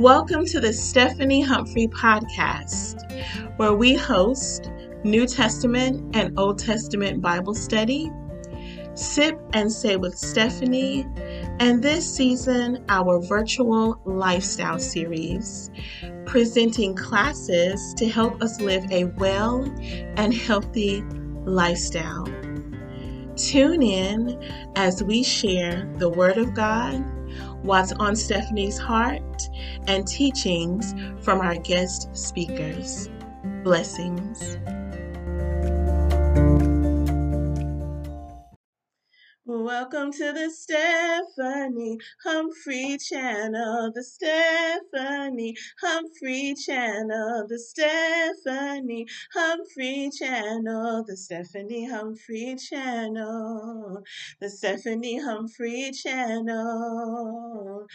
Welcome 0.00 0.46
to 0.46 0.60
the 0.60 0.72
Stephanie 0.72 1.42
Humphrey 1.42 1.86
podcast, 1.86 3.04
where 3.58 3.74
we 3.74 3.94
host 3.94 4.70
New 5.04 5.26
Testament 5.26 6.16
and 6.16 6.38
Old 6.38 6.58
Testament 6.58 7.20
Bible 7.20 7.54
study, 7.54 8.10
Sip 8.94 9.38
and 9.52 9.70
Say 9.70 9.98
with 9.98 10.16
Stephanie, 10.16 11.06
and 11.60 11.82
this 11.82 12.10
season, 12.10 12.82
our 12.88 13.20
virtual 13.20 14.00
lifestyle 14.06 14.78
series, 14.78 15.70
presenting 16.24 16.96
classes 16.96 17.92
to 17.98 18.08
help 18.08 18.40
us 18.40 18.58
live 18.58 18.90
a 18.90 19.04
well 19.18 19.64
and 20.16 20.32
healthy 20.32 21.02
lifestyle. 21.44 22.24
Tune 23.36 23.82
in 23.82 24.42
as 24.76 25.04
we 25.04 25.22
share 25.22 25.92
the 25.98 26.08
Word 26.08 26.38
of 26.38 26.54
God 26.54 27.04
what's 27.62 27.92
on 27.92 28.16
Stephanie's 28.16 28.78
heart, 28.78 29.48
and 29.86 30.06
teachings 30.06 30.94
from 31.20 31.40
our 31.40 31.56
guest 31.56 32.08
speakers. 32.16 33.08
Blessings. 33.62 34.56
Welcome 39.52 40.12
to 40.12 40.32
the 40.32 40.48
Stephanie 40.48 41.98
Humphrey 42.22 42.96
channel, 42.98 43.90
the 43.92 44.04
Stephanie 44.04 45.56
Humphrey 45.80 46.54
channel, 46.54 47.46
the 47.48 47.58
Stephanie 47.58 49.08
Humphrey 49.34 50.08
channel, 50.16 51.04
the 51.04 51.16
Stephanie 51.16 51.90
Humphrey 51.90 52.54
channel, 52.58 54.04
the 54.40 54.48
Stephanie 54.48 55.18
Humphrey 55.20 55.90
channel. 56.00 57.88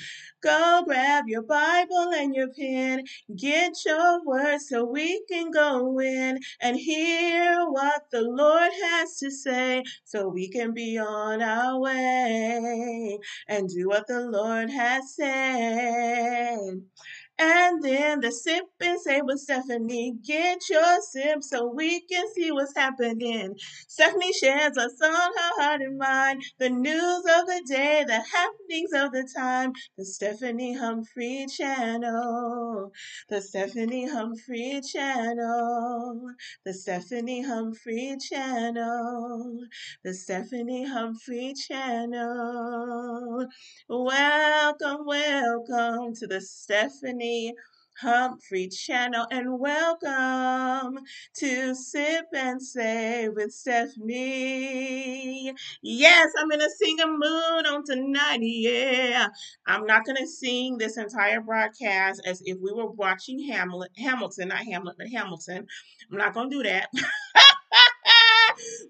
Go 0.45 0.83
grab 0.85 1.25
your 1.27 1.43
Bible 1.43 2.11
and 2.15 2.35
your 2.35 2.49
pen, 2.49 3.03
get 3.35 3.73
your 3.85 4.23
words 4.25 4.69
so 4.69 4.85
we 4.85 5.25
can 5.29 5.51
go 5.51 5.99
in 5.99 6.39
and 6.61 6.77
hear 6.77 7.65
what 7.69 8.03
the 8.11 8.21
Lord 8.21 8.71
has 8.83 9.17
to 9.19 9.31
say 9.31 9.83
so 10.05 10.29
we 10.29 10.49
can 10.49 10.73
be 10.73 10.99
on 10.99 11.41
our 11.41 11.79
way 11.81 13.19
and 13.49 13.69
do 13.69 13.89
what 13.89 14.07
the 14.07 14.21
Lord 14.21 14.69
has 14.71 15.15
said. 15.15 16.81
And 17.37 17.83
then 17.83 18.21
the 18.21 18.31
sip 18.31 18.63
and 18.79 18.99
say 19.01 19.21
with 19.21 19.39
Stephanie, 19.41 20.13
get 20.25 20.59
your 20.69 21.01
sip 21.01 21.43
so 21.43 21.67
we 21.67 21.99
can 22.01 22.25
see 22.33 22.49
what's 22.51 22.75
happening. 22.75 23.55
Stephanie 23.89 24.31
shares 24.31 24.77
us 24.77 24.93
on 25.03 25.11
her 25.11 25.61
heart 25.61 25.81
and 25.81 25.97
mind, 25.97 26.41
the 26.59 26.69
news 26.69 27.23
of 27.25 27.45
the 27.47 27.61
day, 27.67 28.05
the 28.07 28.13
happenings 28.33 28.91
of 28.93 29.11
the 29.11 29.27
time, 29.35 29.73
the 29.97 30.05
Stephanie 30.05 30.75
Humphrey 30.77 31.45
channel, 31.53 32.93
the 33.29 33.41
Stephanie 33.41 34.07
Humphrey 34.09 34.79
channel, 34.93 36.21
the 36.65 36.73
Stephanie 36.73 37.43
Humphrey 37.43 38.15
channel, 38.29 39.59
the 40.05 40.13
Stephanie 40.13 40.87
Humphrey 40.87 41.53
channel. 41.67 43.45
Welcome, 43.89 45.05
welcome 45.05 46.15
to 46.15 46.27
the 46.27 46.41
Stephanie 46.41 47.24
Humphrey 48.01 48.67
channel 48.67 49.25
and 49.31 49.57
welcome 49.57 50.99
to 51.37 51.73
Sip 51.73 52.25
and 52.35 52.61
Say 52.61 53.29
with 53.29 53.51
Stephanie. 53.51 55.53
Yes, 55.81 56.31
I'm 56.37 56.51
in 56.51 56.61
a 56.61 56.69
singing 56.69 57.17
mood 57.17 57.67
on 57.67 57.83
tonight. 57.85 58.39
Yeah, 58.41 59.27
I'm 59.65 59.85
not 59.85 60.05
going 60.05 60.17
to 60.17 60.27
sing 60.27 60.77
this 60.77 60.97
entire 60.97 61.41
broadcast 61.41 62.21
as 62.25 62.41
if 62.45 62.57
we 62.61 62.73
were 62.73 62.91
watching 62.91 63.47
Hamlet, 63.47 63.91
Hamilton, 63.97 64.49
not 64.49 64.65
Hamlet, 64.65 64.97
but 64.97 65.07
Hamilton. 65.07 65.65
I'm 66.11 66.17
not 66.17 66.33
going 66.33 66.49
to 66.51 66.57
do 66.57 66.63
that. 66.63 66.89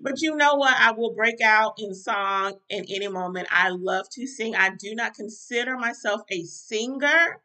but 0.01 0.21
you 0.21 0.35
know 0.35 0.55
what? 0.55 0.75
I 0.77 0.91
will 0.91 1.13
break 1.13 1.41
out 1.41 1.75
in 1.77 1.93
song 1.93 2.53
in 2.69 2.85
any 2.89 3.07
moment. 3.07 3.47
I 3.51 3.69
love 3.69 4.09
to 4.13 4.27
sing. 4.27 4.55
I 4.55 4.71
do 4.71 4.95
not 4.95 5.13
consider 5.13 5.77
myself 5.77 6.21
a 6.31 6.43
singer 6.43 7.39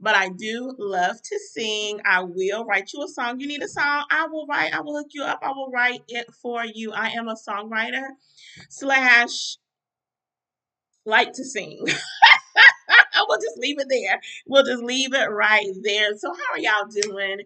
but 0.00 0.14
I 0.14 0.28
do 0.28 0.74
love 0.78 1.20
to 1.22 1.38
sing. 1.52 2.00
I 2.04 2.22
will 2.22 2.64
write 2.64 2.92
you 2.92 3.04
a 3.04 3.08
song. 3.08 3.40
You 3.40 3.46
need 3.46 3.62
a 3.62 3.68
song? 3.68 4.04
I 4.10 4.26
will 4.26 4.46
write. 4.46 4.74
I 4.74 4.80
will 4.80 4.96
hook 4.96 5.08
you 5.12 5.22
up. 5.24 5.40
I 5.42 5.50
will 5.50 5.70
write 5.70 6.02
it 6.08 6.26
for 6.42 6.64
you. 6.64 6.92
I 6.92 7.08
am 7.10 7.28
a 7.28 7.34
songwriter 7.34 8.06
slash 8.68 9.56
like 11.04 11.32
to 11.34 11.44
sing. 11.44 11.86
we'll 13.28 13.38
just 13.40 13.58
leave 13.58 13.78
it 13.78 13.88
there. 13.88 14.20
We'll 14.46 14.64
just 14.64 14.82
leave 14.82 15.14
it 15.14 15.30
right 15.30 15.66
there. 15.82 16.16
So, 16.16 16.32
how 16.32 16.54
are 16.54 16.58
y'all 16.58 16.88
doing? 17.02 17.40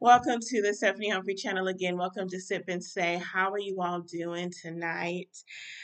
Welcome 0.00 0.40
to 0.40 0.62
the 0.62 0.74
Stephanie 0.74 1.10
Humphrey 1.10 1.34
channel 1.34 1.68
again. 1.68 1.96
Welcome 1.96 2.28
to 2.30 2.40
Sip 2.40 2.64
and 2.68 2.82
Say. 2.82 3.22
How 3.22 3.52
are 3.52 3.58
you 3.60 3.80
all 3.80 4.00
doing 4.00 4.50
tonight? 4.50 5.28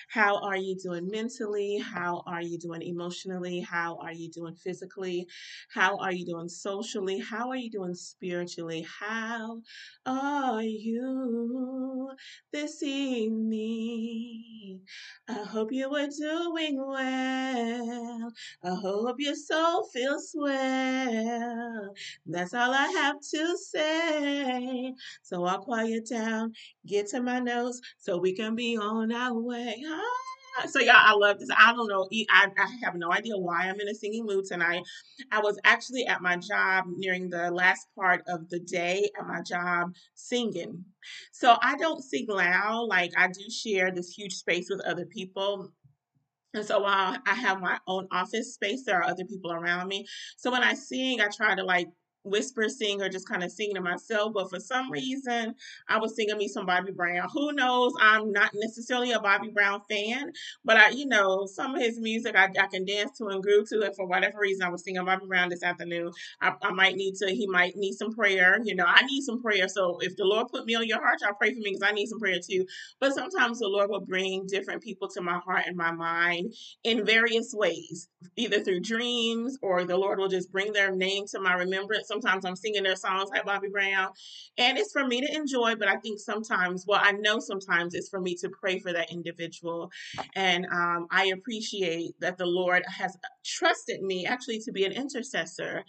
How 0.08 0.38
are 0.42 0.56
you 0.56 0.76
doing 0.76 1.10
mentally? 1.10 1.78
How 1.78 2.22
are 2.26 2.42
you 2.42 2.58
doing 2.58 2.82
emotionally? 2.82 3.60
How 3.60 3.98
are 4.02 4.12
you 4.12 4.30
doing 4.30 4.54
physically? 4.56 5.28
How 5.72 5.98
are 5.98 6.12
you 6.12 6.26
doing 6.26 6.48
socially? 6.48 7.18
How 7.20 7.50
are 7.50 7.56
you 7.56 7.70
doing 7.70 7.94
spiritually? 7.94 8.86
How 9.00 9.62
are 10.06 10.62
you 10.62 12.10
this 12.52 12.82
evening? 12.82 14.80
I 15.28 15.44
hope 15.44 15.72
you 15.72 15.94
are 15.94 16.08
doing 16.08 16.76
well. 16.86 18.32
I 18.64 18.74
hope 18.74 19.16
your 19.28 19.36
soul 19.36 19.84
feels 19.92 20.32
swell. 20.32 21.94
That's 22.24 22.54
all 22.54 22.72
I 22.72 22.86
have 22.86 23.16
to 23.34 23.58
say. 23.58 24.94
So 25.22 25.44
I'll 25.44 25.58
quiet 25.58 26.08
down, 26.08 26.54
get 26.86 27.08
to 27.08 27.20
my 27.20 27.38
notes, 27.38 27.80
so 27.98 28.16
we 28.16 28.34
can 28.34 28.54
be 28.54 28.78
on 28.78 29.12
our 29.12 29.38
way. 29.38 29.84
Ah, 29.86 30.66
so 30.66 30.80
yeah, 30.80 30.96
I 30.96 31.12
love 31.12 31.38
this. 31.38 31.50
I 31.56 31.74
don't 31.74 31.88
know. 31.88 32.08
I, 32.30 32.46
I 32.56 32.66
have 32.82 32.94
no 32.94 33.12
idea 33.12 33.36
why 33.36 33.68
I'm 33.68 33.78
in 33.80 33.88
a 33.88 33.94
singing 33.94 34.24
mood 34.24 34.46
tonight. 34.46 34.82
I 35.30 35.40
was 35.40 35.58
actually 35.64 36.06
at 36.06 36.22
my 36.22 36.36
job 36.36 36.86
nearing 36.96 37.28
the 37.28 37.50
last 37.50 37.86
part 37.94 38.22
of 38.28 38.48
the 38.48 38.60
day 38.60 39.10
at 39.18 39.26
my 39.26 39.42
job 39.42 39.92
singing. 40.14 40.86
So 41.32 41.56
I 41.60 41.76
don't 41.76 42.02
sing 42.02 42.26
loud. 42.28 42.86
Like 42.88 43.12
I 43.16 43.28
do 43.28 43.50
share 43.50 43.90
this 43.90 44.10
huge 44.10 44.34
space 44.34 44.68
with 44.70 44.80
other 44.86 45.04
people. 45.04 45.70
And 46.54 46.64
so 46.64 46.80
while 46.80 47.16
I 47.26 47.34
have 47.34 47.60
my 47.60 47.78
own 47.86 48.08
office 48.10 48.54
space, 48.54 48.84
there 48.84 48.96
are 48.96 49.04
other 49.04 49.24
people 49.24 49.52
around 49.52 49.88
me. 49.88 50.06
So 50.36 50.50
when 50.50 50.62
I 50.62 50.74
sing, 50.74 51.20
I 51.20 51.28
try 51.28 51.54
to 51.54 51.62
like 51.62 51.88
whisper 52.24 52.68
sing 52.68 53.00
or 53.02 53.08
just 53.08 53.28
kind 53.28 53.42
of 53.42 53.50
singing 53.50 53.76
to 53.76 53.80
myself. 53.80 54.32
But 54.34 54.50
for 54.50 54.60
some 54.60 54.90
reason, 54.90 55.54
I 55.88 55.98
was 55.98 56.14
singing 56.16 56.38
me 56.38 56.48
some 56.48 56.66
Bobby 56.66 56.92
Brown. 56.92 57.28
Who 57.32 57.52
knows? 57.52 57.92
I'm 58.00 58.32
not 58.32 58.50
necessarily 58.54 59.12
a 59.12 59.20
Bobby 59.20 59.48
Brown 59.50 59.82
fan, 59.90 60.32
but 60.64 60.76
I, 60.76 60.90
you 60.90 61.06
know, 61.06 61.46
some 61.46 61.74
of 61.74 61.82
his 61.82 61.98
music 62.00 62.36
I, 62.36 62.48
I 62.58 62.66
can 62.66 62.84
dance 62.84 63.16
to 63.18 63.26
and 63.28 63.42
groove 63.42 63.68
to 63.70 63.82
And 63.82 63.94
For 63.96 64.06
whatever 64.06 64.38
reason, 64.40 64.66
I 64.66 64.70
was 64.70 64.84
singing 64.84 65.04
Bobby 65.04 65.26
Brown 65.26 65.48
this 65.48 65.62
afternoon. 65.62 66.12
I, 66.40 66.54
I 66.62 66.70
might 66.72 66.96
need 66.96 67.14
to, 67.16 67.30
he 67.30 67.46
might 67.46 67.76
need 67.76 67.94
some 67.94 68.12
prayer. 68.12 68.58
You 68.64 68.74
know, 68.74 68.86
I 68.86 69.02
need 69.02 69.22
some 69.22 69.42
prayer. 69.42 69.68
So 69.68 69.98
if 70.00 70.16
the 70.16 70.24
Lord 70.24 70.48
put 70.48 70.66
me 70.66 70.74
on 70.74 70.86
your 70.86 71.00
heart, 71.00 71.18
y'all 71.20 71.34
pray 71.38 71.50
for 71.54 71.60
me 71.60 71.72
because 71.72 71.82
I 71.88 71.92
need 71.92 72.06
some 72.08 72.20
prayer 72.20 72.38
too. 72.46 72.66
But 73.00 73.14
sometimes 73.14 73.58
the 73.58 73.68
Lord 73.68 73.90
will 73.90 74.00
bring 74.00 74.46
different 74.46 74.82
people 74.82 75.08
to 75.08 75.20
my 75.20 75.38
heart 75.38 75.64
and 75.66 75.76
my 75.76 75.92
mind 75.92 76.54
in 76.84 77.04
various 77.04 77.52
ways, 77.54 78.08
either 78.36 78.60
through 78.60 78.80
dreams 78.80 79.58
or 79.62 79.84
the 79.84 79.96
Lord 79.96 80.18
will 80.18 80.28
just 80.28 80.52
bring 80.52 80.72
their 80.72 80.94
name 80.94 81.26
to 81.28 81.40
my 81.40 81.54
remembrance 81.54 82.07
Sometimes 82.08 82.44
I'm 82.44 82.56
singing 82.56 82.82
their 82.82 82.96
songs 82.96 83.30
like 83.30 83.44
Bobby 83.44 83.68
Brown, 83.68 84.08
and 84.58 84.78
it's 84.78 84.92
for 84.92 85.06
me 85.06 85.20
to 85.20 85.34
enjoy. 85.34 85.76
But 85.76 85.88
I 85.88 85.96
think 85.96 86.18
sometimes, 86.18 86.84
well, 86.86 87.00
I 87.02 87.12
know 87.12 87.38
sometimes 87.38 87.94
it's 87.94 88.08
for 88.08 88.20
me 88.20 88.34
to 88.36 88.48
pray 88.48 88.78
for 88.78 88.92
that 88.92 89.12
individual, 89.12 89.90
and 90.34 90.66
um, 90.66 91.06
I 91.10 91.26
appreciate 91.26 92.18
that 92.20 92.38
the 92.38 92.46
Lord 92.46 92.84
has 92.86 93.16
trusted 93.44 94.02
me 94.02 94.26
actually 94.26 94.60
to 94.60 94.72
be 94.72 94.84
an 94.84 94.92
intercessor 94.92 95.84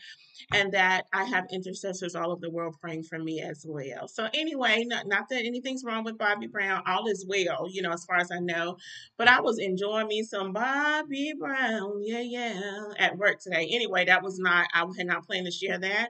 and 0.53 0.71
that 0.74 1.06
I 1.13 1.24
have 1.25 1.45
intercessors 1.51 2.15
all 2.15 2.31
over 2.31 2.41
the 2.41 2.51
world 2.51 2.75
praying 2.81 3.03
for 3.03 3.19
me 3.19 3.41
as 3.41 3.65
well. 3.68 4.07
So, 4.07 4.27
anyway, 4.33 4.83
not, 4.86 5.07
not 5.07 5.30
that 5.30 5.45
anything's 5.45 5.83
wrong 5.83 6.03
with 6.03 6.18
Bobby 6.18 6.47
Brown, 6.47 6.83
all 6.88 7.07
is 7.07 7.25
well, 7.27 7.68
you 7.69 7.81
know, 7.81 7.91
as 7.91 8.06
far 8.06 8.18
as 8.18 8.31
I 8.31 8.39
know. 8.39 8.77
But 9.18 9.27
I 9.27 9.41
was 9.41 9.59
enjoying 9.59 10.07
me 10.07 10.24
some 10.24 10.53
Bobby 10.53 11.33
Brown, 11.38 12.01
yeah, 12.03 12.21
yeah, 12.21 12.62
at 12.97 13.18
work 13.18 13.39
today. 13.41 13.69
Anyway, 13.71 14.06
that 14.06 14.24
was 14.24 14.39
not, 14.39 14.68
I 14.74 14.86
had 14.97 15.07
not 15.07 15.25
planned 15.25 15.45
to 15.45 15.51
share 15.51 15.80
that 15.80 16.09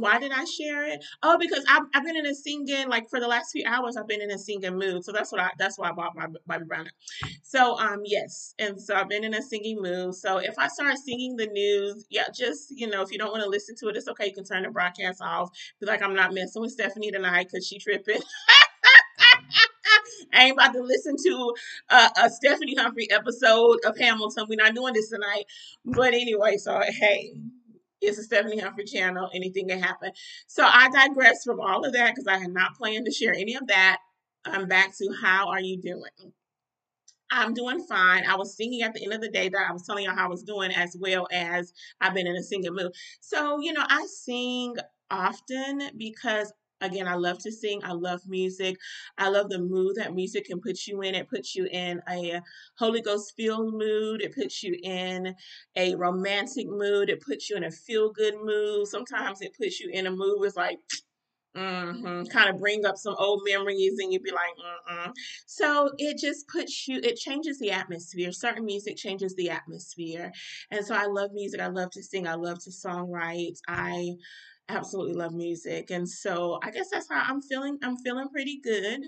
why 0.00 0.18
did 0.18 0.32
I 0.32 0.44
share 0.44 0.86
it? 0.86 1.04
Oh, 1.22 1.38
because 1.38 1.64
I've, 1.68 1.84
I've 1.94 2.04
been 2.04 2.16
in 2.16 2.26
a 2.26 2.34
singing 2.34 2.88
like 2.88 3.08
for 3.08 3.20
the 3.20 3.28
last 3.28 3.52
few 3.52 3.64
hours. 3.66 3.96
I've 3.96 4.08
been 4.08 4.22
in 4.22 4.30
a 4.30 4.38
singing 4.38 4.78
mood, 4.78 5.04
so 5.04 5.12
that's 5.12 5.32
what 5.32 5.40
I 5.40 5.50
that's 5.58 5.78
why 5.78 5.90
I 5.90 5.92
bought 5.92 6.16
my 6.16 6.26
Bobby 6.46 6.64
Brown. 6.64 6.88
So 7.42 7.78
um 7.78 8.02
yes, 8.04 8.54
and 8.58 8.80
so 8.80 8.94
I've 8.94 9.08
been 9.08 9.24
in 9.24 9.34
a 9.34 9.42
singing 9.42 9.80
mood. 9.80 10.14
So 10.14 10.38
if 10.38 10.58
I 10.58 10.68
start 10.68 10.96
singing 10.98 11.36
the 11.36 11.46
news, 11.46 12.06
yeah, 12.10 12.26
just 12.34 12.70
you 12.70 12.88
know, 12.88 13.02
if 13.02 13.12
you 13.12 13.18
don't 13.18 13.32
want 13.32 13.42
to 13.44 13.48
listen 13.50 13.74
to 13.80 13.88
it, 13.88 13.96
it's 13.96 14.08
okay. 14.08 14.26
You 14.26 14.34
can 14.34 14.44
turn 14.44 14.62
the 14.62 14.70
broadcast 14.70 15.20
off. 15.22 15.50
Be 15.80 15.86
like, 15.86 16.02
I'm 16.02 16.14
not 16.14 16.34
messing 16.34 16.62
with 16.62 16.72
Stephanie 16.72 17.10
tonight 17.10 17.48
because 17.50 17.66
she 17.66 17.78
tripping. 17.78 18.20
I 20.32 20.44
ain't 20.44 20.52
about 20.52 20.72
to 20.74 20.82
listen 20.82 21.16
to 21.24 21.54
a, 21.90 22.10
a 22.24 22.30
Stephanie 22.30 22.74
Humphrey 22.76 23.10
episode 23.10 23.78
of 23.84 23.96
Hamilton. 23.98 24.46
We're 24.48 24.56
not 24.56 24.74
doing 24.74 24.92
this 24.94 25.08
tonight. 25.08 25.44
But 25.84 26.14
anyway, 26.14 26.56
so 26.58 26.80
hey, 26.86 27.34
It's 28.00 28.18
a 28.18 28.22
Stephanie 28.22 28.58
Humphrey 28.58 28.84
channel. 28.84 29.30
Anything 29.34 29.68
can 29.68 29.80
happen. 29.80 30.12
So 30.46 30.64
I 30.64 30.90
digress 30.90 31.44
from 31.44 31.60
all 31.60 31.84
of 31.84 31.92
that 31.94 32.14
because 32.14 32.26
I 32.26 32.38
had 32.38 32.52
not 32.52 32.76
planned 32.76 33.06
to 33.06 33.12
share 33.12 33.32
any 33.32 33.54
of 33.54 33.66
that. 33.68 33.98
I'm 34.44 34.68
back 34.68 34.96
to 34.98 35.08
how 35.20 35.48
are 35.48 35.60
you 35.60 35.80
doing? 35.80 36.32
I'm 37.30 37.54
doing 37.54 37.80
fine. 37.80 38.24
I 38.24 38.36
was 38.36 38.56
singing 38.56 38.82
at 38.82 38.94
the 38.94 39.02
end 39.02 39.12
of 39.12 39.20
the 39.20 39.30
day 39.30 39.48
that 39.48 39.66
I 39.68 39.72
was 39.72 39.84
telling 39.84 40.04
y'all 40.04 40.14
how 40.14 40.26
I 40.26 40.28
was 40.28 40.44
doing, 40.44 40.70
as 40.72 40.96
well 40.98 41.26
as 41.32 41.72
I've 42.00 42.14
been 42.14 42.26
in 42.26 42.36
a 42.36 42.42
singing 42.42 42.74
mood. 42.74 42.92
So, 43.20 43.60
you 43.60 43.72
know, 43.72 43.84
I 43.88 44.06
sing 44.06 44.76
often 45.10 45.90
because 45.96 46.52
again 46.80 47.08
i 47.08 47.14
love 47.14 47.38
to 47.38 47.50
sing 47.50 47.80
i 47.84 47.92
love 47.92 48.20
music 48.26 48.76
i 49.18 49.28
love 49.28 49.48
the 49.48 49.58
mood 49.58 49.94
that 49.96 50.14
music 50.14 50.44
can 50.44 50.60
put 50.60 50.86
you 50.86 51.00
in 51.02 51.14
it 51.14 51.28
puts 51.28 51.54
you 51.54 51.66
in 51.72 52.00
a 52.08 52.40
holy 52.78 53.00
ghost 53.00 53.32
filled 53.36 53.72
mood 53.72 54.20
it 54.22 54.34
puts 54.34 54.62
you 54.62 54.76
in 54.82 55.34
a 55.76 55.94
romantic 55.94 56.66
mood 56.68 57.08
it 57.08 57.20
puts 57.20 57.48
you 57.48 57.56
in 57.56 57.64
a 57.64 57.70
feel 57.70 58.10
good 58.12 58.34
mood 58.42 58.86
sometimes 58.86 59.40
it 59.40 59.54
puts 59.56 59.80
you 59.80 59.88
in 59.90 60.06
a 60.06 60.10
mood 60.10 60.38
with 60.40 60.56
like 60.56 60.78
Mm-hmm. 61.56 62.24
Kind 62.26 62.50
of 62.50 62.58
bring 62.60 62.84
up 62.84 62.98
some 62.98 63.14
old 63.18 63.40
memories, 63.48 63.98
and 63.98 64.12
you'd 64.12 64.22
be 64.22 64.30
like, 64.30 64.50
mm 64.90 65.12
so 65.46 65.90
it 65.96 66.18
just 66.18 66.46
puts 66.48 66.86
you, 66.86 67.00
it 67.02 67.16
changes 67.16 67.58
the 67.58 67.70
atmosphere. 67.70 68.30
Certain 68.30 68.64
music 68.66 68.96
changes 68.96 69.34
the 69.36 69.48
atmosphere, 69.48 70.32
and 70.70 70.84
so 70.84 70.94
I 70.94 71.06
love 71.06 71.30
music. 71.32 71.60
I 71.60 71.68
love 71.68 71.90
to 71.92 72.02
sing. 72.02 72.26
I 72.28 72.34
love 72.34 72.58
to 72.64 72.70
songwrite. 72.70 73.56
I 73.66 74.16
absolutely 74.68 75.14
love 75.14 75.32
music, 75.34 75.90
and 75.90 76.08
so 76.08 76.58
I 76.62 76.70
guess 76.70 76.88
that's 76.90 77.08
how 77.10 77.24
I'm 77.26 77.40
feeling. 77.42 77.78
I'm 77.82 77.96
feeling 77.98 78.28
pretty 78.28 78.60
good 78.62 79.02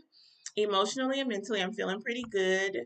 emotionally 0.63 1.21
and 1.21 1.29
mentally 1.29 1.63
i'm 1.63 1.73
feeling 1.73 2.01
pretty 2.01 2.25
good. 2.31 2.79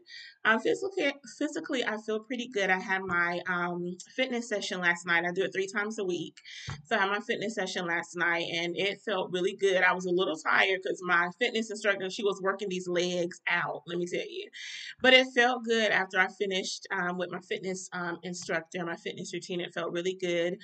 Um, 0.45 0.59
physically 0.59 1.13
physically 1.39 1.85
i 1.85 1.97
feel 2.05 2.21
pretty 2.21 2.49
good. 2.49 2.71
I 2.71 2.81
had 2.81 3.03
my 3.03 3.41
um, 3.49 3.97
fitness 4.17 4.49
session 4.49 4.81
last 4.81 5.07
night. 5.07 5.25
I 5.25 5.33
do 5.33 5.43
it 5.45 5.53
three 5.53 5.69
times 5.69 5.99
a 5.99 6.05
week. 6.05 6.37
So 6.85 6.97
i 6.97 7.01
had 7.01 7.11
my 7.11 7.21
fitness 7.21 7.55
session 7.55 7.87
last 7.87 8.17
night 8.17 8.47
and 8.53 8.77
it 8.77 9.01
felt 9.03 9.33
really 9.33 9.57
good. 9.57 9.83
I 9.83 9.93
was 9.93 10.07
a 10.07 10.11
little 10.11 10.37
tired 10.37 10.81
because 10.83 11.01
my 11.05 11.29
fitness 11.39 11.71
instructor 11.71 12.11
she 12.11 12.25
was 12.25 12.41
working 12.43 12.69
these 12.69 12.89
legs 12.89 13.41
out 13.49 13.83
let 13.87 13.99
me 13.99 14.07
tell 14.07 14.21
you. 14.21 14.49
But 15.01 15.15
it 15.15 15.27
felt 15.35 15.65
good 15.65 15.91
after 15.91 16.19
i 16.19 16.29
finished 16.29 16.87
um, 16.93 17.19
with 17.19 17.31
my 17.31 17.41
fitness 17.41 17.89
um, 17.93 18.19
instructor 18.23 18.85
my 18.85 18.97
fitness 18.97 19.33
routine. 19.33 19.61
It 19.61 19.75
felt 19.75 19.93
really 19.93 20.17
good. 20.21 20.59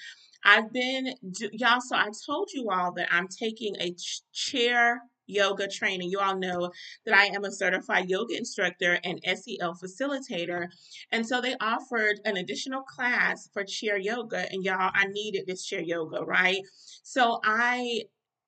I've 0.44 0.72
been, 0.72 1.14
y'all, 1.52 1.80
so 1.80 1.96
I 1.96 2.10
told 2.26 2.48
you 2.52 2.70
all 2.70 2.92
that 2.92 3.08
I'm 3.10 3.28
taking 3.28 3.74
a 3.80 3.94
chair 4.32 5.02
yoga 5.28 5.68
training. 5.68 6.10
You 6.10 6.18
all 6.18 6.36
know 6.36 6.72
that 7.06 7.14
I 7.14 7.26
am 7.26 7.44
a 7.44 7.52
certified 7.52 8.08
yoga 8.08 8.36
instructor 8.36 8.98
and 9.04 9.20
SEL 9.24 9.76
facilitator. 9.76 10.68
And 11.12 11.26
so 11.26 11.40
they 11.40 11.54
offered 11.60 12.20
an 12.24 12.36
additional 12.36 12.82
class 12.82 13.48
for 13.52 13.62
chair 13.62 13.96
yoga. 13.96 14.50
And 14.50 14.64
y'all, 14.64 14.90
I 14.94 15.06
needed 15.06 15.46
this 15.46 15.64
chair 15.64 15.80
yoga, 15.80 16.24
right? 16.24 16.62
So 17.02 17.40
I 17.44 18.02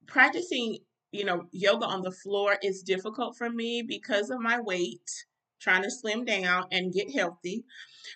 practicing, 0.06 0.78
you 1.12 1.24
know, 1.24 1.44
yoga 1.52 1.86
on 1.86 2.02
the 2.02 2.10
floor 2.10 2.56
is 2.62 2.82
difficult 2.82 3.36
for 3.36 3.48
me 3.50 3.82
because 3.82 4.30
of 4.30 4.40
my 4.40 4.60
weight, 4.60 5.08
trying 5.60 5.82
to 5.82 5.90
slim 5.90 6.24
down 6.24 6.64
and 6.72 6.92
get 6.92 7.10
healthy. 7.10 7.64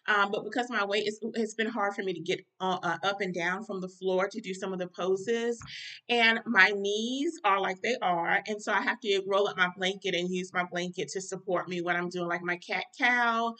Um, 0.06 0.30
but 0.30 0.44
because 0.44 0.70
my 0.70 0.84
weight 0.84 1.06
is, 1.06 1.18
it's 1.34 1.54
been 1.54 1.68
hard 1.68 1.94
for 1.94 2.02
me 2.02 2.12
to 2.12 2.20
get 2.20 2.40
uh, 2.60 2.78
uh, 2.82 2.98
up 3.02 3.20
and 3.20 3.34
down 3.34 3.64
from 3.64 3.80
the 3.80 3.88
floor 3.88 4.28
to 4.28 4.40
do 4.40 4.54
some 4.54 4.72
of 4.72 4.78
the 4.78 4.88
poses. 4.88 5.60
And 6.08 6.40
my 6.46 6.72
knees 6.74 7.38
are 7.44 7.60
like 7.60 7.80
they 7.82 7.96
are. 8.02 8.40
And 8.46 8.60
so 8.62 8.72
I 8.72 8.82
have 8.82 9.00
to 9.00 9.22
roll 9.26 9.48
up 9.48 9.56
my 9.56 9.68
blanket 9.76 10.14
and 10.14 10.28
use 10.28 10.52
my 10.52 10.64
blanket 10.64 11.08
to 11.08 11.20
support 11.20 11.68
me 11.68 11.80
when 11.80 11.96
I'm 11.96 12.08
doing 12.08 12.28
like 12.28 12.42
my 12.42 12.56
cat 12.56 12.84
cow 12.98 13.54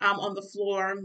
um, 0.00 0.20
on 0.20 0.34
the 0.34 0.42
floor. 0.42 0.96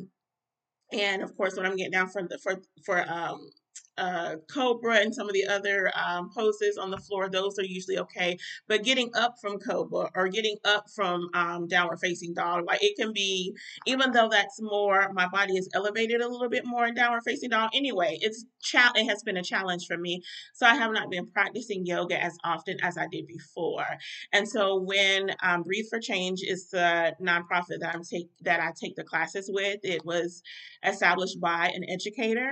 And 0.92 1.24
of 1.24 1.36
course, 1.36 1.56
when 1.56 1.66
I'm 1.66 1.76
getting 1.76 1.92
down 1.92 2.10
for 2.10 2.24
the 2.24 2.38
for 2.38 2.62
for 2.86 3.10
um 3.10 3.50
uh, 3.98 4.36
Cobra 4.52 4.98
and 4.98 5.14
some 5.14 5.28
of 5.28 5.34
the 5.34 5.46
other 5.46 5.92
um, 5.96 6.30
poses 6.34 6.78
on 6.78 6.92
the 6.92 6.98
floor, 6.98 7.30
those 7.30 7.58
are 7.58 7.64
usually 7.66 7.98
okay. 8.00 8.38
But 8.68 8.84
getting 8.84 9.10
up 9.16 9.36
from 9.42 9.60
Cobra 9.60 10.10
or 10.16 10.28
getting 10.28 10.58
up 10.66 10.90
from 10.94 11.30
um, 11.34 11.68
downward 11.68 12.00
facing 12.00 12.34
dog, 12.34 12.66
like 12.66 12.84
it 12.84 12.96
can 12.98 13.14
be, 13.14 13.54
even 13.86 14.12
though 14.12 14.30
that's 14.30 14.62
more, 14.62 15.12
my 15.14 15.28
body 15.28 15.54
is 15.58 15.70
elevated 15.74 16.22
a 16.22 16.28
little 16.28 16.50
bit 16.50 16.66
more 16.66 16.86
in 16.88 16.96
downward 16.96 17.24
facing 17.26 17.50
dog. 17.50 17.70
Anyway, 17.74 18.18
it's 18.22 18.46
cha- 18.62 18.92
it 18.96 19.06
has 19.06 19.24
been 19.24 19.38
a 19.38 19.44
challenge 19.44 19.86
for 19.88 19.98
me. 19.98 20.22
So 20.54 20.66
I 20.66 20.76
have 20.76 20.92
not 20.92 21.10
been 21.10 21.28
practicing 21.28 21.86
yoga 21.86 22.22
as 22.22 22.38
often 22.44 22.78
as 22.84 22.98
I 22.98 23.08
did 23.08 23.28
before. 23.28 23.86
And 24.34 24.48
so 24.48 24.78
when 24.78 25.32
um, 25.42 25.64
Breathe 25.64 25.86
for 25.90 26.00
Change 26.00 26.42
is 26.44 26.70
the 26.70 27.16
nonprofit 27.22 27.80
that 27.80 27.96
I'm 27.96 28.04
take 28.04 28.28
that 28.42 28.60
I 28.60 28.72
take 28.80 28.96
the 28.96 29.04
classes 29.04 29.50
with, 29.52 29.80
it 29.84 30.06
was 30.06 30.42
established 30.84 31.40
by 31.40 31.72
an 31.74 31.86
educator 31.90 32.52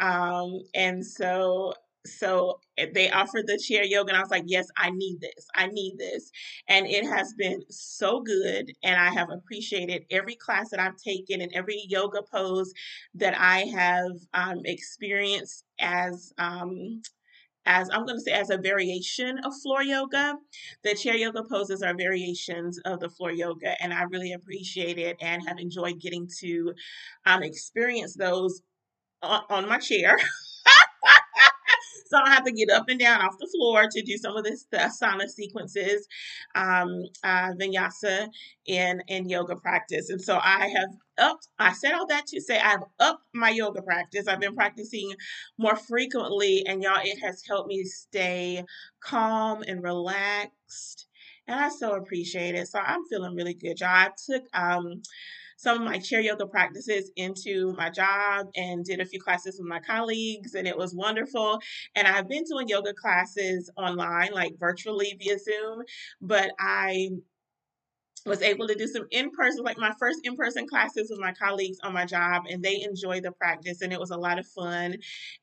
um, 0.00 0.62
and 0.74 1.04
so 1.04 1.74
so 2.06 2.60
eh, 2.78 2.86
they 2.94 3.10
offered 3.10 3.46
the 3.46 3.58
chair 3.58 3.84
yoga 3.84 4.10
and 4.10 4.16
I 4.16 4.20
was 4.20 4.30
like, 4.30 4.44
yes, 4.46 4.68
I 4.76 4.90
need 4.90 5.20
this. 5.20 5.46
I 5.54 5.66
need 5.66 5.98
this. 5.98 6.30
And 6.68 6.86
it 6.86 7.04
has 7.04 7.34
been 7.34 7.62
so 7.68 8.20
good. 8.20 8.72
And 8.82 8.96
I 8.96 9.10
have 9.12 9.30
appreciated 9.30 10.04
every 10.10 10.36
class 10.36 10.70
that 10.70 10.80
I've 10.80 10.96
taken 10.96 11.40
and 11.40 11.52
every 11.52 11.84
yoga 11.88 12.22
pose 12.22 12.72
that 13.14 13.38
I 13.38 13.60
have 13.74 14.12
um, 14.34 14.62
experienced 14.64 15.64
as 15.78 16.32
um, 16.38 17.02
as 17.68 17.90
I'm 17.92 18.06
going 18.06 18.16
to 18.16 18.22
say 18.22 18.30
as 18.30 18.50
a 18.50 18.58
variation 18.58 19.38
of 19.44 19.52
floor 19.60 19.82
yoga. 19.82 20.36
The 20.84 20.94
chair 20.94 21.16
yoga 21.16 21.42
poses 21.42 21.82
are 21.82 21.94
variations 21.96 22.78
of 22.84 23.00
the 23.00 23.10
floor 23.10 23.32
yoga, 23.32 23.74
and 23.82 23.92
I 23.92 24.02
really 24.02 24.32
appreciate 24.32 24.98
it 24.98 25.16
and 25.20 25.46
have 25.48 25.58
enjoyed 25.58 26.00
getting 26.00 26.28
to 26.38 26.72
um, 27.26 27.42
experience 27.42 28.14
those 28.14 28.62
on, 29.22 29.68
my 29.68 29.78
chair. 29.78 30.16
so 32.06 32.18
I 32.24 32.30
have 32.34 32.44
to 32.44 32.52
get 32.52 32.70
up 32.70 32.88
and 32.88 32.98
down 33.00 33.20
off 33.20 33.38
the 33.38 33.48
floor 33.56 33.86
to 33.90 34.02
do 34.02 34.16
some 34.16 34.36
of 34.36 34.44
this 34.44 34.66
the 34.70 34.78
asana 34.78 35.28
sequences, 35.28 36.06
um, 36.54 37.02
uh, 37.24 37.52
vinyasa 37.60 38.28
in 38.66 39.02
in 39.08 39.28
yoga 39.28 39.56
practice. 39.56 40.10
And 40.10 40.20
so 40.20 40.38
I 40.42 40.68
have 40.68 40.90
upped. 41.18 41.48
I 41.58 41.72
said 41.72 41.92
all 41.92 42.06
that 42.06 42.26
to 42.28 42.40
say 42.40 42.58
I've 42.58 42.84
upped 43.00 43.24
my 43.34 43.50
yoga 43.50 43.82
practice. 43.82 44.28
I've 44.28 44.40
been 44.40 44.54
practicing 44.54 45.12
more 45.58 45.76
frequently, 45.76 46.64
and 46.66 46.82
y'all, 46.82 47.00
it 47.02 47.18
has 47.20 47.42
helped 47.46 47.68
me 47.68 47.84
stay 47.84 48.64
calm 49.00 49.62
and 49.66 49.82
relaxed. 49.82 51.06
And 51.48 51.60
I 51.60 51.68
so 51.68 51.94
appreciate 51.94 52.56
it. 52.56 52.68
So 52.68 52.80
I'm 52.80 53.04
feeling 53.06 53.34
really 53.36 53.54
good, 53.54 53.80
y'all. 53.80 53.88
I 53.90 54.10
took 54.26 54.44
um 54.54 55.02
some 55.56 55.78
of 55.78 55.84
my 55.84 55.98
chair 55.98 56.20
yoga 56.20 56.46
practices 56.46 57.10
into 57.16 57.74
my 57.76 57.90
job 57.90 58.46
and 58.56 58.84
did 58.84 59.00
a 59.00 59.06
few 59.06 59.20
classes 59.20 59.58
with 59.58 59.68
my 59.68 59.80
colleagues, 59.80 60.54
and 60.54 60.66
it 60.66 60.76
was 60.76 60.94
wonderful. 60.94 61.60
And 61.94 62.06
I've 62.06 62.28
been 62.28 62.44
doing 62.44 62.68
yoga 62.68 62.94
classes 62.94 63.70
online, 63.76 64.32
like 64.32 64.58
virtually 64.58 65.16
via 65.18 65.38
Zoom, 65.38 65.82
but 66.20 66.50
I 66.58 67.10
was 68.26 68.42
able 68.42 68.66
to 68.66 68.74
do 68.74 68.86
some 68.88 69.06
in 69.12 69.30
person, 69.30 69.62
like 69.62 69.78
my 69.78 69.92
first 69.98 70.20
in 70.24 70.36
person 70.36 70.66
classes 70.66 71.08
with 71.10 71.20
my 71.20 71.32
colleagues 71.32 71.78
on 71.82 71.92
my 71.92 72.04
job, 72.04 72.42
and 72.50 72.62
they 72.62 72.82
enjoyed 72.82 73.22
the 73.22 73.30
practice, 73.32 73.82
and 73.82 73.92
it 73.92 74.00
was 74.00 74.10
a 74.10 74.16
lot 74.16 74.38
of 74.38 74.46
fun. 74.48 74.96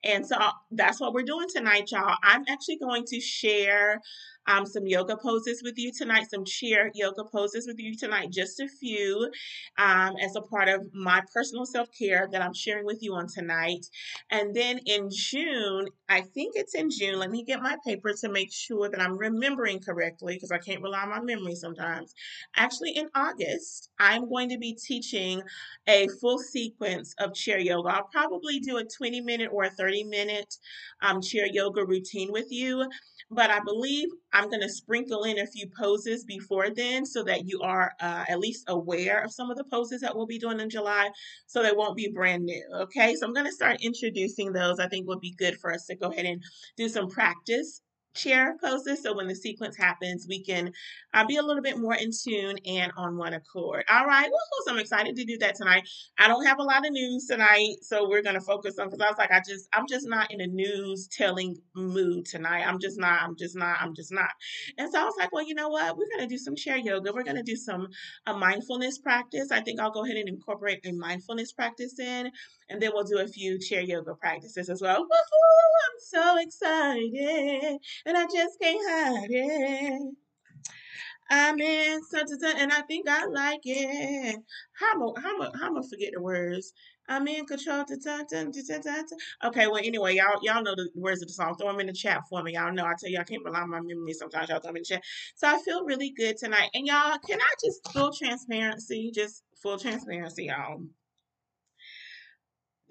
And 0.04 0.26
so 0.28 0.38
that's 0.72 1.00
what 1.00 1.14
we're 1.14 1.24
doing 1.24 1.48
tonight, 1.48 1.90
y'all. 1.92 2.18
I'm 2.24 2.44
actually 2.50 2.78
going 2.78 3.06
to 3.06 3.20
share 3.20 4.02
um, 4.48 4.66
some 4.66 4.88
yoga 4.88 5.18
poses 5.18 5.62
with 5.64 5.78
you 5.78 5.92
tonight, 5.92 6.30
some 6.30 6.46
chair 6.46 6.92
yoga 6.94 7.24
poses 7.24 7.68
with 7.68 7.80
you 7.80 7.96
tonight, 7.96 8.32
just 8.32 8.60
a 8.60 8.68
few 8.68 9.30
um, 9.78 10.16
as 10.22 10.36
a 10.36 10.42
part 10.42 10.70
of 10.70 10.94
my 10.94 11.22
personal 11.34 11.66
self 11.66 11.90
care 11.98 12.28
that 12.32 12.42
I'm 12.42 12.54
sharing 12.54 12.86
with 12.86 13.02
you 13.02 13.14
on 13.16 13.28
tonight. 13.28 13.86
And 14.30 14.54
then 14.56 14.80
in 14.86 15.10
June, 15.12 15.88
I 16.10 16.22
think 16.22 16.54
it's 16.56 16.76
in 16.76 16.90
June, 16.90 17.20
let 17.20 17.32
me 17.32 17.44
get 17.44 17.62
my 17.62 17.78
paper 17.86 18.14
to 18.14 18.30
make 18.30 18.52
sure 18.52 18.90
that 18.90 19.02
I'm 19.02 19.18
remembering 19.18 19.80
correctly 19.80 20.36
because 20.36 20.52
I 20.52 20.58
can't 20.58 20.82
rely 20.82 21.02
on 21.04 21.10
my 21.10 21.22
memory 21.22 21.56
sometimes. 21.56 22.14
Actually, 22.56 22.92
in 22.92 23.10
August, 23.16 23.90
I'm 24.00 24.30
going 24.30 24.50
to 24.50 24.58
be 24.58 24.76
teaching 24.76 25.42
a 25.88 26.08
full 26.22 26.40
sequence 26.40 27.16
of 27.20 27.34
chair 27.34 27.60
yoga. 27.60 27.90
I'll 27.90 28.10
probably 28.12 28.60
do 28.60 28.78
a 28.78 28.84
20 28.84 29.22
minute 29.22 29.50
or 29.52 29.64
a 29.64 29.70
30 29.70 30.04
minute 30.06 30.56
um, 31.02 31.22
chair 31.22 31.46
yoga 31.48 31.86
routine 31.86 32.32
with 32.32 32.52
you 32.52 32.90
but 33.32 33.50
I 33.50 33.60
believe 33.62 34.10
I'm 34.34 34.50
going 34.50 34.62
to 34.62 34.70
sprinkle 34.70 35.24
in 35.24 35.40
a 35.40 35.46
few 35.46 35.68
poses 35.78 36.26
before 36.26 36.70
then 36.72 37.06
so 37.06 37.24
that 37.24 37.46
you 37.46 37.62
are 37.62 37.94
uh, 38.02 38.26
at 38.28 38.40
least 38.40 38.66
aware 38.68 39.24
of 39.24 39.32
some 39.32 39.52
of 39.52 39.58
the 39.58 39.64
poses 39.66 40.02
that 40.02 40.16
we'll 40.16 40.26
be 40.26 40.40
doing 40.40 40.60
in 40.60 40.70
July 40.70 41.12
so 41.48 41.62
they 41.62 41.72
won't 41.72 41.96
be 41.96 42.10
brand 42.10 42.44
new. 42.44 42.64
Okay, 42.82 43.16
so 43.16 43.28
I'm 43.28 43.34
going 43.34 43.46
to 43.46 43.52
start 43.52 43.78
introducing 43.82 44.52
those. 44.52 44.80
I 44.80 44.88
think 44.88 45.08
would 45.08 45.22
be 45.22 45.36
good 45.38 45.58
for 45.60 45.72
us 45.72 45.86
to 45.86 45.96
go 45.96 46.12
ahead 46.12 46.26
and 46.26 46.42
do 46.78 46.90
some 46.90 47.10
practice 47.10 47.83
share 48.16 48.58
poses. 48.64 49.02
so 49.02 49.16
when 49.16 49.28
the 49.28 49.36
sequence 49.36 49.76
happens 49.76 50.26
we 50.28 50.44
can 50.44 50.72
uh, 51.14 51.26
be 51.26 51.38
a 51.38 51.42
little 51.44 51.62
bit 51.62 51.78
more 51.78 51.96
in 51.96 52.12
tune 52.12 52.58
and 52.66 52.92
on 52.98 53.18
one 53.18 53.34
accord. 53.34 53.84
All 53.90 54.06
right 54.06 54.30
well 54.30 54.42
so 54.66 54.74
i'm 54.74 54.80
excited 54.80 55.16
to 55.16 55.26
do 55.26 55.38
that 55.40 55.56
tonight. 55.56 55.88
I 56.18 56.28
don't 56.28 56.46
have 56.46 56.60
a 56.60 56.64
lot 56.64 56.86
of 56.86 56.92
news 56.92 57.26
tonight 57.26 57.78
so 57.82 58.08
we're 58.08 58.22
to 58.22 58.42
focus 58.42 58.80
on 58.80 58.88
because 58.88 59.02
i 59.02 59.10
was 59.10 59.18
like 59.18 59.32
i 59.32 59.42
just 59.48 59.68
i'm 59.74 59.88
just 59.88 60.08
not 60.08 60.32
in 60.32 60.42
a 60.42 60.48
news 60.48 61.08
telling 61.08 61.58
mood 61.76 62.26
tonight. 62.26 62.64
I'm 62.68 62.80
just 62.80 63.00
not 63.00 63.22
i'm 63.22 63.36
just 63.36 63.56
not 63.56 63.78
i'm 63.82 63.94
just 63.96 64.12
not. 64.12 64.30
And 64.78 64.92
so 64.92 65.02
i 65.02 65.04
was 65.04 65.16
like 65.18 65.32
well 65.32 65.46
you 65.46 65.56
know 65.56 65.70
what? 65.70 65.98
We're 65.98 66.06
to 66.20 66.28
do 66.28 66.38
some 66.38 66.56
chair 66.56 66.78
yoga. 66.78 67.12
We're 67.14 67.24
to 67.24 67.44
do 67.44 67.56
some 67.56 67.88
a 68.26 68.34
mindfulness 68.34 69.00
practice. 69.00 69.52
I 69.52 69.62
think 69.62 69.80
i'll 69.80 69.92
go 69.92 70.06
ahead 70.06 70.18
and 70.18 70.30
incorporate 70.30 70.82
a 70.86 70.92
mindfulness 70.92 71.52
practice 71.52 72.00
in 72.00 72.32
and 72.70 72.82
then 72.82 72.92
we'll 72.94 73.04
do 73.04 73.20
a 73.20 73.28
few 73.28 73.60
chair 73.60 73.82
yoga 73.82 74.16
practices 74.16 74.70
as 74.70 74.82
well. 74.82 75.00
Woo-hoo, 75.00 75.74
I'm 75.86 76.00
so 76.00 76.38
excited, 76.40 77.78
and 78.06 78.18
I 78.18 78.24
just 78.24 78.60
can't 78.60 78.82
hide 78.90 79.28
it. 79.30 80.16
I'm 81.30 81.60
in 81.60 82.04
such 82.04 82.28
a 82.32 82.58
and 82.58 82.72
I 82.72 82.82
think 82.82 83.08
I 83.10 83.26
like 83.26 83.62
it. 83.64 84.40
How 84.74 84.92
am 84.94 85.02
am 85.02 85.52
how 85.60 85.68
am 85.68 85.78
I 85.78 85.82
forget 85.90 86.12
the 86.14 86.22
words? 86.22 86.74
I'm 87.10 87.28
in 87.28 87.46
control. 87.46 87.84
Okay, 89.44 89.68
well, 89.68 89.78
anyway, 89.78 90.16
y'all 90.16 90.40
y'all 90.42 90.64
know 90.64 90.76
the 90.76 90.90
words 90.96 91.22
of 91.22 91.28
the 91.28 91.34
song. 91.34 91.56
Throw 91.56 91.72
them 91.72 91.80
in 91.80 91.88
the 91.88 91.94
chat 91.94 92.22
for 92.30 92.44
me. 92.44 92.54
Y'all 92.54 92.72
know 92.72 92.86
I 92.86 92.94
tell 93.00 93.10
y'all 93.10 93.22
I 93.22 93.26
can't 93.26 93.44
rely 93.44 93.62
on 93.62 93.70
my 93.72 93.82
memory. 93.82 94.14
Sometimes 94.14 94.50
y'all 94.50 94.60
throw 94.60 94.70
them 94.70 94.78
in 94.78 94.84
the 94.84 94.96
chat. 94.96 95.04
So 95.36 95.48
I 95.48 95.60
feel 95.64 95.86
really 95.86 96.12
good 96.12 96.38
tonight. 96.38 96.70
And 96.74 96.86
y'all, 96.88 97.18
can 97.18 97.40
I 97.40 97.54
just 97.64 97.92
full 97.92 98.12
transparency? 98.14 99.12
Just 99.14 99.44
full 99.62 99.78
transparency, 99.78 100.46
y'all 100.46 100.84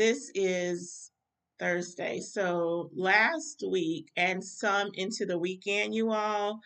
this 0.03 0.33
is 0.35 1.13
Thursday. 1.61 2.19
So 2.19 2.91
last 2.93 3.63
week 3.71 4.11
and 4.17 4.43
some 4.43 4.91
into 4.95 5.25
the 5.27 5.39
weekend, 5.39 5.95
you 5.95 6.11
all, 6.11 6.59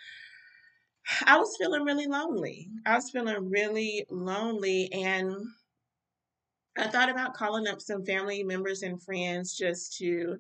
I 1.26 1.37
was 1.37 1.55
feeling 1.59 1.83
really 1.83 2.07
lonely. 2.07 2.71
I 2.87 2.95
was 2.95 3.11
feeling 3.11 3.50
really 3.50 4.07
lonely 4.09 4.90
and 4.90 5.35
I 6.78 6.88
thought 6.88 7.11
about 7.11 7.35
calling 7.35 7.69
up 7.69 7.83
some 7.83 8.07
family 8.07 8.43
members 8.43 8.83
and 8.83 9.02
friends 9.02 9.55
just 9.55 9.99
to 9.99 10.38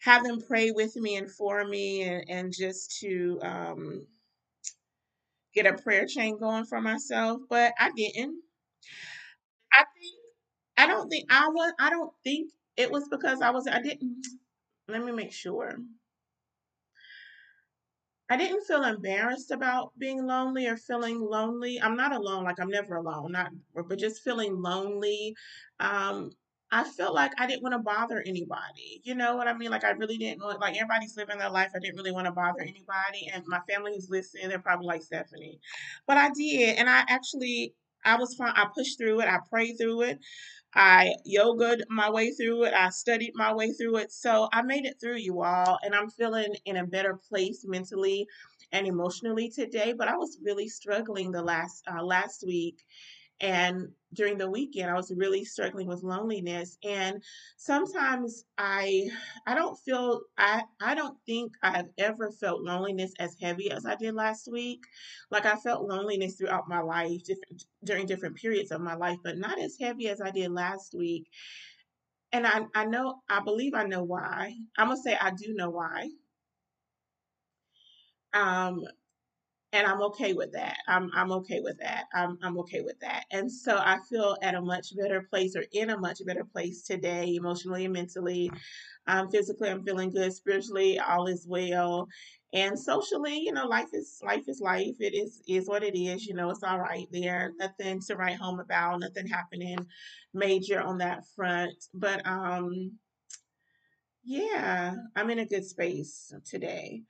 have 0.00 0.22
them 0.22 0.42
pray 0.46 0.70
with 0.70 0.94
me 0.96 1.16
and 1.16 1.30
for 1.30 1.64
me 1.64 2.02
and, 2.02 2.24
and 2.28 2.52
just 2.52 3.00
to 3.00 3.38
um, 3.42 4.06
get 5.54 5.64
a 5.66 5.82
prayer 5.82 6.04
chain 6.06 6.38
going 6.38 6.66
for 6.66 6.82
myself, 6.82 7.40
but 7.48 7.72
I 7.80 7.90
didn't. 7.96 8.42
I 9.72 9.84
think 9.98 10.11
I 10.82 10.86
don't 10.88 11.08
think 11.08 11.26
I 11.30 11.48
was 11.48 11.72
I 11.78 11.90
don't 11.90 12.12
think 12.24 12.50
it 12.76 12.90
was 12.90 13.08
because 13.08 13.40
I 13.40 13.50
was 13.50 13.68
I 13.68 13.80
didn't 13.80 14.26
let 14.88 15.04
me 15.04 15.12
make 15.12 15.32
sure. 15.32 15.76
I 18.28 18.36
didn't 18.36 18.64
feel 18.64 18.82
embarrassed 18.82 19.52
about 19.52 19.92
being 19.96 20.26
lonely 20.26 20.66
or 20.66 20.76
feeling 20.76 21.20
lonely. 21.20 21.80
I'm 21.80 21.96
not 21.96 22.12
alone, 22.12 22.42
like 22.44 22.58
I'm 22.58 22.70
never 22.70 22.96
alone, 22.96 23.30
not 23.32 23.52
but 23.74 23.96
just 23.98 24.24
feeling 24.24 24.60
lonely. 24.60 25.36
Um, 25.78 26.32
I 26.72 26.82
felt 26.82 27.14
like 27.14 27.32
I 27.38 27.46
didn't 27.46 27.62
want 27.62 27.74
to 27.74 27.78
bother 27.78 28.20
anybody. 28.26 29.02
You 29.04 29.14
know 29.14 29.36
what 29.36 29.46
I 29.46 29.52
mean? 29.54 29.70
Like 29.70 29.84
I 29.84 29.90
really 29.90 30.16
didn't 30.16 30.42
want 30.42 30.60
like 30.60 30.74
everybody's 30.76 31.16
living 31.16 31.38
their 31.38 31.50
life. 31.50 31.70
I 31.76 31.78
didn't 31.78 31.96
really 31.96 32.10
want 32.12 32.26
to 32.26 32.32
bother 32.32 32.62
anybody. 32.62 33.30
And 33.32 33.44
my 33.46 33.60
family 33.70 33.92
who's 33.94 34.10
listening, 34.10 34.48
they're 34.48 34.58
probably 34.58 34.86
like 34.86 35.02
Stephanie. 35.02 35.60
But 36.08 36.16
I 36.16 36.30
did, 36.30 36.78
and 36.78 36.90
I 36.90 37.04
actually 37.08 37.74
I 38.04 38.16
was 38.16 38.34
fine. 38.34 38.52
I 38.54 38.66
pushed 38.74 38.98
through 38.98 39.20
it. 39.20 39.28
I 39.28 39.38
prayed 39.50 39.76
through 39.78 40.02
it. 40.02 40.18
I 40.74 41.14
yogaed 41.26 41.82
my 41.88 42.10
way 42.10 42.32
through 42.32 42.64
it. 42.64 42.74
I 42.74 42.90
studied 42.90 43.32
my 43.34 43.54
way 43.54 43.72
through 43.72 43.96
it. 43.98 44.12
So 44.12 44.48
I 44.52 44.62
made 44.62 44.86
it 44.86 44.96
through 45.00 45.16
you 45.18 45.42
all, 45.42 45.78
and 45.82 45.94
I'm 45.94 46.10
feeling 46.10 46.54
in 46.64 46.76
a 46.78 46.86
better 46.86 47.18
place 47.28 47.64
mentally 47.66 48.26
and 48.72 48.86
emotionally 48.86 49.50
today. 49.50 49.92
But 49.92 50.08
I 50.08 50.16
was 50.16 50.38
really 50.42 50.68
struggling 50.68 51.32
the 51.32 51.42
last 51.42 51.82
uh, 51.92 52.02
last 52.02 52.44
week 52.46 52.78
and 53.42 53.88
during 54.14 54.38
the 54.38 54.48
weekend 54.50 54.90
i 54.90 54.94
was 54.94 55.12
really 55.16 55.44
struggling 55.44 55.88
with 55.88 56.02
loneliness 56.04 56.78
and 56.84 57.22
sometimes 57.56 58.44
i 58.58 59.08
i 59.46 59.54
don't 59.54 59.78
feel 59.80 60.20
i 60.38 60.62
i 60.80 60.94
don't 60.94 61.18
think 61.26 61.52
i've 61.62 61.88
ever 61.98 62.30
felt 62.30 62.62
loneliness 62.62 63.12
as 63.18 63.36
heavy 63.40 63.70
as 63.70 63.84
i 63.86 63.96
did 63.96 64.14
last 64.14 64.48
week. 64.50 64.84
Like 65.30 65.46
i 65.46 65.56
felt 65.56 65.88
loneliness 65.88 66.36
throughout 66.36 66.68
my 66.68 66.80
life 66.80 67.24
different, 67.24 67.64
during 67.84 68.06
different 68.06 68.36
periods 68.36 68.70
of 68.70 68.80
my 68.80 68.94
life 68.94 69.18
but 69.24 69.38
not 69.38 69.58
as 69.58 69.76
heavy 69.80 70.08
as 70.08 70.20
i 70.20 70.30
did 70.30 70.52
last 70.52 70.94
week. 70.94 71.28
And 72.32 72.46
i 72.46 72.66
i 72.74 72.84
know 72.86 73.22
i 73.28 73.40
believe 73.40 73.74
i 73.74 73.84
know 73.84 74.04
why. 74.04 74.54
I'm 74.78 74.88
gonna 74.88 75.00
say 75.02 75.16
i 75.20 75.30
do 75.32 75.54
know 75.54 75.70
why. 75.70 76.08
Um 78.34 78.84
and 79.72 79.86
I'm 79.86 80.02
okay 80.02 80.34
with 80.34 80.52
that. 80.52 80.76
I'm 80.86 81.10
I'm 81.14 81.32
okay 81.32 81.60
with 81.60 81.78
that. 81.80 82.04
I'm 82.14 82.38
I'm 82.42 82.58
okay 82.58 82.82
with 82.82 83.00
that. 83.00 83.24
And 83.30 83.50
so 83.50 83.76
I 83.76 83.98
feel 84.08 84.36
at 84.42 84.54
a 84.54 84.60
much 84.60 84.96
better 84.96 85.22
place 85.30 85.56
or 85.56 85.64
in 85.72 85.90
a 85.90 85.98
much 85.98 86.18
better 86.26 86.44
place 86.44 86.82
today, 86.82 87.34
emotionally 87.36 87.84
and 87.84 87.94
mentally. 87.94 88.50
Um, 89.06 89.30
physically, 89.30 89.70
I'm 89.70 89.84
feeling 89.84 90.10
good. 90.10 90.32
Spiritually, 90.32 90.98
all 90.98 91.26
is 91.26 91.46
well. 91.48 92.08
And 92.54 92.78
socially, 92.78 93.38
you 93.40 93.52
know, 93.52 93.66
life 93.66 93.88
is 93.94 94.20
life 94.22 94.44
is 94.48 94.60
life. 94.60 94.96
It 95.00 95.14
is 95.14 95.42
is 95.48 95.68
what 95.68 95.82
it 95.82 95.98
is. 95.98 96.26
You 96.26 96.34
know, 96.34 96.50
it's 96.50 96.62
all 96.62 96.78
right 96.78 97.08
there. 97.10 97.52
Nothing 97.58 98.00
to 98.08 98.16
write 98.16 98.36
home 98.36 98.60
about. 98.60 99.00
Nothing 99.00 99.26
happening 99.26 99.78
major 100.34 100.80
on 100.80 100.98
that 100.98 101.24
front. 101.34 101.72
But 101.94 102.26
um, 102.26 102.92
yeah, 104.24 104.94
I'm 105.16 105.30
in 105.30 105.40
a 105.40 105.46
good 105.46 105.64
space 105.64 106.32
today. 106.44 107.02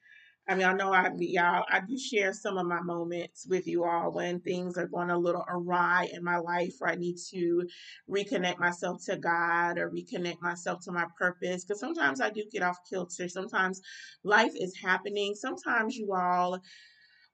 I 0.49 0.57
mean, 0.57 0.67
I 0.67 0.73
know 0.73 0.93
I 0.93 1.09
y'all 1.19 1.65
I 1.71 1.81
do 1.81 1.97
share 1.97 2.33
some 2.33 2.59
of 2.59 2.67
my 2.67 2.81
moments 2.81 3.47
with 3.49 3.67
you 3.67 3.85
all 3.85 4.13
when 4.13 4.41
things 4.41 4.77
are 4.77 4.89
going 4.89 5.11
a 5.11 5.19
little 5.19 5.45
awry 5.49 6.09
in 6.13 6.25
my 6.25 6.39
life 6.39 6.75
where 6.79 6.91
I 6.91 6.97
need 6.97 7.17
to 7.31 7.63
reconnect 8.11 8.59
myself 8.59 9.05
to 9.07 9.17
God 9.17 9.79
or 9.79 9.91
reconnect 9.91 10.43
myself 10.43 10.81
to 10.85 10.93
my 10.93 11.07
purpose. 11.17 11.65
Because 11.65 11.79
sometimes 11.81 12.21
I 12.21 12.31
do 12.31 12.43
get 12.51 12.63
off 12.63 12.79
kilter. 12.91 13.29
Sometimes 13.29 13.81
life 14.25 14.53
is 14.57 14.77
happening. 14.77 15.35
Sometimes 15.37 15.97
you 15.97 16.13
all 16.13 16.59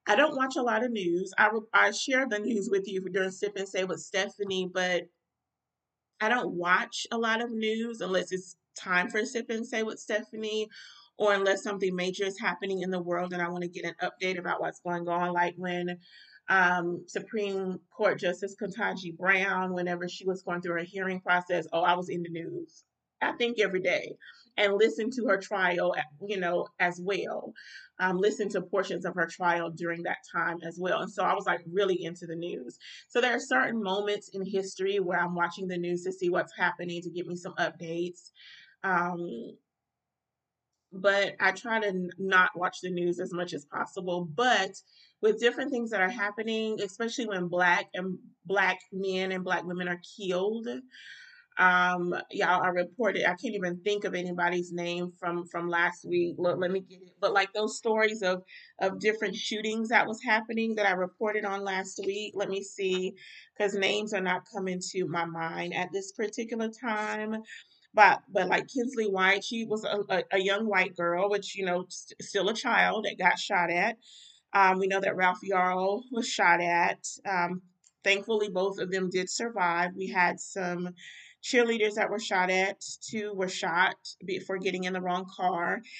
I 0.06 0.16
don't 0.16 0.36
watch 0.36 0.56
a 0.56 0.62
lot 0.62 0.84
of 0.84 0.90
news. 0.90 1.32
I 1.38 1.50
I 1.72 1.90
share 1.92 2.26
the 2.28 2.38
news 2.38 2.68
with 2.70 2.88
you 2.88 3.00
during 3.10 3.30
Sip 3.30 3.56
and 3.56 3.68
Say 3.68 3.84
with 3.84 4.00
Stephanie, 4.00 4.70
but 4.72 5.04
I 6.20 6.28
don't 6.28 6.54
watch 6.54 7.06
a 7.10 7.18
lot 7.18 7.42
of 7.42 7.50
news 7.50 8.00
unless 8.00 8.32
it's 8.32 8.56
time 8.76 9.08
for 9.08 9.24
Sip 9.24 9.50
and 9.50 9.66
Say 9.66 9.82
with 9.82 9.98
Stephanie 9.98 10.68
or 11.18 11.34
unless 11.34 11.62
something 11.62 11.94
major 11.94 12.24
is 12.24 12.38
happening 12.38 12.82
in 12.82 12.90
the 12.90 13.02
world 13.02 13.32
and 13.32 13.42
I 13.42 13.48
want 13.48 13.62
to 13.62 13.68
get 13.68 13.84
an 13.84 13.94
update 14.02 14.38
about 14.38 14.60
what's 14.60 14.80
going 14.80 15.08
on, 15.08 15.32
like 15.32 15.54
when 15.56 15.98
um, 16.48 17.04
Supreme 17.06 17.80
Court 17.94 18.18
Justice 18.18 18.54
Ketanji 18.60 19.16
Brown, 19.16 19.74
whenever 19.74 20.08
she 20.08 20.24
was 20.24 20.42
going 20.42 20.62
through 20.62 20.78
her 20.78 20.84
hearing 20.84 21.20
process, 21.20 21.66
oh, 21.72 21.82
I 21.82 21.94
was 21.94 22.08
in 22.08 22.22
the 22.22 22.30
news. 22.30 22.84
I 23.20 23.32
think 23.32 23.58
every 23.58 23.80
day 23.80 24.16
and 24.58 24.74
listen 24.74 25.10
to 25.10 25.26
her 25.26 25.38
trial, 25.38 25.94
you 26.26 26.38
know, 26.38 26.66
as 26.80 27.00
well. 27.00 27.52
Um, 28.00 28.18
listen 28.18 28.48
to 28.50 28.60
portions 28.60 29.04
of 29.04 29.14
her 29.14 29.26
trial 29.26 29.70
during 29.70 30.02
that 30.02 30.18
time 30.30 30.58
as 30.64 30.78
well. 30.78 31.00
And 31.00 31.10
so 31.10 31.22
I 31.22 31.34
was 31.34 31.46
like 31.46 31.60
really 31.70 32.04
into 32.04 32.26
the 32.26 32.36
news. 32.36 32.78
So 33.08 33.20
there 33.20 33.34
are 33.34 33.40
certain 33.40 33.82
moments 33.82 34.30
in 34.32 34.44
history 34.44 34.98
where 34.98 35.20
I'm 35.20 35.34
watching 35.34 35.68
the 35.68 35.78
news 35.78 36.02
to 36.04 36.12
see 36.12 36.28
what's 36.28 36.56
happening, 36.56 37.02
to 37.02 37.10
get 37.10 37.26
me 37.26 37.36
some 37.36 37.54
updates. 37.54 38.30
Um, 38.84 39.56
but 40.92 41.34
I 41.40 41.52
try 41.52 41.80
to 41.80 42.08
not 42.18 42.50
watch 42.56 42.78
the 42.82 42.90
news 42.90 43.20
as 43.20 43.32
much 43.32 43.52
as 43.52 43.64
possible. 43.66 44.28
But 44.34 44.72
with 45.20 45.40
different 45.40 45.70
things 45.70 45.90
that 45.90 46.00
are 46.00 46.08
happening, 46.08 46.80
especially 46.80 47.26
when 47.26 47.48
black 47.48 47.86
and 47.94 48.18
black 48.46 48.78
men 48.92 49.32
and 49.32 49.44
black 49.44 49.64
women 49.64 49.88
are 49.88 50.00
killed, 50.16 50.68
um, 51.58 52.14
y'all, 52.30 52.62
are 52.62 52.72
reported. 52.72 53.24
I 53.24 53.34
can't 53.34 53.54
even 53.54 53.80
think 53.80 54.04
of 54.04 54.14
anybody's 54.14 54.72
name 54.72 55.10
from 55.18 55.44
from 55.46 55.68
last 55.68 56.04
week. 56.04 56.36
Look, 56.38 56.56
let 56.58 56.70
me 56.70 56.80
get 56.80 57.02
it. 57.02 57.14
But 57.20 57.32
like 57.32 57.52
those 57.52 57.76
stories 57.76 58.22
of 58.22 58.42
of 58.80 59.00
different 59.00 59.34
shootings 59.34 59.88
that 59.88 60.06
was 60.06 60.20
happening 60.24 60.76
that 60.76 60.86
I 60.86 60.92
reported 60.92 61.44
on 61.44 61.64
last 61.64 62.00
week. 62.06 62.34
Let 62.36 62.48
me 62.48 62.62
see, 62.62 63.14
because 63.56 63.74
names 63.74 64.14
are 64.14 64.20
not 64.20 64.42
coming 64.54 64.80
to 64.92 65.06
my 65.08 65.24
mind 65.24 65.74
at 65.74 65.88
this 65.92 66.12
particular 66.12 66.68
time 66.68 67.42
but 67.98 68.22
but 68.32 68.46
like 68.46 68.68
Kinsley 68.68 69.08
White, 69.08 69.42
she 69.42 69.64
was 69.64 69.82
a, 69.82 69.98
a, 70.08 70.22
a 70.34 70.38
young 70.38 70.68
white 70.68 70.94
girl, 70.94 71.28
which 71.28 71.56
you 71.56 71.66
know 71.66 71.84
st- 71.88 72.22
still 72.22 72.48
a 72.48 72.54
child 72.54 73.04
that 73.04 73.18
got 73.18 73.40
shot 73.40 73.70
at. 73.70 73.96
Um, 74.54 74.78
we 74.78 74.86
know 74.86 75.00
that 75.00 75.16
Ralph 75.16 75.40
Yarl 75.42 76.02
was 76.12 76.28
shot 76.28 76.60
at. 76.60 77.04
Um, 77.28 77.62
thankfully, 78.04 78.50
both 78.50 78.78
of 78.78 78.92
them 78.92 79.10
did 79.10 79.28
survive. 79.28 79.90
We 79.96 80.06
had 80.06 80.38
some 80.38 80.90
cheerleaders 81.42 81.94
that 81.94 82.08
were 82.08 82.20
shot 82.20 82.50
at. 82.50 82.80
Two 83.10 83.32
were 83.34 83.48
shot 83.48 83.96
for 84.46 84.58
getting 84.58 84.84
in 84.84 84.92
the 84.92 85.02
wrong 85.02 85.26
car. 85.36 85.80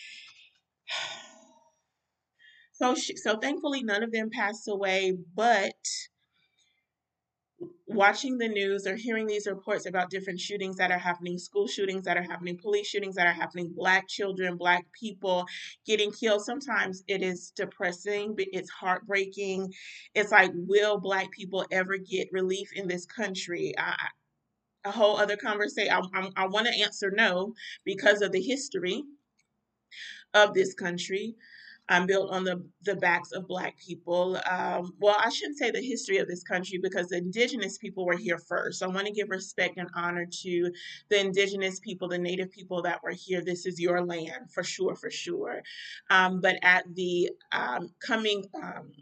So, 2.81 2.95
she, 2.95 3.17
so 3.17 3.37
thankfully, 3.37 3.83
none 3.83 4.05
of 4.05 4.13
them 4.13 4.31
passed 4.31 4.69
away. 4.69 5.13
But 5.35 5.75
watching 7.89 8.37
the 8.39 8.49
news 8.49 8.87
or 8.87 8.97
hearing 8.97 9.27
these 9.27 9.47
reports 9.47 9.87
about 9.87 10.11
different 10.11 10.39
shootings 10.39 10.77
that 10.77 10.91
are 10.91 10.99
happening, 10.99 11.39
school 11.39 11.67
shootings 11.67 12.05
that 12.05 12.17
are 12.17 12.23
happening, 12.23 12.59
police 12.59 12.87
shootings 12.87 13.15
that 13.15 13.27
are 13.27 13.33
happening, 13.33 13.73
black 13.75 14.07
children, 14.09 14.57
black 14.57 14.85
people 14.93 15.47
getting 15.87 16.13
killed, 16.13 16.45
sometimes 16.45 17.03
it 17.09 17.23
is 17.23 17.53
depressing, 17.57 18.35
but 18.37 18.47
it's 18.53 18.71
heartbreaking. 18.71 19.73
It's 20.15 20.31
like, 20.31 20.53
will 20.55 20.99
black 21.01 21.31
people 21.31 21.65
ever 21.73 21.97
get 21.97 22.29
relief 22.33 22.71
in 22.75 22.89
this 22.89 23.07
country? 23.07 23.75
I, 23.79 23.95
a 24.85 24.91
whole 24.91 25.17
other 25.17 25.37
conversation. 25.37 25.93
I, 25.93 26.01
I, 26.15 26.29
I 26.37 26.47
want 26.47 26.67
to 26.67 26.83
answer 26.83 27.11
no 27.11 27.55
because 27.85 28.23
of 28.23 28.33
the 28.33 28.41
history 28.41 29.03
of 30.35 30.55
this 30.55 30.75
country 30.75 31.35
um, 31.89 32.07
built 32.07 32.31
on 32.31 32.45
the, 32.45 32.63
the 32.83 32.97
backs 32.97 33.33
of 33.33 33.47
Black 33.47 33.77
people. 33.79 34.39
Um, 34.51 34.93
well, 34.99 35.17
I 35.19 35.31
shouldn't 35.31 35.59
say 35.59 35.71
the 35.71 35.81
history 35.81 36.19
of 36.19 36.29
this 36.29 36.43
country 36.43 36.79
because 36.83 37.09
the 37.09 37.17
indigenous 37.17 37.79
people 37.79 38.05
were 38.05 38.17
here 38.17 38.39
first. 38.39 38.79
So 38.79 38.87
I 38.87 38.95
want 38.95 39.07
to 39.07 39.13
give 39.13 39.31
respect 39.31 39.79
and 39.79 39.89
honor 39.95 40.27
to 40.43 40.71
the 41.09 41.21
indigenous 41.21 41.81
people, 41.81 42.09
the 42.09 42.19
native 42.19 42.51
people 42.51 42.83
that 42.83 43.03
were 43.03 43.13
here. 43.13 43.41
This 43.41 43.67
is 43.67 43.81
your 43.81 44.05
land 44.05 44.51
for 44.53 44.63
sure, 44.63 44.95
for 44.97 45.11
sure. 45.11 45.63
Um, 46.11 46.41
but 46.41 46.57
at 46.63 46.85
the 46.95 47.31
um, 47.53 47.91
coming, 48.01 48.45
um, 48.55 48.93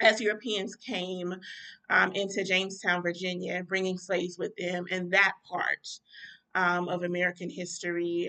as 0.00 0.20
Europeans 0.20 0.76
came 0.76 1.34
um, 1.90 2.12
into 2.12 2.44
Jamestown, 2.44 3.02
Virginia, 3.02 3.64
bringing 3.66 3.98
slaves 3.98 4.38
with 4.38 4.54
them, 4.56 4.86
and 4.90 5.10
that 5.10 5.32
part 5.48 5.88
of 6.54 7.02
American 7.04 7.48
history 7.48 8.28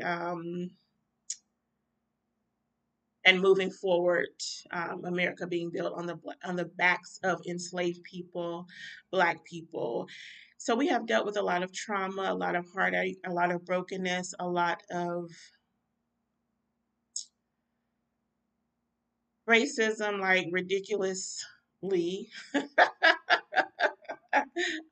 and 3.25 3.41
moving 3.41 3.69
forward, 3.71 4.29
um, 4.71 5.03
America 5.05 5.47
being 5.47 5.69
built 5.71 5.93
on 5.95 6.05
the 6.05 6.17
on 6.43 6.55
the 6.55 6.65
backs 6.65 7.19
of 7.23 7.41
enslaved 7.47 8.03
people, 8.03 8.65
Black 9.11 9.43
people. 9.45 10.07
So 10.57 10.75
we 10.75 10.87
have 10.87 11.07
dealt 11.07 11.25
with 11.25 11.37
a 11.37 11.41
lot 11.41 11.63
of 11.63 11.73
trauma, 11.73 12.23
a 12.31 12.33
lot 12.35 12.55
of 12.55 12.65
heartache, 12.73 13.17
a 13.25 13.31
lot 13.31 13.51
of 13.51 13.65
brokenness, 13.65 14.33
a 14.39 14.47
lot 14.47 14.81
of 14.91 15.31
racism, 19.47 20.19
like 20.19 20.47
ridiculously. 20.51 22.29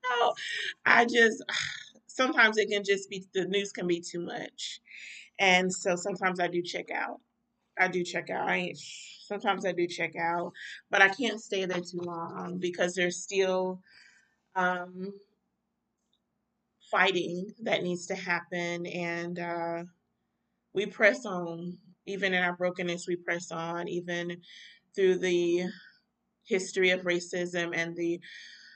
oh, 0.05 0.33
I 0.85 1.05
just 1.05 1.43
sometimes 2.07 2.57
it 2.57 2.69
can 2.69 2.83
just 2.83 3.09
be 3.09 3.25
the 3.33 3.45
news 3.45 3.71
can 3.71 3.87
be 3.87 4.01
too 4.01 4.21
much, 4.21 4.79
and 5.39 5.73
so 5.73 5.95
sometimes 5.95 6.39
I 6.39 6.47
do 6.47 6.61
check 6.61 6.91
out. 6.91 7.21
I 7.79 7.87
do 7.87 8.03
check 8.03 8.29
out. 8.29 8.49
I 8.49 8.73
sometimes 9.25 9.65
I 9.65 9.71
do 9.71 9.87
check 9.87 10.15
out, 10.15 10.53
but 10.89 11.01
I 11.01 11.09
can't 11.09 11.41
stay 11.41 11.65
there 11.65 11.81
too 11.81 12.01
long 12.01 12.57
because 12.59 12.95
there's 12.95 13.21
still 13.21 13.81
um, 14.55 15.13
fighting 16.91 17.53
that 17.63 17.83
needs 17.83 18.07
to 18.07 18.15
happen, 18.15 18.85
and 18.87 19.39
uh, 19.39 19.83
we 20.73 20.85
press 20.85 21.25
on. 21.25 21.77
Even 22.05 22.33
in 22.33 22.41
our 22.41 22.55
brokenness, 22.55 23.05
we 23.07 23.17
press 23.17 23.51
on. 23.51 23.87
Even 23.89 24.37
through 24.95 25.19
the 25.19 25.65
history 26.45 26.91
of 26.91 27.01
racism 27.01 27.75
and 27.75 27.95
the 27.95 28.19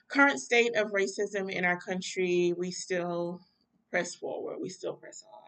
current 0.09 0.39
state 0.39 0.75
of 0.75 0.91
racism 0.91 1.49
in 1.49 1.63
our 1.63 1.79
country, 1.79 2.53
we 2.57 2.71
still 2.71 3.41
press 3.89 4.15
forward. 4.15 4.57
We 4.61 4.69
still 4.69 4.93
press 4.93 5.23
on. 5.33 5.40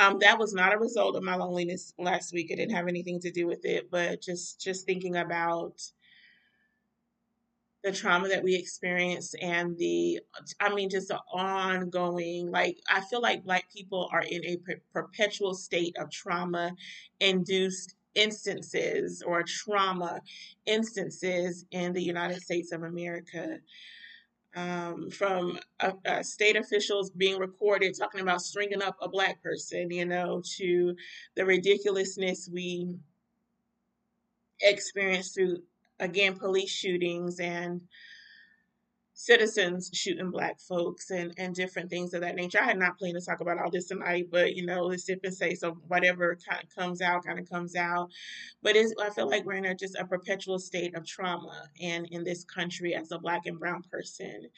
Um, 0.00 0.18
that 0.20 0.38
was 0.38 0.54
not 0.54 0.72
a 0.74 0.78
result 0.78 1.14
of 1.14 1.22
my 1.22 1.36
loneliness 1.36 1.92
last 1.98 2.32
week. 2.32 2.50
It 2.50 2.56
didn't 2.56 2.74
have 2.74 2.88
anything 2.88 3.20
to 3.20 3.30
do 3.30 3.46
with 3.46 3.66
it, 3.66 3.90
but 3.90 4.22
just 4.22 4.58
just 4.58 4.86
thinking 4.86 5.16
about 5.16 5.78
the 7.82 7.92
trauma 7.92 8.28
that 8.28 8.42
we 8.42 8.54
experienced 8.54 9.34
and 9.40 9.76
the 9.78 10.20
i 10.60 10.72
mean 10.74 10.90
just 10.90 11.08
the 11.08 11.18
ongoing 11.32 12.50
like 12.50 12.78
i 12.90 13.00
feel 13.00 13.22
like 13.22 13.44
black 13.44 13.72
people 13.74 14.08
are 14.12 14.22
in 14.22 14.44
a 14.44 14.56
per- 14.58 14.82
perpetual 14.92 15.54
state 15.54 15.96
of 15.98 16.10
trauma 16.10 16.72
induced 17.20 17.94
instances 18.14 19.22
or 19.26 19.42
trauma 19.42 20.20
instances 20.66 21.64
in 21.70 21.92
the 21.94 22.02
united 22.02 22.42
states 22.42 22.70
of 22.72 22.82
america 22.82 23.58
um, 24.56 25.10
from 25.10 25.58
state 26.22 26.56
officials 26.56 27.10
being 27.10 27.38
recorded 27.38 27.96
talking 27.96 28.20
about 28.20 28.42
stringing 28.42 28.82
up 28.82 28.96
a 29.00 29.08
black 29.08 29.42
person, 29.42 29.90
you 29.90 30.04
know, 30.04 30.42
to 30.56 30.96
the 31.36 31.44
ridiculousness 31.44 32.48
we 32.52 32.96
experience 34.60 35.32
through, 35.32 35.58
again, 36.00 36.36
police 36.36 36.70
shootings 36.70 37.40
and 37.40 37.80
citizens 39.20 39.90
shooting 39.92 40.30
black 40.30 40.58
folks 40.58 41.10
and, 41.10 41.34
and 41.36 41.54
different 41.54 41.90
things 41.90 42.14
of 42.14 42.22
that 42.22 42.34
nature. 42.34 42.58
I 42.60 42.64
had 42.64 42.78
not 42.78 42.98
planned 42.98 43.18
to 43.20 43.24
talk 43.24 43.40
about 43.40 43.58
all 43.58 43.70
this 43.70 43.88
tonight, 43.88 44.28
but 44.30 44.54
you 44.56 44.64
know, 44.64 44.84
let's 44.84 45.04
sip 45.04 45.20
and 45.24 45.34
say 45.34 45.54
so 45.54 45.72
whatever 45.88 46.38
kind 46.48 46.62
of 46.64 46.74
comes 46.74 47.02
out, 47.02 47.24
kind 47.24 47.38
of 47.38 47.48
comes 47.48 47.76
out. 47.76 48.10
But 48.62 48.76
it's, 48.76 48.94
I 49.00 49.10
feel 49.10 49.28
like 49.28 49.44
we're 49.44 49.54
in 49.54 49.66
a, 49.66 49.74
just 49.74 49.96
a 49.96 50.06
perpetual 50.06 50.58
state 50.58 50.96
of 50.96 51.06
trauma 51.06 51.68
and 51.80 52.06
in 52.10 52.24
this 52.24 52.44
country 52.44 52.94
as 52.94 53.12
a 53.12 53.18
black 53.18 53.42
and 53.44 53.58
brown 53.58 53.82
person. 53.90 54.48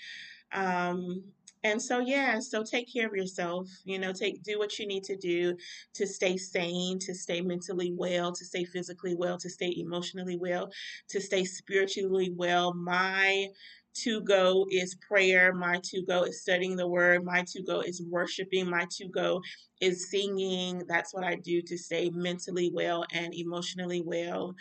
Um, 0.53 1.25
and 1.64 1.81
so 1.81 2.01
yeah 2.01 2.40
so 2.40 2.62
take 2.64 2.92
care 2.92 3.07
of 3.07 3.14
yourself 3.14 3.68
you 3.85 3.98
know 3.98 4.12
take 4.12 4.42
do 4.42 4.59
what 4.59 4.79
you 4.79 4.87
need 4.87 5.05
to 5.05 5.16
do 5.16 5.57
to 5.94 6.07
stay 6.07 6.37
sane 6.37 6.98
to 6.98 7.14
stay 7.14 7.40
mentally 7.40 7.92
well 7.96 8.33
to 8.33 8.44
stay 8.44 8.64
physically 8.64 9.14
well 9.14 9.38
to 9.38 9.48
stay 9.48 9.72
emotionally 9.77 10.37
well 10.37 10.68
to 11.09 11.20
stay 11.20 11.44
spiritually 11.44 12.33
well 12.37 12.75
my 12.75 13.46
to 13.94 14.20
go 14.22 14.66
is 14.70 14.96
prayer. 14.96 15.52
My 15.52 15.81
to 15.85 16.02
go 16.02 16.24
is 16.24 16.42
studying 16.42 16.76
the 16.76 16.87
word. 16.87 17.24
My 17.24 17.44
to 17.48 17.62
go 17.62 17.81
is 17.81 18.02
worshiping. 18.02 18.68
My 18.68 18.87
to 18.98 19.09
go 19.09 19.40
is 19.81 20.11
singing. 20.11 20.83
That's 20.88 21.12
what 21.14 21.24
I 21.24 21.37
do 21.37 21.62
to 21.62 21.78
stay 21.78 22.11
mentally 22.11 22.70
well 22.72 23.05
and 23.12 23.35
emotionally 23.35 24.02
well, 24.05 24.55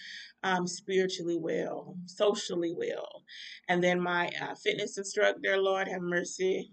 um, 0.43 0.67
spiritually 0.67 1.37
well, 1.39 1.95
socially 2.05 2.73
well. 2.75 3.23
And 3.67 3.83
then 3.83 4.01
my 4.01 4.29
uh, 4.41 4.55
fitness 4.55 4.97
instructor, 4.97 5.57
Lord 5.57 5.87
have 5.87 6.01
mercy, 6.01 6.71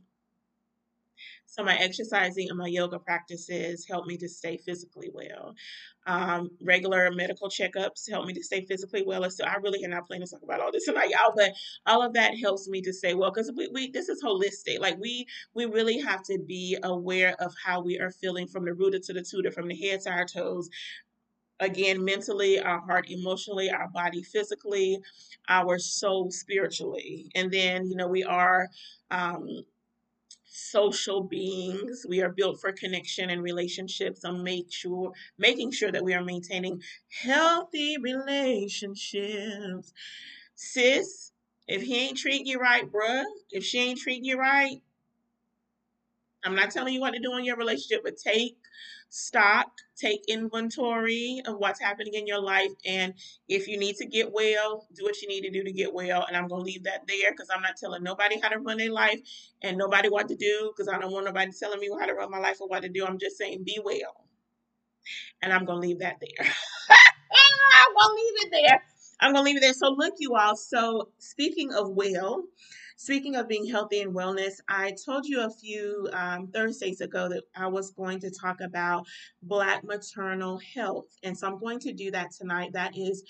so 1.49 1.65
my 1.65 1.77
exercising 1.77 2.49
and 2.51 2.59
my 2.59 2.67
yoga 2.67 2.99
practices 2.99 3.87
help 3.89 4.07
me 4.07 4.19
to 4.19 4.29
stay 4.29 4.59
physically 4.59 5.09
well. 5.13 5.55
Um, 6.07 6.51
regular 6.63 7.11
medical 7.11 7.49
checkups 7.49 8.09
help 8.11 8.27
me 8.27 8.35
to 8.35 8.43
stay 8.43 8.67
physically 8.67 9.03
well. 9.03 9.29
So 9.31 9.45
I 9.45 9.55
really 9.57 9.83
am 9.83 9.91
not 9.91 10.07
planning 10.07 10.27
to 10.27 10.31
talk 10.31 10.43
about 10.43 10.61
all 10.61 10.71
this 10.71 10.85
tonight, 10.85 11.09
y'all, 11.11 11.33
but 11.35 11.53
all 11.87 12.03
of 12.03 12.13
that 12.13 12.39
helps 12.39 12.69
me 12.69 12.83
to 12.83 12.93
stay 12.93 13.15
well 13.15 13.31
because 13.31 13.51
we, 13.57 13.67
we 13.73 13.91
this 13.91 14.11
is 14.11 14.23
holistic. 14.23 14.79
Like 14.79 14.99
we 15.01 15.27
we 15.55 15.65
really 15.65 15.99
have 16.01 16.23
to 16.25 16.39
be 16.39 16.77
aware 16.83 17.35
of 17.41 17.55
how 17.65 17.81
we 17.81 17.99
are 17.99 18.11
feeling 18.11 18.47
from 18.47 18.67
the 18.67 18.75
rooter 18.75 18.99
to 18.99 19.13
the 19.15 19.23
tutor, 19.23 19.51
from 19.51 19.69
the 19.69 19.77
head 19.77 20.03
to 20.03 20.11
our 20.11 20.27
toes, 20.27 20.69
again 21.61 22.05
mentally 22.05 22.61
our 22.61 22.81
heart 22.81 23.11
emotionally 23.11 23.69
our 23.69 23.89
body 23.89 24.23
physically 24.23 24.99
our 25.49 25.77
soul 25.77 26.31
spiritually 26.31 27.31
and 27.35 27.51
then 27.51 27.85
you 27.87 27.97
know 27.97 28.07
we 28.07 28.23
are 28.23 28.69
um, 29.11 29.65
social 30.59 31.23
beings. 31.23 32.05
We 32.09 32.21
are 32.23 32.31
built 32.31 32.61
for 32.61 32.73
connection 32.73 33.31
and 33.31 33.43
relationships. 33.43 34.23
So 34.23 34.33
make 34.33 34.73
sure 34.73 35.13
making 35.39 35.73
sure 35.73 35.93
that 35.93 36.05
we 36.05 36.15
are 36.15 36.25
maintaining 36.25 36.83
healthy 37.23 37.97
relationships. 37.99 39.93
Sis, 40.55 41.33
if 41.67 41.83
he 41.83 42.09
ain't 42.09 42.19
treating 42.19 42.47
you 42.47 42.59
right, 42.59 42.91
bruh, 42.91 43.25
if 43.51 43.65
she 43.65 43.79
ain't 43.79 43.99
treating 43.99 44.25
you 44.25 44.39
right, 44.39 44.83
I'm 46.45 46.55
not 46.55 46.71
telling 46.71 46.95
you 46.95 47.01
what 47.01 47.13
to 47.13 47.21
do 47.21 47.37
in 47.37 47.45
your 47.45 47.57
relationship, 47.57 48.03
but 48.05 48.17
take 48.17 48.57
stock, 49.11 49.71
take 49.97 50.23
inventory 50.29 51.43
of 51.47 51.57
what's 51.59 51.81
happening 51.81 52.15
in 52.15 52.27
your 52.27 52.41
life. 52.41 52.71
And 52.87 53.15
if 53.49 53.69
you 53.69 53.79
need 53.79 53.97
to 53.97 54.07
get 54.07 54.33
well, 54.33 54.87
do 54.95 55.05
what 55.05 55.21
you 55.23 55.29
need 55.29 55.43
to 55.43 55.51
do 55.51 55.65
to 55.65 55.73
get 55.73 55.93
well. 55.93 56.25
And 56.27 56.37
I'm 56.37 56.49
going 56.49 56.61
to 56.61 56.67
leave 56.67 56.85
that 56.85 57.07
there 57.07 57.33
because 57.33 57.49
I'm 57.55 57.63
not 57.63 57.77
telling 57.77 58.03
nobody 58.03 58.41
how 58.41 58.49
to 58.49 58.59
run 58.59 58.79
their 58.79 58.93
life 58.93 59.21
and 59.63 59.77
nobody 59.77 60.09
what 60.09 60.29
to 60.29 60.37
do 60.37 60.73
because 60.77 60.93
I 60.93 60.99
don't 60.99 61.13
want 61.13 61.27
nobody 61.27 61.53
telling 61.59 61.81
me 61.81 61.91
how 61.99 62.07
to 62.07 62.15
run 62.15 62.31
my 62.31 62.39
life 62.39 62.61
or 62.61 62.69
what 62.69 62.83
to 62.83 62.89
do. 62.89 63.07
I'm 63.07 63.19
just 63.19 63.39
saying 63.39 63.65
be 63.65 63.81
well. 63.85 64.27
And 65.43 65.53
I'm 65.53 65.65
going 65.65 65.81
to 65.83 65.89
leave 65.89 66.01
that 66.01 66.21
there. 66.21 66.47
I'm 66.47 67.95
going 67.95 68.09
to 68.09 68.23
leave 68.23 68.47
it 68.47 68.51
there. 68.53 68.83
I'm 69.21 69.33
to 69.35 69.43
leave 69.43 69.57
it 69.57 69.61
there. 69.61 69.73
So, 69.73 69.91
look, 69.91 70.15
you 70.19 70.35
all. 70.35 70.57
So, 70.57 71.11
speaking 71.19 71.73
of 71.73 71.91
well, 71.91 72.45
Speaking 73.01 73.37
of 73.37 73.47
being 73.47 73.65
healthy 73.65 74.01
and 74.01 74.13
wellness, 74.13 74.55
I 74.69 74.93
told 75.07 75.25
you 75.25 75.43
a 75.43 75.51
few 75.51 76.09
um, 76.13 76.49
Thursdays 76.49 77.01
ago 77.01 77.29
that 77.29 77.45
I 77.55 77.69
was 77.69 77.93
going 77.93 78.19
to 78.19 78.31
talk 78.31 78.61
about 78.61 79.07
Black 79.41 79.85
maternal 79.85 80.59
health. 80.75 81.07
And 81.23 81.39
so 81.39 81.47
I'm 81.47 81.61
going 81.61 81.79
to 81.79 81.93
do 81.93 82.11
that 82.11 82.33
tonight. 82.33 82.73
That 82.73 82.99
is 82.99 83.23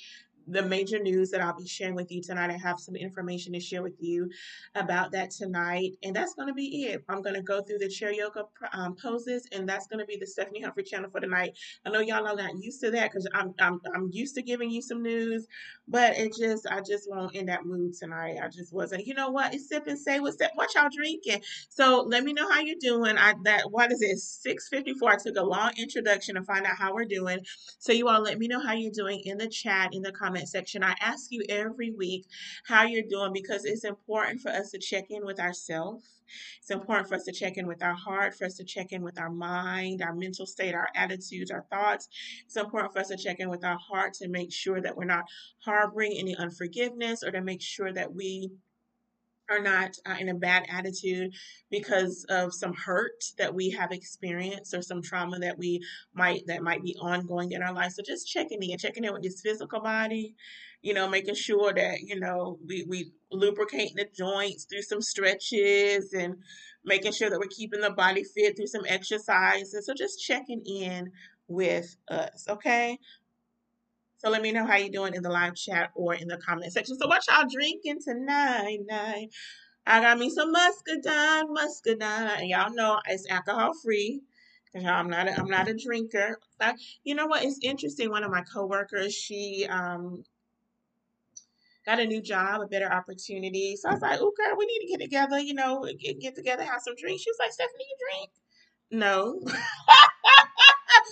the 0.50 0.62
major 0.62 0.98
news 0.98 1.30
that 1.30 1.40
I'll 1.40 1.56
be 1.56 1.66
sharing 1.66 1.94
with 1.94 2.10
you 2.10 2.22
tonight. 2.22 2.50
I 2.50 2.58
have 2.58 2.80
some 2.80 2.96
information 2.96 3.52
to 3.54 3.60
share 3.60 3.82
with 3.82 3.96
you 4.00 4.30
about 4.74 5.12
that 5.12 5.30
tonight, 5.30 5.92
and 6.02 6.14
that's 6.14 6.34
going 6.34 6.48
to 6.48 6.54
be 6.54 6.84
it. 6.86 7.04
I'm 7.08 7.22
going 7.22 7.34
to 7.34 7.42
go 7.42 7.62
through 7.62 7.78
the 7.78 7.88
chair 7.88 8.12
yoga 8.12 8.44
um, 8.72 8.96
poses, 8.96 9.46
and 9.52 9.68
that's 9.68 9.86
going 9.86 10.00
to 10.00 10.06
be 10.06 10.16
the 10.16 10.26
Stephanie 10.26 10.62
Humphrey 10.62 10.84
channel 10.84 11.10
for 11.10 11.20
tonight. 11.20 11.56
I 11.86 11.90
know 11.90 12.00
y'all 12.00 12.26
are 12.26 12.36
not 12.36 12.58
used 12.62 12.80
to 12.82 12.90
that 12.92 13.10
because 13.10 13.26
I'm, 13.34 13.54
I'm 13.60 13.80
I'm 13.94 14.10
used 14.12 14.34
to 14.36 14.42
giving 14.42 14.70
you 14.70 14.82
some 14.82 15.02
news, 15.02 15.46
but 15.88 16.16
it 16.18 16.34
just 16.36 16.66
I 16.66 16.80
just 16.80 17.08
won't 17.10 17.34
in 17.34 17.46
that 17.46 17.66
mood 17.66 17.94
tonight. 17.94 18.38
I 18.42 18.48
just 18.48 18.72
wasn't. 18.72 19.06
You 19.06 19.14
know 19.14 19.30
what? 19.30 19.54
It's 19.54 19.68
sip 19.68 19.86
and 19.86 19.98
say 19.98 20.20
what's 20.20 20.36
that? 20.38 20.52
What 20.54 20.74
y'all 20.74 20.90
drinking? 20.94 21.42
So 21.68 22.04
let 22.08 22.24
me 22.24 22.32
know 22.32 22.50
how 22.50 22.60
you're 22.60 22.76
doing. 22.80 23.18
I 23.18 23.34
that 23.44 23.70
what 23.70 23.92
is 23.92 24.02
it? 24.02 24.18
654. 24.18 25.10
I 25.10 25.16
took 25.16 25.36
a 25.36 25.42
long 25.42 25.72
introduction 25.78 26.36
to 26.36 26.42
find 26.44 26.66
out 26.66 26.76
how 26.76 26.94
we're 26.94 27.04
doing. 27.04 27.40
So 27.78 27.92
you 27.92 28.08
all 28.08 28.22
let 28.22 28.38
me 28.38 28.48
know 28.48 28.60
how 28.60 28.72
you're 28.74 28.92
doing 28.92 29.20
in 29.24 29.38
the 29.38 29.48
chat 29.48 29.90
in 29.92 30.02
the 30.02 30.12
comment 30.38 30.48
section. 30.48 30.82
I 30.84 30.94
ask 31.00 31.30
you 31.30 31.42
every 31.48 31.90
week 31.90 32.26
how 32.66 32.84
you're 32.84 33.02
doing 33.08 33.32
because 33.32 33.64
it's 33.64 33.84
important 33.84 34.40
for 34.40 34.50
us 34.50 34.70
to 34.70 34.78
check 34.78 35.06
in 35.10 35.24
with 35.24 35.40
ourselves. 35.40 36.22
It's 36.58 36.70
important 36.70 37.08
for 37.08 37.14
us 37.14 37.24
to 37.24 37.32
check 37.32 37.56
in 37.56 37.66
with 37.66 37.82
our 37.82 37.94
heart, 37.94 38.34
for 38.34 38.44
us 38.44 38.54
to 38.56 38.64
check 38.64 38.92
in 38.92 39.02
with 39.02 39.18
our 39.18 39.30
mind, 39.30 40.02
our 40.02 40.14
mental 40.14 40.46
state, 40.46 40.74
our 40.74 40.88
attitudes, 40.94 41.50
our 41.50 41.64
thoughts. 41.70 42.08
It's 42.44 42.56
important 42.56 42.92
for 42.92 43.00
us 43.00 43.08
to 43.08 43.16
check 43.16 43.40
in 43.40 43.48
with 43.48 43.64
our 43.64 43.78
heart 43.78 44.14
to 44.14 44.28
make 44.28 44.52
sure 44.52 44.80
that 44.80 44.96
we're 44.96 45.04
not 45.04 45.24
harboring 45.60 46.14
any 46.16 46.36
unforgiveness 46.36 47.22
or 47.22 47.30
to 47.30 47.40
make 47.40 47.62
sure 47.62 47.92
that 47.92 48.14
we 48.14 48.50
are 49.48 49.60
not 49.60 49.90
uh, 50.06 50.16
in 50.18 50.28
a 50.28 50.34
bad 50.34 50.64
attitude 50.70 51.32
because 51.70 52.24
of 52.28 52.52
some 52.54 52.74
hurt 52.74 53.22
that 53.38 53.54
we 53.54 53.70
have 53.70 53.92
experienced 53.92 54.74
or 54.74 54.82
some 54.82 55.02
trauma 55.02 55.38
that 55.38 55.58
we 55.58 55.80
might 56.14 56.42
that 56.46 56.62
might 56.62 56.82
be 56.82 56.96
ongoing 57.00 57.52
in 57.52 57.62
our 57.62 57.72
life 57.72 57.92
so 57.92 58.02
just 58.04 58.28
checking 58.28 58.62
in 58.62 58.78
checking 58.78 59.04
in 59.04 59.12
with 59.12 59.22
this 59.22 59.40
physical 59.40 59.80
body 59.80 60.34
you 60.82 60.94
know 60.94 61.08
making 61.08 61.34
sure 61.34 61.72
that 61.72 62.00
you 62.00 62.18
know 62.18 62.58
we 62.66 62.84
we 62.88 63.10
lubricating 63.30 63.96
the 63.96 64.06
joints 64.16 64.64
through 64.64 64.82
some 64.82 65.00
stretches 65.00 66.12
and 66.12 66.36
making 66.84 67.12
sure 67.12 67.28
that 67.30 67.38
we're 67.38 67.46
keeping 67.48 67.80
the 67.80 67.90
body 67.90 68.24
fit 68.24 68.56
through 68.56 68.66
some 68.66 68.84
exercises. 68.86 69.84
So 69.84 69.92
just 69.94 70.24
checking 70.24 70.62
in 70.64 71.10
with 71.48 71.96
us 72.10 72.44
okay 72.48 72.98
so 74.18 74.30
let 74.30 74.42
me 74.42 74.52
know 74.52 74.66
how 74.66 74.76
you're 74.76 74.90
doing 74.90 75.14
in 75.14 75.22
the 75.22 75.30
live 75.30 75.54
chat 75.54 75.90
or 75.94 76.14
in 76.14 76.28
the 76.28 76.38
comment 76.38 76.72
section. 76.72 76.98
So 76.98 77.08
what 77.08 77.22
y'all 77.28 77.48
drinking 77.50 78.00
tonight? 78.04 78.80
Night. 78.86 79.30
I 79.86 80.00
got 80.00 80.18
me 80.18 80.30
some 80.30 80.52
muscadine, 80.52 81.52
muscadine. 81.52 82.40
And 82.40 82.48
y'all 82.48 82.74
know 82.74 83.00
it's 83.08 83.28
alcohol 83.30 83.72
free. 83.82 84.22
Cause 84.74 84.84
I'm 84.84 85.08
not 85.08 85.28
a, 85.28 85.38
I'm 85.38 85.48
not 85.48 85.68
a 85.68 85.74
drinker. 85.74 86.38
You 87.04 87.14
know 87.14 87.26
what? 87.26 87.42
It's 87.44 87.58
interesting. 87.62 88.10
One 88.10 88.24
of 88.24 88.30
my 88.30 88.42
coworkers, 88.42 89.14
she 89.14 89.66
um 89.70 90.24
got 91.86 92.00
a 92.00 92.06
new 92.06 92.20
job, 92.20 92.60
a 92.60 92.66
better 92.66 92.92
opportunity. 92.92 93.76
So 93.76 93.88
I 93.88 93.92
was 93.94 94.02
like, 94.02 94.20
"Oh, 94.20 94.32
girl, 94.36 94.56
we 94.58 94.66
need 94.66 94.80
to 94.80 94.86
get 94.88 95.00
together. 95.00 95.38
You 95.40 95.54
know, 95.54 95.86
get, 95.98 96.20
get 96.20 96.34
together, 96.34 96.64
have 96.64 96.82
some 96.82 96.96
drinks." 96.96 97.22
She 97.22 97.30
was 97.30 97.38
like, 97.40 97.52
"Stephanie, 97.52 97.86
you 97.88 97.96
drink?" 98.10 98.30
No, 98.90 99.40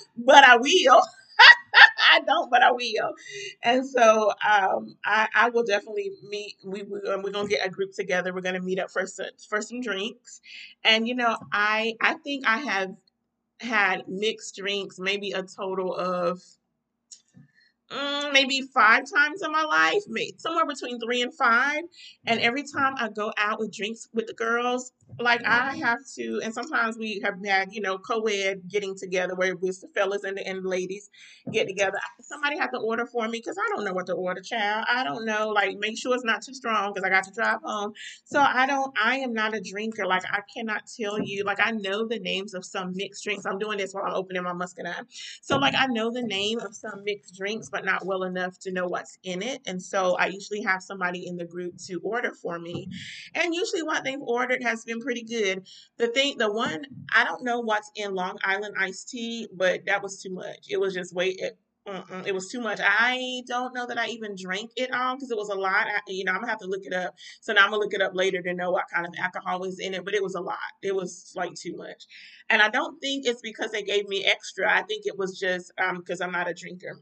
but 0.16 0.46
I 0.46 0.56
will. 0.58 1.02
I 2.12 2.20
don't, 2.20 2.50
but 2.50 2.62
I 2.62 2.72
will. 2.72 3.14
And 3.62 3.86
so 3.86 4.30
um, 4.48 4.96
I, 5.04 5.28
I 5.34 5.50
will 5.50 5.64
definitely 5.64 6.12
meet. 6.28 6.56
We, 6.64 6.82
we 6.82 7.00
we're 7.04 7.30
gonna 7.30 7.48
get 7.48 7.66
a 7.66 7.70
group 7.70 7.92
together. 7.92 8.32
We're 8.32 8.40
gonna 8.40 8.60
meet 8.60 8.78
up 8.78 8.90
for 8.90 9.06
some, 9.06 9.26
for 9.48 9.60
some 9.60 9.80
drinks. 9.80 10.40
And 10.84 11.06
you 11.08 11.14
know, 11.14 11.36
I 11.52 11.94
I 12.00 12.14
think 12.14 12.46
I 12.46 12.58
have 12.58 12.94
had 13.60 14.08
mixed 14.08 14.56
drinks, 14.56 14.98
maybe 14.98 15.32
a 15.32 15.42
total 15.42 15.94
of 15.94 16.42
mm, 17.90 18.32
maybe 18.32 18.62
five 18.62 19.04
times 19.10 19.42
in 19.42 19.52
my 19.52 19.62
life, 19.64 20.02
maybe 20.08 20.34
somewhere 20.38 20.66
between 20.66 21.00
three 21.00 21.22
and 21.22 21.34
five. 21.34 21.82
And 22.26 22.40
every 22.40 22.62
time 22.64 22.94
I 22.98 23.08
go 23.08 23.32
out 23.36 23.58
with 23.58 23.72
drinks 23.74 24.08
with 24.12 24.26
the 24.26 24.34
girls, 24.34 24.92
like 25.18 25.42
I 25.44 25.76
have 25.76 26.00
to, 26.16 26.40
and 26.44 26.52
sometimes 26.52 26.98
we 26.98 27.20
have 27.24 27.34
had, 27.44 27.72
you 27.72 27.80
know, 27.80 27.98
co-ed 27.98 28.68
getting 28.68 28.96
together 28.96 29.34
where 29.34 29.54
it's 29.62 29.78
the 29.78 29.88
fellas 29.88 30.24
and 30.24 30.36
the, 30.36 30.46
and 30.46 30.64
ladies 30.64 31.08
get 31.52 31.66
together. 31.68 31.98
Somebody 32.20 32.58
have 32.58 32.72
to 32.72 32.78
order 32.78 33.06
for 33.06 33.26
me 33.28 33.38
because 33.38 33.56
I 33.56 33.74
don't 33.74 33.84
know 33.84 33.92
what 33.92 34.06
to 34.06 34.12
order, 34.12 34.40
child. 34.42 34.84
I 34.92 35.04
don't 35.04 35.24
know. 35.24 35.48
Like, 35.48 35.78
make 35.78 35.98
sure 35.98 36.14
it's 36.14 36.24
not 36.24 36.42
too 36.42 36.54
strong 36.54 36.92
because 36.92 37.06
I 37.06 37.10
got 37.10 37.24
to 37.24 37.32
drive 37.32 37.60
home. 37.62 37.92
So 38.24 38.40
I 38.40 38.66
don't. 38.66 38.92
I 39.02 39.16
am 39.16 39.32
not 39.32 39.54
a 39.54 39.60
drinker. 39.60 40.06
Like, 40.06 40.24
I 40.30 40.40
cannot 40.54 40.82
tell 40.98 41.20
you. 41.20 41.44
Like, 41.44 41.60
I 41.64 41.70
know 41.70 42.06
the 42.06 42.18
names 42.18 42.52
of 42.52 42.64
some 42.64 42.92
mixed 42.94 43.24
drinks. 43.24 43.46
I'm 43.46 43.58
doing 43.58 43.78
this 43.78 43.94
while 43.94 44.04
I'm 44.04 44.14
opening 44.14 44.42
my 44.42 44.52
muscadine. 44.52 45.06
So, 45.40 45.56
like, 45.56 45.74
I 45.76 45.86
know 45.86 46.10
the 46.10 46.22
name 46.22 46.60
of 46.60 46.74
some 46.74 47.04
mixed 47.04 47.36
drinks, 47.36 47.70
but 47.70 47.84
not 47.84 48.04
well 48.04 48.24
enough 48.24 48.58
to 48.60 48.72
know 48.72 48.86
what's 48.86 49.18
in 49.22 49.42
it. 49.42 49.62
And 49.66 49.80
so, 49.80 50.16
I 50.16 50.26
usually 50.26 50.62
have 50.62 50.82
somebody 50.82 51.26
in 51.26 51.36
the 51.36 51.46
group 51.46 51.78
to 51.86 52.00
order 52.00 52.32
for 52.34 52.58
me. 52.58 52.88
And 53.34 53.54
usually, 53.54 53.82
what 53.82 54.04
they've 54.04 54.20
ordered 54.20 54.62
has 54.62 54.84
been 54.84 54.95
pretty 55.00 55.22
good. 55.22 55.66
The 55.98 56.08
thing, 56.08 56.38
the 56.38 56.52
one, 56.52 56.84
I 57.14 57.24
don't 57.24 57.44
know 57.44 57.60
what's 57.60 57.90
in 57.94 58.14
Long 58.14 58.38
Island 58.44 58.74
iced 58.78 59.08
tea, 59.08 59.48
but 59.54 59.86
that 59.86 60.02
was 60.02 60.22
too 60.22 60.30
much. 60.30 60.66
It 60.68 60.78
was 60.78 60.94
just 60.94 61.14
way, 61.14 61.30
it, 61.30 61.58
it 62.24 62.34
was 62.34 62.48
too 62.48 62.60
much. 62.60 62.80
I 62.82 63.42
don't 63.46 63.74
know 63.74 63.86
that 63.86 63.98
I 63.98 64.08
even 64.08 64.34
drank 64.40 64.72
it 64.76 64.92
all 64.92 65.14
because 65.14 65.30
it 65.30 65.36
was 65.36 65.50
a 65.50 65.54
lot. 65.54 65.86
I, 65.86 66.00
you 66.08 66.24
know, 66.24 66.32
I'm 66.32 66.40
gonna 66.40 66.50
have 66.50 66.58
to 66.60 66.66
look 66.66 66.84
it 66.84 66.92
up. 66.92 67.14
So 67.40 67.52
now 67.52 67.64
I'm 67.64 67.70
gonna 67.70 67.82
look 67.82 67.94
it 67.94 68.02
up 68.02 68.12
later 68.14 68.42
to 68.42 68.54
know 68.54 68.72
what 68.72 68.86
kind 68.92 69.06
of 69.06 69.14
alcohol 69.18 69.60
was 69.60 69.78
in 69.78 69.94
it. 69.94 70.04
But 70.04 70.14
it 70.14 70.22
was 70.22 70.34
a 70.34 70.40
lot. 70.40 70.58
It 70.82 70.94
was 70.94 71.32
like 71.36 71.54
too 71.54 71.76
much. 71.76 72.04
And 72.50 72.60
I 72.60 72.70
don't 72.70 72.98
think 73.00 73.24
it's 73.24 73.40
because 73.40 73.70
they 73.70 73.82
gave 73.82 74.08
me 74.08 74.24
extra. 74.24 74.68
I 74.68 74.82
think 74.82 75.06
it 75.06 75.16
was 75.16 75.38
just 75.38 75.72
um 75.78 75.98
because 75.98 76.20
I'm 76.20 76.32
not 76.32 76.50
a 76.50 76.54
drinker 76.54 76.98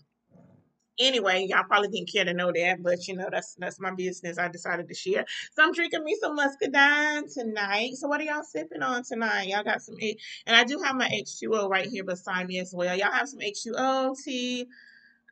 anyway, 0.98 1.46
y'all 1.48 1.64
probably 1.64 1.88
didn't 1.88 2.10
care 2.12 2.24
to 2.24 2.34
know 2.34 2.52
that, 2.52 2.82
but 2.82 3.06
you 3.08 3.16
know 3.16 3.28
that's 3.30 3.54
that's 3.58 3.80
my 3.80 3.92
business. 3.92 4.38
I 4.38 4.48
decided 4.48 4.88
to 4.88 4.94
share. 4.94 5.24
So 5.52 5.62
I'm 5.62 5.72
drinking 5.72 6.04
me 6.04 6.16
some 6.20 6.36
muscadine 6.36 7.32
tonight. 7.32 7.94
So 7.94 8.08
what 8.08 8.20
are 8.20 8.24
y'all 8.24 8.42
sipping 8.42 8.82
on 8.82 9.02
tonight? 9.04 9.48
Y'all 9.48 9.64
got 9.64 9.82
some 9.82 9.96
H, 10.00 10.20
and 10.46 10.56
I 10.56 10.64
do 10.64 10.78
have 10.82 10.96
my 10.96 11.08
H2O 11.08 11.68
right 11.68 11.86
here 11.86 12.04
beside 12.04 12.46
me 12.46 12.60
as 12.60 12.72
well. 12.74 12.96
Y'all 12.96 13.12
have 13.12 13.28
some 13.28 13.40
H2O 13.40 14.16
tea, 14.22 14.66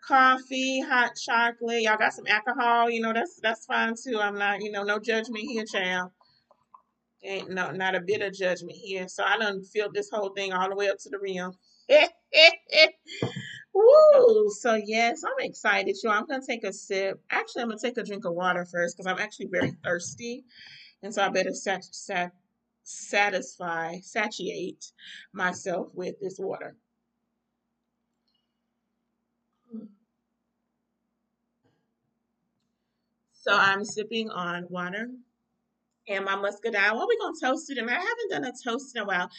coffee, 0.07 0.81
hot 0.81 1.12
chocolate. 1.16 1.83
Y'all 1.83 1.98
got 1.98 2.12
some 2.12 2.27
alcohol. 2.27 2.90
You 2.90 3.01
know 3.01 3.12
that's 3.12 3.38
that's 3.42 3.66
fine 3.66 3.94
too. 4.03 4.18
I'm 4.18 4.38
not 4.38 4.62
you 4.62 4.70
know 4.70 4.83
no 4.83 4.98
judgment 4.98 5.44
here, 5.44 5.64
child. 5.64 6.11
Ain't 7.25 7.51
no 7.51 7.70
not 7.70 7.94
a 7.94 8.01
bit 8.01 8.20
of 8.20 8.33
judgment 8.33 8.77
here. 8.77 9.07
So 9.09 9.22
I 9.22 9.38
done 9.38 9.62
filled 9.62 9.94
this 9.94 10.11
whole 10.11 10.31
thing 10.31 10.53
all 10.53 10.68
the 10.68 10.77
way 10.77 10.88
up 10.88 10.98
to 10.98 11.09
the 11.09 11.18
rim. 11.18 11.53
Woo! 13.75 14.51
So 14.51 14.75
yes, 14.75 15.23
I'm 15.25 15.45
excited. 15.45 15.97
You, 16.03 16.11
I'm 16.11 16.27
gonna 16.27 16.43
take 16.47 16.65
a 16.65 16.73
sip. 16.73 17.21
Actually, 17.31 17.63
I'm 17.63 17.69
gonna 17.69 17.81
take 17.81 17.99
a 17.99 18.05
drink 18.05 18.25
of 18.25 18.35
water 18.35 18.65
first 18.65 18.97
because 18.97 19.11
I'm 19.11 19.19
actually 19.19 19.47
very 19.47 19.73
thirsty, 19.85 20.45
and 21.03 21.15
so 21.15 21.23
I 21.23 21.29
better 21.31 21.53
sat, 21.53 21.85
sat, 21.85 22.33
satisfy, 22.83 23.99
satiate 24.01 24.93
myself 25.33 25.89
with 25.95 26.21
this 26.21 26.39
water. 26.39 26.77
So 33.33 33.53
I'm 33.53 33.85
sipping 33.85 34.31
on 34.31 34.67
water 34.69 35.09
and 36.09 36.25
my 36.25 36.37
muscadine. 36.37 36.77
Are 36.77 37.09
we 37.09 37.19
gonna 37.19 37.35
toast 37.41 37.67
to? 37.69 37.79
And 37.79 37.91
I 37.91 37.95
haven't 37.95 38.31
done 38.31 38.45
a 38.45 38.53
toast 38.53 38.95
in 38.95 39.03
a 39.03 39.07
while. 39.07 39.31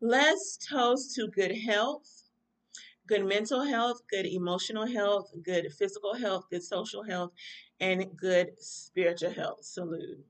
Let's 0.00 0.58
toast 0.58 1.14
to 1.16 1.26
good 1.28 1.56
health 1.56 2.27
good 3.08 3.24
mental 3.26 3.64
health, 3.64 4.02
good 4.10 4.26
emotional 4.26 4.86
health, 4.86 5.32
good 5.42 5.72
physical 5.72 6.14
health, 6.14 6.44
good 6.50 6.62
social 6.62 7.02
health, 7.02 7.32
and 7.80 8.16
good 8.16 8.50
spiritual 8.58 9.32
health. 9.32 9.64
Salute. 9.64 10.24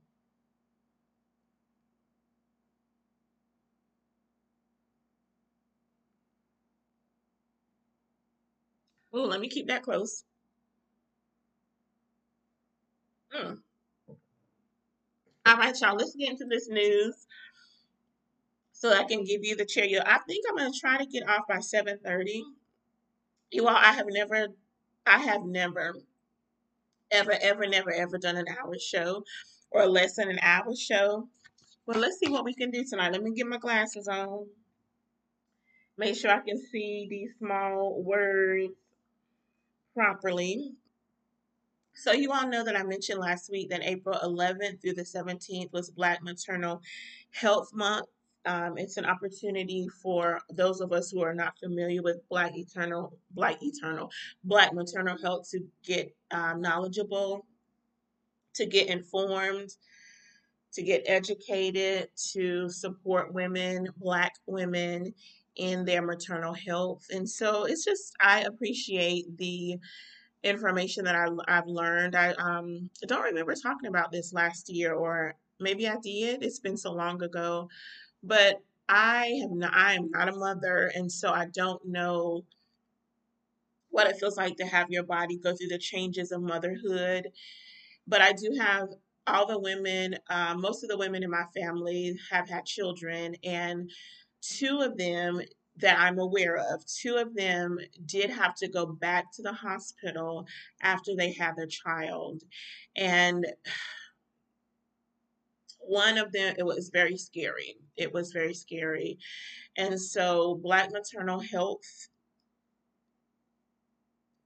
Oh, 9.13 9.25
let 9.25 9.41
me 9.41 9.49
keep 9.49 9.67
that 9.69 9.83
close. 9.83 10.25
Mm. 13.35 13.59
All 15.47 15.57
right, 15.57 15.81
y'all, 15.81 15.97
let's 15.97 16.15
get 16.15 16.31
into 16.31 16.45
this 16.45 16.69
news 16.69 17.27
so 18.73 18.93
I 18.93 19.05
can 19.05 19.25
give 19.25 19.41
you 19.43 19.57
the 19.57 19.65
chair. 19.67 19.87
I 20.07 20.19
think 20.29 20.45
I'm 20.49 20.57
going 20.57 20.73
to 20.73 20.79
try 20.79 20.99
to 20.99 21.07
get 21.07 21.29
off 21.29 21.49
by 21.49 21.57
7.30. 21.57 22.43
You 23.51 23.67
all, 23.67 23.77
I 23.77 23.93
have 23.93 24.07
never, 24.09 24.49
I 25.07 25.19
have 25.19 25.43
never, 25.45 25.95
ever, 27.11 27.35
ever, 27.41 27.67
never, 27.67 27.91
ever 27.93 28.19
done 28.19 28.37
an 28.37 28.47
hour 28.49 28.79
show 28.79 29.25
or 29.71 29.87
less 29.87 30.17
than 30.17 30.29
an 30.29 30.39
hour 30.43 30.75
show. 30.77 31.29
Well, 31.87 31.99
let's 31.99 32.19
see 32.19 32.29
what 32.29 32.45
we 32.45 32.55
can 32.55 32.71
do 32.71 32.85
tonight. 32.85 33.13
Let 33.13 33.23
me 33.23 33.33
get 33.33 33.47
my 33.47 33.59
glasses 33.59 34.09
on. 34.09 34.47
Make 35.97 36.17
sure 36.17 36.31
I 36.31 36.41
can 36.41 36.61
see 36.71 37.07
these 37.09 37.31
small 37.39 38.03
words 38.03 38.75
properly. 39.95 40.73
So 41.95 42.13
you 42.13 42.31
all 42.31 42.47
know 42.47 42.63
that 42.63 42.77
I 42.77 42.85
mentioned 42.85 43.19
last 43.19 43.51
week 43.51 43.71
that 43.71 43.83
April 43.83 44.17
11th 44.23 44.81
through 44.81 44.95
the 44.95 45.03
17th 45.03 45.73
was 45.73 45.91
Black 45.91 46.23
Maternal 46.23 46.81
Health 47.31 47.71
Month. 47.75 48.07
Um, 48.49 48.79
it's 48.79 48.97
an 48.97 49.05
opportunity 49.05 49.87
for 50.03 50.41
those 50.51 50.81
of 50.81 50.91
us 50.91 51.11
who 51.11 51.23
are 51.23 51.35
not 51.35 51.59
familiar 51.59 52.03
with 52.03 52.27
Black 52.31 52.57
Eternal, 52.57 53.19
Black 53.33 53.63
Eternal, 53.63 54.11
Black 54.43 54.73
maternal 54.73 55.19
health 55.19 55.51
to 55.51 55.61
get 55.85 56.15
um, 56.31 56.63
knowledgeable, 56.63 57.45
to 58.55 58.65
get 58.65 58.89
informed, 58.89 59.69
to 60.73 60.83
get 60.83 61.03
educated, 61.07 62.09
to 62.33 62.71
support 62.71 63.35
women, 63.35 63.87
Black 63.99 64.33
women 64.47 65.13
in 65.57 65.85
their 65.85 66.01
maternal 66.01 66.55
health. 66.55 67.05
And 67.11 67.29
so 67.29 67.65
it's 67.65 67.85
just, 67.85 68.15
I 68.19 68.43
appreciate 68.43 69.37
the 69.37 69.77
information 70.43 71.05
that 71.05 71.15
I, 71.15 71.29
I've 71.49 71.67
learned. 71.67 72.17
I 72.17 72.33
um, 72.35 72.89
don't 73.07 73.25
remember 73.25 73.55
talking 73.55 73.89
about 73.89 74.11
this 74.11 74.33
last 74.33 74.71
year, 74.71 74.95
or 74.95 75.35
maybe 75.61 75.87
I 75.87 75.97
did. 76.03 76.43
It's 76.43 76.61
been 76.61 76.79
so 76.79 76.93
long 76.93 77.23
ago, 77.23 77.69
but 78.23 78.61
I 78.89 79.39
have 79.43 79.51
not, 79.51 79.75
I 79.75 79.95
am 79.95 80.11
not 80.11 80.29
a 80.29 80.37
mother, 80.37 80.91
and 80.95 81.11
so 81.11 81.31
I 81.31 81.47
don't 81.47 81.85
know 81.87 82.45
what 83.91 84.07
it 84.07 84.19
feels 84.19 84.37
like 84.37 84.57
to 84.57 84.67
have 84.67 84.91
your 84.91 85.03
body 85.03 85.37
go 85.37 85.55
through 85.55 85.69
the 85.69 85.79
changes 85.79 86.33
of 86.33 86.43
motherhood. 86.43 87.29
But 88.07 88.23
I 88.23 88.33
do 88.33 88.57
have 88.59 88.89
all 89.27 89.47
the 89.47 89.59
women, 89.59 90.17
uh, 90.31 90.55
most 90.57 90.83
of 90.83 90.89
the 90.89 90.97
women 90.97 91.23
in 91.23 91.31
my 91.31 91.45
family 91.55 92.19
have 92.31 92.49
had 92.49 92.65
children, 92.65 93.35
and 93.45 93.91
two 94.41 94.81
of 94.81 94.97
them 94.97 95.41
that 95.77 95.99
I'm 95.99 96.19
aware 96.19 96.57
of, 96.57 96.85
two 96.87 97.17
of 97.17 97.35
them 97.35 97.79
did 98.07 98.31
have 98.31 98.55
to 98.57 98.69
go 98.69 98.87
back 98.87 99.33
to 99.35 99.43
the 99.43 99.53
hospital 99.53 100.47
after 100.83 101.15
they 101.15 101.33
had 101.33 101.57
their 101.57 101.67
child. 101.67 102.43
And 102.97 103.47
one 105.89 106.19
of 106.19 106.33
them, 106.33 106.55
it 106.59 106.65
was 106.65 106.91
very 106.91 107.17
scary. 107.17 107.77
It 107.97 108.13
was 108.13 108.33
very 108.33 108.55
scary. 108.55 109.19
And 109.77 110.01
so, 110.01 110.57
Black 110.63 110.91
maternal 110.93 111.41
health 111.41 112.09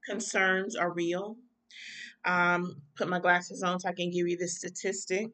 concerns 0.05 0.75
are 0.75 0.93
real. 0.93 1.37
Um, 2.25 2.81
put 2.95 3.09
my 3.09 3.19
glasses 3.19 3.63
on 3.63 3.79
so 3.79 3.89
I 3.89 3.93
can 3.93 4.09
give 4.09 4.27
you 4.27 4.37
the 4.37 4.47
statistic. 4.47 5.27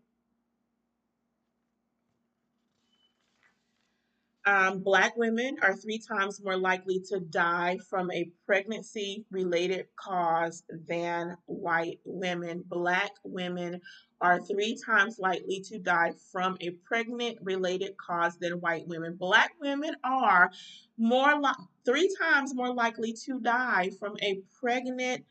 Um, 4.46 4.80
black 4.80 5.16
women 5.18 5.58
are 5.62 5.76
three 5.76 6.00
times 6.00 6.42
more 6.44 6.58
likely 6.58 7.02
to 7.10 7.20
die 7.20 7.78
from 7.90 8.10
a 8.12 8.32
pregnancy 8.46 9.26
related 9.32 9.88
cause 9.96 10.64
than 10.88 11.38
white 11.46 12.00
women. 12.06 12.64
Black 12.68 13.12
women 13.24 13.82
are 14.22 14.40
three 14.40 14.78
times 14.86 15.20
likely 15.20 15.62
to 15.68 15.78
die 15.78 16.14
from 16.32 16.58
a 16.62 16.72
pregnant 16.86 17.38
related 17.42 17.96
cause 17.98 18.38
than 18.38 18.54
white 18.62 18.88
women. 18.88 19.16
Black 19.16 19.52
women 19.62 19.96
are 20.04 20.50
more 20.98 21.40
like 21.40 21.58
three 21.86 22.14
times 22.20 22.56
more 22.56 22.74
likely 22.74 23.14
to 23.26 23.40
die 23.40 23.92
from 24.00 24.16
a 24.22 24.42
pregnant 24.60 25.26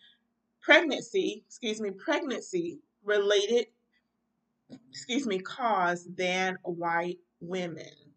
pregnancy, 0.61 1.45
excuse 1.47 1.81
me, 1.81 1.91
pregnancy 1.91 2.79
related 3.05 3.67
excuse 4.91 5.27
me, 5.27 5.39
cause 5.39 6.07
than 6.17 6.59
white 6.63 7.19
women. 7.41 8.08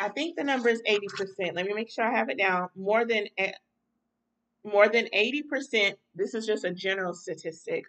I 0.00 0.08
think 0.08 0.36
the 0.36 0.44
number 0.44 0.70
is 0.70 0.82
80%. 0.88 1.54
Let 1.54 1.66
me 1.66 1.74
make 1.74 1.90
sure 1.90 2.04
I 2.04 2.16
have 2.16 2.30
it 2.30 2.38
down. 2.38 2.68
More 2.74 3.04
than 3.04 3.26
more 4.64 4.88
than 4.88 5.06
80%, 5.14 5.94
this 6.14 6.34
is 6.34 6.46
just 6.46 6.64
a 6.64 6.72
general 6.72 7.14
statistic. 7.14 7.84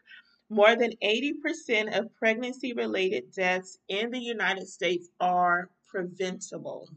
More 0.50 0.76
than 0.76 0.92
80% 1.04 1.98
of 1.98 2.14
pregnancy 2.16 2.74
related 2.74 3.32
deaths 3.32 3.78
in 3.88 4.12
the 4.12 4.20
United 4.20 4.68
States 4.68 5.10
are 5.20 5.70
preventable. 5.88 6.90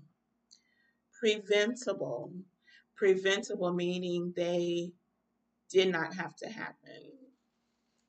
Preventable. 1.18 2.32
Preventable 2.96 3.72
meaning 3.72 4.32
they 4.36 4.90
did 5.70 5.90
not 5.90 6.14
have 6.14 6.34
to 6.36 6.48
happen. 6.48 7.12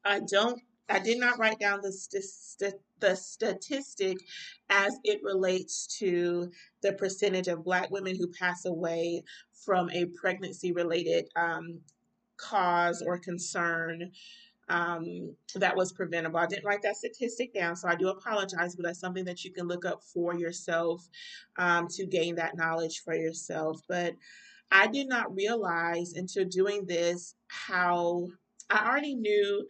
I 0.03 0.19
don't 0.19 0.61
I 0.89 0.99
did 0.99 1.19
not 1.19 1.39
write 1.39 1.59
down 1.59 1.81
the 1.81 1.91
st- 1.91 2.75
the 2.99 3.15
statistic 3.15 4.17
as 4.69 4.97
it 5.03 5.21
relates 5.23 5.87
to 5.99 6.49
the 6.81 6.93
percentage 6.93 7.47
of 7.47 7.63
Black 7.63 7.91
women 7.91 8.15
who 8.15 8.31
pass 8.31 8.65
away 8.65 9.23
from 9.65 9.89
a 9.91 10.05
pregnancy 10.05 10.71
related 10.71 11.27
um, 11.35 11.79
cause 12.37 13.03
or 13.05 13.17
concern 13.19 14.11
um, 14.69 15.35
that 15.55 15.75
was 15.75 15.91
preventable. 15.91 16.39
I 16.39 16.47
didn't 16.47 16.65
write 16.65 16.81
that 16.83 16.95
statistic 16.95 17.53
down, 17.53 17.75
so 17.75 17.87
I 17.87 17.95
do 17.95 18.09
apologize, 18.09 18.75
but 18.75 18.85
that's 18.85 18.99
something 18.99 19.25
that 19.25 19.43
you 19.43 19.51
can 19.51 19.67
look 19.67 19.85
up 19.85 20.03
for 20.03 20.33
yourself 20.35 21.07
um, 21.57 21.87
to 21.89 22.05
gain 22.05 22.35
that 22.35 22.57
knowledge 22.57 23.01
for 23.03 23.13
yourself. 23.13 23.81
But 23.87 24.15
I 24.71 24.87
did 24.87 25.07
not 25.07 25.35
realize 25.35 26.13
until 26.13 26.45
doing 26.45 26.85
this 26.85 27.35
how 27.47 28.27
I 28.69 28.87
already 28.87 29.15
knew 29.15 29.67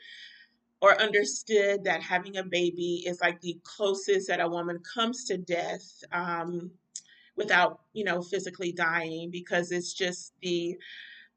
or 0.86 1.02
understood 1.02 1.84
that 1.84 2.04
having 2.04 2.38
a 2.38 2.43
baby 2.43 3.04
is 3.08 3.19
like 3.19 3.41
the 3.41 3.58
closest 3.63 4.28
that 4.28 4.39
a 4.39 4.48
woman 4.48 4.78
comes 4.93 5.26
to 5.26 5.36
death 5.36 6.04
um, 6.12 6.69
without 7.36 7.80
you 7.93 8.04
know 8.04 8.21
physically 8.21 8.71
dying 8.71 9.32
because 9.32 9.71
it's 9.71 9.93
just 9.93 10.34
the 10.43 10.78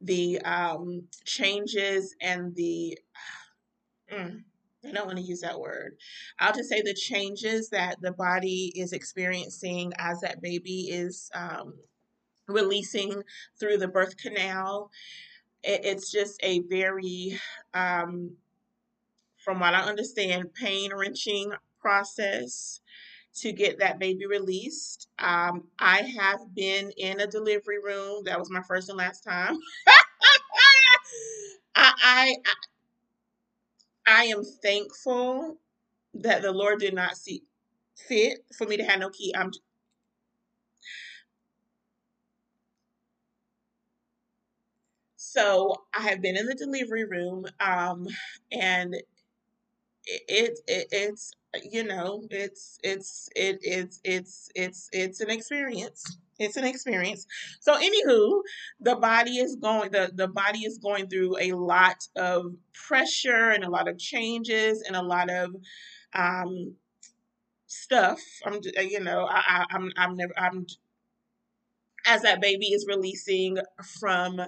the 0.03 0.39
um, 0.43 1.03
changes 1.25 2.15
and 2.21 2.55
the 2.57 2.99
mm, 4.13 4.43
I 4.87 4.93
don't 4.93 5.07
want 5.07 5.17
to 5.17 5.25
use 5.25 5.41
that 5.41 5.59
word. 5.59 5.97
I'll 6.39 6.53
just 6.53 6.69
say 6.69 6.83
the 6.83 6.93
changes 6.93 7.71
that 7.71 7.97
the 8.03 8.13
body 8.13 8.71
is 8.77 8.93
experiencing 8.93 9.95
as 9.97 10.21
that 10.21 10.43
baby 10.43 10.91
is 10.91 11.31
um, 11.35 11.73
releasing 12.49 13.23
through 13.59 13.79
the 13.79 13.89
birth 13.89 14.19
canal. 14.19 14.91
It, 15.65 15.87
it's 15.87 16.13
just 16.13 16.39
a 16.43 16.61
very 16.69 17.41
um, 17.73 18.37
from 19.45 19.61
what 19.61 19.75
I 19.75 19.81
understand, 19.83 20.55
pain 20.55 20.93
wrenching 20.95 21.53
process 21.81 22.81
to 23.37 23.53
get 23.53 23.79
that 23.81 23.99
baby 23.99 24.27
released. 24.27 25.09
Um, 25.19 25.65
I 25.79 26.03
have 26.19 26.41
been 26.55 26.91
in 26.97 27.21
a 27.21 27.27
delivery 27.27 27.79
room. 27.83 28.25
That 28.25 28.39
was 28.39 28.51
my 28.51 28.63
first 28.63 28.89
and 28.89 28.99
last 28.99 29.23
time. 29.23 29.57
I, 31.77 31.93
I, 32.03 32.35
I 34.07 34.25
am 34.27 34.45
thankful 34.45 35.59
that 36.15 36.43
the 36.43 36.53
Lord 36.53 36.81
did 36.81 36.95
not 36.95 37.17
see 37.17 37.43
fit 38.09 38.41
for 38.57 38.67
me 38.67 38.77
to 38.79 38.85
have 38.85 39.01
no 39.01 39.11
key. 39.11 39.35
I'm 39.37 39.53
so 45.17 45.75
I 45.95 46.03
have 46.03 46.23
been 46.23 46.37
in 46.37 46.47
the 46.47 46.55
delivery 46.55 47.05
room, 47.05 47.47
um, 47.61 48.07
and 48.53 48.97
it, 50.09 50.59
it 50.67 50.89
it's 50.93 51.33
you 51.71 51.85
know 51.85 52.25
it's 52.31 52.79
it's 52.83 53.29
it 53.37 53.59
it's 53.63 54.01
it's 54.05 54.51
it's 54.55 54.89
it's 54.93 55.21
an 55.21 55.31
experience. 55.31 56.19
It's 56.41 56.57
an 56.57 56.65
experience. 56.65 57.27
So 57.61 57.75
anywho 57.75 58.43
the 58.81 58.97
body 58.97 59.39
is 59.39 59.57
going 59.57 59.91
the 59.91 60.11
the 60.15 60.29
body 60.29 60.61
is 60.61 60.79
going 60.79 61.09
through 61.09 61.37
a 61.41 61.53
lot 61.53 61.97
of 62.17 62.55
pressure 62.75 63.51
and 63.51 63.65
a 63.65 63.71
lot 63.71 63.89
of 63.89 63.99
changes 63.99 64.83
and 64.83 64.97
a 64.97 65.03
lot 65.03 65.31
of 65.31 65.55
um 66.15 66.75
stuff. 67.67 68.21
I'm 68.47 68.61
you 68.91 69.01
know 69.01 69.27
i, 69.31 69.43
I 69.47 69.65
i'm 69.71 69.93
i'm 69.97 70.17
never 70.17 70.33
i'm 70.39 70.67
as 72.07 72.23
that 72.23 72.41
baby 72.41 72.67
is 72.67 72.87
releasing 72.89 73.59
from 74.01 74.41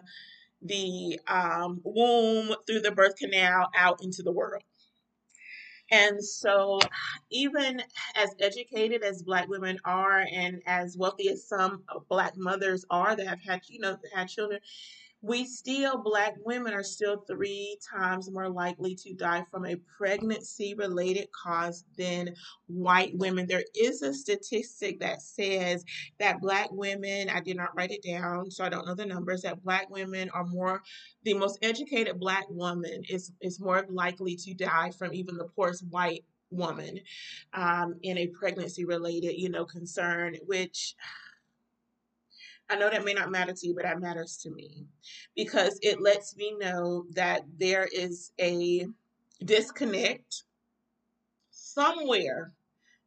the 0.62 1.20
um, 1.26 1.80
womb 1.84 2.54
through 2.66 2.80
the 2.80 2.92
birth 2.92 3.16
canal 3.16 3.68
out 3.76 4.02
into 4.02 4.22
the 4.22 4.32
world 4.32 4.62
and 5.90 6.24
so, 6.24 6.80
even 7.30 7.82
as 8.16 8.30
educated 8.40 9.02
as 9.02 9.22
Black 9.22 9.48
women 9.48 9.78
are, 9.84 10.24
and 10.32 10.62
as 10.66 10.96
wealthy 10.96 11.28
as 11.30 11.46
some 11.48 11.84
Black 12.08 12.36
mothers 12.36 12.84
are 12.90 13.16
that 13.16 13.26
have 13.26 13.40
had, 13.42 13.62
you 13.68 13.80
know, 13.80 13.96
had 14.14 14.28
children, 14.28 14.60
we 15.22 15.44
still, 15.44 15.98
Black 15.98 16.34
women 16.44 16.72
are 16.72 16.82
still 16.82 17.24
three 17.26 17.78
times 17.94 18.30
more 18.30 18.48
likely 18.48 18.94
to 18.94 19.12
die 19.12 19.44
from 19.50 19.66
a 19.66 19.76
pregnancy 19.98 20.74
related 20.74 21.28
cause 21.32 21.84
than 21.98 22.34
white 22.68 23.12
women. 23.16 23.46
There 23.46 23.64
is 23.74 24.00
a 24.02 24.14
statistic 24.14 25.00
that 25.00 25.20
says 25.20 25.84
that 26.18 26.40
Black 26.40 26.70
women, 26.72 27.28
I 27.28 27.40
did 27.40 27.56
not 27.56 27.76
write 27.76 27.90
it 27.90 28.02
down, 28.02 28.50
so 28.50 28.64
I 28.64 28.70
don't 28.70 28.86
know 28.86 28.94
the 28.94 29.04
numbers, 29.04 29.42
that 29.42 29.62
Black 29.62 29.90
women 29.90 30.30
are 30.30 30.46
more, 30.46 30.82
the 31.24 31.34
most 31.34 31.58
educated 31.60 32.18
Black 32.18 32.46
woman 32.48 33.02
is, 33.08 33.32
is 33.42 33.60
more 33.60 33.84
likely 33.90 34.36
to 34.36 34.54
die 34.54 34.90
from 34.90 35.12
even 35.12 35.36
the 35.36 35.44
poorest 35.44 35.84
white 35.90 36.24
woman 36.50 36.98
um, 37.52 37.94
in 38.02 38.18
a 38.18 38.26
pregnancy 38.28 38.84
related, 38.84 39.34
you 39.36 39.50
know, 39.50 39.64
concern, 39.64 40.36
which 40.46 40.94
I 42.70 42.76
know 42.76 42.88
that 42.88 43.04
may 43.04 43.14
not 43.14 43.32
matter 43.32 43.52
to 43.52 43.66
you, 43.66 43.74
but 43.74 43.82
that 43.84 44.00
matters 44.00 44.38
to 44.44 44.50
me 44.50 44.86
because 45.34 45.78
it 45.82 46.00
lets 46.00 46.36
me 46.36 46.54
know 46.58 47.04
that 47.14 47.42
there 47.58 47.88
is 47.92 48.30
a 48.40 48.86
disconnect 49.44 50.44
somewhere 51.50 52.52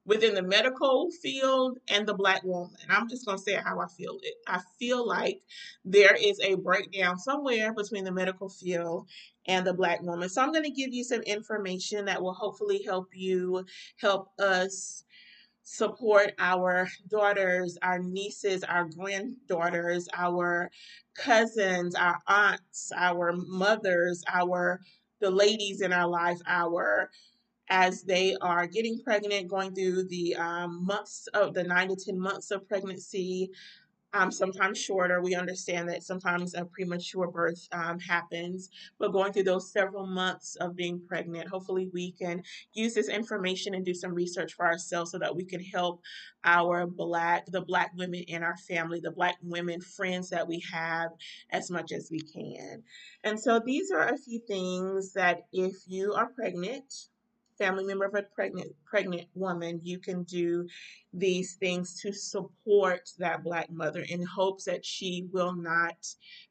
within 0.06 0.36
the 0.36 0.42
medical 0.42 1.10
field 1.22 1.78
and 1.88 2.06
the 2.06 2.14
black 2.14 2.44
woman. 2.44 2.76
I'm 2.90 3.08
just 3.08 3.26
going 3.26 3.38
to 3.38 3.44
say 3.44 3.54
how 3.54 3.80
I 3.80 3.88
feel 3.88 4.20
it. 4.22 4.34
I 4.48 4.60
feel 4.78 5.08
like 5.08 5.42
there 5.86 6.16
is 6.16 6.40
a 6.42 6.56
breakdown 6.56 7.18
somewhere 7.18 7.74
between 7.74 8.04
the 8.04 8.12
medical 8.12 8.50
field 8.50 9.08
and 9.48 9.66
the 9.66 9.74
black 9.74 10.02
woman. 10.02 10.28
So 10.28 10.42
I'm 10.42 10.52
going 10.52 10.66
to 10.66 10.72
give 10.72 10.94
you 10.94 11.06
some 11.06 11.22
information 11.22 12.06
that 12.06 12.22
will 12.22 12.34
hopefully 12.34 12.84
help 12.84 13.10
you 13.14 13.66
help 13.98 14.30
us 14.40 15.03
support 15.64 16.34
our 16.40 16.88
daughters, 17.08 17.78
our 17.82 18.00
nieces, 18.00 18.64
our 18.64 18.86
granddaughters, 18.86 20.08
our 20.14 20.70
cousins, 21.16 21.96
our 21.96 22.20
aunts, 22.28 22.92
our 22.96 23.34
mothers, 23.34 24.24
our 24.32 24.80
the 25.20 25.32
ladies 25.32 25.82
in 25.82 25.94
our 25.94 26.08
life, 26.08 26.40
our 26.46 27.10
as 27.70 28.04
they 28.04 28.36
are 28.42 28.68
getting 28.68 29.00
pregnant, 29.04 29.48
going 29.48 29.74
through 29.74 30.04
the 30.10 30.36
um, 30.36 30.86
months 30.86 31.28
of 31.34 31.54
the 31.54 31.64
nine 31.64 31.88
to 31.88 31.96
10 31.96 32.20
months 32.20 32.52
of 32.52 32.68
pregnancy, 32.68 33.50
um, 34.14 34.32
sometimes 34.32 34.78
shorter. 34.78 35.22
We 35.22 35.36
understand 35.36 35.90
that 35.90 36.04
sometimes 36.04 36.54
a 36.54 36.66
premature 36.66 37.28
birth 37.28 37.68
um, 37.72 38.00
happens, 38.00 38.70
but 39.00 39.12
going 39.12 39.34
through 39.34 39.44
those 39.44 39.72
several 39.72 40.06
months 40.06 40.56
of 40.58 40.76
being 40.76 41.02
pregnant, 41.08 41.50
hopefully 41.50 41.90
we 41.94 42.12
can 42.12 42.44
use 42.74 42.94
this 42.94 43.10
information 43.10 43.74
and 43.74 43.86
do 43.86 43.94
some 43.94 44.14
research 44.14 44.54
for 44.54 44.66
ourselves 44.66 45.12
so 45.12 45.20
that 45.20 45.36
we 45.36 45.46
can 45.46 45.62
help 45.62 46.02
our 46.44 46.86
black, 46.86 47.46
the 47.48 47.62
black 47.62 47.92
women 47.96 48.24
in 48.28 48.44
our 48.44 48.58
family, 48.68 49.00
the 49.00 49.12
black 49.12 49.38
women 49.42 49.82
friends 49.82 50.30
that 50.30 50.48
we 50.48 50.64
have 50.72 51.10
as 51.52 51.72
much 51.72 51.92
as 51.92 52.10
we 52.12 52.20
can. 52.20 52.84
And 53.24 53.40
so 53.40 53.62
these 53.66 53.92
are 53.92 54.10
a 54.10 54.18
few 54.18 54.42
things 54.48 55.14
that 55.14 55.42
if 55.52 55.74
you 55.88 56.14
are 56.14 56.28
pregnant, 56.36 56.94
family 57.58 57.84
member 57.84 58.06
of 58.06 58.16
a 58.16 58.24
pregnant 58.24 58.74
pregnant 58.86 59.28
woman, 59.36 59.80
you 59.84 60.00
can 60.00 60.24
do 60.24 60.68
these 61.14 61.56
things 61.56 62.00
to 62.02 62.12
support 62.14 63.10
that 63.20 63.44
black 63.44 63.72
mother 63.72 64.06
in 64.08 64.26
hopes 64.26 64.66
that 64.66 64.86
she 64.86 65.28
will 65.32 65.54
not 65.54 65.96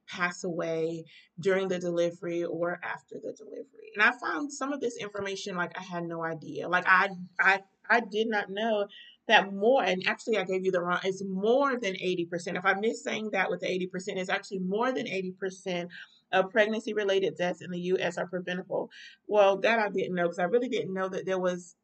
pass 0.09 0.45
away 0.45 1.05
during 1.41 1.69
the 1.69 1.79
delivery 1.79 2.45
or 2.45 2.81
after 2.83 3.17
the 3.17 3.33
delivery. 3.33 3.93
And 3.95 4.03
I 4.03 4.13
found 4.19 4.53
some 4.53 4.73
of 4.73 4.81
this 4.81 4.97
information 4.97 5.57
like 5.57 5.79
I 5.79 5.83
had 5.83 6.05
no 6.05 6.25
idea. 6.25 6.69
Like 6.69 6.85
I 6.87 7.11
I 7.41 7.61
I 7.89 8.01
did 8.01 8.29
not 8.29 8.51
know 8.51 8.87
that 9.29 9.53
more 9.53 9.85
and 9.85 10.03
actually 10.07 10.39
I 10.39 10.45
gave 10.45 10.65
you 10.65 10.73
the 10.73 10.83
wrong 10.83 11.01
it's 11.05 11.23
more 11.25 11.79
than 11.79 11.95
80%. 11.95 12.57
If 12.57 12.65
I 12.65 12.75
miss 12.75 13.03
saying 13.03 13.31
that 13.33 13.51
with 13.51 13.61
the 13.61 13.67
80%, 13.67 14.17
it's 14.17 14.29
actually 14.29 14.59
more 14.59 14.93
than 14.93 15.07
80% 15.07 15.89
of 16.33 16.51
pregnancy 16.51 16.95
related 16.95 17.37
deaths 17.37 17.61
in 17.61 17.71
the 17.71 17.81
US 17.81 18.19
are 18.19 18.27
preventable. 18.27 18.91
Well, 19.27 19.59
that 19.59 19.79
I 19.79 19.89
didn't 19.89 20.15
know 20.15 20.25
because 20.25 20.39
I 20.39 20.45
really 20.45 20.69
didn't 20.69 20.95
know 20.95 21.09
that 21.09 21.27
there 21.27 21.39
was 21.39 21.77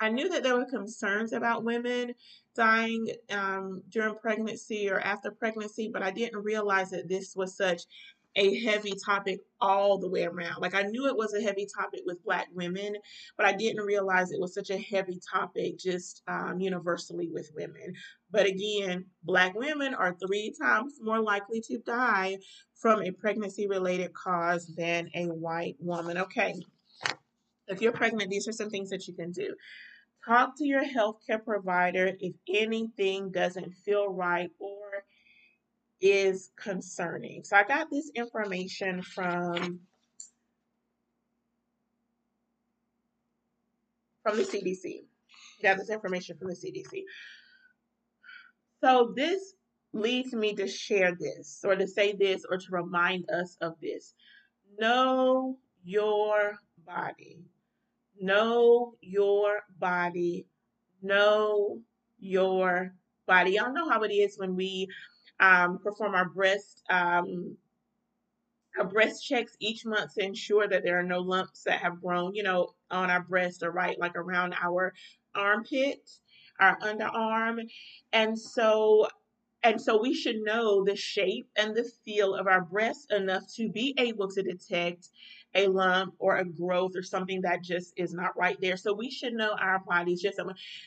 I 0.00 0.08
knew 0.08 0.30
that 0.30 0.42
there 0.42 0.56
were 0.56 0.64
concerns 0.64 1.34
about 1.34 1.62
women 1.62 2.14
dying 2.54 3.08
um, 3.30 3.82
during 3.90 4.14
pregnancy 4.14 4.90
or 4.90 4.98
after 4.98 5.30
pregnancy, 5.30 5.90
but 5.92 6.02
I 6.02 6.10
didn't 6.10 6.42
realize 6.42 6.90
that 6.90 7.06
this 7.06 7.36
was 7.36 7.54
such 7.54 7.82
a 8.36 8.60
heavy 8.60 8.94
topic 9.04 9.40
all 9.60 9.98
the 9.98 10.08
way 10.08 10.24
around. 10.24 10.60
Like 10.60 10.74
I 10.74 10.82
knew 10.82 11.06
it 11.06 11.16
was 11.16 11.34
a 11.34 11.42
heavy 11.42 11.66
topic 11.76 12.00
with 12.06 12.22
Black 12.24 12.46
women, 12.52 12.94
but 13.36 13.46
I 13.46 13.52
didn't 13.52 13.84
realize 13.84 14.30
it 14.30 14.40
was 14.40 14.54
such 14.54 14.70
a 14.70 14.78
heavy 14.78 15.20
topic 15.32 15.78
just 15.78 16.22
um, 16.28 16.60
universally 16.60 17.28
with 17.32 17.50
women. 17.54 17.94
But 18.30 18.46
again, 18.46 19.06
Black 19.24 19.54
women 19.54 19.94
are 19.94 20.16
three 20.24 20.54
times 20.60 20.98
more 21.00 21.20
likely 21.20 21.60
to 21.62 21.78
die 21.78 22.38
from 22.74 23.02
a 23.02 23.10
pregnancy 23.10 23.66
related 23.66 24.12
cause 24.14 24.72
than 24.76 25.10
a 25.14 25.26
white 25.26 25.76
woman. 25.80 26.16
Okay. 26.18 26.54
If 27.66 27.80
you're 27.80 27.92
pregnant, 27.92 28.30
these 28.30 28.48
are 28.48 28.52
some 28.52 28.70
things 28.70 28.90
that 28.90 29.06
you 29.06 29.14
can 29.14 29.32
do. 29.32 29.54
Talk 30.26 30.56
to 30.58 30.66
your 30.66 30.84
healthcare 30.84 31.42
provider 31.42 32.12
if 32.20 32.34
anything 32.48 33.30
doesn't 33.30 33.72
feel 33.84 34.12
right 34.12 34.50
or 34.58 35.04
is 36.00 36.50
concerning. 36.56 37.44
So 37.44 37.56
I 37.56 37.64
got 37.64 37.90
this 37.90 38.10
information 38.14 39.02
from 39.02 39.80
from 44.22 44.36
the 44.36 44.44
CDC. 44.44 45.02
Got 45.62 45.78
this 45.78 45.90
information 45.90 46.36
from 46.38 46.48
the 46.48 46.54
CDC. 46.54 47.02
So 48.82 49.12
this 49.14 49.54
leads 49.92 50.32
me 50.32 50.54
to 50.54 50.66
share 50.66 51.16
this 51.18 51.60
or 51.64 51.74
to 51.76 51.86
say 51.86 52.12
this 52.12 52.44
or 52.48 52.56
to 52.56 52.66
remind 52.70 53.28
us 53.30 53.56
of 53.60 53.74
this. 53.80 54.14
Know 54.78 55.58
your 55.82 56.58
body. 56.86 57.44
Know 58.20 58.94
your 59.00 59.60
body. 59.78 60.46
Know 61.02 61.80
your 62.18 62.94
body. 63.26 63.52
Y'all 63.52 63.72
know 63.72 63.88
how 63.88 64.02
it 64.02 64.12
is 64.12 64.38
when 64.38 64.54
we 64.54 64.88
um, 65.40 65.78
perform 65.78 66.14
our 66.14 66.28
breast 66.28 66.82
um, 66.90 67.56
our 68.78 68.86
breast 68.86 69.26
checks 69.26 69.56
each 69.60 69.84
month 69.84 70.14
to 70.14 70.24
ensure 70.24 70.68
that 70.68 70.84
there 70.84 70.98
are 70.98 71.04
no 71.04 71.20
lumps 71.20 71.64
that 71.64 71.80
have 71.80 72.00
grown, 72.00 72.34
you 72.34 72.42
know, 72.42 72.68
on 72.90 73.10
our 73.10 73.22
breast 73.22 73.62
or 73.62 73.70
right 73.70 73.98
like 73.98 74.16
around 74.16 74.54
our 74.62 74.94
armpit, 75.34 76.08
our 76.60 76.78
underarm. 76.78 77.60
And 78.12 78.38
so 78.38 79.08
and 79.62 79.80
so 79.80 80.00
we 80.00 80.14
should 80.14 80.36
know 80.40 80.84
the 80.84 80.96
shape 80.96 81.48
and 81.56 81.76
the 81.76 81.84
feel 82.04 82.34
of 82.34 82.46
our 82.46 82.62
breasts 82.62 83.06
enough 83.10 83.42
to 83.56 83.68
be 83.68 83.94
able 83.98 84.28
to 84.30 84.42
detect 84.42 85.08
a 85.54 85.66
lump 85.68 86.14
or 86.18 86.36
a 86.36 86.44
growth 86.44 86.92
or 86.94 87.02
something 87.02 87.42
that 87.42 87.62
just 87.62 87.92
is 87.96 88.12
not 88.14 88.36
right 88.36 88.56
there. 88.60 88.76
So 88.76 88.94
we 88.94 89.10
should 89.10 89.34
know 89.34 89.50
our 89.58 89.80
bodies. 89.80 90.22
Just 90.22 90.40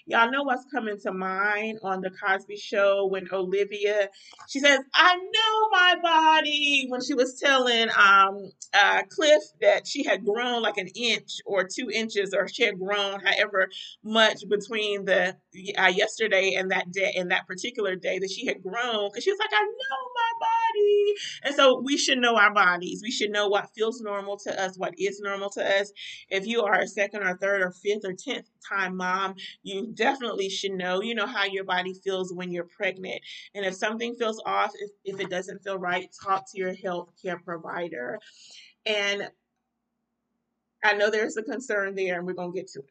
y'all 0.06 0.32
know 0.32 0.44
what's 0.44 0.66
coming 0.74 0.98
to 1.02 1.14
mind 1.14 1.80
on 1.84 2.02
the 2.02 2.12
Cosby 2.12 2.58
Show 2.58 3.08
when 3.08 3.28
Olivia 3.32 4.10
she 4.50 4.60
says, 4.60 4.80
"I 4.94 5.16
know 5.16 5.70
my 5.72 5.96
body" 6.02 6.86
when 6.90 7.02
she 7.02 7.14
was 7.14 7.40
telling 7.40 7.90
um 7.98 8.52
uh, 8.74 9.04
Cliff 9.10 9.44
that 9.62 9.88
she 9.88 10.04
had 10.04 10.26
grown 10.26 10.62
like 10.62 10.78
an 10.78 10.88
inch 10.96 11.40
or 11.46 11.68
two 11.68 11.90
inches, 11.94 12.34
or 12.34 12.48
she 12.48 12.64
had 12.64 12.80
grown 12.80 13.20
however 13.20 13.70
much 14.04 14.44
between 14.50 15.06
the 15.06 15.36
uh, 15.78 15.92
yesterday 15.94 16.56
and 16.56 16.72
that 16.72 16.92
day 16.92 17.14
and 17.18 17.32
that 17.32 17.48
particular 17.48 17.96
day 17.96 18.20
that 18.20 18.30
she 18.32 18.46
had 18.46 18.62
grown 18.64 19.10
because 19.10 19.24
she 19.24 19.32
was 19.32 19.40
like, 19.40 19.54
"I 19.54 19.64
know 19.64 20.00
my 20.16 20.23
body," 20.40 21.14
and 21.44 21.56
so 21.56 21.80
we 21.80 21.98
should 21.98 22.18
know 22.18 22.36
our 22.36 22.54
bodies. 22.54 23.02
We 23.04 23.12
should 23.12 23.32
know 23.32 23.48
what 23.48 23.74
feels 23.74 24.02
normal 24.02 24.38
to 24.40 24.62
us, 24.62 24.78
what 24.78 24.94
is 24.98 25.20
normal 25.20 25.50
to 25.52 25.82
us. 25.82 25.92
If 26.30 26.46
you 26.46 26.64
are 26.64 26.80
a 26.80 26.88
second 26.88 27.24
or 27.24 27.38
third 27.38 27.62
or 27.62 27.72
fifth 27.72 28.06
or 28.06 28.14
tenth 28.14 28.50
time 28.68 28.98
mom, 28.98 29.36
you 29.64 29.88
definitely 29.94 30.50
should 30.50 30.74
know, 30.74 31.02
you 31.02 31.16
know, 31.16 31.28
how 31.28 31.46
your 31.46 31.64
body 31.64 31.94
feels 31.94 32.34
when 32.34 32.52
you're 32.52 32.66
pregnant. 32.66 33.22
And 33.56 33.66
if 33.66 33.76
something 33.76 34.16
feels 34.16 34.42
off, 34.46 34.72
if, 34.80 34.92
if 35.04 35.20
it 35.20 35.30
doesn't 35.30 35.64
feel 35.64 35.78
right, 35.78 36.10
talk 36.24 36.50
to 36.52 36.58
your 36.58 36.74
health 36.74 37.10
care 37.22 37.40
provider. 37.40 38.20
And 38.86 39.30
I 40.84 40.94
know 40.94 41.10
there's 41.10 41.38
a 41.38 41.44
concern 41.44 41.96
there, 41.96 42.18
and 42.18 42.28
we're 42.28 42.34
going 42.34 42.52
to 42.52 42.60
get 42.60 42.70
to 42.72 42.80
it. 42.80 42.86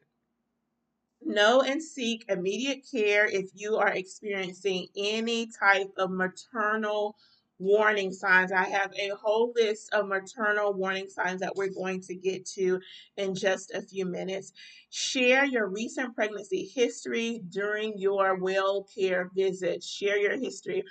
Know 1.25 1.61
and 1.61 1.81
seek 1.81 2.25
immediate 2.27 2.85
care 2.91 3.25
if 3.25 3.49
you 3.53 3.77
are 3.77 3.93
experiencing 3.93 4.87
any 4.97 5.47
type 5.47 5.91
of 5.97 6.11
maternal 6.11 7.15
warning 7.63 8.11
signs. 8.11 8.51
I 8.51 8.65
have 8.65 8.91
a 8.93 9.11
whole 9.15 9.53
list 9.55 9.93
of 9.93 10.07
maternal 10.07 10.73
warning 10.73 11.09
signs 11.09 11.39
that 11.41 11.55
we're 11.55 11.73
going 11.73 12.01
to 12.01 12.15
get 12.15 12.45
to 12.55 12.79
in 13.17 13.33
just 13.35 13.71
a 13.73 13.81
few 13.81 14.05
minutes. 14.05 14.51
Share 14.89 15.45
your 15.45 15.67
recent 15.67 16.13
pregnancy 16.15 16.69
history 16.75 17.41
during 17.49 17.97
your 17.97 18.35
well 18.35 18.85
care 18.95 19.29
visit. 19.35 19.83
Share 19.83 20.17
your 20.17 20.37
history. 20.37 20.83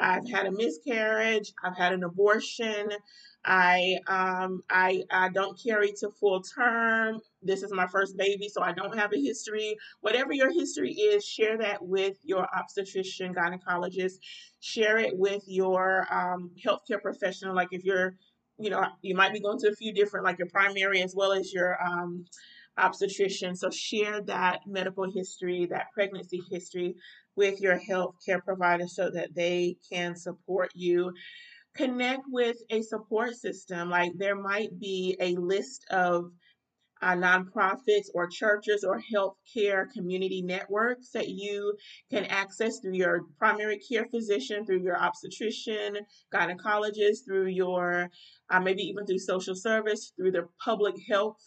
I've 0.00 0.28
had 0.30 0.46
a 0.46 0.52
miscarriage, 0.52 1.52
I've 1.64 1.76
had 1.76 1.92
an 1.92 2.04
abortion, 2.04 2.88
I 3.44 3.96
um 4.06 4.62
I 4.68 5.04
I 5.10 5.28
don't 5.30 5.58
carry 5.60 5.92
to 6.00 6.10
full 6.10 6.42
term. 6.42 7.20
This 7.42 7.62
is 7.62 7.72
my 7.72 7.86
first 7.86 8.16
baby, 8.16 8.48
so 8.48 8.62
I 8.62 8.72
don't 8.72 8.98
have 8.98 9.12
a 9.12 9.20
history. 9.20 9.76
Whatever 10.00 10.32
your 10.32 10.52
history 10.52 10.92
is, 10.92 11.24
share 11.24 11.56
that 11.58 11.84
with 11.84 12.16
your 12.24 12.46
obstetrician, 12.56 13.34
gynecologist. 13.34 14.18
Share 14.60 14.98
it 14.98 15.16
with 15.16 15.42
your 15.46 16.06
um, 16.12 16.50
healthcare 16.64 17.00
professional. 17.00 17.54
Like 17.54 17.68
if 17.72 17.84
you're, 17.84 18.16
you 18.58 18.70
know, 18.70 18.84
you 19.02 19.14
might 19.14 19.32
be 19.32 19.40
going 19.40 19.58
to 19.60 19.68
a 19.68 19.74
few 19.74 19.92
different, 19.92 20.24
like 20.24 20.38
your 20.38 20.48
primary 20.48 21.02
as 21.02 21.14
well 21.14 21.32
as 21.32 21.52
your 21.52 21.76
um, 21.82 22.24
obstetrician. 22.76 23.54
So 23.54 23.70
share 23.70 24.20
that 24.22 24.60
medical 24.66 25.10
history, 25.10 25.66
that 25.66 25.86
pregnancy 25.94 26.42
history 26.50 26.96
with 27.36 27.60
your 27.60 27.78
healthcare 27.78 28.44
provider 28.44 28.88
so 28.88 29.10
that 29.10 29.34
they 29.34 29.76
can 29.90 30.16
support 30.16 30.70
you 30.74 31.12
connect 31.78 32.24
with 32.28 32.56
a 32.70 32.82
support 32.82 33.34
system. 33.36 33.88
Like 33.88 34.12
there 34.16 34.34
might 34.34 34.78
be 34.78 35.16
a 35.20 35.36
list 35.36 35.86
of 35.90 36.32
uh, 37.02 37.14
nonprofits 37.14 38.06
or 38.14 38.26
churches 38.26 38.84
or 38.84 39.00
healthcare 39.14 39.90
community 39.92 40.42
networks 40.42 41.10
that 41.12 41.28
you 41.28 41.76
can 42.10 42.24
access 42.26 42.80
through 42.80 42.94
your 42.94 43.22
primary 43.38 43.78
care 43.78 44.06
physician, 44.06 44.64
through 44.66 44.82
your 44.82 44.98
obstetrician, 44.98 45.96
gynecologist, 46.34 47.24
through 47.26 47.46
your 47.46 48.10
uh, 48.50 48.60
maybe 48.60 48.82
even 48.82 49.06
through 49.06 49.18
social 49.18 49.54
service, 49.54 50.12
through 50.16 50.32
the 50.32 50.48
public 50.64 50.94
health 51.10 51.38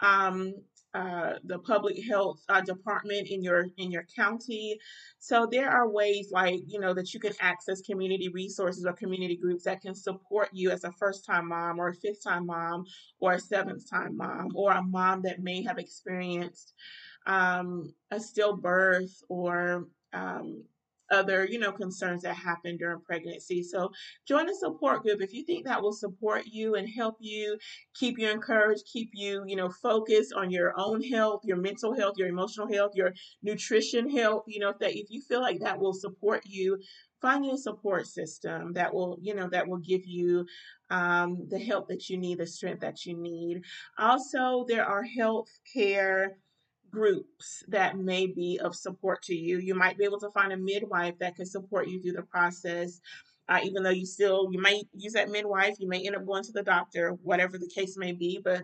um, 0.00 0.54
uh, 0.94 1.34
the 1.44 1.58
public 1.58 1.96
health 2.04 2.42
uh, 2.48 2.60
department 2.60 3.28
in 3.28 3.42
your 3.42 3.66
in 3.76 3.90
your 3.90 4.06
county. 4.16 4.78
So 5.18 5.46
there 5.50 5.70
are 5.70 5.88
ways 5.88 6.30
like 6.32 6.60
you 6.66 6.80
know 6.80 6.94
that 6.94 7.14
you 7.14 7.20
can 7.20 7.32
access 7.40 7.80
community 7.80 8.28
resources 8.28 8.84
or 8.84 8.92
community 8.92 9.36
groups 9.36 9.64
that 9.64 9.82
can 9.82 9.94
support 9.94 10.48
you 10.52 10.70
as 10.70 10.84
a 10.84 10.92
first 10.92 11.24
time 11.24 11.48
mom 11.48 11.78
or 11.78 11.88
a 11.88 11.94
fifth 11.94 12.24
time 12.24 12.46
mom 12.46 12.84
or 13.20 13.34
a 13.34 13.40
seventh 13.40 13.88
time 13.88 14.16
mom 14.16 14.50
or 14.54 14.72
a 14.72 14.82
mom 14.82 15.22
that 15.22 15.42
may 15.42 15.62
have 15.62 15.78
experienced 15.78 16.74
um, 17.26 17.92
a 18.10 18.16
stillbirth 18.16 19.22
or 19.28 19.86
um, 20.12 20.64
other, 21.10 21.46
you 21.46 21.58
know, 21.58 21.72
concerns 21.72 22.22
that 22.22 22.36
happen 22.36 22.76
during 22.76 23.00
pregnancy. 23.00 23.62
So 23.62 23.90
join 24.26 24.48
a 24.48 24.54
support 24.54 25.02
group 25.02 25.22
if 25.22 25.32
you 25.32 25.44
think 25.44 25.66
that 25.66 25.82
will 25.82 25.92
support 25.92 26.44
you 26.46 26.74
and 26.74 26.88
help 26.88 27.16
you 27.20 27.58
keep 27.94 28.18
you 28.18 28.28
encouraged, 28.30 28.84
keep 28.90 29.10
you, 29.14 29.44
you 29.46 29.56
know, 29.56 29.70
focused 29.82 30.32
on 30.32 30.50
your 30.50 30.72
own 30.76 31.02
health, 31.02 31.40
your 31.44 31.56
mental 31.56 31.94
health, 31.94 32.14
your 32.16 32.28
emotional 32.28 32.72
health, 32.72 32.92
your 32.94 33.12
nutrition 33.42 34.08
health. 34.10 34.44
You 34.46 34.60
know, 34.60 34.70
if 34.70 34.78
that 34.78 34.96
if 34.96 35.06
you 35.10 35.22
feel 35.22 35.40
like 35.40 35.60
that 35.60 35.80
will 35.80 35.94
support 35.94 36.42
you, 36.44 36.78
find 37.20 37.44
a 37.46 37.56
support 37.56 38.06
system 38.06 38.72
that 38.74 38.94
will, 38.94 39.18
you 39.20 39.34
know, 39.34 39.48
that 39.50 39.68
will 39.68 39.78
give 39.78 40.06
you 40.06 40.46
um, 40.90 41.46
the 41.48 41.58
help 41.58 41.88
that 41.88 42.08
you 42.08 42.16
need, 42.18 42.38
the 42.38 42.46
strength 42.46 42.80
that 42.80 43.04
you 43.04 43.16
need. 43.16 43.62
Also, 43.98 44.64
there 44.68 44.84
are 44.84 45.02
health 45.02 45.48
care 45.72 46.36
groups 46.90 47.62
that 47.68 47.98
may 47.98 48.26
be 48.26 48.58
of 48.62 48.74
support 48.74 49.22
to 49.22 49.34
you. 49.34 49.58
You 49.58 49.74
might 49.74 49.98
be 49.98 50.04
able 50.04 50.20
to 50.20 50.30
find 50.30 50.52
a 50.52 50.56
midwife 50.56 51.18
that 51.18 51.36
can 51.36 51.46
support 51.46 51.88
you 51.88 52.02
through 52.02 52.12
the 52.12 52.22
process. 52.22 53.00
Uh, 53.48 53.58
even 53.64 53.82
though 53.82 53.90
you 53.90 54.06
still 54.06 54.48
you 54.52 54.60
might 54.60 54.84
use 54.94 55.14
that 55.14 55.30
midwife, 55.30 55.74
you 55.78 55.88
may 55.88 56.06
end 56.06 56.14
up 56.16 56.26
going 56.26 56.44
to 56.44 56.52
the 56.52 56.62
doctor, 56.62 57.10
whatever 57.22 57.58
the 57.58 57.70
case 57.74 57.96
may 57.96 58.12
be. 58.12 58.40
But 58.42 58.62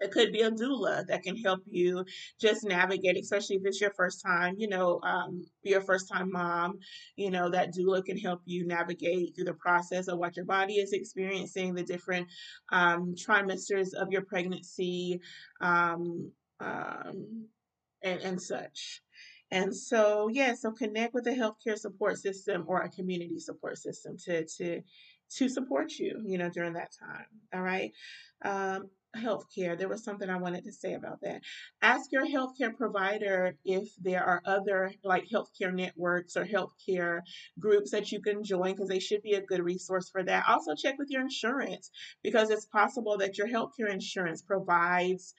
it 0.00 0.12
could 0.12 0.32
be 0.32 0.42
a 0.42 0.50
doula 0.50 1.06
that 1.06 1.22
can 1.22 1.36
help 1.36 1.60
you 1.66 2.04
just 2.40 2.64
navigate, 2.64 3.16
especially 3.16 3.56
if 3.56 3.62
it's 3.64 3.80
your 3.80 3.92
first 3.92 4.22
time, 4.22 4.54
you 4.58 4.68
know, 4.68 5.00
um, 5.02 5.44
be 5.62 5.70
your 5.70 5.80
first 5.80 6.08
time 6.08 6.30
mom, 6.30 6.78
you 7.16 7.30
know, 7.30 7.48
that 7.48 7.74
doula 7.74 8.04
can 8.04 8.18
help 8.18 8.42
you 8.44 8.66
navigate 8.66 9.34
through 9.34 9.44
the 9.44 9.54
process 9.54 10.08
of 10.08 10.18
what 10.18 10.36
your 10.36 10.44
body 10.44 10.74
is 10.74 10.92
experiencing, 10.92 11.74
the 11.74 11.82
different 11.82 12.28
um, 12.70 13.14
trimesters 13.14 13.94
of 13.94 14.12
your 14.12 14.22
pregnancy, 14.22 15.20
um, 15.60 16.30
um, 16.60 17.48
and, 18.02 18.20
and 18.20 18.42
such. 18.42 19.02
And 19.50 19.74
so, 19.74 20.28
yeah, 20.28 20.54
so 20.54 20.72
connect 20.72 21.14
with 21.14 21.26
a 21.28 21.30
healthcare 21.30 21.78
support 21.78 22.18
system 22.18 22.64
or 22.66 22.80
a 22.80 22.90
community 22.90 23.38
support 23.38 23.78
system 23.78 24.16
to 24.24 24.44
to 24.44 24.82
to 25.36 25.48
support 25.48 25.92
you, 25.98 26.22
you 26.24 26.38
know, 26.38 26.50
during 26.50 26.74
that 26.74 26.92
time. 26.98 27.26
All 27.54 27.62
right. 27.62 27.92
Um, 28.44 28.90
healthcare. 29.16 29.78
There 29.78 29.88
was 29.88 30.04
something 30.04 30.28
I 30.28 30.36
wanted 30.36 30.64
to 30.64 30.72
say 30.72 30.94
about 30.94 31.20
that. 31.22 31.42
Ask 31.82 32.12
your 32.12 32.26
healthcare 32.26 32.76
provider 32.76 33.56
if 33.64 33.88
there 33.96 34.22
are 34.24 34.42
other 34.44 34.92
like 35.02 35.26
healthcare 35.28 35.72
networks 35.72 36.36
or 36.36 36.44
healthcare 36.44 37.20
groups 37.58 37.90
that 37.90 38.12
you 38.12 38.20
can 38.20 38.44
join 38.44 38.72
because 38.72 38.88
they 38.88 38.98
should 38.98 39.22
be 39.22 39.34
a 39.34 39.40
good 39.40 39.62
resource 39.62 40.10
for 40.10 40.22
that. 40.22 40.44
Also, 40.48 40.74
check 40.74 40.98
with 40.98 41.10
your 41.10 41.22
insurance 41.22 41.90
because 42.22 42.50
it's 42.50 42.66
possible 42.66 43.18
that 43.18 43.38
your 43.38 43.48
healthcare 43.48 43.90
insurance 43.90 44.42
provides 44.42 45.34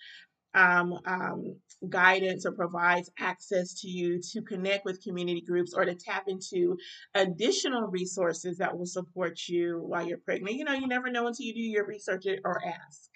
um, 0.57 0.99
um, 1.05 1.55
guidance 1.89 2.45
or 2.45 2.51
provides 2.51 3.11
access 3.19 3.81
to 3.81 3.87
you 3.87 4.19
to 4.33 4.41
connect 4.41 4.85
with 4.85 5.03
community 5.03 5.41
groups 5.41 5.73
or 5.73 5.85
to 5.85 5.95
tap 5.95 6.25
into 6.27 6.77
additional 7.15 7.83
resources 7.83 8.57
that 8.57 8.77
will 8.77 8.87
support 8.87 9.39
you 9.47 9.79
while 9.85 10.05
you're 10.05 10.17
pregnant. 10.17 10.57
You 10.57 10.65
know, 10.65 10.73
you 10.73 10.87
never 10.87 11.11
know 11.11 11.27
until 11.27 11.45
you 11.45 11.53
do 11.53 11.61
your 11.61 11.85
research 11.85 12.25
or 12.43 12.61
ask. 12.65 13.09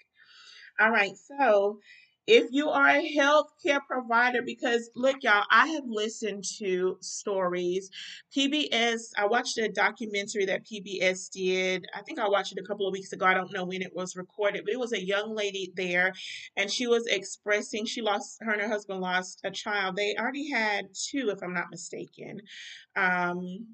All 0.80 0.90
right, 0.90 1.12
so 1.16 1.80
if 2.26 2.46
you 2.52 2.68
are 2.68 2.88
a 2.88 3.14
healthcare 3.16 3.80
provider, 3.86 4.42
because 4.42 4.90
look, 4.94 5.22
y'all, 5.22 5.44
I 5.50 5.68
have 5.68 5.84
listened 5.86 6.44
to 6.58 6.96
stories. 7.00 7.90
PBS, 8.36 9.10
I 9.18 9.26
watched 9.26 9.58
a 9.58 9.68
documentary 9.68 10.46
that 10.46 10.64
PBS 10.64 11.30
did. 11.30 11.86
I 11.94 12.02
think 12.02 12.18
I 12.18 12.28
watched 12.28 12.52
it 12.52 12.62
a 12.62 12.66
couple 12.66 12.86
of 12.86 12.92
weeks 12.92 13.12
ago. 13.12 13.26
I 13.26 13.34
don't 13.34 13.52
know 13.52 13.64
when 13.64 13.82
it 13.82 13.94
was 13.94 14.16
recorded, 14.16 14.64
but 14.64 14.72
it 14.72 14.78
was 14.78 14.92
a 14.92 15.04
young 15.04 15.34
lady 15.34 15.72
there, 15.76 16.12
and 16.56 16.70
she 16.70 16.86
was 16.86 17.06
expressing 17.06 17.86
she 17.86 18.02
lost 18.02 18.38
her 18.40 18.52
and 18.52 18.62
her 18.62 18.68
husband 18.68 19.00
lost 19.00 19.40
a 19.44 19.50
child. 19.50 19.96
They 19.96 20.14
already 20.16 20.50
had 20.50 20.86
two, 20.94 21.30
if 21.30 21.42
I'm 21.42 21.54
not 21.54 21.70
mistaken. 21.70 22.40
Um, 22.94 23.66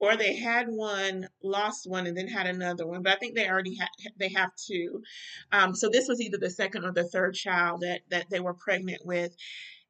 or 0.00 0.16
they 0.16 0.34
had 0.34 0.66
one, 0.68 1.28
lost 1.42 1.88
one, 1.88 2.06
and 2.06 2.16
then 2.16 2.26
had 2.26 2.46
another 2.46 2.86
one. 2.86 3.02
But 3.02 3.12
I 3.12 3.16
think 3.16 3.34
they 3.34 3.48
already 3.48 3.76
had 3.76 3.88
they 4.18 4.30
have 4.30 4.50
two. 4.56 5.02
Um, 5.52 5.74
so 5.74 5.88
this 5.90 6.08
was 6.08 6.20
either 6.20 6.38
the 6.38 6.50
second 6.50 6.84
or 6.84 6.92
the 6.92 7.04
third 7.04 7.34
child 7.34 7.82
that 7.82 8.00
that 8.10 8.30
they 8.30 8.40
were 8.40 8.54
pregnant 8.54 9.04
with. 9.04 9.36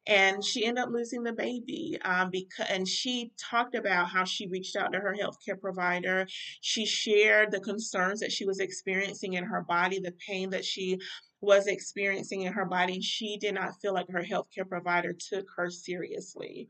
And 0.07 0.43
she 0.43 0.65
ended 0.65 0.83
up 0.83 0.89
losing 0.91 1.21
the 1.23 1.31
baby 1.31 1.99
um, 2.03 2.31
because, 2.31 2.65
and 2.69 2.87
she 2.87 3.31
talked 3.37 3.75
about 3.75 4.09
how 4.09 4.25
she 4.25 4.47
reached 4.47 4.75
out 4.75 4.93
to 4.93 4.99
her 4.99 5.15
healthcare 5.15 5.59
provider. 5.61 6.25
She 6.61 6.87
shared 6.87 7.51
the 7.51 7.59
concerns 7.59 8.19
that 8.21 8.31
she 8.31 8.45
was 8.45 8.59
experiencing 8.59 9.33
in 9.33 9.43
her 9.43 9.61
body, 9.61 9.99
the 9.99 10.13
pain 10.27 10.49
that 10.51 10.65
she 10.65 10.97
was 11.39 11.67
experiencing 11.67 12.41
in 12.41 12.53
her 12.53 12.65
body. 12.65 12.99
She 13.01 13.37
did 13.37 13.53
not 13.53 13.79
feel 13.79 13.93
like 13.93 14.09
her 14.09 14.23
healthcare 14.23 14.67
provider 14.67 15.13
took 15.13 15.45
her 15.55 15.69
seriously 15.69 16.67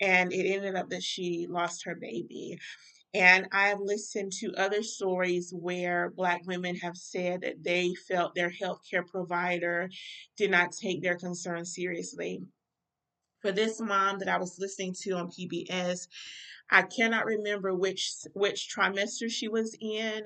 and 0.00 0.32
it 0.32 0.46
ended 0.50 0.76
up 0.76 0.90
that 0.90 1.02
she 1.02 1.46
lost 1.48 1.84
her 1.84 1.94
baby. 1.94 2.58
And 3.14 3.48
I've 3.52 3.80
listened 3.80 4.32
to 4.40 4.54
other 4.56 4.82
stories 4.82 5.50
where 5.52 6.10
Black 6.10 6.42
women 6.46 6.76
have 6.76 6.96
said 6.96 7.40
that 7.40 7.64
they 7.64 7.94
felt 8.06 8.34
their 8.34 8.50
healthcare 8.50 9.06
provider 9.06 9.88
did 10.36 10.50
not 10.50 10.72
take 10.72 11.02
their 11.02 11.16
concerns 11.16 11.74
seriously. 11.74 12.42
For 13.40 13.52
this 13.52 13.80
mom 13.80 14.18
that 14.18 14.28
I 14.28 14.36
was 14.38 14.58
listening 14.58 14.94
to 15.02 15.12
on 15.12 15.30
PBS, 15.30 16.08
I 16.70 16.82
cannot 16.82 17.24
remember 17.24 17.74
which 17.74 18.12
which 18.34 18.68
trimester 18.74 19.30
she 19.30 19.48
was 19.48 19.76
in, 19.80 20.24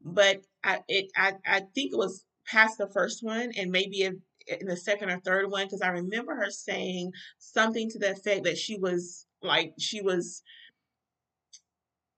but 0.00 0.42
I 0.64 0.80
it 0.88 1.10
I, 1.16 1.34
I 1.46 1.60
think 1.74 1.92
it 1.92 1.96
was 1.98 2.24
past 2.46 2.78
the 2.78 2.88
first 2.88 3.22
one 3.22 3.52
and 3.56 3.70
maybe 3.70 4.10
in 4.46 4.66
the 4.66 4.76
second 4.76 5.10
or 5.10 5.20
third 5.20 5.50
one 5.50 5.66
because 5.66 5.82
I 5.82 5.88
remember 5.88 6.34
her 6.34 6.50
saying 6.50 7.12
something 7.38 7.90
to 7.90 7.98
the 7.98 8.12
effect 8.12 8.44
that 8.44 8.58
she 8.58 8.78
was 8.78 9.26
like 9.42 9.74
she 9.78 10.00
was 10.00 10.42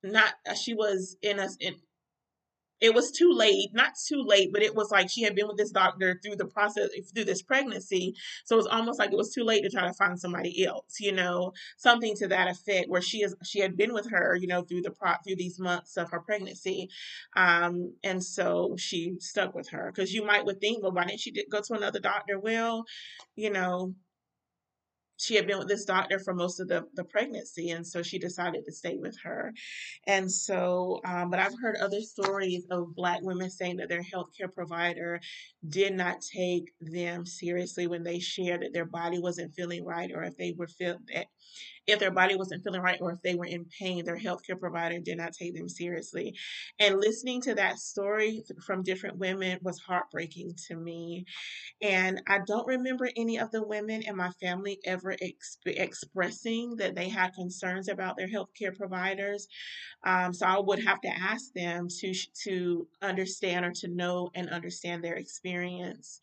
not 0.03 0.35
uh, 0.49 0.55
she 0.55 0.75
was 0.75 1.16
in 1.22 1.39
a 1.39 1.49
in 1.61 1.75
it 2.81 2.95
was 2.95 3.11
too 3.11 3.33
late, 3.33 3.70
not 3.72 3.93
too 4.07 4.22
late, 4.22 4.53
but 4.53 4.62
it 4.62 4.75
was 4.75 4.91
like 4.91 5.09
she 5.09 5.22
had 5.22 5.35
been 5.35 5.47
with 5.47 5.57
this 5.57 5.70
doctor 5.70 6.20
through 6.22 6.37
the 6.37 6.47
process 6.47 6.91
through 7.14 7.25
this 7.25 7.43
pregnancy. 7.43 8.14
So 8.45 8.57
it 8.57 8.59
was 8.59 8.66
almost 8.66 8.99
like 8.99 9.12
it 9.12 9.16
was 9.16 9.33
too 9.33 9.45
late 9.45 9.62
to 9.62 9.70
try 9.70 9.87
to 9.87 9.93
find 9.93 10.18
somebody 10.18 10.64
else, 10.64 11.01
you 11.01 11.12
know, 11.12 11.53
something 11.77 12.14
to 12.16 12.29
that 12.29 12.49
effect 12.49 12.89
where 12.89 13.03
she 13.03 13.22
is 13.22 13.35
she 13.45 13.61
had 13.61 13.77
been 13.77 13.93
with 13.93 14.11
her, 14.11 14.37
you 14.37 14.47
know, 14.47 14.62
through 14.62 14.83
the 14.83 14.91
pro 14.91 15.12
through 15.25 15.37
these 15.37 15.59
months 15.59 15.97
of 15.97 16.11
her 16.11 16.20
pregnancy. 16.20 16.89
Um, 17.37 17.95
and 18.03 18.22
so 18.22 18.75
she 18.79 19.16
stuck 19.20 19.55
with 19.55 19.70
her 19.70 19.93
because 19.95 20.12
you 20.12 20.25
might 20.25 20.45
would 20.45 20.61
think, 20.61 20.83
well, 20.83 20.93
why 20.93 21.05
didn't 21.05 21.20
she 21.20 21.33
go 21.51 21.61
to 21.61 21.75
another 21.75 22.01
doctor? 22.01 22.39
Well, 22.39 22.85
you 23.37 23.51
know, 23.51 23.95
she 25.16 25.34
had 25.34 25.46
been 25.46 25.58
with 25.58 25.68
this 25.68 25.84
doctor 25.84 26.18
for 26.18 26.34
most 26.34 26.60
of 26.60 26.68
the, 26.68 26.84
the 26.94 27.04
pregnancy 27.04 27.70
and 27.70 27.86
so 27.86 28.02
she 28.02 28.18
decided 28.18 28.64
to 28.64 28.72
stay 28.72 28.96
with 28.96 29.16
her. 29.22 29.52
And 30.06 30.30
so 30.30 31.00
um, 31.04 31.30
but 31.30 31.40
i've 31.40 31.58
heard 31.60 31.76
other 31.76 32.00
stories 32.00 32.66
of 32.70 32.94
black 32.94 33.20
women 33.22 33.50
saying 33.50 33.76
that 33.76 33.88
their 33.88 34.02
healthcare 34.02 34.52
provider 34.52 35.20
did 35.68 35.94
not 35.94 36.20
take 36.20 36.72
them 36.80 37.24
seriously 37.26 37.86
when 37.86 38.02
they 38.02 38.18
shared 38.18 38.62
that 38.62 38.72
their 38.72 38.84
body 38.84 39.18
wasn't 39.18 39.54
feeling 39.54 39.84
right 39.84 40.10
or 40.14 40.22
if 40.24 40.36
they 40.36 40.54
were 40.56 40.66
feel 40.66 40.98
that 41.12 41.26
if 41.87 41.99
their 41.99 42.11
body 42.11 42.37
wasn't 42.37 42.62
feeling 42.62 42.80
right 42.82 43.01
or 43.01 43.12
if 43.12 43.22
they 43.22 43.35
were 43.35 43.47
in 43.47 43.66
pain 43.78 44.05
their 44.05 44.18
healthcare 44.18 44.59
provider 44.59 44.99
did 44.99 45.18
not 45.18 45.32
take 45.32 45.55
them 45.55 45.68
seriously 45.68 46.35
and 46.78 47.01
listening 47.01 47.41
to 47.41 47.55
that 47.55 47.78
story 47.78 48.43
from 48.66 48.82
different 48.82 49.18
women 49.18 49.59
was 49.62 49.80
heartbreaking 49.80 50.55
to 50.68 50.76
me 50.76 51.24
and 51.82 52.22
I 52.26 52.39
don't 52.47 52.66
remember 52.66 53.09
any 53.16 53.39
of 53.39 53.51
the 53.51 53.62
women 53.62 54.03
in 54.03 54.16
my 54.16 54.30
family 54.41 54.80
ever 54.85 55.16
expressing 55.66 56.76
that 56.76 56.95
they 56.95 57.09
had 57.09 57.35
concerns 57.35 57.89
about 57.89 58.16
their 58.16 58.28
healthcare 58.28 58.76
providers. 58.76 59.49
Um, 60.05 60.32
so 60.32 60.47
I 60.47 60.59
would 60.59 60.85
have 60.85 61.01
to 61.03 61.09
ask 61.09 61.53
them 61.55 61.89
to 62.01 62.14
to 62.45 62.89
understand 63.03 63.66
or 63.66 63.72
to 63.72 63.89
know 63.89 64.30
and 64.35 64.51
understand 64.51 65.05
their 65.05 65.16
experience. 65.16 66.20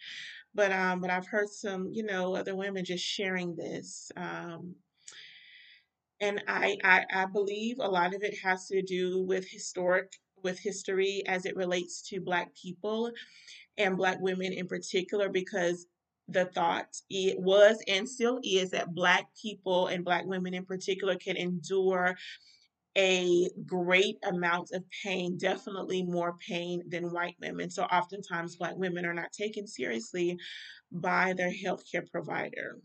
But 0.53 0.71
um, 0.71 1.01
but 1.01 1.09
I've 1.11 1.27
heard 1.27 1.49
some, 1.49 1.89
you 1.91 2.03
know, 2.03 2.35
other 2.35 2.55
women 2.55 2.85
just 2.85 3.05
sharing 3.05 3.55
this. 3.55 4.11
Um, 4.17 4.75
and 6.21 6.43
I, 6.47 6.77
I 6.83 7.05
I 7.11 7.25
believe 7.25 7.77
a 7.79 7.89
lot 7.89 8.15
of 8.15 8.23
it 8.23 8.35
has 8.43 8.67
to 8.67 8.81
do 8.83 9.23
with 9.23 9.47
historic 9.49 10.13
with 10.43 10.59
history 10.59 11.23
as 11.27 11.45
it 11.45 11.55
relates 11.55 12.01
to 12.09 12.21
Black 12.21 12.49
people 12.55 13.11
and 13.77 13.97
Black 13.97 14.19
women 14.21 14.53
in 14.53 14.67
particular, 14.67 15.29
because 15.29 15.87
the 16.29 16.45
thought 16.45 16.87
it 17.09 17.39
was 17.39 17.83
and 17.87 18.07
still 18.09 18.39
is 18.43 18.71
that 18.71 18.95
Black 18.95 19.27
people 19.41 19.87
and 19.87 20.05
Black 20.05 20.25
women 20.25 20.53
in 20.53 20.65
particular 20.65 21.15
can 21.15 21.37
endure 21.37 22.15
a 22.97 23.49
great 23.65 24.17
amount 24.23 24.69
of 24.73 24.83
pain, 25.03 25.37
definitely 25.37 26.03
more 26.03 26.37
pain 26.45 26.83
than 26.89 27.11
white 27.13 27.35
women. 27.41 27.69
So 27.69 27.83
oftentimes 27.83 28.57
black 28.57 28.75
women 28.75 29.05
are 29.05 29.13
not 29.13 29.31
taken 29.31 29.65
seriously 29.65 30.37
by 30.91 31.33
their 31.37 31.51
healthcare 31.51 32.09
provider. 32.11 32.79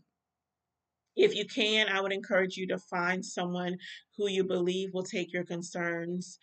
If 1.17 1.35
you 1.35 1.45
can, 1.45 1.89
I 1.89 1.99
would 1.99 2.13
encourage 2.13 2.57
you 2.57 2.67
to 2.67 2.77
find 2.77 3.25
someone 3.25 3.77
who 4.15 4.29
you 4.29 4.43
believe 4.43 4.93
will 4.93 5.03
take 5.03 5.33
your 5.33 5.43
concerns 5.43 6.39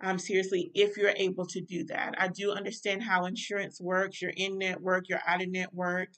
um, 0.00 0.18
seriously 0.18 0.70
if 0.74 0.96
you're 0.96 1.14
able 1.16 1.46
to 1.46 1.60
do 1.60 1.84
that. 1.84 2.14
I 2.18 2.28
do 2.28 2.52
understand 2.52 3.02
how 3.02 3.24
insurance 3.24 3.80
works. 3.80 4.20
You're 4.20 4.32
in 4.36 4.58
network, 4.58 5.08
you're 5.08 5.20
out 5.26 5.42
of 5.42 5.48
network. 5.50 6.08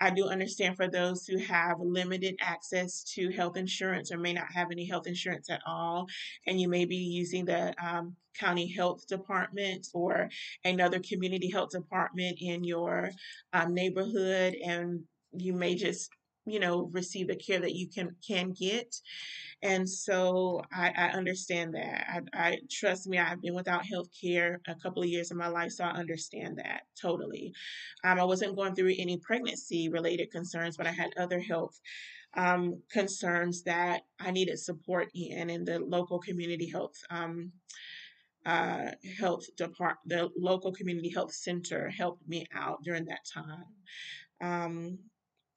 I 0.00 0.10
do 0.10 0.26
understand 0.26 0.76
for 0.76 0.88
those 0.88 1.26
who 1.26 1.38
have 1.38 1.80
limited 1.80 2.36
access 2.40 3.02
to 3.14 3.30
health 3.30 3.56
insurance 3.56 4.12
or 4.12 4.18
may 4.18 4.32
not 4.32 4.52
have 4.52 4.68
any 4.70 4.86
health 4.86 5.06
insurance 5.06 5.50
at 5.50 5.62
all, 5.66 6.06
and 6.46 6.60
you 6.60 6.68
may 6.68 6.84
be 6.84 6.96
using 6.96 7.44
the 7.44 7.74
um, 7.84 8.14
county 8.38 8.72
health 8.72 9.06
department 9.06 9.86
or 9.94 10.28
another 10.64 11.00
community 11.00 11.50
health 11.50 11.70
department 11.70 12.38
in 12.40 12.62
your 12.62 13.10
um, 13.52 13.72
neighborhood, 13.72 14.54
and 14.64 15.00
you 15.36 15.52
may 15.52 15.74
just 15.74 16.10
you 16.46 16.60
know 16.60 16.88
receive 16.92 17.28
the 17.28 17.36
care 17.36 17.60
that 17.60 17.74
you 17.74 17.88
can 17.88 18.14
can 18.26 18.52
get 18.52 18.94
and 19.62 19.88
so 19.88 20.62
I, 20.72 20.92
I 20.96 21.06
understand 21.08 21.74
that. 21.74 22.06
I, 22.08 22.48
I 22.48 22.58
trust 22.70 23.06
me, 23.06 23.18
I've 23.18 23.40
been 23.40 23.54
without 23.54 23.86
health 23.86 24.08
care 24.18 24.60
a 24.68 24.74
couple 24.74 25.02
of 25.02 25.08
years 25.08 25.30
in 25.30 25.36
my 25.36 25.48
life, 25.48 25.72
so 25.72 25.84
I 25.84 25.90
understand 25.90 26.58
that 26.58 26.82
totally. 27.00 27.54
Um, 28.04 28.20
I 28.20 28.24
wasn't 28.24 28.56
going 28.56 28.74
through 28.74 28.94
any 28.98 29.16
pregnancy 29.16 29.88
related 29.88 30.30
concerns, 30.30 30.76
but 30.76 30.86
I 30.86 30.92
had 30.92 31.10
other 31.16 31.40
health 31.40 31.80
um, 32.36 32.82
concerns 32.90 33.62
that 33.62 34.02
I 34.20 34.30
needed 34.30 34.58
support 34.58 35.08
in, 35.14 35.48
and 35.48 35.66
the 35.66 35.78
local 35.78 36.18
community 36.18 36.68
health. 36.68 36.96
Um, 37.10 37.52
uh, 38.44 38.92
health 39.18 39.44
department, 39.56 39.98
the 40.06 40.30
local 40.38 40.72
community 40.72 41.08
health 41.08 41.32
center 41.32 41.90
helped 41.90 42.28
me 42.28 42.46
out 42.54 42.80
during 42.84 43.04
that 43.06 43.18
time. 43.34 43.64
Um, 44.40 44.98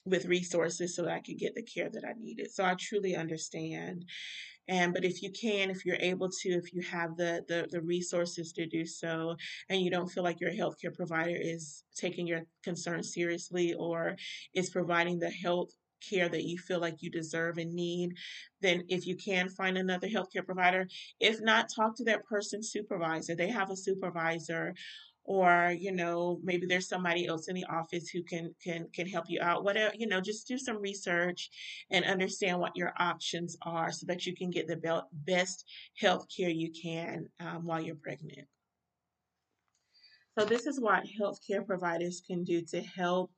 with 0.10 0.26
resources 0.26 0.96
so 0.96 1.04
that 1.04 1.14
I 1.14 1.20
could 1.20 1.38
get 1.38 1.56
the 1.56 1.64
care 1.64 1.90
that 1.90 2.04
I 2.06 2.14
needed. 2.20 2.52
So 2.52 2.66
I 2.66 2.76
truly 2.80 3.16
understand. 3.16 4.06
And 4.68 4.94
but 4.94 5.04
if 5.04 5.24
you 5.24 5.32
can, 5.32 5.72
if 5.72 5.84
you're 5.86 5.98
able 6.00 6.30
to, 6.30 6.50
if 6.50 6.74
you 6.74 6.82
have 6.84 7.18
the 7.18 7.44
the, 7.48 7.68
the 7.72 7.82
resources 7.82 8.54
to 8.54 8.68
do 8.68 8.86
so, 8.86 9.36
and 9.70 9.82
you 9.82 9.90
don't 9.90 10.10
feel 10.10 10.24
like 10.24 10.40
your 10.40 10.52
healthcare 10.52 10.94
provider 10.94 11.36
is 11.36 11.84
taking 11.96 12.28
your 12.28 12.42
concerns 12.64 13.14
seriously 13.14 13.74
or 13.74 14.16
is 14.54 14.70
providing 14.70 15.20
the 15.20 15.32
health 15.32 15.72
care 16.08 16.30
that 16.30 16.44
you 16.44 16.58
feel 16.58 16.80
like 16.80 17.02
you 17.02 17.10
deserve 17.10 17.58
and 17.58 17.74
need, 17.74 18.16
then 18.62 18.84
if 18.88 19.06
you 19.06 19.16
can 19.16 19.50
find 19.50 19.78
another 19.78 20.08
healthcare 20.08 20.46
provider, 20.46 20.88
if 21.20 21.42
not, 21.42 21.70
talk 21.74 21.96
to 21.98 22.04
that 22.06 22.26
person's 22.26 22.72
supervisor. 22.72 23.36
They 23.36 23.50
have 23.50 23.70
a 23.70 23.76
supervisor 23.76 24.74
or 25.30 25.76
you 25.78 25.92
know 25.92 26.40
maybe 26.44 26.66
there's 26.66 26.88
somebody 26.88 27.28
else 27.28 27.48
in 27.48 27.56
the 27.56 27.66
office 27.66 28.10
who 28.10 28.24
can 28.24 28.54
can 28.64 28.88
can 28.94 29.08
help 29.08 29.26
you 29.28 29.40
out 29.42 29.64
whatever 29.64 29.94
you 29.96 30.08
know 30.08 30.20
just 30.20 30.48
do 30.48 30.58
some 30.58 30.82
research 30.82 31.50
and 31.92 32.04
understand 32.06 32.60
what 32.60 32.76
your 32.76 32.94
options 32.98 33.56
are 33.62 33.92
so 33.92 34.06
that 34.08 34.26
you 34.26 34.36
can 34.36 34.50
get 34.50 34.68
the 34.68 35.04
best 35.14 35.66
health 35.98 36.26
care 36.36 36.50
you 36.50 36.72
can 36.72 37.28
um, 37.40 37.66
while 37.66 37.80
you're 37.80 37.96
pregnant. 37.96 38.48
So 40.38 40.46
this 40.46 40.66
is 40.66 40.80
what 40.80 41.04
healthcare 41.20 41.66
providers 41.66 42.24
can 42.26 42.44
do 42.44 42.62
to 42.72 42.82
help 42.82 43.32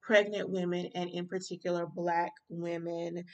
pregnant 0.00 0.48
women 0.48 0.90
and 0.94 1.10
in 1.10 1.26
particular 1.26 1.86
black 1.86 2.32
women. 2.48 3.24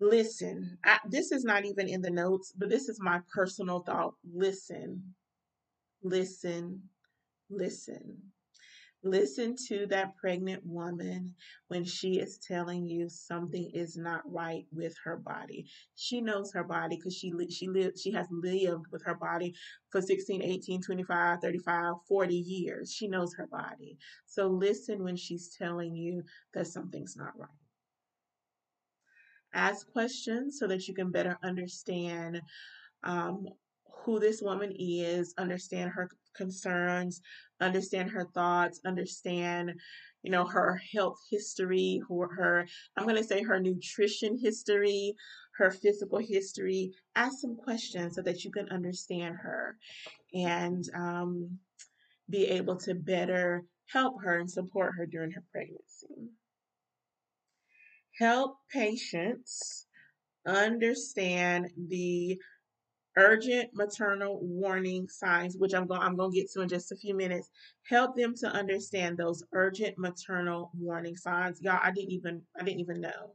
Listen 0.00 0.76
I, 0.84 0.98
this 1.08 1.30
is 1.32 1.44
not 1.44 1.64
even 1.64 1.88
in 1.88 2.02
the 2.02 2.10
notes 2.10 2.52
but 2.56 2.68
this 2.68 2.88
is 2.88 3.00
my 3.00 3.20
personal 3.32 3.80
thought. 3.80 4.14
Listen 4.34 5.14
listen 6.02 6.82
Listen. 7.50 8.18
Listen 9.04 9.54
to 9.68 9.86
that 9.86 10.16
pregnant 10.16 10.66
woman 10.66 11.34
when 11.68 11.84
she 11.84 12.18
is 12.18 12.38
telling 12.38 12.84
you 12.84 13.08
something 13.08 13.70
is 13.72 13.96
not 13.96 14.22
right 14.26 14.66
with 14.72 14.96
her 15.04 15.16
body. 15.16 15.66
She 15.94 16.20
knows 16.20 16.52
her 16.52 16.64
body 16.64 16.96
because 16.96 17.14
she 17.14 17.32
she 17.50 17.68
lived 17.68 18.00
she 18.00 18.10
has 18.12 18.26
lived 18.32 18.86
with 18.90 19.04
her 19.04 19.14
body 19.14 19.54
for 19.90 20.02
16, 20.02 20.42
18, 20.42 20.82
25, 20.82 21.40
35, 21.40 21.94
40 22.08 22.34
years. 22.34 22.92
She 22.92 23.06
knows 23.06 23.32
her 23.34 23.46
body. 23.46 23.96
So 24.24 24.48
listen 24.48 25.04
when 25.04 25.16
she's 25.16 25.54
telling 25.56 25.94
you 25.94 26.24
that 26.54 26.66
something's 26.66 27.16
not 27.16 27.38
right. 27.38 27.48
Ask 29.54 29.88
questions 29.92 30.58
so 30.58 30.66
that 30.66 30.88
you 30.88 30.94
can 30.94 31.12
better 31.12 31.38
understand 31.44 32.42
um, 33.04 33.46
who 34.06 34.20
this 34.20 34.40
woman 34.40 34.72
is, 34.78 35.34
understand 35.36 35.90
her 35.90 36.08
concerns, 36.34 37.20
understand 37.60 38.08
her 38.10 38.24
thoughts, 38.32 38.80
understand, 38.86 39.72
you 40.22 40.30
know, 40.30 40.44
her 40.44 40.80
health 40.94 41.18
history, 41.28 42.00
or 42.08 42.32
her, 42.32 42.66
I'm 42.96 43.04
going 43.04 43.16
to 43.16 43.24
say 43.24 43.42
her 43.42 43.58
nutrition 43.58 44.38
history, 44.38 45.14
her 45.58 45.72
physical 45.72 46.18
history. 46.18 46.92
Ask 47.16 47.40
some 47.40 47.56
questions 47.56 48.14
so 48.14 48.22
that 48.22 48.44
you 48.44 48.52
can 48.52 48.68
understand 48.68 49.34
her 49.42 49.76
and 50.32 50.84
um, 50.94 51.58
be 52.30 52.46
able 52.46 52.76
to 52.76 52.94
better 52.94 53.64
help 53.88 54.22
her 54.22 54.38
and 54.38 54.50
support 54.50 54.94
her 54.96 55.06
during 55.06 55.32
her 55.32 55.42
pregnancy. 55.50 56.30
Help 58.18 58.56
patients 58.72 59.86
understand 60.46 61.70
the 61.88 62.38
urgent 63.16 63.70
maternal 63.74 64.38
warning 64.42 65.08
signs, 65.08 65.56
which 65.56 65.74
I'm 65.74 65.86
going 65.86 66.00
I'm 66.00 66.16
going 66.16 66.32
to 66.32 66.36
get 66.36 66.50
to 66.52 66.60
in 66.60 66.68
just 66.68 66.92
a 66.92 66.96
few 66.96 67.14
minutes. 67.14 67.50
Help 67.84 68.16
them 68.16 68.34
to 68.36 68.48
understand 68.48 69.16
those 69.16 69.42
urgent 69.52 69.98
maternal 69.98 70.70
warning 70.78 71.16
signs. 71.16 71.60
Y'all, 71.62 71.80
I 71.82 71.90
didn't 71.90 72.12
even 72.12 72.42
I 72.58 72.64
didn't 72.64 72.80
even 72.80 73.00
know 73.00 73.32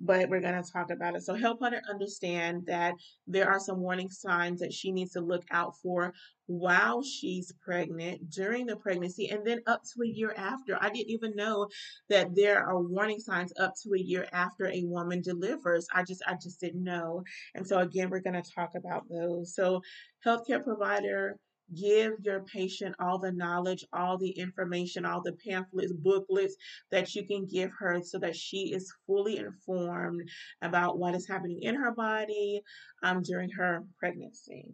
but 0.00 0.28
we're 0.28 0.40
going 0.40 0.62
to 0.62 0.70
talk 0.72 0.90
about 0.90 1.14
it. 1.14 1.22
So 1.22 1.34
help 1.34 1.60
her 1.60 1.80
understand 1.88 2.64
that 2.66 2.94
there 3.26 3.48
are 3.48 3.60
some 3.60 3.80
warning 3.80 4.10
signs 4.10 4.60
that 4.60 4.72
she 4.72 4.92
needs 4.92 5.12
to 5.12 5.20
look 5.20 5.44
out 5.50 5.74
for 5.82 6.14
while 6.46 7.02
she's 7.02 7.52
pregnant, 7.64 8.30
during 8.30 8.66
the 8.66 8.76
pregnancy, 8.76 9.28
and 9.28 9.46
then 9.46 9.60
up 9.66 9.82
to 9.82 10.02
a 10.02 10.08
year 10.08 10.34
after. 10.36 10.76
I 10.80 10.90
didn't 10.90 11.10
even 11.10 11.36
know 11.36 11.68
that 12.08 12.34
there 12.34 12.64
are 12.66 12.80
warning 12.80 13.20
signs 13.20 13.52
up 13.60 13.74
to 13.82 13.94
a 13.94 14.00
year 14.00 14.26
after 14.32 14.66
a 14.66 14.82
woman 14.84 15.20
delivers. 15.22 15.86
I 15.94 16.02
just 16.02 16.22
I 16.26 16.34
just 16.34 16.60
didn't 16.60 16.82
know. 16.82 17.22
And 17.54 17.66
so 17.66 17.78
again, 17.78 18.10
we're 18.10 18.20
going 18.20 18.42
to 18.42 18.50
talk 18.50 18.70
about 18.74 19.04
those. 19.08 19.54
So 19.54 19.82
healthcare 20.26 20.64
provider 20.64 21.36
give 21.74 22.12
your 22.22 22.40
patient 22.44 22.94
all 23.00 23.18
the 23.18 23.32
knowledge, 23.32 23.84
all 23.92 24.18
the 24.18 24.30
information, 24.30 25.04
all 25.04 25.22
the 25.22 25.36
pamphlets, 25.46 25.92
booklets 25.92 26.56
that 26.90 27.14
you 27.14 27.26
can 27.26 27.46
give 27.46 27.70
her 27.78 28.00
so 28.02 28.18
that 28.18 28.36
she 28.36 28.72
is 28.72 28.92
fully 29.06 29.38
informed 29.38 30.28
about 30.62 30.98
what 30.98 31.14
is 31.14 31.28
happening 31.28 31.62
in 31.62 31.74
her 31.74 31.92
body 31.92 32.62
um, 33.02 33.22
during 33.22 33.50
her 33.50 33.84
pregnancy. 33.98 34.66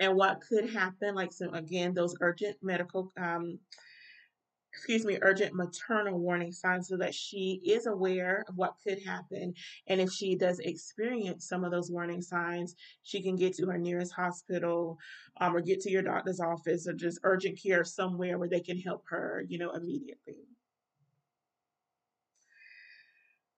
And 0.00 0.16
what 0.16 0.40
could 0.40 0.70
happen, 0.70 1.14
like 1.14 1.32
so 1.32 1.50
again, 1.52 1.94
those 1.94 2.16
urgent 2.20 2.56
medical 2.62 3.12
um, 3.16 3.58
excuse 4.74 5.04
me, 5.04 5.18
urgent 5.22 5.54
maternal 5.54 6.18
warning 6.18 6.52
signs 6.52 6.88
so 6.88 6.96
that 6.96 7.14
she 7.14 7.60
is 7.64 7.86
aware 7.86 8.44
of 8.48 8.56
what 8.56 8.74
could 8.82 9.00
happen. 9.02 9.54
And 9.86 10.00
if 10.00 10.10
she 10.10 10.34
does 10.34 10.58
experience 10.58 11.48
some 11.48 11.64
of 11.64 11.70
those 11.70 11.92
warning 11.92 12.20
signs, 12.20 12.74
she 13.02 13.22
can 13.22 13.36
get 13.36 13.54
to 13.56 13.66
her 13.66 13.78
nearest 13.78 14.12
hospital 14.12 14.98
um, 15.40 15.54
or 15.54 15.60
get 15.60 15.80
to 15.82 15.90
your 15.90 16.02
doctor's 16.02 16.40
office 16.40 16.88
or 16.88 16.92
just 16.92 17.20
urgent 17.22 17.60
care 17.62 17.84
somewhere 17.84 18.36
where 18.36 18.48
they 18.48 18.60
can 18.60 18.78
help 18.78 19.04
her, 19.08 19.44
you 19.48 19.58
know, 19.58 19.70
immediately. 19.70 20.38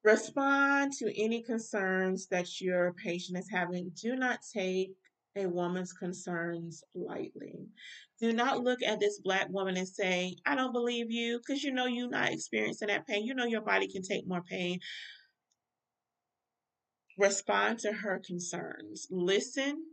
Respond 0.05 0.93
to 0.99 1.21
any 1.21 1.43
concerns 1.43 2.27
that 2.29 2.61
your 2.61 2.93
patient 2.93 3.39
is 3.39 3.51
having. 3.51 3.91
Do 4.01 4.17
not 4.17 4.41
take 4.53 4.95
a 5.37 5.47
woman's 5.47 5.93
concerns 5.93 6.83
lightly. 6.95 7.69
Do 8.21 8.33
not 8.33 8.63
look 8.63 8.83
at 8.83 9.01
this 9.01 9.21
black 9.21 9.49
woman 9.51 9.77
and 9.77 9.89
say, 9.89 10.37
I 10.47 10.55
don't 10.55 10.73
believe 10.73 11.11
you 11.11 11.39
because 11.39 11.63
you 11.63 11.73
know 11.73 11.87
you're 11.87 12.09
not 12.09 12.33
experiencing 12.33 12.89
that 12.89 13.07
pain. 13.07 13.25
You 13.25 13.35
know 13.35 13.45
your 13.45 13.61
body 13.61 13.89
can 13.89 14.03
take 14.03 14.27
more 14.27 14.43
pain. 14.43 14.81
Respond 17.19 17.81
to 17.81 17.93
her 17.93 18.21
concerns. 18.25 19.07
Listen 19.11 19.85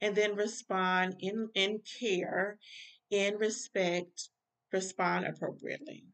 and 0.00 0.14
then 0.14 0.36
respond 0.36 1.16
in, 1.20 1.48
in 1.54 1.80
care, 2.00 2.58
in 3.10 3.36
respect, 3.36 4.28
respond 4.72 5.26
appropriately. 5.26 6.04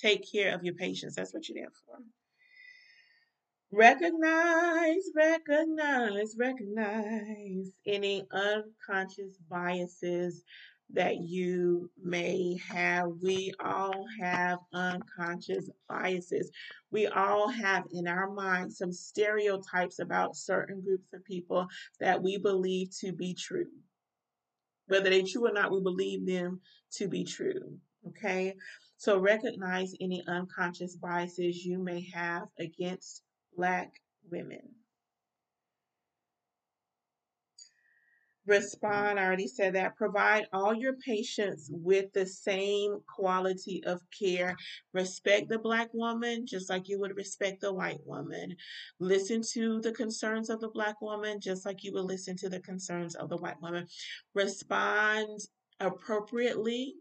Take 0.00 0.30
care 0.30 0.54
of 0.54 0.64
your 0.64 0.74
patients. 0.74 1.14
That's 1.16 1.34
what 1.34 1.48
you're 1.48 1.62
there 1.62 1.72
for. 1.86 1.98
Recognize, 3.72 5.04
recognize, 5.14 6.34
recognize 6.36 7.70
any 7.86 8.26
unconscious 8.32 9.36
biases 9.48 10.42
that 10.92 11.18
you 11.18 11.88
may 12.02 12.58
have. 12.68 13.06
We 13.22 13.52
all 13.60 14.06
have 14.20 14.58
unconscious 14.74 15.70
biases. 15.88 16.50
We 16.90 17.06
all 17.06 17.48
have 17.48 17.84
in 17.92 18.08
our 18.08 18.30
minds 18.30 18.78
some 18.78 18.92
stereotypes 18.92 20.00
about 20.00 20.34
certain 20.34 20.80
groups 20.80 21.12
of 21.14 21.24
people 21.24 21.68
that 22.00 22.20
we 22.20 22.38
believe 22.38 22.90
to 22.98 23.12
be 23.12 23.34
true. 23.34 23.70
Whether 24.88 25.10
they're 25.10 25.22
true 25.22 25.46
or 25.46 25.52
not, 25.52 25.70
we 25.70 25.80
believe 25.80 26.26
them 26.26 26.60
to 26.94 27.06
be 27.06 27.22
true. 27.22 27.78
Okay? 28.08 28.56
So 28.96 29.16
recognize 29.18 29.94
any 30.00 30.24
unconscious 30.26 30.96
biases 30.96 31.64
you 31.64 31.78
may 31.78 32.08
have 32.12 32.48
against 32.58 33.22
Black 33.56 33.92
women. 34.30 34.80
Respond, 38.46 39.20
I 39.20 39.26
already 39.26 39.46
said 39.46 39.74
that. 39.74 39.96
Provide 39.96 40.46
all 40.52 40.74
your 40.74 40.94
patients 40.94 41.68
with 41.70 42.12
the 42.12 42.26
same 42.26 42.98
quality 43.06 43.80
of 43.84 44.00
care. 44.18 44.56
Respect 44.92 45.48
the 45.48 45.58
Black 45.58 45.88
woman 45.92 46.46
just 46.46 46.68
like 46.68 46.88
you 46.88 46.98
would 46.98 47.16
respect 47.16 47.60
the 47.60 47.72
white 47.72 48.00
woman. 48.04 48.56
Listen 48.98 49.42
to 49.52 49.80
the 49.82 49.92
concerns 49.92 50.50
of 50.50 50.60
the 50.60 50.70
Black 50.70 51.00
woman 51.00 51.38
just 51.38 51.64
like 51.64 51.84
you 51.84 51.92
would 51.92 52.06
listen 52.06 52.36
to 52.38 52.48
the 52.48 52.60
concerns 52.60 53.14
of 53.14 53.28
the 53.28 53.36
white 53.36 53.60
woman. 53.62 53.86
Respond 54.34 55.38
appropriately 55.78 56.94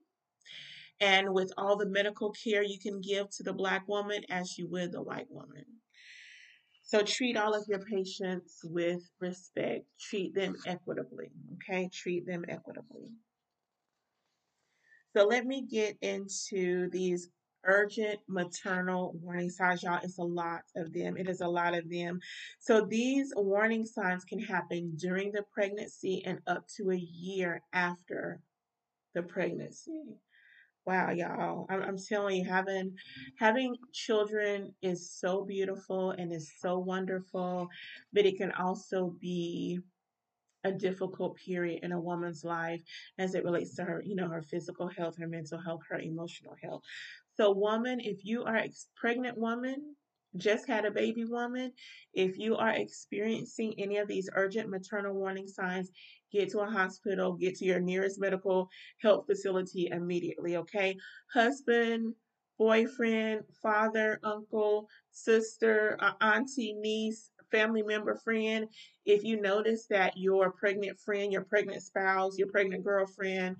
and 0.99 1.33
with 1.33 1.51
all 1.57 1.77
the 1.77 1.87
medical 1.87 2.31
care 2.31 2.63
you 2.63 2.77
can 2.79 3.01
give 3.01 3.29
to 3.31 3.43
the 3.43 3.53
Black 3.53 3.87
woman 3.87 4.21
as 4.29 4.57
you 4.57 4.67
would 4.67 4.91
the 4.91 5.01
white 5.01 5.31
woman. 5.31 5.65
So 6.89 7.03
treat 7.03 7.37
all 7.37 7.53
of 7.53 7.67
your 7.67 7.83
patients 7.85 8.61
with 8.63 9.03
respect. 9.19 9.85
Treat 9.99 10.33
them 10.33 10.55
equitably. 10.65 11.29
Okay, 11.53 11.87
treat 11.93 12.25
them 12.25 12.43
equitably. 12.49 13.09
So 15.15 15.27
let 15.27 15.45
me 15.45 15.67
get 15.69 15.97
into 16.01 16.89
these 16.89 17.29
urgent 17.63 18.19
maternal 18.27 19.13
warning 19.21 19.51
signs. 19.51 19.83
Y'all, 19.83 19.99
it's 20.01 20.17
a 20.17 20.23
lot 20.23 20.61
of 20.75 20.91
them. 20.91 21.15
It 21.15 21.29
is 21.29 21.41
a 21.41 21.47
lot 21.47 21.75
of 21.75 21.87
them. 21.91 22.21
So 22.57 22.83
these 22.83 23.33
warning 23.35 23.85
signs 23.85 24.23
can 24.23 24.39
happen 24.39 24.93
during 24.95 25.31
the 25.31 25.43
pregnancy 25.53 26.23
and 26.25 26.39
up 26.47 26.65
to 26.77 26.89
a 26.89 26.97
year 26.97 27.61
after 27.71 28.41
the 29.13 29.21
pregnancy. 29.21 30.15
Wow, 30.89 31.11
y'all. 31.11 31.67
I'm, 31.69 31.81
I'm 31.83 31.97
telling 31.97 32.37
you, 32.37 32.45
having 32.49 32.95
having 33.37 33.75
children 33.93 34.73
is 34.81 35.11
so 35.11 35.45
beautiful 35.45 36.11
and 36.11 36.33
is 36.33 36.51
so 36.59 36.79
wonderful, 36.79 37.69
but 38.11 38.25
it 38.25 38.37
can 38.37 38.51
also 38.53 39.11
be 39.21 39.79
a 40.63 40.71
difficult 40.71 41.37
period 41.37 41.83
in 41.83 41.91
a 41.93 42.01
woman's 42.01 42.43
life 42.43 42.83
as 43.19 43.35
it 43.35 43.45
relates 43.45 43.75
to 43.75 43.83
her, 43.85 44.03
you 44.05 44.15
know, 44.15 44.29
her 44.29 44.41
physical 44.43 44.89
health, 44.89 45.17
her 45.19 45.27
mental 45.27 45.59
health, 45.59 45.81
her 45.89 45.99
emotional 45.99 46.55
health. 46.63 46.83
So, 47.35 47.51
woman, 47.53 47.99
if 48.01 48.25
you 48.25 48.43
are 48.45 48.57
a 48.57 48.71
pregnant 48.95 49.37
woman, 49.37 49.95
just 50.37 50.67
had 50.67 50.85
a 50.85 50.91
baby 50.91 51.25
woman, 51.25 51.71
if 52.13 52.37
you 52.37 52.55
are 52.55 52.71
experiencing 52.71 53.73
any 53.77 53.97
of 53.97 54.07
these 54.07 54.29
urgent 54.33 54.69
maternal 54.69 55.13
warning 55.13 55.47
signs, 55.47 55.91
get 56.31 56.49
to 56.51 56.59
a 56.59 56.69
hospital, 56.69 57.33
get 57.33 57.55
to 57.55 57.65
your 57.65 57.79
nearest 57.79 58.19
medical 58.19 58.69
health 59.01 59.25
facility 59.25 59.89
immediately, 59.91 60.57
okay? 60.57 60.95
Husband, 61.33 62.13
boyfriend, 62.57 63.41
father, 63.61 64.19
uncle, 64.23 64.87
sister, 65.11 65.97
auntie, 66.21 66.73
niece, 66.73 67.31
family 67.51 67.81
member, 67.81 68.15
friend, 68.15 68.67
if 69.05 69.23
you 69.23 69.41
notice 69.41 69.87
that 69.87 70.15
your 70.15 70.51
pregnant 70.51 70.99
friend, 70.99 71.31
your 71.31 71.43
pregnant 71.43 71.81
spouse, 71.81 72.37
your 72.37 72.47
pregnant 72.47 72.83
girlfriend, 72.83 73.55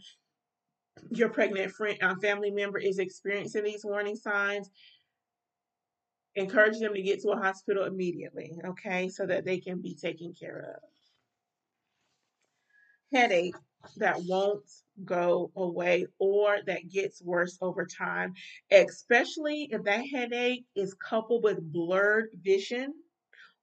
your 1.11 1.29
pregnant 1.29 1.71
friend, 1.71 1.97
uh, 2.03 2.15
family 2.21 2.51
member 2.51 2.77
is 2.77 2.99
experiencing 2.99 3.63
these 3.63 3.85
warning 3.85 4.15
signs, 4.15 4.69
encourage 6.39 6.79
them 6.79 6.93
to 6.93 7.01
get 7.01 7.21
to 7.21 7.29
a 7.29 7.37
hospital 7.37 7.85
immediately, 7.85 8.53
okay, 8.65 9.09
so 9.09 9.25
that 9.25 9.45
they 9.45 9.59
can 9.59 9.81
be 9.81 9.95
taken 9.95 10.33
care 10.33 10.75
of 10.75 10.89
headache 13.11 13.55
that 13.97 14.17
won't 14.27 14.63
go 15.05 15.51
away 15.55 16.05
or 16.19 16.57
that 16.65 16.89
gets 16.89 17.21
worse 17.21 17.57
over 17.61 17.85
time, 17.85 18.33
especially 18.71 19.69
if 19.71 19.83
that 19.83 20.05
headache 20.05 20.65
is 20.75 20.93
coupled 20.95 21.43
with 21.43 21.71
blurred 21.71 22.29
vision 22.41 22.93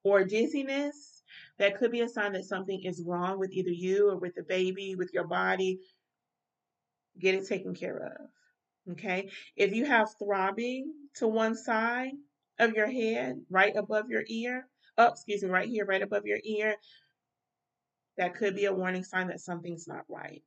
or 0.05 0.24
dizziness. 0.24 1.22
That 1.59 1.79
could 1.79 1.91
be 1.91 2.01
a 2.01 2.09
sign 2.09 2.33
that 2.33 2.45
something 2.45 2.83
is 2.83 3.03
wrong 3.07 3.39
with 3.39 3.53
either 3.53 3.70
you 3.70 4.11
or 4.11 4.16
with 4.16 4.35
the 4.35 4.43
baby, 4.43 4.95
with 4.97 5.11
your 5.12 5.27
body. 5.27 5.81
Get 7.18 7.35
it 7.35 7.47
taken 7.47 7.74
care 7.74 7.99
of. 7.99 8.93
Okay. 8.93 9.31
If 9.57 9.74
you 9.74 9.85
have 9.85 10.14
throbbing 10.18 10.93
to 11.16 11.27
one 11.27 11.57
side 11.57 12.12
of 12.59 12.74
your 12.74 12.90
head, 12.90 13.40
right 13.50 13.74
above 13.76 14.09
your 14.09 14.22
ear, 14.28 14.66
oh, 14.98 15.09
excuse 15.09 15.42
me, 15.42 15.48
right 15.48 15.68
here, 15.68 15.84
right 15.84 16.02
above 16.02 16.26
your 16.26 16.40
ear, 16.44 16.76
that 18.16 18.34
could 18.34 18.54
be 18.54 18.64
a 18.64 18.72
warning 18.72 19.04
sign 19.04 19.28
that 19.28 19.40
something's 19.40 19.86
not 19.86 20.04
right. 20.09 20.42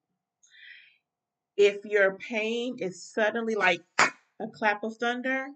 If 1.56 1.86
your 1.86 2.18
pain 2.18 2.78
is 2.80 3.04
suddenly 3.04 3.56
like 3.56 3.82
a 4.00 4.48
clap 4.54 4.84
of 4.84 4.98
thunder, 4.98 5.48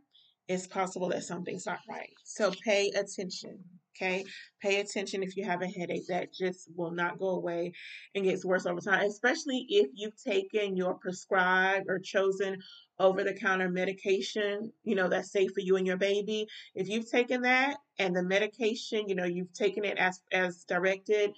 it's 0.47 0.67
possible 0.67 1.09
that 1.09 1.23
something's 1.23 1.65
not 1.65 1.79
right. 1.89 2.13
So 2.25 2.51
pay 2.63 2.89
attention. 2.89 3.59
Okay. 3.95 4.25
Pay 4.61 4.79
attention 4.79 5.21
if 5.23 5.37
you 5.37 5.45
have 5.45 5.61
a 5.61 5.67
headache 5.67 6.07
that 6.09 6.33
just 6.33 6.69
will 6.75 6.91
not 6.91 7.19
go 7.19 7.29
away 7.29 7.73
and 8.15 8.25
gets 8.25 8.43
worse 8.43 8.65
over 8.65 8.81
time, 8.81 9.05
especially 9.05 9.65
if 9.69 9.87
you've 9.93 10.21
taken 10.21 10.75
your 10.75 10.95
prescribed 10.95 11.85
or 11.87 11.99
chosen 11.99 12.57
over 12.99 13.23
the 13.23 13.33
counter 13.33 13.69
medication, 13.69 14.71
you 14.83 14.95
know, 14.95 15.07
that's 15.07 15.31
safe 15.31 15.51
for 15.53 15.61
you 15.61 15.77
and 15.77 15.87
your 15.87 15.97
baby. 15.97 16.47
If 16.75 16.87
you've 16.87 17.09
taken 17.09 17.41
that 17.41 17.77
and 17.99 18.15
the 18.15 18.23
medication, 18.23 19.07
you 19.07 19.15
know, 19.15 19.25
you've 19.25 19.53
taken 19.53 19.83
it 19.83 19.97
as 19.97 20.21
as 20.31 20.63
directed 20.65 21.31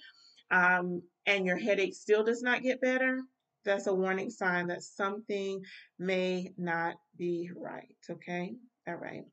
um, 0.50 1.02
and 1.26 1.46
your 1.46 1.56
headache 1.56 1.94
still 1.94 2.22
does 2.22 2.42
not 2.42 2.62
get 2.62 2.80
better, 2.80 3.22
that's 3.64 3.86
a 3.86 3.94
warning 3.94 4.30
sign 4.30 4.68
that 4.68 4.82
something 4.82 5.62
may 5.98 6.52
not 6.56 6.94
be 7.16 7.50
right. 7.56 7.96
Okay. 8.08 8.54
All 8.86 8.94
right. 8.94 9.24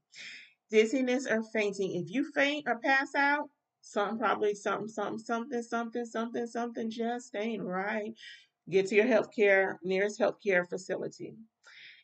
Dizziness 0.71 1.27
or 1.27 1.43
fainting. 1.53 1.93
If 1.93 2.09
you 2.09 2.31
faint 2.31 2.67
or 2.67 2.79
pass 2.79 3.13
out, 3.15 3.49
something 3.81 4.17
probably 4.17 4.55
something, 4.55 4.87
something, 4.87 5.19
something, 5.19 5.61
something, 5.61 6.05
something, 6.05 6.47
something 6.47 6.89
just 6.89 7.35
ain't 7.35 7.61
right. 7.61 8.13
Get 8.69 8.87
to 8.87 8.95
your 8.95 9.05
healthcare, 9.05 9.75
nearest 9.83 10.19
healthcare 10.19 10.67
facility. 10.67 11.35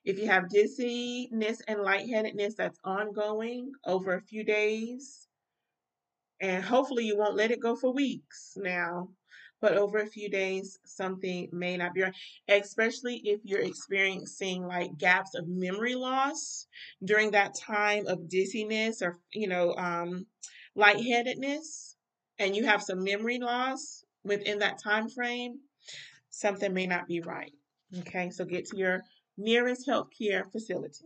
If 0.05 0.19
you 0.19 0.27
have 0.27 0.49
dizziness 0.49 1.61
and 1.67 1.81
lightheadedness 1.81 2.55
that's 2.55 2.79
ongoing 2.83 3.71
over 3.85 4.13
a 4.15 4.21
few 4.21 4.43
days, 4.43 5.27
and 6.41 6.63
hopefully 6.63 7.05
you 7.05 7.17
won't 7.17 7.35
let 7.35 7.51
it 7.51 7.59
go 7.59 7.75
for 7.75 7.91
weeks 7.93 8.53
now 8.57 9.09
but 9.61 9.77
over 9.77 9.97
a 9.99 10.07
few 10.07 10.29
days 10.29 10.79
something 10.85 11.49
may 11.51 11.75
not 11.77 11.93
be 11.93 12.01
right 12.03 12.15
especially 12.47 13.21
if 13.25 13.41
you're 13.43 13.59
experiencing 13.61 14.65
like 14.65 14.97
gaps 14.97 15.35
of 15.35 15.47
memory 15.47 15.95
loss 15.95 16.67
during 17.03 17.31
that 17.31 17.55
time 17.55 18.07
of 18.07 18.29
dizziness 18.29 19.01
or 19.01 19.19
you 19.33 19.47
know 19.47 19.73
um 19.75 20.25
lightheadedness 20.75 21.95
and 22.39 22.55
you 22.55 22.65
have 22.65 22.81
some 22.81 23.03
memory 23.03 23.39
loss 23.39 24.03
within 24.23 24.59
that 24.59 24.81
time 24.81 25.09
frame 25.09 25.59
something 26.29 26.73
may 26.73 26.87
not 26.87 27.07
be 27.07 27.21
right 27.21 27.51
okay? 27.99 28.29
So 28.29 28.45
get 28.45 28.65
to 28.67 28.77
your 28.77 29.01
nearest 29.39 29.87
healthcare 29.87 30.49
facility 30.51 31.05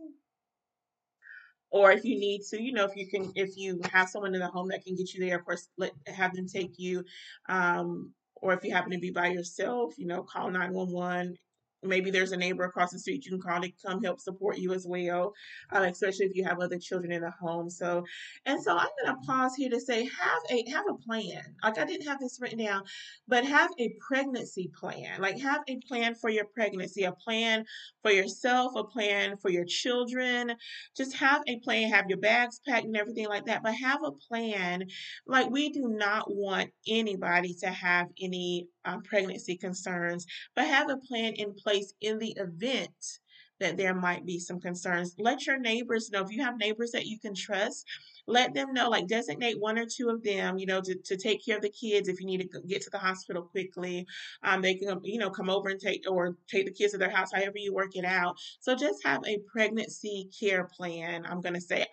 or 1.74 1.90
if 1.90 2.04
you 2.04 2.16
need 2.16 2.42
to, 2.50 2.62
you 2.62 2.72
know, 2.72 2.84
if 2.84 2.94
you 2.94 3.08
can, 3.08 3.32
if 3.34 3.56
you 3.56 3.80
have 3.92 4.08
someone 4.08 4.32
in 4.32 4.40
the 4.40 4.46
home 4.46 4.68
that 4.68 4.84
can 4.84 4.94
get 4.94 5.12
you 5.12 5.18
there, 5.18 5.36
of 5.36 5.44
course, 5.44 5.66
let 5.76 5.90
have 6.06 6.32
them 6.32 6.46
take 6.46 6.78
you. 6.78 7.04
Um, 7.48 8.12
or 8.36 8.52
if 8.52 8.62
you 8.62 8.72
happen 8.72 8.92
to 8.92 8.98
be 8.98 9.10
by 9.10 9.26
yourself, 9.26 9.94
you 9.98 10.06
know, 10.06 10.22
call 10.22 10.52
911 10.52 11.36
maybe 11.84 12.10
there's 12.10 12.32
a 12.32 12.36
neighbor 12.36 12.64
across 12.64 12.92
the 12.92 12.98
street 12.98 13.24
you 13.24 13.32
can 13.32 13.40
call 13.40 13.60
to 13.60 13.70
come 13.84 14.02
help 14.02 14.20
support 14.20 14.58
you 14.58 14.72
as 14.72 14.86
well, 14.86 15.32
uh, 15.72 15.82
especially 15.82 16.26
if 16.26 16.34
you 16.34 16.44
have 16.44 16.60
other 16.60 16.78
children 16.78 17.12
in 17.12 17.22
the 17.22 17.30
home. 17.30 17.70
So, 17.70 18.04
and 18.46 18.62
so 18.62 18.76
I'm 18.76 18.88
going 19.04 19.14
to 19.14 19.26
pause 19.26 19.54
here 19.54 19.70
to 19.70 19.80
say 19.80 20.04
have 20.04 20.42
a 20.50 20.70
have 20.70 20.84
a 20.88 20.94
plan. 20.94 21.42
Like 21.62 21.78
I 21.78 21.84
didn't 21.84 22.06
have 22.06 22.20
this 22.20 22.38
written 22.40 22.58
down, 22.58 22.82
but 23.28 23.44
have 23.44 23.70
a 23.78 23.94
pregnancy 24.06 24.70
plan. 24.78 25.20
Like 25.20 25.38
have 25.40 25.62
a 25.68 25.78
plan 25.88 26.14
for 26.14 26.30
your 26.30 26.46
pregnancy, 26.46 27.04
a 27.04 27.12
plan 27.12 27.64
for 28.02 28.10
yourself, 28.10 28.72
a 28.76 28.84
plan 28.84 29.36
for 29.36 29.50
your 29.50 29.64
children. 29.64 30.54
Just 30.96 31.16
have 31.16 31.42
a 31.46 31.58
plan. 31.60 31.90
Have 31.90 32.08
your 32.08 32.18
bags 32.18 32.60
packed 32.66 32.86
and 32.86 32.96
everything 32.96 33.28
like 33.28 33.46
that. 33.46 33.62
But 33.62 33.74
have 33.74 34.00
a 34.04 34.12
plan. 34.12 34.84
Like 35.26 35.50
we 35.50 35.70
do 35.70 35.88
not 35.88 36.26
want 36.28 36.70
anybody 36.88 37.54
to 37.60 37.68
have 37.68 38.08
any 38.20 38.68
uh, 38.84 38.98
pregnancy 39.04 39.56
concerns, 39.56 40.26
but 40.54 40.66
have 40.66 40.90
a 40.90 40.96
plan 40.96 41.34
in 41.34 41.54
place 41.54 41.92
in 42.00 42.18
the 42.18 42.32
event 42.36 43.20
that 43.60 43.76
there 43.76 43.94
might 43.94 44.26
be 44.26 44.38
some 44.38 44.60
concerns. 44.60 45.14
Let 45.18 45.46
your 45.46 45.58
neighbors 45.58 46.10
know 46.10 46.22
if 46.22 46.30
you 46.30 46.42
have 46.42 46.58
neighbors 46.58 46.90
that 46.92 47.06
you 47.06 47.18
can 47.18 47.34
trust. 47.34 47.86
Let 48.26 48.54
them 48.54 48.72
know, 48.72 48.88
like 48.88 49.06
designate 49.06 49.60
one 49.60 49.78
or 49.78 49.86
two 49.86 50.08
of 50.08 50.22
them, 50.22 50.58
you 50.58 50.66
know, 50.66 50.80
to, 50.80 50.94
to 50.94 51.16
take 51.16 51.44
care 51.44 51.56
of 51.56 51.62
the 51.62 51.70
kids 51.70 52.08
if 52.08 52.20
you 52.20 52.26
need 52.26 52.48
to 52.50 52.60
get 52.66 52.82
to 52.82 52.90
the 52.90 52.98
hospital 52.98 53.42
quickly. 53.42 54.06
Um, 54.42 54.62
they 54.62 54.74
can, 54.74 55.00
you 55.02 55.18
know, 55.18 55.30
come 55.30 55.50
over 55.50 55.68
and 55.68 55.80
take 55.80 56.04
or 56.08 56.36
take 56.48 56.66
the 56.66 56.72
kids 56.72 56.92
to 56.92 56.98
their 56.98 57.10
house, 57.10 57.30
however 57.32 57.56
you 57.56 57.74
work 57.74 57.96
it 57.96 58.04
out. 58.04 58.36
So 58.60 58.74
just 58.74 59.04
have 59.04 59.22
a 59.26 59.38
pregnancy 59.52 60.28
care 60.38 60.64
plan. 60.64 61.26
I'm 61.26 61.40
going 61.40 61.54
to 61.54 61.60
say, 61.60 61.86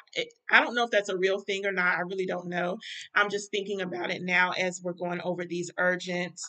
I 0.49 0.61
don't 0.61 0.75
know 0.75 0.85
if 0.85 0.91
that's 0.91 1.09
a 1.09 1.17
real 1.17 1.39
thing 1.39 1.65
or 1.65 1.71
not. 1.71 1.97
I 1.97 2.01
really 2.01 2.25
don't 2.25 2.47
know. 2.47 2.77
I'm 3.15 3.29
just 3.29 3.51
thinking 3.51 3.81
about 3.81 4.11
it 4.11 4.21
now 4.21 4.51
as 4.51 4.81
we're 4.83 4.93
going 4.93 5.21
over 5.21 5.45
these 5.45 5.71
urgent 5.77 6.39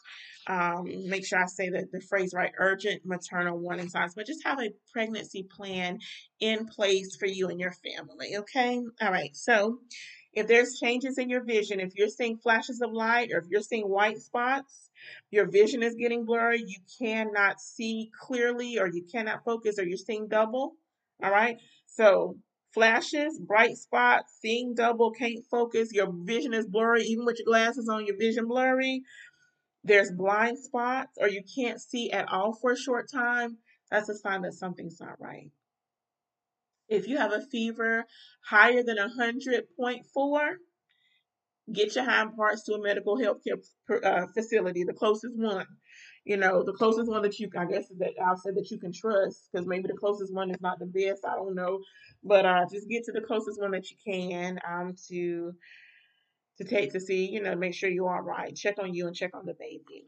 um, 0.47 1.09
make 1.09 1.24
sure 1.24 1.41
I 1.41 1.47
say 1.47 1.68
the, 1.68 1.89
the 1.93 2.01
phrase 2.01 2.35
right 2.35 2.53
urgent 2.59 3.03
maternal 3.05 3.59
warning 3.59 3.89
signs, 3.89 4.14
but 4.14 4.26
just 4.26 4.45
have 4.45 4.61
a 4.61 4.72
pregnancy 4.93 5.45
plan 5.45 6.01
in 6.43 6.66
place 6.66 7.16
for 7.16 7.26
you 7.26 7.49
and 7.49 7.61
your 7.61 7.72
family. 7.72 8.36
Okay. 8.36 8.82
All 9.01 9.12
right. 9.12 9.34
So 9.34 9.78
if 10.34 10.49
there's 10.49 10.78
changes 10.78 11.18
in 11.18 11.30
your 11.30 11.45
vision, 11.45 11.78
if 11.78 11.95
you're 11.95 12.09
seeing 12.09 12.36
flashes 12.36 12.80
of 12.82 12.93
light 12.93 13.30
or 13.32 13.38
if 13.38 13.45
you're 13.49 13.62
seeing 13.62 13.88
white 13.88 14.18
spots, 14.18 14.90
your 15.30 15.49
vision 15.49 15.82
is 15.82 15.95
getting 15.95 16.24
blurry, 16.24 16.62
you 16.66 16.78
cannot 16.99 17.61
see 17.61 18.11
clearly 18.20 18.78
or 18.78 18.88
you 18.88 19.05
cannot 19.11 19.45
focus 19.45 19.78
or 19.78 19.84
you're 19.84 19.97
seeing 19.97 20.26
double. 20.26 20.72
All 21.22 21.30
right. 21.30 21.59
So 21.86 22.36
flashes, 22.74 23.38
bright 23.38 23.76
spots, 23.76 24.36
seeing 24.40 24.74
double, 24.74 25.12
can't 25.12 25.45
focus, 25.49 25.93
your 25.93 26.11
vision 26.11 26.55
is 26.55 26.66
blurry, 26.66 27.05
even 27.05 27.24
with 27.24 27.38
your 27.38 27.47
glasses 27.47 27.88
on, 27.88 28.07
your 28.07 28.16
vision 28.18 28.49
blurry 28.49 29.03
there's 29.84 30.12
blind 30.12 30.59
spots 30.59 31.18
or 31.20 31.28
you 31.28 31.43
can't 31.57 31.80
see 31.80 32.11
at 32.12 32.28
all 32.28 32.53
for 32.55 32.72
a 32.72 32.76
short 32.76 33.11
time, 33.11 33.59
that's 33.90 34.09
a 34.09 34.14
sign 34.14 34.43
that 34.43 34.55
something's 34.55 35.01
not 35.01 35.20
right. 35.20 35.51
If 36.93 37.09
you 37.09 37.16
have 37.16 37.32
a 37.32 37.40
fever 37.40 38.05
higher 38.47 38.82
than 38.82 38.99
100.4, 38.99 40.55
get 41.72 41.95
your 41.95 42.05
hind 42.05 42.36
parts 42.36 42.64
to 42.64 42.74
a 42.74 42.82
medical 42.82 43.18
health 43.18 43.38
care 43.43 43.57
uh, 44.05 44.26
facility, 44.34 44.84
the 44.84 44.93
closest 44.93 45.34
one. 45.36 45.66
You 46.24 46.36
know, 46.36 46.62
the 46.62 46.74
closest 46.74 47.11
one 47.11 47.22
that 47.22 47.38
you, 47.38 47.49
I 47.57 47.64
guess, 47.64 47.86
that 47.99 48.12
I'll 48.24 48.36
say 48.36 48.51
that 48.53 48.70
you 48.70 48.78
can 48.78 48.93
trust, 48.93 49.49
because 49.51 49.66
maybe 49.66 49.88
the 49.88 49.97
closest 49.97 50.32
one 50.32 50.51
is 50.51 50.61
not 50.61 50.78
the 50.78 50.86
best. 50.86 51.24
I 51.26 51.34
don't 51.34 51.55
know, 51.55 51.80
but 52.22 52.45
uh, 52.45 52.66
just 52.70 52.88
get 52.88 53.05
to 53.05 53.12
the 53.12 53.22
closest 53.22 53.61
one 53.61 53.72
that 53.72 53.90
you 53.90 53.97
can 54.07 54.61
um, 54.68 54.95
to 55.09 55.53
to 56.59 56.64
take 56.64 56.93
to 56.93 57.01
see, 57.01 57.28
you 57.28 57.43
know, 57.43 57.57
make 57.57 57.74
sure 57.74 57.88
you're 57.88 58.22
right. 58.22 58.55
Check 58.55 58.76
on 58.78 58.95
you 58.95 59.07
and 59.07 59.16
check 59.16 59.30
on 59.34 59.47
the 59.47 59.55
baby. 59.59 60.05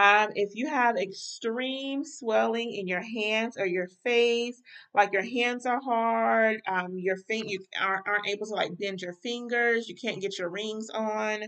Um, 0.00 0.30
if 0.34 0.54
you 0.54 0.66
have 0.66 0.96
extreme 0.96 2.04
swelling 2.06 2.72
in 2.72 2.88
your 2.88 3.02
hands 3.02 3.58
or 3.58 3.66
your 3.66 3.88
face, 4.02 4.62
like 4.94 5.12
your 5.12 5.22
hands 5.22 5.66
are 5.66 5.80
hard, 5.80 6.62
um, 6.66 6.98
your 6.98 7.18
fin- 7.28 7.50
you 7.50 7.58
aren't, 7.78 8.08
aren't 8.08 8.26
able 8.26 8.46
to 8.46 8.54
like 8.54 8.78
bend 8.78 9.02
your 9.02 9.12
fingers, 9.22 9.90
you 9.90 9.94
can't 9.94 10.22
get 10.22 10.38
your 10.38 10.48
rings 10.48 10.88
on. 10.88 11.42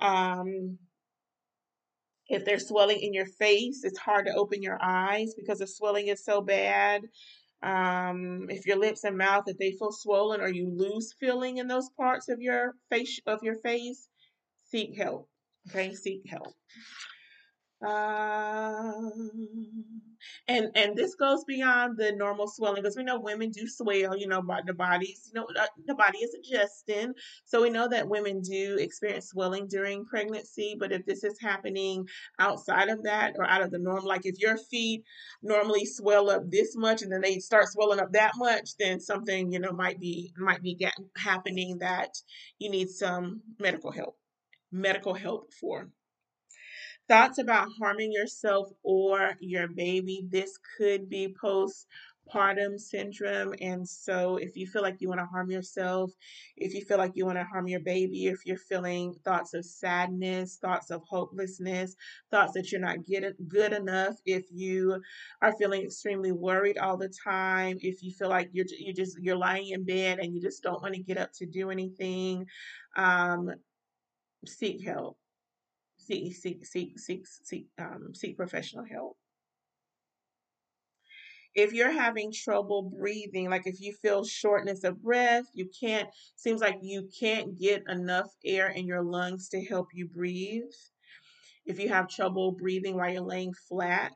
Um, 0.00 0.78
if 2.28 2.44
there's 2.44 2.66
swelling 2.66 2.98
in 2.98 3.14
your 3.14 3.26
face, 3.26 3.84
it's 3.84 4.00
hard 4.00 4.26
to 4.26 4.34
open 4.34 4.64
your 4.64 4.82
eyes 4.82 5.34
because 5.36 5.60
the 5.60 5.66
swelling 5.68 6.08
is 6.08 6.24
so 6.24 6.40
bad. 6.40 7.02
Um, 7.62 8.46
if 8.48 8.66
your 8.66 8.78
lips 8.78 9.04
and 9.04 9.16
mouth, 9.16 9.44
if 9.46 9.58
they 9.58 9.70
feel 9.70 9.92
swollen 9.92 10.40
or 10.40 10.48
you 10.48 10.68
lose 10.68 11.14
feeling 11.20 11.58
in 11.58 11.68
those 11.68 11.88
parts 11.90 12.28
of 12.28 12.40
your 12.40 12.74
face 12.90 13.20
of 13.28 13.44
your 13.44 13.58
face, 13.60 14.08
seek 14.64 14.96
help. 14.96 15.28
Okay, 15.70 15.94
seek 15.94 16.22
help. 16.28 16.52
Um, 17.82 19.30
and 20.48 20.70
and 20.74 20.96
this 20.96 21.14
goes 21.14 21.44
beyond 21.44 21.98
the 21.98 22.12
normal 22.12 22.48
swelling 22.48 22.82
because 22.82 22.96
we 22.96 23.04
know 23.04 23.20
women 23.20 23.50
do 23.50 23.68
swell. 23.68 24.16
You 24.16 24.28
know, 24.28 24.42
the 24.64 24.72
bodies, 24.72 25.30
you 25.32 25.40
know, 25.40 25.46
uh, 25.58 25.66
the 25.86 25.94
body 25.94 26.18
is 26.18 26.34
adjusting, 26.34 27.12
so 27.44 27.62
we 27.62 27.70
know 27.70 27.86
that 27.88 28.08
women 28.08 28.40
do 28.40 28.76
experience 28.78 29.28
swelling 29.28 29.66
during 29.68 30.06
pregnancy. 30.06 30.74
But 30.78 30.92
if 30.92 31.04
this 31.04 31.22
is 31.22 31.38
happening 31.40 32.08
outside 32.38 32.88
of 32.88 33.02
that 33.02 33.34
or 33.36 33.44
out 33.44 33.62
of 33.62 33.70
the 33.70 33.78
norm, 33.78 34.04
like 34.04 34.24
if 34.24 34.38
your 34.38 34.56
feet 34.56 35.04
normally 35.42 35.84
swell 35.84 36.30
up 36.30 36.50
this 36.50 36.76
much 36.76 37.02
and 37.02 37.12
then 37.12 37.20
they 37.20 37.38
start 37.38 37.68
swelling 37.68 38.00
up 38.00 38.12
that 38.12 38.32
much, 38.36 38.70
then 38.78 39.00
something 39.00 39.52
you 39.52 39.58
know 39.58 39.72
might 39.72 40.00
be 40.00 40.32
might 40.38 40.62
be 40.62 40.74
get, 40.74 40.94
happening 41.16 41.78
that 41.78 42.16
you 42.58 42.70
need 42.70 42.88
some 42.88 43.42
medical 43.60 43.90
help, 43.90 44.16
medical 44.72 45.12
help 45.12 45.52
for. 45.52 45.90
Thoughts 47.08 47.38
about 47.38 47.68
harming 47.78 48.12
yourself 48.12 48.68
or 48.82 49.34
your 49.40 49.68
baby. 49.68 50.26
This 50.28 50.58
could 50.76 51.08
be 51.08 51.28
postpartum 51.40 52.80
syndrome. 52.80 53.54
And 53.60 53.88
so, 53.88 54.36
if 54.38 54.56
you 54.56 54.66
feel 54.66 54.82
like 54.82 55.00
you 55.00 55.08
want 55.08 55.20
to 55.20 55.26
harm 55.26 55.48
yourself, 55.48 56.10
if 56.56 56.74
you 56.74 56.84
feel 56.84 56.98
like 56.98 57.12
you 57.14 57.24
want 57.24 57.38
to 57.38 57.44
harm 57.44 57.68
your 57.68 57.78
baby, 57.78 58.26
if 58.26 58.44
you're 58.44 58.56
feeling 58.56 59.14
thoughts 59.24 59.54
of 59.54 59.64
sadness, 59.64 60.58
thoughts 60.60 60.90
of 60.90 61.02
hopelessness, 61.08 61.94
thoughts 62.32 62.54
that 62.54 62.72
you're 62.72 62.80
not 62.80 63.04
getting 63.04 63.34
good 63.46 63.72
enough, 63.72 64.16
if 64.24 64.44
you 64.50 65.00
are 65.42 65.52
feeling 65.56 65.82
extremely 65.82 66.32
worried 66.32 66.76
all 66.76 66.96
the 66.96 67.12
time, 67.24 67.78
if 67.82 68.02
you 68.02 68.10
feel 68.10 68.28
like 68.28 68.50
you're 68.52 68.66
you 68.80 68.92
just 68.92 69.16
you're 69.20 69.36
lying 69.36 69.68
in 69.68 69.84
bed 69.84 70.18
and 70.18 70.34
you 70.34 70.40
just 70.40 70.60
don't 70.62 70.82
want 70.82 70.94
to 70.94 71.02
get 71.02 71.18
up 71.18 71.30
to 71.34 71.46
do 71.46 71.70
anything, 71.70 72.46
um, 72.96 73.50
seek 74.46 74.84
help 74.84 75.18
seek 76.06 76.34
seek 76.34 76.66
seek 76.66 76.98
seek 76.98 77.26
seek 77.26 77.66
um, 77.78 78.14
seek 78.14 78.36
professional 78.36 78.84
help. 78.84 79.16
If 81.54 81.72
you're 81.72 81.90
having 81.90 82.32
trouble 82.32 82.82
breathing, 82.82 83.48
like 83.48 83.66
if 83.66 83.80
you 83.80 83.94
feel 83.94 84.24
shortness 84.24 84.84
of 84.84 85.02
breath, 85.02 85.46
you 85.54 85.70
can't 85.80 86.08
seems 86.36 86.60
like 86.60 86.78
you 86.82 87.08
can't 87.18 87.58
get 87.58 87.82
enough 87.88 88.28
air 88.44 88.68
in 88.68 88.86
your 88.86 89.02
lungs 89.02 89.48
to 89.50 89.64
help 89.64 89.88
you 89.94 90.06
breathe. 90.06 90.64
If 91.64 91.80
you 91.80 91.88
have 91.88 92.08
trouble 92.08 92.52
breathing 92.52 92.96
while 92.96 93.10
you're 93.10 93.22
laying 93.22 93.54
flat, 93.68 94.12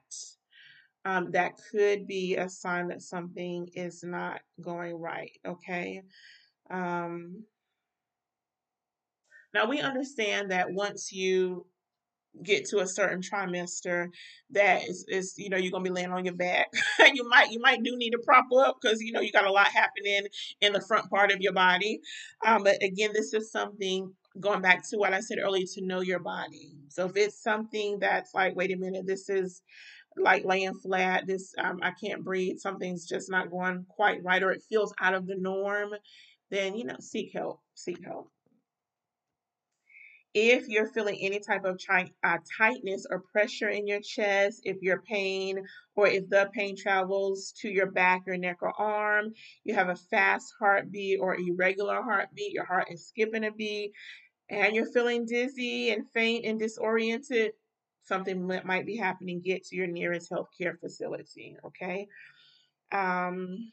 um, 1.05 1.30
that 1.32 1.53
could 1.70 2.07
be 2.07 2.36
a 2.36 2.49
sign 2.49 2.88
that 2.88 3.03
something 3.03 3.68
is 3.74 4.05
not 4.05 4.41
going 4.61 4.95
right. 4.95 5.32
Okay. 5.47 6.03
Um, 6.70 7.45
now 9.55 9.66
we 9.66 9.80
understand 9.80 10.51
that 10.51 10.70
once 10.70 11.11
you 11.11 11.66
get 12.42 12.64
to 12.64 12.78
a 12.78 12.86
certain 12.86 13.20
trimester 13.20 14.08
that 14.50 14.82
is, 14.88 15.04
is 15.08 15.34
you 15.36 15.48
know 15.48 15.56
you're 15.56 15.70
gonna 15.72 15.84
be 15.84 15.90
laying 15.90 16.12
on 16.12 16.24
your 16.24 16.34
back. 16.34 16.68
You 17.12 17.28
might 17.28 17.50
you 17.50 17.60
might 17.60 17.82
do 17.82 17.96
need 17.96 18.10
to 18.10 18.18
prop 18.24 18.46
up 18.56 18.78
because 18.80 19.00
you 19.00 19.12
know 19.12 19.20
you 19.20 19.32
got 19.32 19.46
a 19.46 19.52
lot 19.52 19.68
happening 19.68 20.26
in 20.60 20.72
the 20.72 20.80
front 20.80 21.10
part 21.10 21.32
of 21.32 21.40
your 21.40 21.52
body. 21.52 22.00
Um, 22.44 22.62
but 22.62 22.82
again 22.82 23.10
this 23.12 23.34
is 23.34 23.50
something 23.50 24.12
going 24.38 24.62
back 24.62 24.88
to 24.88 24.96
what 24.96 25.12
i 25.12 25.18
said 25.18 25.38
earlier 25.42 25.66
to 25.74 25.84
know 25.84 26.00
your 26.00 26.20
body. 26.20 26.72
So 26.88 27.06
if 27.06 27.16
it's 27.16 27.42
something 27.42 27.98
that's 28.00 28.32
like 28.34 28.54
wait 28.54 28.70
a 28.72 28.76
minute 28.76 29.06
this 29.06 29.28
is 29.28 29.62
like 30.16 30.44
laying 30.44 30.74
flat 30.74 31.26
this 31.26 31.54
um, 31.58 31.78
i 31.82 31.90
can't 31.92 32.24
breathe 32.24 32.58
something's 32.58 33.06
just 33.06 33.30
not 33.30 33.50
going 33.50 33.84
quite 33.88 34.22
right 34.24 34.42
or 34.42 34.50
it 34.50 34.62
feels 34.68 34.92
out 35.00 35.14
of 35.14 35.26
the 35.26 35.36
norm 35.36 35.90
then 36.50 36.74
you 36.74 36.84
know 36.84 36.96
seek 36.98 37.32
help 37.32 37.60
seek 37.74 38.04
help 38.04 38.30
if 40.34 40.68
you're 40.68 40.86
feeling 40.86 41.18
any 41.20 41.40
type 41.40 41.64
of 41.64 41.80
uh, 42.22 42.38
tightness 42.56 43.06
or 43.10 43.24
pressure 43.32 43.68
in 43.68 43.86
your 43.86 44.00
chest, 44.00 44.60
if 44.64 44.76
your 44.80 45.02
pain 45.02 45.58
or 45.96 46.06
if 46.06 46.28
the 46.28 46.48
pain 46.54 46.76
travels 46.76 47.52
to 47.60 47.68
your 47.68 47.90
back, 47.90 48.22
your 48.26 48.36
neck, 48.36 48.58
or 48.62 48.72
arm, 48.80 49.32
you 49.64 49.74
have 49.74 49.88
a 49.88 49.96
fast 49.96 50.52
heartbeat 50.58 51.18
or 51.20 51.36
irregular 51.36 52.00
heartbeat, 52.02 52.52
your 52.52 52.64
heart 52.64 52.86
is 52.90 53.08
skipping 53.08 53.44
a 53.44 53.50
beat, 53.50 53.92
and 54.48 54.74
you're 54.74 54.90
feeling 54.92 55.26
dizzy 55.26 55.90
and 55.90 56.08
faint 56.14 56.44
and 56.46 56.60
disoriented, 56.60 57.52
something 58.04 58.46
might 58.64 58.86
be 58.86 58.96
happening. 58.96 59.40
Get 59.40 59.64
to 59.66 59.76
your 59.76 59.88
nearest 59.88 60.30
healthcare 60.30 60.78
facility, 60.78 61.56
okay? 61.66 62.06
Um, 62.92 63.72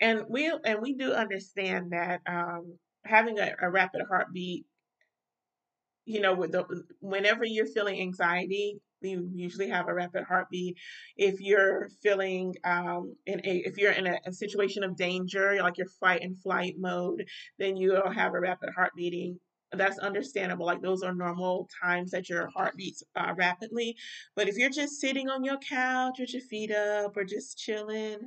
and 0.00 0.24
we 0.28 0.52
and 0.64 0.80
we 0.82 0.94
do 0.94 1.12
understand 1.12 1.92
that 1.92 2.20
um, 2.26 2.78
having 3.06 3.38
a, 3.38 3.52
a 3.60 3.70
rapid 3.70 4.02
heartbeat, 4.08 4.66
you 6.04 6.20
know, 6.20 6.34
with 6.34 6.52
the, 6.52 6.64
whenever 7.00 7.44
you're 7.44 7.66
feeling 7.66 8.00
anxiety, 8.00 8.80
you 9.02 9.30
usually 9.34 9.68
have 9.68 9.88
a 9.88 9.94
rapid 9.94 10.24
heartbeat. 10.24 10.76
If 11.16 11.40
you're 11.40 11.88
feeling 12.02 12.54
um, 12.64 13.14
in 13.26 13.40
a, 13.44 13.56
if 13.58 13.76
you're 13.76 13.92
in 13.92 14.06
a, 14.06 14.18
a 14.26 14.32
situation 14.32 14.82
of 14.84 14.96
danger, 14.96 15.58
like 15.62 15.78
your 15.78 15.88
fight 16.00 16.22
and 16.22 16.40
flight 16.40 16.74
mode, 16.78 17.24
then 17.58 17.76
you'll 17.76 18.10
have 18.10 18.34
a 18.34 18.40
rapid 18.40 18.70
heart 18.74 18.92
beating 18.96 19.38
that's 19.72 19.98
understandable. 19.98 20.66
Like 20.66 20.82
those 20.82 21.02
are 21.02 21.14
normal 21.14 21.68
times 21.82 22.10
that 22.12 22.28
your 22.28 22.48
heart 22.48 22.76
beats 22.76 23.02
uh, 23.16 23.32
rapidly. 23.36 23.96
But 24.34 24.48
if 24.48 24.56
you're 24.56 24.70
just 24.70 25.00
sitting 25.00 25.28
on 25.28 25.44
your 25.44 25.58
couch 25.58 26.16
with 26.18 26.32
your 26.32 26.42
feet 26.42 26.70
up 26.72 27.16
or 27.16 27.24
just 27.24 27.58
chilling, 27.58 28.18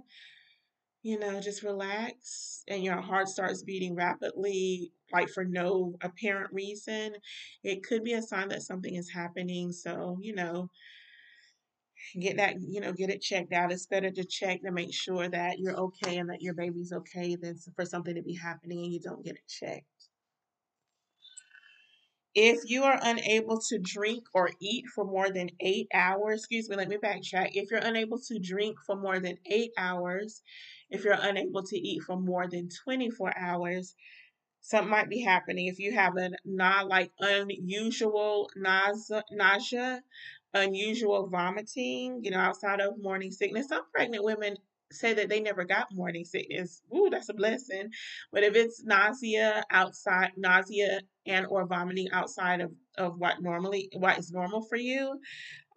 you 1.01 1.17
know, 1.17 1.39
just 1.39 1.63
relax 1.63 2.63
and 2.67 2.83
your 2.83 2.99
heart 2.99 3.29
starts 3.29 3.63
beating 3.63 3.95
rapidly, 3.95 4.91
like 5.13 5.29
for 5.29 5.45
no 5.45 5.95
apparent 6.01 6.51
reason, 6.51 7.13
it 7.63 7.83
could 7.83 8.03
be 8.03 8.13
a 8.13 8.21
sign 8.21 8.49
that 8.49 8.63
something 8.63 8.95
is 8.95 9.09
happening. 9.09 9.71
So, 9.71 10.17
you 10.21 10.35
know, 10.35 10.69
get 12.19 12.37
that, 12.37 12.55
you 12.61 12.81
know, 12.81 12.91
get 12.91 13.09
it 13.09 13.21
checked 13.21 13.53
out. 13.53 13.71
It's 13.71 13.85
better 13.85 14.11
to 14.11 14.25
check 14.25 14.61
to 14.63 14.71
make 14.71 14.93
sure 14.93 15.29
that 15.29 15.59
you're 15.59 15.77
okay 15.77 16.17
and 16.17 16.29
that 16.29 16.41
your 16.41 16.53
baby's 16.53 16.91
okay 16.91 17.35
than 17.35 17.57
for 17.75 17.85
something 17.85 18.15
to 18.15 18.21
be 18.21 18.35
happening 18.35 18.79
and 18.79 18.93
you 18.93 18.99
don't 18.99 19.23
get 19.23 19.35
it 19.35 19.47
checked. 19.47 19.85
If 22.35 22.69
you 22.69 22.83
are 22.83 22.99
unable 23.01 23.59
to 23.69 23.79
drink 23.79 24.23
or 24.33 24.51
eat 24.61 24.85
for 24.93 25.03
more 25.03 25.31
than 25.31 25.49
eight 25.59 25.87
hours, 25.93 26.41
excuse 26.41 26.69
me, 26.69 26.75
let 26.75 26.87
me 26.87 26.97
backtrack. 26.97 27.51
If 27.53 27.71
you're 27.71 27.79
unable 27.79 28.19
to 28.19 28.39
drink 28.39 28.77
for 28.85 28.95
more 28.95 29.19
than 29.19 29.37
eight 29.47 29.71
hours, 29.77 30.41
if 30.89 31.03
you're 31.03 31.17
unable 31.19 31.63
to 31.63 31.77
eat 31.77 32.03
for 32.03 32.17
more 32.17 32.47
than 32.47 32.69
24 32.83 33.33
hours, 33.37 33.95
something 34.61 34.89
might 34.89 35.09
be 35.09 35.21
happening. 35.21 35.67
If 35.67 35.79
you 35.79 35.93
have 35.93 36.17
a 36.17 36.31
not 36.45 36.87
like 36.87 37.11
unusual 37.19 38.49
nausea, 38.55 39.23
nausea, 39.31 40.01
unusual 40.53 41.27
vomiting, 41.29 42.21
you 42.23 42.31
know, 42.31 42.39
outside 42.39 42.79
of 42.79 43.01
morning 43.01 43.31
sickness, 43.31 43.67
some 43.67 43.83
pregnant 43.93 44.23
women 44.23 44.57
say 44.91 45.13
that 45.13 45.29
they 45.29 45.39
never 45.39 45.65
got 45.65 45.93
morning 45.93 46.25
sickness. 46.25 46.81
Ooh, 46.95 47.09
that's 47.11 47.29
a 47.29 47.33
blessing. 47.33 47.89
But 48.31 48.43
if 48.43 48.55
it's 48.55 48.83
nausea 48.83 49.63
outside, 49.71 50.31
nausea 50.35 51.01
and 51.27 51.45
or 51.47 51.67
vomiting 51.67 52.09
outside 52.11 52.61
of, 52.61 52.71
of 52.97 53.19
what 53.19 53.41
normally 53.41 53.89
what 53.93 54.17
is 54.17 54.31
normal 54.31 54.63
for 54.63 54.77
you, 54.77 55.19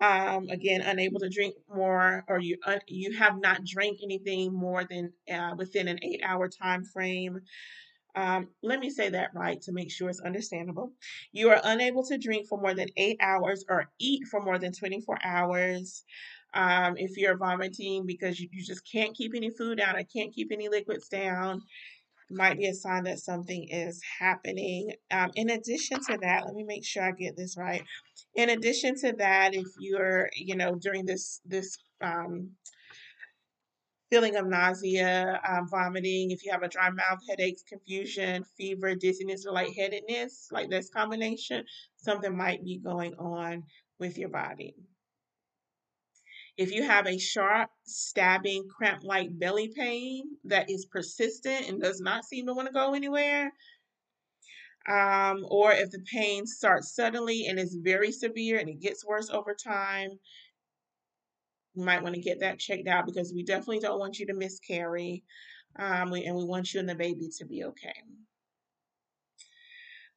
um, 0.02 0.48
again, 0.50 0.82
unable 0.82 1.20
to 1.20 1.30
drink 1.30 1.54
more, 1.74 2.24
or 2.28 2.40
you 2.40 2.58
uh, 2.66 2.78
you 2.88 3.16
have 3.18 3.40
not 3.40 3.64
drank 3.64 4.00
anything 4.02 4.52
more 4.52 4.84
than 4.84 5.12
uh, 5.32 5.54
within 5.56 5.88
an 5.88 6.00
eight 6.02 6.22
hour 6.24 6.48
time 6.48 6.84
frame. 6.84 7.40
Um, 8.14 8.48
let 8.62 8.80
me 8.80 8.90
say 8.90 9.08
that 9.10 9.30
right 9.34 9.60
to 9.62 9.72
make 9.72 9.90
sure 9.90 10.10
it's 10.10 10.20
understandable. 10.20 10.92
You 11.32 11.50
are 11.50 11.60
unable 11.64 12.04
to 12.06 12.18
drink 12.18 12.46
for 12.48 12.60
more 12.60 12.74
than 12.74 12.88
eight 12.96 13.18
hours 13.22 13.64
or 13.68 13.90
eat 14.00 14.26
for 14.28 14.42
more 14.42 14.58
than 14.58 14.72
24 14.72 15.18
hours. 15.24 16.04
Um, 16.54 16.96
if 16.98 17.16
you're 17.16 17.38
vomiting 17.38 18.04
because 18.06 18.38
you, 18.38 18.48
you 18.52 18.62
just 18.62 18.82
can't 18.90 19.16
keep 19.16 19.32
any 19.34 19.50
food 19.50 19.78
down 19.78 19.96
or 19.96 20.02
can't 20.04 20.34
keep 20.34 20.52
any 20.52 20.68
liquids 20.68 21.08
down, 21.08 21.62
might 22.32 22.58
be 22.58 22.66
a 22.66 22.74
sign 22.74 23.04
that 23.04 23.18
something 23.18 23.68
is 23.70 24.00
happening. 24.18 24.92
Um, 25.10 25.30
in 25.34 25.50
addition 25.50 25.98
to 26.08 26.18
that, 26.22 26.44
let 26.44 26.54
me 26.54 26.64
make 26.64 26.84
sure 26.84 27.02
I 27.02 27.12
get 27.12 27.36
this 27.36 27.56
right. 27.56 27.82
In 28.34 28.50
addition 28.50 28.94
to 29.00 29.12
that, 29.18 29.54
if 29.54 29.66
you're, 29.78 30.28
you 30.34 30.56
know, 30.56 30.74
during 30.74 31.04
this 31.06 31.40
this 31.44 31.76
um, 32.00 32.52
feeling 34.10 34.36
of 34.36 34.46
nausea, 34.46 35.40
um, 35.48 35.66
vomiting, 35.70 36.30
if 36.30 36.44
you 36.44 36.52
have 36.52 36.62
a 36.62 36.68
dry 36.68 36.90
mouth, 36.90 37.18
headaches, 37.28 37.62
confusion, 37.66 38.44
fever, 38.58 38.94
dizziness, 38.94 39.46
or 39.46 39.52
lightheadedness, 39.52 40.48
like 40.52 40.68
this 40.68 40.90
combination, 40.90 41.64
something 41.96 42.36
might 42.36 42.62
be 42.62 42.78
going 42.78 43.14
on 43.14 43.62
with 43.98 44.18
your 44.18 44.28
body. 44.28 44.74
If 46.56 46.70
you 46.70 46.82
have 46.82 47.06
a 47.06 47.18
sharp, 47.18 47.70
stabbing, 47.84 48.68
cramp 48.68 49.04
like 49.04 49.38
belly 49.38 49.72
pain 49.74 50.24
that 50.44 50.70
is 50.70 50.86
persistent 50.86 51.68
and 51.68 51.80
does 51.80 52.00
not 52.00 52.24
seem 52.24 52.46
to 52.46 52.54
want 52.54 52.68
to 52.68 52.74
go 52.74 52.94
anywhere, 52.94 53.52
um, 54.88 55.46
or 55.48 55.72
if 55.72 55.90
the 55.90 56.04
pain 56.12 56.46
starts 56.46 56.94
suddenly 56.94 57.46
and 57.46 57.58
is 57.58 57.78
very 57.82 58.12
severe 58.12 58.58
and 58.58 58.68
it 58.68 58.80
gets 58.80 59.04
worse 59.04 59.30
over 59.30 59.54
time, 59.54 60.10
you 61.74 61.84
might 61.84 62.02
want 62.02 62.14
to 62.14 62.20
get 62.20 62.40
that 62.40 62.58
checked 62.58 62.88
out 62.88 63.06
because 63.06 63.32
we 63.34 63.44
definitely 63.44 63.80
don't 63.80 63.98
want 63.98 64.18
you 64.18 64.26
to 64.26 64.34
miscarry. 64.34 65.22
Um, 65.78 66.12
and 66.12 66.36
we 66.36 66.44
want 66.44 66.74
you 66.74 66.80
and 66.80 66.88
the 66.88 66.94
baby 66.94 67.30
to 67.38 67.46
be 67.46 67.64
okay. 67.64 67.94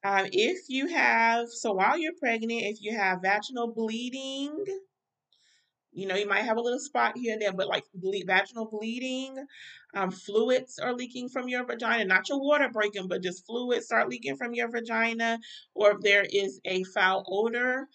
Um, 0.03 0.27
if 0.31 0.57
you 0.67 0.87
have, 0.87 1.47
so 1.49 1.71
while 1.71 1.97
you're 1.97 2.13
pregnant, 2.19 2.63
if 2.63 2.81
you 2.81 2.95
have 2.95 3.21
vaginal 3.21 3.73
bleeding, 3.73 4.65
you 5.95 6.07
know, 6.07 6.15
you 6.15 6.27
might 6.27 6.43
have 6.43 6.57
a 6.57 6.61
little 6.61 6.79
spot 6.79 7.17
here 7.17 7.33
and 7.33 7.41
there, 7.41 7.53
but 7.53 7.67
like 7.67 7.85
ble- 7.95 8.25
vaginal 8.25 8.65
bleeding, 8.65 9.37
um, 9.95 10.11
fluids 10.11 10.77
are 10.77 10.93
leaking 10.93 11.29
from 11.29 11.47
your 11.47 11.65
vagina, 11.65 12.05
not 12.05 12.27
your 12.29 12.39
water 12.41 12.69
breaking, 12.69 13.07
but 13.07 13.23
just 13.23 13.45
fluids 13.45 13.85
start 13.85 14.09
leaking 14.09 14.35
from 14.35 14.53
your 14.53 14.69
vagina, 14.69 15.39
or 15.73 15.91
if 15.91 16.01
there 16.01 16.25
is 16.29 16.59
a 16.65 16.83
foul 16.83 17.23
odor 17.27 17.87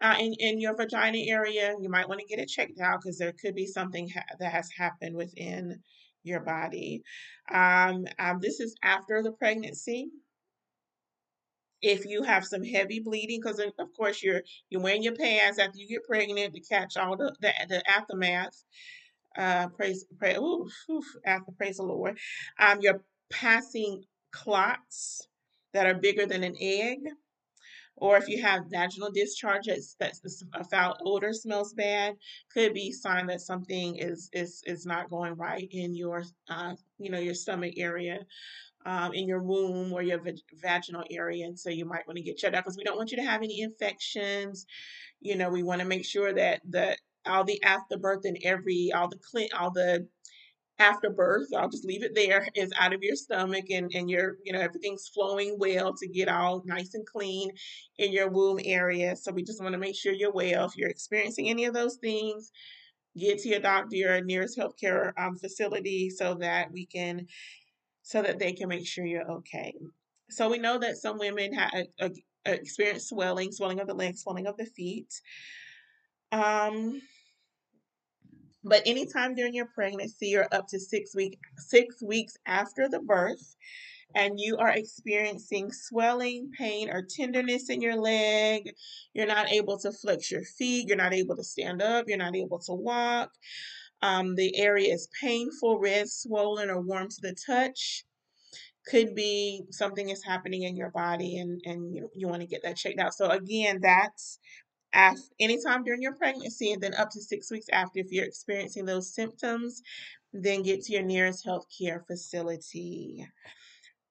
uh, 0.00 0.16
in, 0.20 0.34
in 0.34 0.60
your 0.60 0.76
vagina 0.76 1.18
area, 1.18 1.74
you 1.80 1.88
might 1.88 2.08
want 2.08 2.20
to 2.20 2.26
get 2.26 2.38
it 2.38 2.48
checked 2.48 2.80
out 2.80 3.00
because 3.02 3.18
there 3.18 3.32
could 3.32 3.54
be 3.54 3.66
something 3.66 4.08
ha- 4.08 4.36
that 4.38 4.52
has 4.52 4.68
happened 4.76 5.16
within 5.16 5.80
your 6.22 6.40
body. 6.40 7.02
Um, 7.52 8.06
um, 8.18 8.38
this 8.40 8.60
is 8.60 8.76
after 8.82 9.22
the 9.22 9.32
pregnancy 9.32 10.10
if 11.82 12.04
you 12.06 12.22
have 12.22 12.44
some 12.44 12.64
heavy 12.64 13.00
bleeding, 13.00 13.40
because 13.42 13.60
of 13.60 13.94
course 13.96 14.22
you're 14.22 14.42
you're 14.70 14.82
wearing 14.82 15.02
your 15.02 15.14
pads 15.14 15.58
after 15.58 15.78
you 15.78 15.88
get 15.88 16.04
pregnant 16.04 16.54
to 16.54 16.60
catch 16.60 16.96
all 16.96 17.16
the 17.16 17.34
the, 17.40 17.52
the 17.68 17.90
aftermath. 17.90 18.64
Uh, 19.36 19.68
praise, 19.68 20.04
pray, 20.18 20.34
ooh, 20.36 20.68
after 21.26 21.52
praise 21.52 21.76
the 21.76 21.84
Lord. 21.84 22.18
Um, 22.58 22.78
you're 22.80 23.02
passing 23.30 24.04
clots 24.32 25.28
that 25.74 25.86
are 25.86 25.94
bigger 25.94 26.26
than 26.26 26.42
an 26.44 26.56
egg, 26.60 26.98
or 27.96 28.16
if 28.16 28.28
you 28.28 28.42
have 28.42 28.64
vaginal 28.70 29.10
discharge 29.12 29.66
that's, 29.66 29.96
that's 29.98 30.44
a 30.54 30.64
foul 30.64 30.96
odor, 31.04 31.32
smells 31.32 31.74
bad, 31.74 32.14
could 32.52 32.74
be 32.74 32.92
sign 32.92 33.26
that 33.26 33.40
something 33.40 33.96
is 33.96 34.30
is 34.32 34.62
is 34.66 34.86
not 34.86 35.10
going 35.10 35.34
right 35.36 35.68
in 35.70 35.94
your 35.94 36.24
uh, 36.48 36.74
you 36.98 37.10
know 37.10 37.18
your 37.18 37.34
stomach 37.34 37.74
area 37.76 38.20
um, 38.86 39.12
in 39.14 39.26
your 39.26 39.42
womb 39.42 39.92
or 39.92 40.02
your 40.02 40.20
vag- 40.22 40.40
vaginal 40.54 41.04
area. 41.10 41.46
And 41.46 41.58
so 41.58 41.70
you 41.70 41.84
might 41.84 42.06
want 42.06 42.16
to 42.16 42.22
get 42.22 42.38
checked 42.38 42.54
out 42.54 42.64
because 42.64 42.76
we 42.76 42.84
don't 42.84 42.96
want 42.96 43.10
you 43.10 43.16
to 43.18 43.24
have 43.24 43.42
any 43.42 43.60
infections. 43.60 44.66
You 45.20 45.36
know, 45.36 45.50
we 45.50 45.62
want 45.62 45.80
to 45.80 45.86
make 45.86 46.04
sure 46.04 46.32
that 46.32 46.60
the 46.68 46.96
all 47.26 47.44
the 47.44 47.62
afterbirth 47.62 48.24
and 48.24 48.38
every 48.42 48.92
all 48.94 49.08
the 49.08 49.18
clean 49.30 49.48
all 49.58 49.70
the 49.70 50.06
afterbirth, 50.78 51.48
I'll 51.56 51.68
just 51.68 51.84
leave 51.84 52.02
it 52.02 52.14
there, 52.14 52.46
is 52.54 52.72
out 52.78 52.92
of 52.92 53.02
your 53.02 53.16
stomach 53.16 53.66
and, 53.70 53.90
and 53.94 54.08
your, 54.08 54.36
you 54.44 54.52
know, 54.52 54.60
everything's 54.60 55.08
flowing 55.08 55.56
well 55.58 55.94
to 55.94 56.08
get 56.08 56.28
all 56.28 56.62
nice 56.64 56.94
and 56.94 57.06
clean 57.06 57.50
in 57.98 58.12
your 58.12 58.28
womb 58.28 58.60
area. 58.64 59.16
So 59.16 59.32
we 59.32 59.42
just 59.42 59.62
want 59.62 59.72
to 59.72 59.78
make 59.78 59.96
sure 59.96 60.12
you're 60.12 60.32
well. 60.32 60.66
If 60.66 60.76
you're 60.76 60.90
experiencing 60.90 61.48
any 61.48 61.64
of 61.64 61.74
those 61.74 61.96
things, 61.96 62.52
get 63.16 63.38
to 63.40 63.48
your 63.48 63.60
doctor, 63.60 63.96
your 63.96 64.20
nearest 64.22 64.58
healthcare 64.58 65.12
um, 65.18 65.36
facility 65.36 66.10
so 66.10 66.34
that 66.34 66.70
we 66.70 66.86
can 66.86 67.26
so 68.08 68.22
that 68.22 68.38
they 68.38 68.54
can 68.54 68.70
make 68.70 68.86
sure 68.86 69.04
you're 69.04 69.30
okay. 69.30 69.74
So 70.30 70.48
we 70.48 70.58
know 70.58 70.78
that 70.78 70.96
some 70.96 71.18
women 71.18 71.52
have 71.52 71.84
experienced 72.46 73.10
swelling, 73.10 73.52
swelling 73.52 73.80
of 73.80 73.86
the 73.86 73.92
legs, 73.92 74.22
swelling 74.22 74.46
of 74.46 74.56
the 74.56 74.64
feet. 74.64 75.12
Um, 76.32 77.02
but 78.64 78.80
anytime 78.86 79.34
during 79.34 79.52
your 79.52 79.68
pregnancy 79.74 80.34
or 80.36 80.48
up 80.52 80.68
to 80.68 80.80
six 80.80 81.14
week 81.14 81.38
six 81.58 82.02
weeks 82.02 82.34
after 82.46 82.88
the 82.88 83.00
birth, 83.00 83.56
and 84.14 84.40
you 84.40 84.56
are 84.56 84.70
experiencing 84.70 85.70
swelling, 85.70 86.50
pain, 86.56 86.88
or 86.88 87.02
tenderness 87.02 87.68
in 87.68 87.82
your 87.82 87.96
leg, 87.96 88.72
you're 89.12 89.26
not 89.26 89.52
able 89.52 89.78
to 89.80 89.92
flex 89.92 90.30
your 90.30 90.44
feet, 90.44 90.88
you're 90.88 90.96
not 90.96 91.12
able 91.12 91.36
to 91.36 91.44
stand 91.44 91.82
up, 91.82 92.06
you're 92.08 92.16
not 92.16 92.34
able 92.34 92.58
to 92.60 92.72
walk, 92.72 93.32
um, 94.02 94.34
the 94.34 94.56
area 94.56 94.92
is 94.92 95.08
painful, 95.20 95.78
red, 95.78 96.08
swollen, 96.08 96.70
or 96.70 96.80
warm 96.80 97.08
to 97.08 97.20
the 97.20 97.34
touch. 97.46 98.04
Could 98.86 99.14
be 99.14 99.62
something 99.70 100.08
is 100.08 100.24
happening 100.24 100.62
in 100.62 100.76
your 100.76 100.90
body 100.90 101.38
and, 101.38 101.60
and 101.64 101.94
you, 101.94 102.10
you 102.14 102.26
want 102.28 102.40
to 102.40 102.46
get 102.46 102.62
that 102.62 102.76
checked 102.76 102.98
out. 102.98 103.12
So, 103.12 103.28
again, 103.28 103.80
that's 103.82 104.38
after, 104.92 105.20
anytime 105.38 105.84
during 105.84 106.00
your 106.00 106.14
pregnancy 106.14 106.72
and 106.72 106.82
then 106.82 106.94
up 106.94 107.10
to 107.10 107.20
six 107.20 107.50
weeks 107.50 107.66
after, 107.70 107.98
if 107.98 108.06
you're 108.10 108.24
experiencing 108.24 108.86
those 108.86 109.14
symptoms, 109.14 109.82
then 110.32 110.62
get 110.62 110.82
to 110.82 110.92
your 110.92 111.02
nearest 111.02 111.44
healthcare 111.46 112.06
facility. 112.06 113.26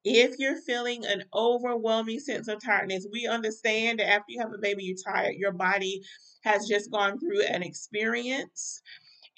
If 0.04 0.36
you're 0.38 0.62
feeling 0.62 1.06
an 1.06 1.24
overwhelming 1.34 2.20
sense 2.20 2.48
of 2.48 2.64
tiredness, 2.64 3.08
we 3.12 3.28
understand 3.28 4.00
that 4.00 4.10
after 4.10 4.26
you 4.30 4.40
have 4.42 4.54
a 4.54 4.62
baby, 4.62 4.84
you're 4.84 5.14
tired. 5.14 5.36
Your 5.38 5.52
body 5.52 6.02
has 6.44 6.68
just 6.68 6.92
gone 6.92 7.20
through 7.20 7.44
an 7.44 7.64
experience 7.64 8.82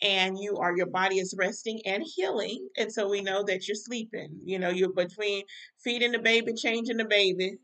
and 0.02 0.38
you 0.40 0.58
are 0.58 0.76
your 0.76 0.86
body 0.88 1.18
is 1.18 1.36
resting 1.38 1.80
and 1.86 2.04
healing 2.16 2.68
and 2.78 2.92
so 2.92 3.10
we 3.10 3.22
know 3.22 3.44
that 3.44 3.68
you're 3.68 3.76
sleeping 3.76 4.30
you 4.46 4.58
know 4.60 4.70
you're 4.70 4.94
between 4.94 5.44
feeding 5.84 6.12
the 6.12 6.20
baby 6.20 6.54
changing 6.54 6.98
the 6.98 7.06
baby. 7.06 7.58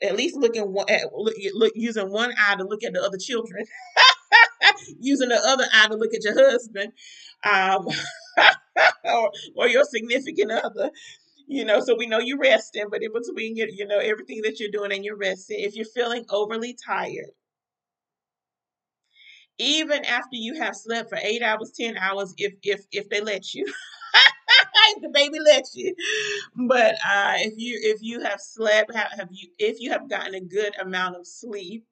At 0.00 0.14
least 0.16 0.36
looking 0.36 0.72
one, 0.72 0.88
at, 0.88 1.12
look, 1.12 1.34
look, 1.54 1.72
using 1.74 2.12
one 2.12 2.32
eye 2.38 2.54
to 2.54 2.64
look 2.64 2.84
at 2.84 2.92
the 2.92 3.02
other 3.02 3.18
children. 3.18 3.64
Using 5.00 5.28
the 5.28 5.36
other 5.36 5.64
eye 5.72 5.88
to 5.88 5.94
look 5.94 6.14
at 6.14 6.22
your 6.22 6.34
husband 6.50 6.92
um, 7.44 7.86
or, 9.04 9.30
or 9.56 9.68
your 9.68 9.84
significant 9.84 10.50
other 10.52 10.90
you 11.46 11.64
know 11.64 11.80
so 11.80 11.94
we 11.96 12.06
know 12.06 12.18
you're 12.18 12.38
resting 12.38 12.86
but 12.90 13.02
in 13.02 13.12
between 13.12 13.56
you, 13.56 13.68
you 13.70 13.86
know 13.86 13.98
everything 13.98 14.40
that 14.42 14.58
you're 14.58 14.70
doing 14.70 14.92
and 14.92 15.04
you're 15.04 15.16
resting 15.16 15.60
if 15.60 15.74
you're 15.74 15.84
feeling 15.84 16.24
overly 16.30 16.74
tired 16.86 17.30
even 19.58 20.04
after 20.04 20.36
you 20.36 20.54
have 20.60 20.76
slept 20.76 21.10
for 21.10 21.18
eight 21.22 21.42
hours, 21.42 21.72
ten 21.78 21.96
hours, 21.96 22.34
if 22.38 22.54
if 22.62 22.84
if 22.92 23.08
they 23.08 23.20
let 23.20 23.54
you. 23.54 23.66
the 25.02 25.08
baby 25.08 25.38
lets 25.40 25.74
you. 25.74 25.94
But 26.68 26.94
uh, 26.94 27.34
if 27.38 27.54
you 27.56 27.78
if 27.82 28.02
you 28.02 28.20
have 28.20 28.40
slept, 28.40 28.94
have, 28.94 29.12
have 29.18 29.28
you 29.30 29.48
if 29.58 29.80
you 29.80 29.90
have 29.90 30.08
gotten 30.08 30.34
a 30.34 30.40
good 30.40 30.72
amount 30.80 31.16
of 31.16 31.26
sleep, 31.26 31.84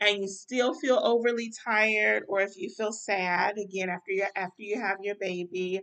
and 0.00 0.18
you 0.22 0.28
still 0.28 0.74
feel 0.74 1.00
overly 1.02 1.52
tired 1.64 2.24
or 2.28 2.40
if 2.40 2.56
you 2.56 2.70
feel 2.70 2.92
sad 2.92 3.58
again 3.58 3.90
after 3.90 4.12
you 4.12 4.26
after 4.36 4.62
you 4.62 4.80
have 4.80 4.98
your 5.02 5.16
baby 5.16 5.80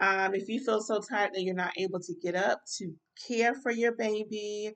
um, 0.00 0.34
if 0.34 0.48
you 0.48 0.60
feel 0.60 0.80
so 0.82 1.00
tired 1.00 1.30
that 1.34 1.42
you're 1.42 1.54
not 1.54 1.72
able 1.78 2.00
to 2.00 2.14
get 2.22 2.34
up 2.34 2.60
to 2.78 2.92
care 3.28 3.54
for 3.54 3.70
your 3.72 3.92
baby 3.92 4.72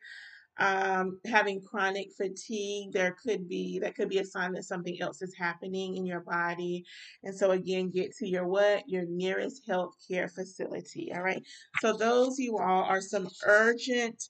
um, 0.59 1.21
having 1.27 1.61
chronic 1.61 2.09
fatigue 2.17 2.93
there 2.93 3.17
could 3.23 3.49
be 3.49 3.79
that 3.79 3.95
could 3.95 4.09
be 4.09 4.19
a 4.19 4.25
sign 4.25 4.53
that 4.53 4.65
something 4.65 5.01
else 5.01 5.23
is 5.23 5.35
happening 5.37 5.97
in 5.97 6.07
your 6.07 6.21
body. 6.21 6.85
And 7.23 7.35
so 7.35 7.53
again 7.53 7.91
get 7.91 8.15
to 8.17 8.29
your 8.29 8.47
what? 8.47 8.89
Your 8.89 9.05
nearest 9.07 9.63
health 9.69 9.95
care 10.11 10.29
facility 10.29 11.13
all 11.15 11.23
right? 11.23 11.43
So 11.81 11.97
those 11.97 12.39
you 12.39 12.59
all 12.59 12.83
are 12.85 13.01
some 13.01 13.29
urgent 13.47 14.29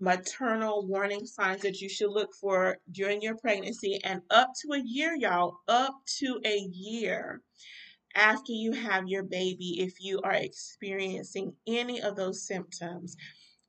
maternal 0.00 0.86
warning 0.86 1.24
signs 1.24 1.62
that 1.62 1.80
you 1.80 1.88
should 1.88 2.10
look 2.10 2.34
for 2.34 2.76
during 2.92 3.22
your 3.22 3.36
pregnancy 3.36 3.98
and 4.04 4.20
up 4.30 4.50
to 4.60 4.74
a 4.74 4.82
year, 4.84 5.16
y'all, 5.16 5.58
up 5.68 5.94
to 6.18 6.38
a 6.44 6.58
year 6.70 7.40
after 8.16 8.52
you 8.52 8.72
have 8.72 9.08
your 9.08 9.22
baby, 9.22 9.80
if 9.80 10.00
you 10.00 10.20
are 10.24 10.32
experiencing 10.32 11.52
any 11.66 12.00
of 12.00 12.16
those 12.16 12.46
symptoms, 12.46 13.16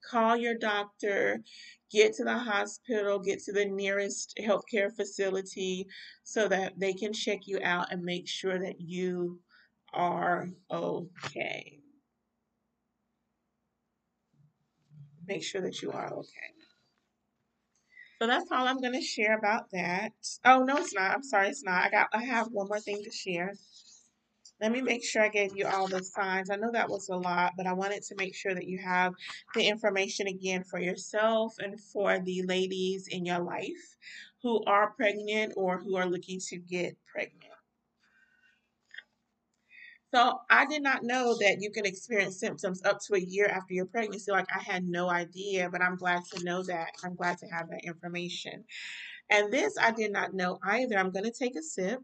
call 0.09 0.37
your 0.37 0.55
doctor, 0.55 1.41
get 1.91 2.13
to 2.15 2.23
the 2.23 2.37
hospital, 2.37 3.19
get 3.19 3.39
to 3.43 3.51
the 3.51 3.65
nearest 3.65 4.39
healthcare 4.41 4.93
facility 4.95 5.87
so 6.23 6.47
that 6.47 6.79
they 6.79 6.93
can 6.93 7.13
check 7.13 7.41
you 7.45 7.59
out 7.63 7.91
and 7.91 8.03
make 8.03 8.27
sure 8.27 8.59
that 8.59 8.79
you 8.79 9.39
are 9.93 10.49
okay. 10.71 11.79
Make 15.27 15.43
sure 15.43 15.61
that 15.61 15.81
you 15.81 15.91
are 15.91 16.13
okay. 16.13 16.53
So 18.21 18.27
that's 18.27 18.51
all 18.51 18.67
I'm 18.67 18.81
going 18.81 18.93
to 18.93 19.01
share 19.01 19.37
about 19.37 19.69
that. 19.73 20.11
Oh, 20.43 20.63
no, 20.63 20.77
it's 20.77 20.93
not. 20.93 21.11
I'm 21.11 21.23
sorry, 21.23 21.49
it's 21.49 21.63
not. 21.63 21.83
I 21.83 21.89
got. 21.91 22.07
I 22.13 22.23
have 22.23 22.47
one 22.47 22.67
more 22.67 22.79
thing 22.79 23.03
to 23.03 23.11
share. 23.11 23.53
Let 24.59 24.71
me 24.71 24.81
make 24.81 25.03
sure 25.03 25.21
I 25.21 25.29
gave 25.29 25.55
you 25.55 25.67
all 25.67 25.87
the 25.87 26.03
signs. 26.03 26.49
I 26.49 26.55
know 26.55 26.71
that 26.71 26.89
was 26.89 27.09
a 27.09 27.15
lot, 27.15 27.53
but 27.55 27.67
I 27.67 27.73
wanted 27.73 28.01
to 28.03 28.15
make 28.17 28.33
sure 28.33 28.55
that 28.55 28.67
you 28.67 28.79
have 28.79 29.13
the 29.53 29.67
information 29.67 30.27
again 30.27 30.63
for 30.63 30.79
yourself 30.79 31.55
and 31.59 31.79
for 31.79 32.19
the 32.19 32.41
ladies 32.43 33.07
in 33.07 33.25
your 33.25 33.39
life 33.39 33.97
who 34.41 34.63
are 34.65 34.91
pregnant 34.91 35.53
or 35.55 35.77
who 35.79 35.95
are 35.95 36.07
looking 36.07 36.39
to 36.49 36.57
get 36.57 36.97
pregnant. 37.05 37.43
So 40.13 40.39
I 40.49 40.65
did 40.65 40.81
not 40.81 41.03
know 41.03 41.35
that 41.41 41.57
you 41.59 41.69
can 41.69 41.85
experience 41.85 42.39
symptoms 42.39 42.81
up 42.83 42.99
to 43.07 43.15
a 43.15 43.19
year 43.19 43.47
after 43.47 43.73
your 43.73 43.85
pregnancy. 43.85 44.31
Like 44.31 44.47
I 44.55 44.59
had 44.59 44.85
no 44.85 45.09
idea, 45.09 45.69
but 45.69 45.81
I'm 45.83 45.97
glad 45.97 46.23
to 46.33 46.43
know 46.43 46.63
that. 46.63 46.91
I'm 47.03 47.15
glad 47.15 47.37
to 47.39 47.47
have 47.47 47.69
that 47.69 47.83
information. 47.83 48.63
And 49.29 49.51
this 49.51 49.75
I 49.79 49.91
did 49.91 50.11
not 50.11 50.33
know 50.33 50.59
either. 50.63 50.97
I'm 50.97 51.11
going 51.11 51.25
to 51.25 51.31
take 51.31 51.57
a 51.57 51.61
sip. 51.61 52.01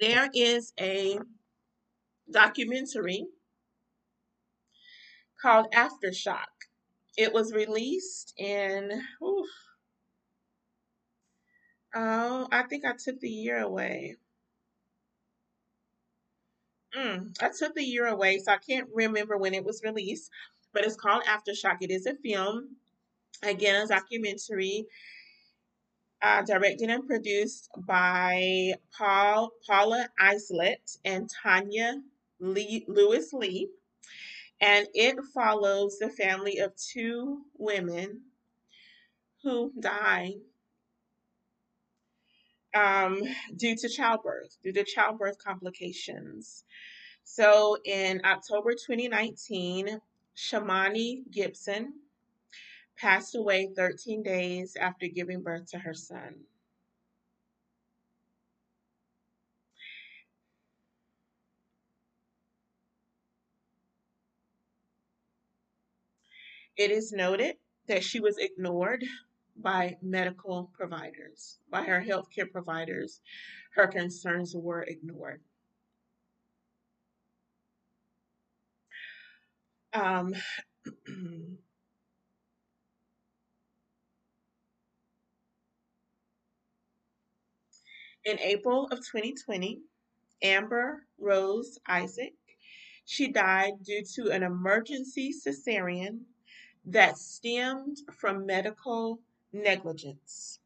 There 0.00 0.30
is 0.34 0.72
a 0.80 1.18
documentary 2.30 3.26
called 5.40 5.66
Aftershock. 5.72 6.46
It 7.16 7.32
was 7.32 7.52
released 7.52 8.34
in, 8.38 8.90
oof, 9.22 9.48
oh, 11.94 12.48
I 12.52 12.62
think 12.64 12.84
I 12.84 12.92
took 13.02 13.20
the 13.20 13.30
year 13.30 13.60
away. 13.60 14.16
Mm, 16.96 17.36
I 17.42 17.50
took 17.56 17.74
the 17.74 17.84
year 17.84 18.06
away, 18.06 18.38
so 18.38 18.52
I 18.52 18.58
can't 18.58 18.88
remember 18.94 19.36
when 19.38 19.54
it 19.54 19.64
was 19.64 19.82
released, 19.84 20.30
but 20.72 20.84
it's 20.84 20.96
called 20.96 21.24
Aftershock. 21.24 21.78
It 21.82 21.90
is 21.90 22.06
a 22.06 22.14
film, 22.16 22.76
again, 23.42 23.84
a 23.84 23.88
documentary, 23.88 24.86
uh, 26.22 26.42
directed 26.42 26.90
and 26.90 27.06
produced 27.06 27.70
by 27.86 28.74
Paul 28.96 29.50
Paula 29.66 30.08
Eiselt 30.20 30.98
and 31.04 31.30
Tonya 31.30 32.02
Lee, 32.38 32.84
Lewis 32.88 33.32
Lee, 33.32 33.68
and 34.60 34.86
it 34.94 35.16
follows 35.34 35.98
the 35.98 36.10
family 36.10 36.58
of 36.58 36.72
two 36.76 37.42
women 37.56 38.22
who 39.42 39.72
die 39.80 40.34
um, 42.74 43.20
due 43.56 43.74
to 43.76 43.88
childbirth, 43.88 44.56
due 44.62 44.72
to 44.72 44.84
childbirth 44.84 45.42
complications. 45.42 46.64
So 47.24 47.76
in 47.84 48.20
October 48.24 48.72
2019, 48.72 50.00
Shamony 50.36 51.22
Gibson 51.30 51.94
passed 53.00 53.34
away 53.34 53.70
13 53.74 54.22
days 54.22 54.76
after 54.76 55.06
giving 55.08 55.42
birth 55.42 55.70
to 55.70 55.78
her 55.78 55.94
son. 55.94 56.34
It 66.76 66.90
is 66.90 67.12
noted 67.12 67.56
that 67.88 68.04
she 68.04 68.20
was 68.20 68.38
ignored 68.38 69.04
by 69.56 69.96
medical 70.02 70.70
providers, 70.74 71.58
by 71.70 71.82
her 71.82 72.02
healthcare 72.02 72.50
providers. 72.50 73.20
Her 73.74 73.86
concerns 73.86 74.54
were 74.54 74.82
ignored. 74.82 75.42
Um, 79.92 80.34
in 88.24 88.38
April 88.40 88.86
of 88.90 88.98
2020, 89.00 89.80
Amber 90.42 91.06
Rose 91.18 91.78
Isaac, 91.86 92.34
she 93.04 93.28
died 93.28 93.82
due 93.84 94.04
to 94.14 94.30
an 94.30 94.42
emergency 94.42 95.32
cesarean 95.32 96.20
that 96.86 97.18
stemmed 97.18 97.98
from 98.18 98.46
medical 98.46 99.20
negligence. 99.52 100.60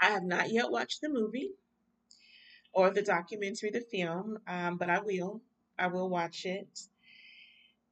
I 0.00 0.10
have 0.10 0.24
not 0.24 0.50
yet 0.50 0.70
watched 0.70 1.00
the 1.00 1.08
movie 1.08 1.52
or 2.72 2.90
the 2.90 3.02
documentary, 3.02 3.70
the 3.70 3.80
film, 3.80 4.38
um, 4.46 4.76
but 4.76 4.90
I 4.90 5.00
will. 5.00 5.40
I 5.78 5.86
will 5.86 6.08
watch 6.10 6.44
it. 6.44 6.68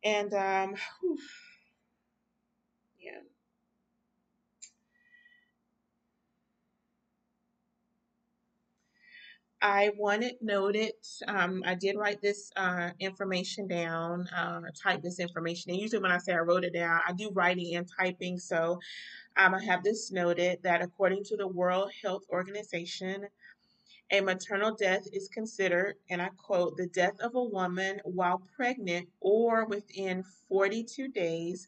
And 0.05 0.35
um, 0.35 0.75
whew, 1.01 1.19
yeah. 3.01 3.21
I 9.63 9.93
wanted 9.97 10.35
noted, 10.41 10.93
um, 11.29 11.63
I 11.65 11.75
did 11.77 11.97
write 11.97 12.21
this 12.21 12.51
uh, 12.57 12.91
information 12.99 13.69
down, 13.69 14.27
uh, 14.29 14.63
type 14.83 15.03
this 15.03 15.21
information. 15.21 15.71
And 15.71 15.81
usually 15.81 16.03
when 16.03 16.11
I 16.11 16.19
say 16.19 16.33
I 16.33 16.39
wrote 16.39 16.65
it 16.65 16.75
down, 16.75 17.01
I 17.07 17.13
do 17.13 17.31
writing 17.33 17.77
and 17.77 17.89
typing. 17.99 18.39
So 18.39 18.81
um, 19.37 19.55
I 19.55 19.65
have 19.65 19.85
this 19.85 20.13
noted 20.13 20.61
that 20.65 20.83
according 20.83 21.25
to 21.25 21.37
the 21.37 21.49
World 21.49 21.91
Health 22.03 22.25
Organization, 22.31 23.27
a 24.13 24.21
maternal 24.21 24.75
death 24.75 25.07
is 25.13 25.29
considered, 25.29 25.97
and 26.11 26.23
I 26.23 26.29
quote, 26.37 26.77
the 26.77 26.87
death 26.87 27.19
of 27.21 27.35
a 27.35 27.43
woman 27.43 28.01
while 28.05 28.43
pregnant 28.55 29.09
or 29.21 29.67
within 29.67 30.23
42 30.49 31.09
days 31.09 31.67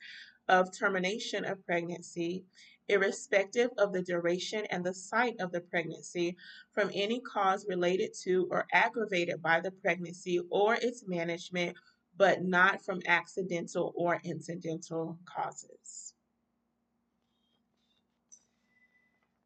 of 0.49 0.77
termination 0.77 1.45
of 1.45 1.65
pregnancy 1.67 2.45
irrespective 2.89 3.71
of 3.79 3.93
the 3.93 4.03
duration 4.03 4.65
and 4.71 4.85
the 4.85 4.95
site 4.95 5.37
of 5.41 5.53
the 5.53 5.61
pregnancy, 5.61 6.37
from 6.73 6.91
any 6.95 7.21
cause 7.21 7.67
related 7.69 8.13
to 8.23 8.47
or 8.51 8.67
aggravated 8.73 9.41
by 9.43 9.61
the 9.61 9.71
pregnancy 9.71 10.41
or 10.51 10.75
its 10.75 11.07
management, 11.07 11.77
but 12.17 12.45
not 12.45 12.85
from 12.85 13.01
accidental 13.07 13.93
or 13.97 14.21
incidental 14.25 15.19
causes. 15.25 16.14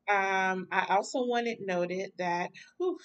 Um, 0.08 0.68
I 0.72 0.86
also 0.90 1.24
wanted 1.26 1.58
noted 1.60 2.12
that, 2.18 2.50
whew, 2.78 2.98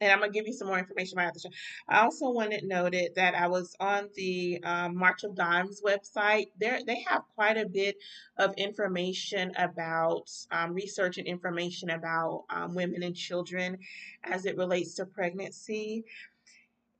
and 0.00 0.12
I'm 0.12 0.20
gonna 0.20 0.32
give 0.32 0.46
you 0.46 0.52
some 0.52 0.68
more 0.68 0.78
information 0.78 1.18
about 1.18 1.34
the 1.34 1.40
show. 1.40 1.50
I 1.88 2.00
also 2.00 2.30
wanted 2.30 2.64
noted 2.64 3.14
that 3.16 3.34
I 3.34 3.48
was 3.48 3.74
on 3.80 4.08
the 4.14 4.60
um, 4.62 4.96
March 4.96 5.24
of 5.24 5.34
Dimes 5.34 5.82
website. 5.84 6.48
There, 6.58 6.80
they 6.86 7.04
have 7.08 7.22
quite 7.34 7.56
a 7.56 7.66
bit 7.66 7.96
of 8.36 8.54
information 8.56 9.52
about 9.56 10.30
um, 10.50 10.74
research 10.74 11.18
and 11.18 11.26
information 11.26 11.90
about 11.90 12.44
um, 12.50 12.74
women 12.74 13.02
and 13.02 13.16
children 13.16 13.78
as 14.22 14.46
it 14.46 14.56
relates 14.56 14.94
to 14.94 15.06
pregnancy. 15.06 16.04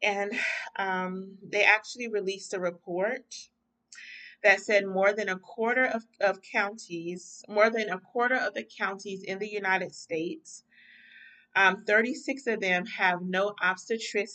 And 0.03 0.33
um, 0.77 1.37
they 1.49 1.65
actually 1.65 2.09
released 2.09 2.55
a 2.55 2.61
report 2.61 3.25
that 4.43 4.61
said 4.61 4.87
more 4.87 5.13
than 5.13 5.29
a 5.29 5.39
quarter 5.39 5.85
of, 5.87 6.05
of 6.21 6.41
counties, 6.43 7.45
more 7.49 7.71
than 7.71 7.89
a 7.91 7.99
quarter 7.99 8.37
of 8.37 8.55
the 8.55 8.63
counties 8.65 9.23
in 9.23 9.39
the 9.39 9.49
United 9.49 9.95
States, 9.95 10.65
um, 11.57 11.85
36 11.85 12.47
of 12.47 12.61
them 12.61 12.87
have 12.87 13.23
no 13.23 13.55
obstetric, 13.61 14.29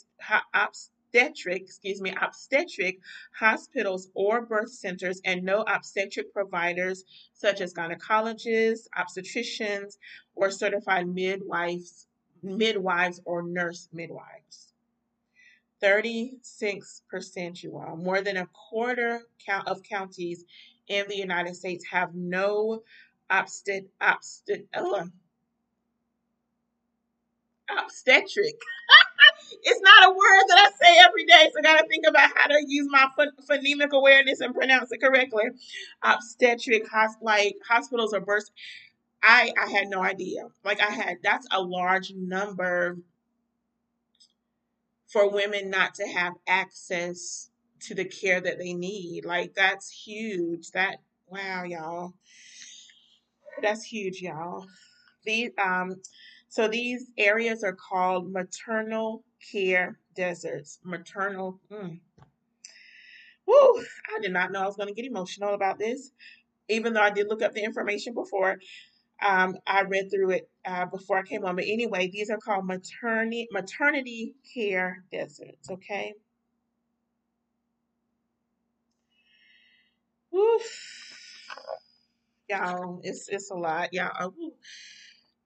obstetric, 0.53 1.61
excuse 1.61 2.01
me, 2.01 2.13
obstetric 2.21 2.99
hospitals 3.37 4.09
or 4.13 4.41
birth 4.41 4.71
centers 4.71 5.21
and 5.23 5.43
no 5.43 5.61
obstetric 5.61 6.33
providers 6.33 7.05
such 7.33 7.61
as 7.61 7.73
gynecologists, 7.73 8.87
obstetricians, 8.97 9.97
or 10.35 10.51
certified 10.51 11.07
midwives, 11.07 12.07
midwives 12.41 13.21
or 13.25 13.43
nurse 13.43 13.87
midwives. 13.93 14.72
36%, 15.83 17.63
you 17.63 17.77
all, 17.77 17.97
more 17.97 18.21
than 18.21 18.37
a 18.37 18.47
quarter 18.47 19.21
count 19.45 19.67
of 19.67 19.83
counties 19.83 20.45
in 20.87 21.05
the 21.09 21.17
United 21.17 21.55
States 21.55 21.85
have 21.91 22.15
no 22.15 22.83
obstet, 23.29 23.85
obstet, 23.99 24.65
oh, 24.75 25.07
obstetric. 27.83 28.55
it's 29.63 29.81
not 29.81 30.09
a 30.09 30.11
word 30.11 30.43
that 30.47 30.57
I 30.57 30.85
say 30.85 30.99
every 31.05 31.25
day, 31.25 31.49
so 31.53 31.59
I 31.59 31.61
got 31.61 31.81
to 31.81 31.87
think 31.87 32.05
about 32.07 32.31
how 32.35 32.47
to 32.47 32.63
use 32.67 32.87
my 32.89 33.07
phonemic 33.49 33.91
awareness 33.91 34.39
and 34.39 34.53
pronounce 34.53 34.91
it 34.91 35.01
correctly. 35.01 35.45
Obstetric, 36.03 36.85
like 37.21 37.55
hospitals 37.67 38.13
or 38.13 38.21
births. 38.21 38.51
I 39.21 39.53
I 39.61 39.69
had 39.71 39.87
no 39.87 40.03
idea. 40.03 40.47
Like 40.65 40.81
I 40.81 40.91
had 40.91 41.17
that's 41.23 41.47
a 41.51 41.61
large 41.61 42.13
number 42.15 42.97
for 45.13 45.29
women 45.29 45.69
not 45.69 45.93
to 45.93 46.07
have 46.07 46.33
access 46.47 47.51
to 47.79 47.93
the 47.93 48.03
care 48.03 48.41
that 48.41 48.57
they 48.57 48.73
need. 48.73 49.25
Like 49.25 49.53
that's 49.53 49.89
huge. 49.89 50.71
That 50.71 50.97
wow, 51.27 51.63
y'all. 51.63 52.13
That's 53.61 53.83
huge, 53.83 54.21
y'all. 54.21 54.65
These 55.23 55.51
um 55.63 56.01
so 56.49 56.67
these 56.67 57.11
areas 57.17 57.63
are 57.63 57.75
called 57.75 58.31
maternal 58.31 59.23
care 59.51 59.99
deserts. 60.15 60.79
Maternal 60.83 61.59
mm. 61.71 61.99
Woo, 63.45 63.83
I 64.15 64.19
did 64.21 64.31
not 64.31 64.51
know 64.51 64.61
I 64.61 64.65
was 64.65 64.77
going 64.77 64.87
to 64.87 64.95
get 64.95 65.05
emotional 65.05 65.53
about 65.53 65.77
this, 65.77 66.11
even 66.69 66.93
though 66.93 67.01
I 67.01 67.09
did 67.09 67.27
look 67.27 67.41
up 67.41 67.53
the 67.53 67.63
information 67.63 68.13
before. 68.13 68.57
Um, 69.21 69.57
I 69.67 69.83
read 69.83 70.09
through 70.11 70.31
it 70.31 70.49
uh, 70.65 70.85
before 70.85 71.17
I 71.17 71.23
came 71.23 71.45
on. 71.45 71.55
But 71.55 71.65
anyway, 71.67 72.09
these 72.11 72.29
are 72.29 72.37
called 72.37 72.65
maternity 72.65 73.47
maternity 73.51 74.35
care 74.53 75.03
deserts. 75.11 75.69
Okay. 75.69 76.13
Oof. 80.35 81.19
Y'all, 82.49 82.99
it's 83.03 83.29
it's 83.29 83.51
a 83.51 83.55
lot. 83.55 83.93
Y'all, 83.93 84.33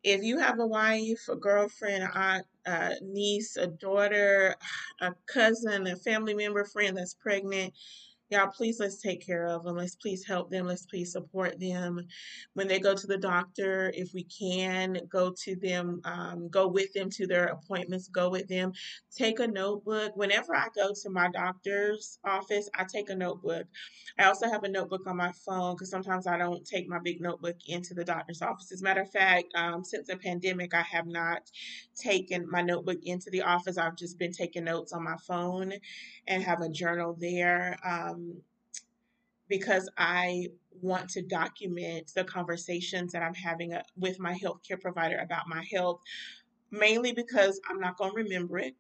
if 0.04 0.24
you 0.24 0.40
have 0.40 0.60
a 0.60 0.66
wife, 0.66 1.28
a 1.30 1.36
girlfriend, 1.36 2.04
a 2.04 2.18
aunt, 2.18 2.46
a 2.66 2.94
niece, 3.02 3.58
a 3.58 3.68
daughter, 3.68 4.56
a 5.02 5.14
cousin, 5.28 5.88
a 5.88 5.96
family 5.96 6.34
member, 6.34 6.64
friend 6.66 6.98
that's 6.98 7.14
pregnant, 7.16 7.74
Y'all, 8.30 8.48
please 8.48 8.78
let's 8.82 9.02
take 9.02 9.26
care 9.26 9.48
of 9.48 9.64
them. 9.64 9.78
Let's 9.78 9.96
please 9.96 10.26
help 10.28 10.52
them. 10.52 10.68
Let's 10.68 10.86
please 10.86 11.14
support 11.14 11.58
them. 11.62 12.02
When 12.56 12.68
they 12.68 12.78
go 12.78 12.94
to 12.94 13.08
the 13.08 13.18
doctor, 13.18 13.90
if 13.96 14.14
we 14.14 14.26
can, 14.26 15.00
go 15.10 15.34
to 15.46 15.56
them, 15.56 16.02
um, 16.04 16.50
go 16.50 16.68
with 16.68 16.92
them 16.92 17.10
to 17.12 17.26
their 17.26 17.46
appointments, 17.46 18.10
go 18.10 18.30
with 18.30 18.50
them. 18.50 18.74
Take 19.16 19.40
a 19.40 19.48
notebook. 19.48 20.12
Whenever 20.18 20.54
I 20.54 20.68
go 20.76 20.92
to 21.04 21.10
my 21.10 21.30
doctor's 21.30 22.20
office, 22.26 22.70
I 22.76 22.84
take 22.84 23.10
a 23.10 23.16
notebook. 23.16 23.66
I 24.20 24.26
also 24.26 24.50
have 24.50 24.64
a 24.66 24.70
notebook 24.70 25.08
on 25.08 25.16
my 25.16 25.32
phone 25.46 25.76
because 25.76 25.90
sometimes 25.90 26.28
I 26.28 26.38
don't 26.38 26.66
take 26.66 26.90
my 26.90 27.00
big 27.00 27.22
notebook 27.22 27.56
into 27.66 27.94
the 27.94 28.04
doctor's 28.04 28.42
office. 28.42 28.74
As 28.74 28.82
a 28.82 28.84
matter 28.84 29.02
of 29.02 29.12
fact, 29.12 29.46
um, 29.56 29.86
since 29.86 30.08
the 30.08 30.18
pandemic, 30.18 30.74
I 30.74 30.82
have 30.82 31.08
not 31.08 31.44
taken 31.96 32.46
my 32.52 32.62
notebook 32.62 33.00
into 33.04 33.30
the 33.30 33.44
office. 33.44 33.78
I've 33.78 33.96
just 33.96 34.20
been 34.20 34.34
taking 34.34 34.66
notes 34.66 34.92
on 34.92 35.04
my 35.06 35.16
phone 35.26 35.72
and 36.28 36.44
have 36.44 36.62
a 36.62 36.70
journal 36.70 37.16
there. 37.18 37.78
Um, 37.86 38.17
um, 38.18 38.42
because 39.50 39.90
I 39.98 40.48
want 40.82 41.10
to 41.12 41.22
document 41.22 42.12
the 42.16 42.24
conversations 42.24 43.14
that 43.14 43.24
I'm 43.24 43.34
having 43.34 43.74
uh, 43.74 43.84
with 43.98 44.20
my 44.20 44.34
healthcare 44.34 44.80
provider 44.80 45.18
about 45.18 45.48
my 45.48 45.64
health, 45.72 46.02
mainly 46.72 47.14
because 47.14 47.60
I'm 47.70 47.80
not 47.80 47.98
going 47.98 48.12
to 48.12 48.18
remember 48.18 48.60
it. 48.60 48.76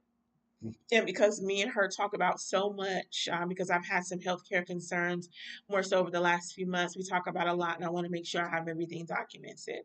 Hmm. 0.61 0.71
And 0.91 1.05
because 1.05 1.41
me 1.41 1.61
and 1.61 1.71
her 1.71 1.87
talk 1.87 2.13
about 2.13 2.39
so 2.39 2.73
much, 2.73 3.29
um, 3.31 3.47
because 3.47 3.69
I've 3.69 3.85
had 3.85 4.05
some 4.05 4.19
healthcare 4.19 4.65
concerns 4.65 5.29
more 5.69 5.83
so 5.83 5.99
over 5.99 6.11
the 6.11 6.19
last 6.19 6.53
few 6.53 6.67
months, 6.67 6.97
we 6.97 7.03
talk 7.03 7.27
about 7.27 7.47
a 7.47 7.53
lot, 7.53 7.75
and 7.75 7.85
I 7.85 7.89
want 7.89 8.05
to 8.05 8.11
make 8.11 8.25
sure 8.25 8.45
I 8.45 8.49
have 8.49 8.67
everything 8.67 9.05
documented. 9.05 9.83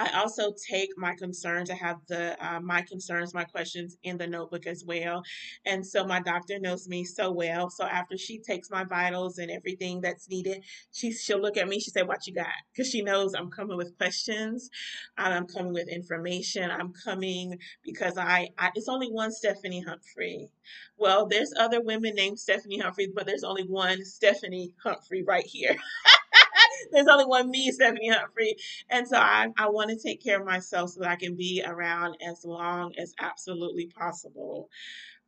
I 0.00 0.18
also 0.18 0.54
take 0.70 0.90
my 0.96 1.14
concerns. 1.14 1.70
I 1.70 1.74
have 1.74 1.98
the 2.08 2.36
uh, 2.44 2.60
my 2.60 2.80
concerns, 2.82 3.34
my 3.34 3.44
questions 3.44 3.98
in 4.02 4.16
the 4.16 4.26
notebook 4.26 4.66
as 4.66 4.82
well. 4.86 5.22
And 5.66 5.86
so 5.86 6.06
my 6.06 6.20
doctor 6.20 6.58
knows 6.58 6.88
me 6.88 7.04
so 7.04 7.30
well. 7.30 7.68
So 7.68 7.84
after 7.84 8.16
she 8.16 8.38
takes 8.40 8.70
my 8.70 8.84
vitals 8.84 9.36
and 9.36 9.50
everything 9.50 10.00
that's 10.00 10.28
needed, 10.30 10.64
she 10.90 11.12
she'll 11.12 11.40
look 11.40 11.58
at 11.58 11.68
me. 11.68 11.80
She 11.80 11.90
say, 11.90 12.02
"What 12.02 12.26
you 12.26 12.34
got?" 12.34 12.46
Because 12.72 12.90
she 12.90 13.02
knows 13.02 13.34
I'm 13.34 13.50
coming 13.50 13.76
with 13.76 13.96
questions. 13.98 14.70
I'm 15.18 15.46
coming 15.46 15.74
with 15.74 15.88
information. 15.88 16.70
I'm 16.70 16.94
coming 17.04 17.58
because 17.84 18.16
I, 18.16 18.48
I 18.58 18.70
it's 18.74 18.88
only 18.88 19.08
one 19.08 19.32
Stephanie 19.32 19.84
Humphrey. 19.86 20.48
Well, 20.96 21.26
there's 21.26 21.52
other 21.58 21.82
women 21.82 22.14
named 22.14 22.38
Stephanie 22.38 22.78
Humphrey, 22.78 23.08
but 23.14 23.26
there's 23.26 23.44
only 23.44 23.64
one 23.64 24.04
Stephanie 24.06 24.72
Humphrey 24.82 25.22
right 25.22 25.46
here. 25.46 25.76
There's 26.92 27.06
only 27.08 27.26
one 27.26 27.50
me, 27.50 27.70
Stephanie 27.72 28.08
Humphrey. 28.08 28.56
And 28.90 29.06
so 29.06 29.16
I, 29.16 29.48
I 29.58 29.68
want 29.68 29.90
to 29.90 29.96
take 29.98 30.22
care 30.22 30.40
of 30.40 30.46
myself 30.46 30.90
so 30.90 31.00
that 31.00 31.10
I 31.10 31.16
can 31.16 31.36
be 31.36 31.62
around 31.66 32.16
as 32.26 32.44
long 32.44 32.94
as 32.98 33.14
absolutely 33.20 33.86
possible. 33.86 34.68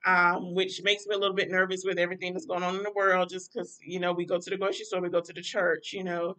Um, 0.06 0.54
which 0.54 0.82
makes 0.82 1.06
me 1.06 1.14
a 1.14 1.18
little 1.18 1.36
bit 1.36 1.50
nervous 1.50 1.84
with 1.84 1.98
everything 1.98 2.32
that's 2.32 2.46
going 2.46 2.62
on 2.64 2.76
in 2.76 2.82
the 2.82 2.92
world, 2.92 3.28
just 3.30 3.52
because, 3.52 3.78
you 3.86 4.00
know, 4.00 4.12
we 4.12 4.26
go 4.26 4.38
to 4.38 4.50
the 4.50 4.56
grocery 4.56 4.84
store, 4.84 5.00
we 5.00 5.10
go 5.10 5.20
to 5.20 5.32
the 5.32 5.42
church, 5.42 5.92
you 5.92 6.04
know, 6.04 6.34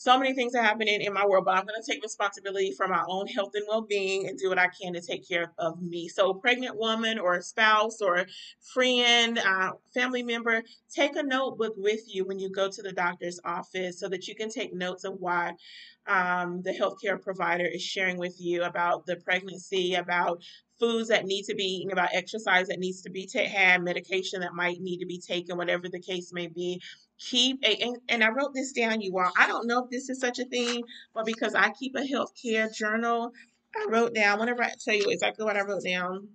so 0.00 0.18
many 0.18 0.32
things 0.32 0.54
are 0.54 0.62
happening 0.62 1.02
in 1.02 1.12
my 1.12 1.26
world, 1.26 1.44
but 1.44 1.58
I'm 1.58 1.66
going 1.66 1.78
to 1.78 1.86
take 1.86 2.02
responsibility 2.02 2.72
for 2.74 2.88
my 2.88 3.04
own 3.06 3.26
health 3.26 3.50
and 3.52 3.66
well 3.68 3.82
being 3.82 4.26
and 4.26 4.38
do 4.38 4.48
what 4.48 4.58
I 4.58 4.68
can 4.68 4.94
to 4.94 5.00
take 5.02 5.28
care 5.28 5.52
of 5.58 5.82
me. 5.82 6.08
So, 6.08 6.32
pregnant 6.32 6.78
woman 6.78 7.18
or 7.18 7.34
a 7.34 7.42
spouse 7.42 8.00
or 8.00 8.24
friend, 8.72 9.38
uh, 9.38 9.72
family 9.92 10.22
member, 10.22 10.62
take 10.90 11.16
a 11.16 11.22
notebook 11.22 11.74
with 11.76 12.00
you 12.06 12.24
when 12.24 12.38
you 12.38 12.48
go 12.48 12.70
to 12.70 12.80
the 12.80 12.92
doctor's 12.92 13.40
office 13.44 14.00
so 14.00 14.08
that 14.08 14.26
you 14.26 14.34
can 14.34 14.48
take 14.48 14.72
notes 14.72 15.04
of 15.04 15.16
why 15.20 15.52
um, 16.06 16.62
the 16.62 16.72
healthcare 16.72 17.20
provider 17.20 17.66
is 17.66 17.82
sharing 17.82 18.16
with 18.16 18.36
you 18.40 18.62
about 18.62 19.04
the 19.04 19.16
pregnancy, 19.16 19.96
about 19.96 20.42
foods 20.78 21.10
that 21.10 21.26
need 21.26 21.44
to 21.44 21.54
be 21.54 21.64
eaten, 21.64 21.92
about 21.92 22.08
exercise 22.14 22.68
that 22.68 22.78
needs 22.78 23.02
to 23.02 23.10
be 23.10 23.26
ta- 23.26 23.44
had, 23.44 23.82
medication 23.84 24.40
that 24.40 24.54
might 24.54 24.80
need 24.80 24.96
to 25.00 25.06
be 25.06 25.18
taken, 25.20 25.58
whatever 25.58 25.90
the 25.90 26.00
case 26.00 26.32
may 26.32 26.46
be. 26.46 26.80
Keep 27.20 27.64
a, 27.64 27.76
and, 27.82 27.98
and 28.08 28.24
I 28.24 28.30
wrote 28.30 28.54
this 28.54 28.72
down, 28.72 29.00
you 29.02 29.16
all. 29.18 29.30
I 29.38 29.46
don't 29.46 29.66
know 29.66 29.84
if 29.84 29.90
this 29.90 30.08
is 30.08 30.20
such 30.20 30.38
a 30.38 30.44
thing, 30.46 30.82
but 31.14 31.26
because 31.26 31.54
I 31.54 31.70
keep 31.70 31.94
a 31.94 32.00
healthcare 32.00 32.74
journal, 32.74 33.32
I 33.76 33.86
wrote 33.90 34.14
down, 34.14 34.38
I 34.38 34.40
whenever 34.40 34.62
I 34.62 34.72
tell 34.82 34.94
you 34.94 35.06
exactly 35.08 35.44
what 35.44 35.56
I 35.56 35.62
wrote 35.62 35.84
down, 35.84 36.28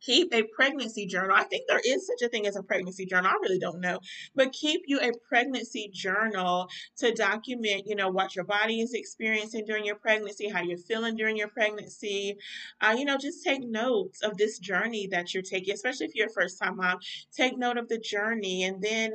keep 0.00 0.32
a 0.32 0.42
pregnancy 0.54 1.06
journal. 1.06 1.36
I 1.36 1.44
think 1.44 1.64
there 1.68 1.80
is 1.84 2.06
such 2.06 2.24
a 2.24 2.28
thing 2.28 2.46
as 2.46 2.56
a 2.56 2.62
pregnancy 2.62 3.06
journal. 3.06 3.30
I 3.30 3.38
really 3.42 3.58
don't 3.58 3.80
know. 3.80 3.98
But 4.34 4.52
keep 4.52 4.82
you 4.86 5.00
a 5.00 5.10
pregnancy 5.28 5.90
journal 5.92 6.68
to 6.98 7.12
document, 7.12 7.84
you 7.86 7.96
know, 7.96 8.08
what 8.08 8.36
your 8.36 8.44
body 8.44 8.80
is 8.80 8.94
experiencing 8.94 9.64
during 9.66 9.84
your 9.84 9.96
pregnancy, 9.96 10.48
how 10.48 10.62
you're 10.62 10.78
feeling 10.78 11.16
during 11.16 11.36
your 11.36 11.48
pregnancy. 11.48 12.36
Uh, 12.80 12.94
you 12.96 13.04
know, 13.04 13.16
just 13.16 13.42
take 13.42 13.62
notes 13.62 14.22
of 14.22 14.36
this 14.36 14.58
journey 14.58 15.08
that 15.08 15.34
you're 15.34 15.42
taking, 15.42 15.74
especially 15.74 16.06
if 16.06 16.14
you're 16.14 16.28
a 16.28 16.32
first 16.32 16.58
time 16.58 16.76
mom. 16.76 16.98
Take 17.36 17.58
note 17.58 17.78
of 17.78 17.88
the 17.88 17.98
journey 17.98 18.64
and 18.64 18.82
then 18.82 19.14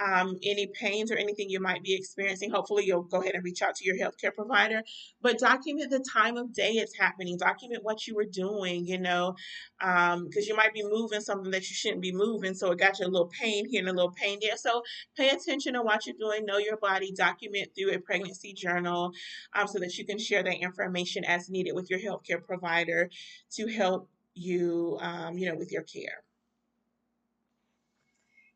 um, 0.00 0.38
any 0.42 0.66
pains 0.68 1.10
or 1.10 1.16
anything 1.16 1.50
you 1.50 1.60
might 1.60 1.82
be 1.82 1.94
experiencing. 1.94 2.50
Hopefully, 2.50 2.84
you'll 2.86 3.02
go 3.02 3.20
ahead 3.20 3.34
and 3.34 3.44
reach 3.44 3.62
out 3.62 3.74
to 3.76 3.84
your 3.84 3.96
healthcare 3.96 4.34
provider. 4.34 4.82
But 5.20 5.38
document 5.38 5.90
the 5.90 6.04
time 6.12 6.36
of 6.36 6.52
day 6.52 6.72
it's 6.72 6.96
happening. 6.98 7.36
Document 7.36 7.84
what 7.84 8.06
you 8.06 8.14
were 8.14 8.24
doing, 8.24 8.86
you 8.86 8.98
know. 8.98 9.34
Because 9.78 10.14
um, 10.14 10.28
you 10.46 10.56
might 10.56 10.74
be 10.74 10.82
moving 10.82 11.20
something 11.20 11.50
that 11.50 11.68
you 11.68 11.74
shouldn't 11.74 12.02
be 12.02 12.12
moving. 12.12 12.54
So 12.54 12.70
it 12.72 12.78
got 12.78 12.98
you 12.98 13.06
a 13.06 13.08
little 13.08 13.30
pain 13.40 13.68
here 13.68 13.80
and 13.80 13.88
a 13.88 13.92
little 13.92 14.12
pain 14.12 14.38
there. 14.40 14.56
So 14.56 14.82
pay 15.16 15.30
attention 15.30 15.74
to 15.74 15.82
what 15.82 16.06
you're 16.06 16.16
doing, 16.18 16.46
know 16.46 16.58
your 16.58 16.76
body, 16.76 17.12
document 17.12 17.70
through 17.76 17.92
a 17.92 17.98
pregnancy 17.98 18.52
journal 18.52 19.12
um, 19.54 19.66
so 19.66 19.78
that 19.78 19.96
you 19.98 20.06
can 20.06 20.18
share 20.18 20.42
that 20.42 20.62
information 20.62 21.24
as 21.24 21.50
needed 21.50 21.74
with 21.74 21.90
your 21.90 21.98
healthcare 21.98 22.42
provider 22.42 23.10
to 23.52 23.66
help 23.68 24.08
you, 24.34 24.98
um, 25.00 25.36
you 25.36 25.48
know, 25.48 25.56
with 25.56 25.72
your 25.72 25.82
care. 25.82 26.22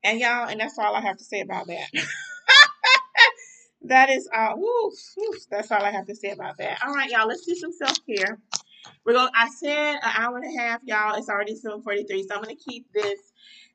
And 0.05 0.21
y'all, 0.21 0.49
and 0.49 0.61
that's 0.61 0.79
all 0.79 0.95
I 0.95 1.01
have 1.01 1.17
to 1.19 1.25
say 1.25 1.41
about 1.41 1.67
that. 1.69 1.89
that 3.83 4.11
is 4.11 4.29
woo, 4.57 4.93
that's 5.51 5.73
all 5.73 5.83
I 5.83 5.91
have 5.91 6.07
to 6.07 6.15
say 6.15 6.31
about 6.31 6.59
that. 6.59 6.79
All 6.87 6.95
right, 6.95 7.11
y'all, 7.11 7.27
let's 7.29 7.47
do 7.47 7.55
some 7.55 7.73
self-care. 7.73 8.39
We're 9.05 9.15
going. 9.15 9.31
I 9.35 9.49
said 9.51 9.95
an 9.97 10.13
hour 10.17 10.39
and 10.39 10.55
a 10.57 10.61
half, 10.61 10.81
y'all. 10.85 11.17
It's 11.17 11.29
already 11.29 11.57
seven 11.57 11.83
forty 11.83 12.05
three, 12.05 12.23
so 12.23 12.35
I'm 12.37 12.43
gonna 12.43 12.55
keep 12.57 12.87
this 12.93 13.19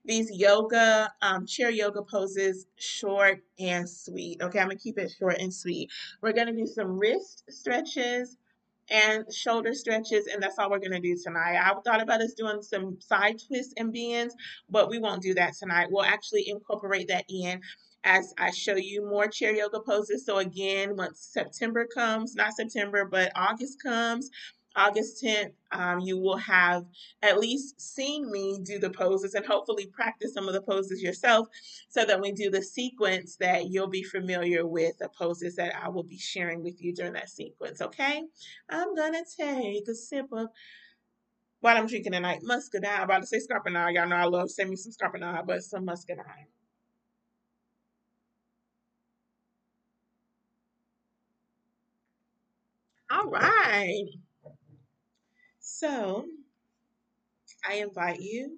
these 0.05 0.31
yoga 0.31 1.11
um, 1.21 1.45
chair 1.47 1.69
yoga 1.71 2.03
poses 2.03 2.67
short 2.77 3.41
and 3.59 3.89
sweet. 3.89 4.41
Okay, 4.41 4.59
I'm 4.59 4.67
gonna 4.67 4.79
keep 4.79 4.99
it 4.99 5.11
short 5.17 5.39
and 5.39 5.53
sweet. 5.53 5.91
We're 6.21 6.33
gonna 6.33 6.53
do 6.53 6.67
some 6.67 6.99
wrist 6.99 7.43
stretches 7.49 8.37
and 8.89 9.25
shoulder 9.33 9.73
stretches, 9.73 10.27
and 10.27 10.41
that's 10.41 10.57
all 10.57 10.69
we're 10.69 10.79
gonna 10.79 10.99
do 10.99 11.17
tonight. 11.21 11.57
I 11.57 11.73
thought 11.85 12.01
about 12.01 12.21
us 12.21 12.33
doing 12.33 12.61
some 12.61 12.99
side 13.01 13.39
twists 13.47 13.73
and 13.77 13.93
bends, 13.93 14.35
but 14.69 14.89
we 14.89 14.99
won't 14.99 15.21
do 15.21 15.33
that 15.35 15.53
tonight. 15.55 15.89
We'll 15.91 16.05
actually 16.05 16.49
incorporate 16.49 17.07
that 17.09 17.25
in 17.29 17.61
as 18.03 18.33
I 18.37 18.51
show 18.51 18.75
you 18.75 19.05
more 19.05 19.27
chair 19.27 19.53
yoga 19.53 19.81
poses. 19.81 20.25
So 20.25 20.37
again, 20.37 20.95
once 20.95 21.19
September 21.31 21.85
comes, 21.85 22.35
not 22.35 22.53
September, 22.53 23.05
but 23.05 23.31
August 23.35 23.81
comes, 23.83 24.29
August 24.75 25.21
10th, 25.23 25.53
um, 25.71 25.99
you 25.99 26.17
will 26.17 26.37
have 26.37 26.85
at 27.21 27.39
least 27.39 27.79
seen 27.81 28.31
me 28.31 28.59
do 28.63 28.79
the 28.79 28.89
poses 28.89 29.33
and 29.33 29.45
hopefully 29.45 29.87
practice 29.87 30.33
some 30.33 30.47
of 30.47 30.53
the 30.53 30.61
poses 30.61 31.01
yourself 31.01 31.47
so 31.89 32.05
that 32.05 32.21
we 32.21 32.31
do 32.31 32.49
the 32.49 32.61
sequence 32.61 33.35
that 33.37 33.69
you'll 33.69 33.87
be 33.87 34.03
familiar 34.03 34.65
with 34.67 34.97
the 34.99 35.09
poses 35.09 35.55
that 35.55 35.73
I 35.75 35.89
will 35.89 36.03
be 36.03 36.17
sharing 36.17 36.63
with 36.63 36.81
you 36.81 36.93
during 36.93 37.13
that 37.13 37.29
sequence, 37.29 37.81
okay? 37.81 38.23
I'm 38.69 38.95
gonna 38.95 39.23
take 39.37 39.87
a 39.87 39.95
sip 39.95 40.27
of 40.31 40.47
what 41.61 41.77
I'm 41.77 41.87
drinking 41.87 42.13
tonight, 42.13 42.39
muscadine. 42.43 42.89
I'm 42.89 43.03
about 43.03 43.21
to 43.21 43.27
say 43.27 43.39
scarpinade. 43.39 43.93
Y'all 43.95 44.07
know 44.07 44.15
I 44.15 44.25
love 44.25 44.49
send 44.51 44.69
me 44.69 44.75
some 44.75 44.91
scarpinade, 44.91 45.45
but 45.45 45.63
some 45.63 45.85
muscadine. 45.85 46.47
All 53.11 53.27
right. 53.29 54.05
So 55.79 56.25
I 57.65 57.75
invite 57.75 58.19
you. 58.19 58.57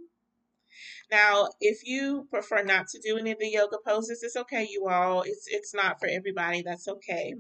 Now, 1.12 1.50
if 1.60 1.86
you 1.86 2.28
prefer 2.32 2.64
not 2.64 2.88
to 2.90 3.00
do 3.00 3.18
any 3.18 3.32
of 3.32 3.38
the 3.38 3.50
yoga 3.50 3.78
poses, 3.86 4.24
it's 4.24 4.36
okay, 4.38 4.68
you 4.68 4.88
all. 4.88 5.22
It's 5.22 5.46
it's 5.48 5.74
not 5.76 6.00
for 6.00 6.08
everybody. 6.08 6.64
That's 6.64 6.88
okay. 6.88 7.36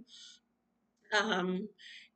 Um, 1.20 1.68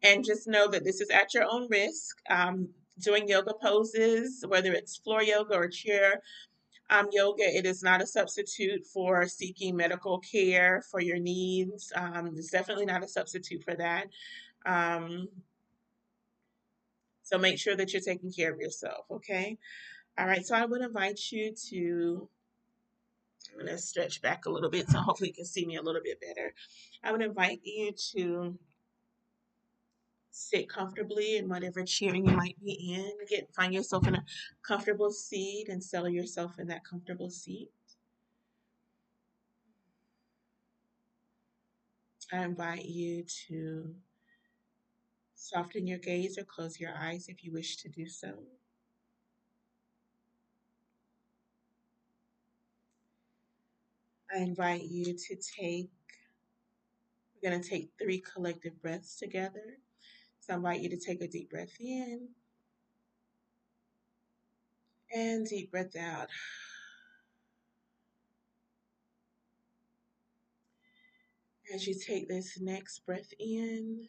and 0.03 0.23
just 0.23 0.47
know 0.47 0.67
that 0.67 0.83
this 0.83 1.01
is 1.01 1.09
at 1.09 1.33
your 1.33 1.45
own 1.49 1.67
risk. 1.71 2.17
Um, 2.29 2.69
doing 2.99 3.27
yoga 3.27 3.53
poses, 3.59 4.45
whether 4.47 4.71
it's 4.71 4.97
floor 4.97 5.23
yoga 5.23 5.55
or 5.55 5.67
chair 5.67 6.21
um, 6.89 7.07
yoga, 7.11 7.43
it 7.43 7.65
is 7.65 7.81
not 7.81 8.01
a 8.01 8.05
substitute 8.05 8.85
for 8.85 9.27
seeking 9.27 9.75
medical 9.75 10.19
care 10.19 10.83
for 10.91 11.01
your 11.01 11.17
needs. 11.17 11.91
Um, 11.95 12.33
it's 12.37 12.51
definitely 12.51 12.85
not 12.85 13.03
a 13.03 13.07
substitute 13.07 13.63
for 13.63 13.75
that. 13.75 14.05
Um, 14.65 15.29
so 17.25 17.37
make 17.37 17.59
sure 17.59 17.75
that 17.75 17.91
you're 17.91 18.01
taking 18.01 18.31
care 18.31 18.53
of 18.53 18.59
yourself, 18.59 19.05
okay? 19.11 19.57
All 20.17 20.27
right, 20.27 20.45
so 20.45 20.55
I 20.55 20.65
would 20.65 20.81
invite 20.81 21.19
you 21.31 21.53
to, 21.69 22.29
I'm 23.51 23.65
going 23.65 23.75
to 23.75 23.77
stretch 23.77 24.21
back 24.21 24.45
a 24.45 24.49
little 24.49 24.69
bit 24.69 24.89
so 24.89 24.99
hopefully 24.99 25.29
you 25.29 25.35
can 25.35 25.45
see 25.45 25.65
me 25.65 25.75
a 25.75 25.81
little 25.81 26.01
bit 26.03 26.21
better. 26.21 26.53
I 27.03 27.11
would 27.11 27.21
invite 27.21 27.59
you 27.63 27.91
to 28.13 28.57
sit 30.31 30.69
comfortably 30.69 31.37
in 31.37 31.49
whatever 31.49 31.83
chair 31.83 32.13
you 32.13 32.23
might 32.23 32.57
be 32.63 32.93
in. 32.93 33.27
Get 33.27 33.53
find 33.55 33.73
yourself 33.73 34.07
in 34.07 34.15
a 34.15 34.23
comfortable 34.61 35.11
seat 35.11 35.67
and 35.69 35.83
settle 35.83 36.09
yourself 36.09 36.59
in 36.59 36.67
that 36.67 36.85
comfortable 36.85 37.29
seat. 37.29 37.71
I 42.33 42.43
invite 42.43 42.85
you 42.85 43.23
to 43.47 43.95
soften 45.45 45.85
your 45.85 45.99
gaze 45.99 46.37
or 46.37 46.43
close 46.43 46.79
your 46.79 46.93
eyes 46.97 47.27
if 47.29 47.43
you 47.43 47.53
wish 47.53 47.77
to 47.77 47.89
do 47.89 48.07
so. 48.07 48.33
I 54.33 54.39
invite 54.39 54.83
you 54.83 55.05
to 55.13 55.35
take, 55.35 55.91
we're 57.41 57.51
going 57.51 57.61
to 57.61 57.69
take 57.69 57.91
three 58.01 58.21
collective 58.21 58.81
breaths 58.81 59.17
together. 59.17 59.77
So 60.39 60.53
I 60.53 60.55
invite 60.57 60.81
you 60.81 60.89
to 60.89 60.97
take 60.99 61.21
a 61.21 61.27
deep 61.27 61.51
breath 61.51 61.77
in 61.79 62.29
and 65.13 65.47
deep 65.47 65.71
breath 65.71 65.95
out. 65.95 66.27
As 71.73 71.85
you 71.87 71.95
take 71.95 72.27
this 72.27 72.59
next 72.59 73.05
breath 73.05 73.31
in, 73.39 74.07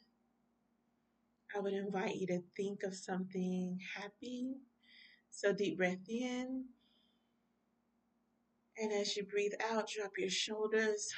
I 1.56 1.58
would 1.58 1.72
invite 1.72 2.16
you 2.16 2.26
to 2.26 2.42
think 2.54 2.82
of 2.82 2.94
something 2.94 3.80
happy. 3.96 4.56
So 5.30 5.54
deep 5.54 5.78
breath 5.78 6.06
in. 6.06 6.66
And 8.76 8.92
as 8.92 9.16
you 9.16 9.24
breathe 9.24 9.54
out, 9.70 9.88
drop 9.88 10.12
your 10.18 10.28
shoulders. 10.28 11.08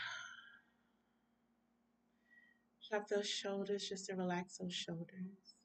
Drop 2.89 3.09
those 3.09 3.29
shoulders 3.29 3.89
just 3.89 4.07
to 4.07 4.15
relax 4.15 4.59
those 4.59 4.73
shoulders. 4.73 5.57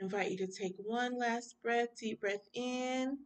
Invite 0.00 0.30
you 0.30 0.38
to 0.38 0.46
take 0.46 0.76
one 0.78 1.18
last 1.18 1.56
breath, 1.62 1.88
deep 1.98 2.20
breath 2.20 2.48
in, 2.54 3.18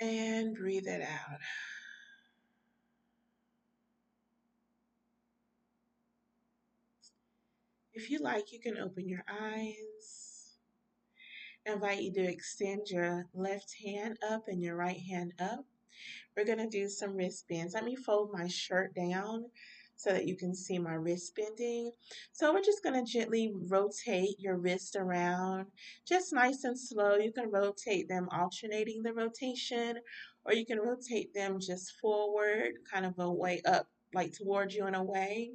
and 0.00 0.54
breathe 0.54 0.86
it 0.86 1.00
out. 1.00 1.40
If 7.94 8.10
you 8.10 8.20
like, 8.20 8.52
you 8.52 8.60
can 8.60 8.78
open 8.78 9.06
your 9.06 9.24
eyes. 9.30 10.56
I 11.66 11.72
invite 11.72 12.00
you 12.00 12.12
to 12.14 12.22
extend 12.22 12.88
your 12.88 13.26
left 13.34 13.74
hand 13.84 14.18
up 14.26 14.44
and 14.48 14.62
your 14.62 14.76
right 14.76 14.98
hand 14.98 15.34
up. 15.38 15.66
We're 16.34 16.46
going 16.46 16.58
to 16.58 16.68
do 16.68 16.88
some 16.88 17.14
wrist 17.14 17.44
bends. 17.50 17.74
Let 17.74 17.84
me 17.84 17.94
fold 17.94 18.30
my 18.32 18.48
shirt 18.48 18.94
down 18.94 19.44
so 19.96 20.10
that 20.10 20.26
you 20.26 20.36
can 20.36 20.54
see 20.54 20.78
my 20.78 20.94
wrist 20.94 21.36
bending. 21.36 21.92
So 22.32 22.52
we're 22.52 22.62
just 22.62 22.82
going 22.82 23.04
to 23.04 23.10
gently 23.10 23.52
rotate 23.68 24.36
your 24.38 24.56
wrist 24.56 24.96
around, 24.96 25.66
just 26.08 26.32
nice 26.32 26.64
and 26.64 26.78
slow. 26.78 27.16
You 27.16 27.30
can 27.30 27.50
rotate 27.50 28.08
them 28.08 28.26
alternating 28.32 29.02
the 29.02 29.12
rotation, 29.12 29.98
or 30.46 30.54
you 30.54 30.64
can 30.64 30.80
rotate 30.80 31.34
them 31.34 31.60
just 31.60 31.92
forward, 32.00 32.72
kind 32.90 33.04
of 33.04 33.18
a 33.18 33.30
way 33.30 33.60
up, 33.66 33.86
like 34.14 34.32
towards 34.32 34.74
you 34.74 34.86
in 34.86 34.94
a 34.94 35.00
away. 35.00 35.52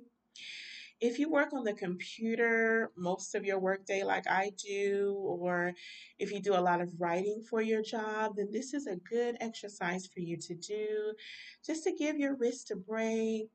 If 0.99 1.19
you 1.19 1.29
work 1.29 1.53
on 1.53 1.63
the 1.63 1.73
computer 1.73 2.91
most 2.97 3.35
of 3.35 3.45
your 3.45 3.59
workday, 3.59 4.03
like 4.03 4.25
I 4.27 4.51
do, 4.57 5.13
or 5.15 5.73
if 6.17 6.31
you 6.31 6.41
do 6.41 6.55
a 6.55 6.59
lot 6.59 6.81
of 6.81 6.89
writing 6.99 7.43
for 7.47 7.61
your 7.61 7.83
job, 7.83 8.35
then 8.35 8.49
this 8.51 8.73
is 8.73 8.87
a 8.87 8.95
good 8.95 9.37
exercise 9.39 10.07
for 10.07 10.21
you 10.21 10.37
to 10.37 10.55
do 10.55 11.13
just 11.63 11.83
to 11.83 11.91
give 11.91 12.17
your 12.17 12.35
wrist 12.35 12.71
a 12.71 12.75
break, 12.75 13.49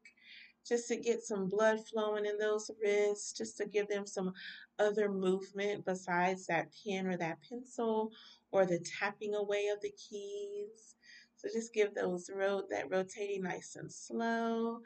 just 0.66 0.86
to 0.88 0.96
get 0.96 1.24
some 1.24 1.48
blood 1.48 1.80
flowing 1.92 2.26
in 2.26 2.38
those 2.38 2.70
wrists, 2.80 3.32
just 3.32 3.56
to 3.56 3.66
give 3.66 3.88
them 3.88 4.06
some 4.06 4.32
other 4.78 5.10
movement 5.10 5.84
besides 5.84 6.46
that 6.46 6.68
pen 6.86 7.08
or 7.08 7.16
that 7.16 7.38
pencil 7.48 8.12
or 8.52 8.66
the 8.66 8.78
tapping 9.00 9.34
away 9.34 9.66
of 9.66 9.80
the 9.80 9.90
keys. 9.90 10.94
So 11.36 11.48
just 11.52 11.74
give 11.74 11.92
those 11.92 12.26
that 12.26 12.86
rotating 12.88 13.42
nice 13.42 13.74
and 13.74 13.90
slow. 13.90 14.80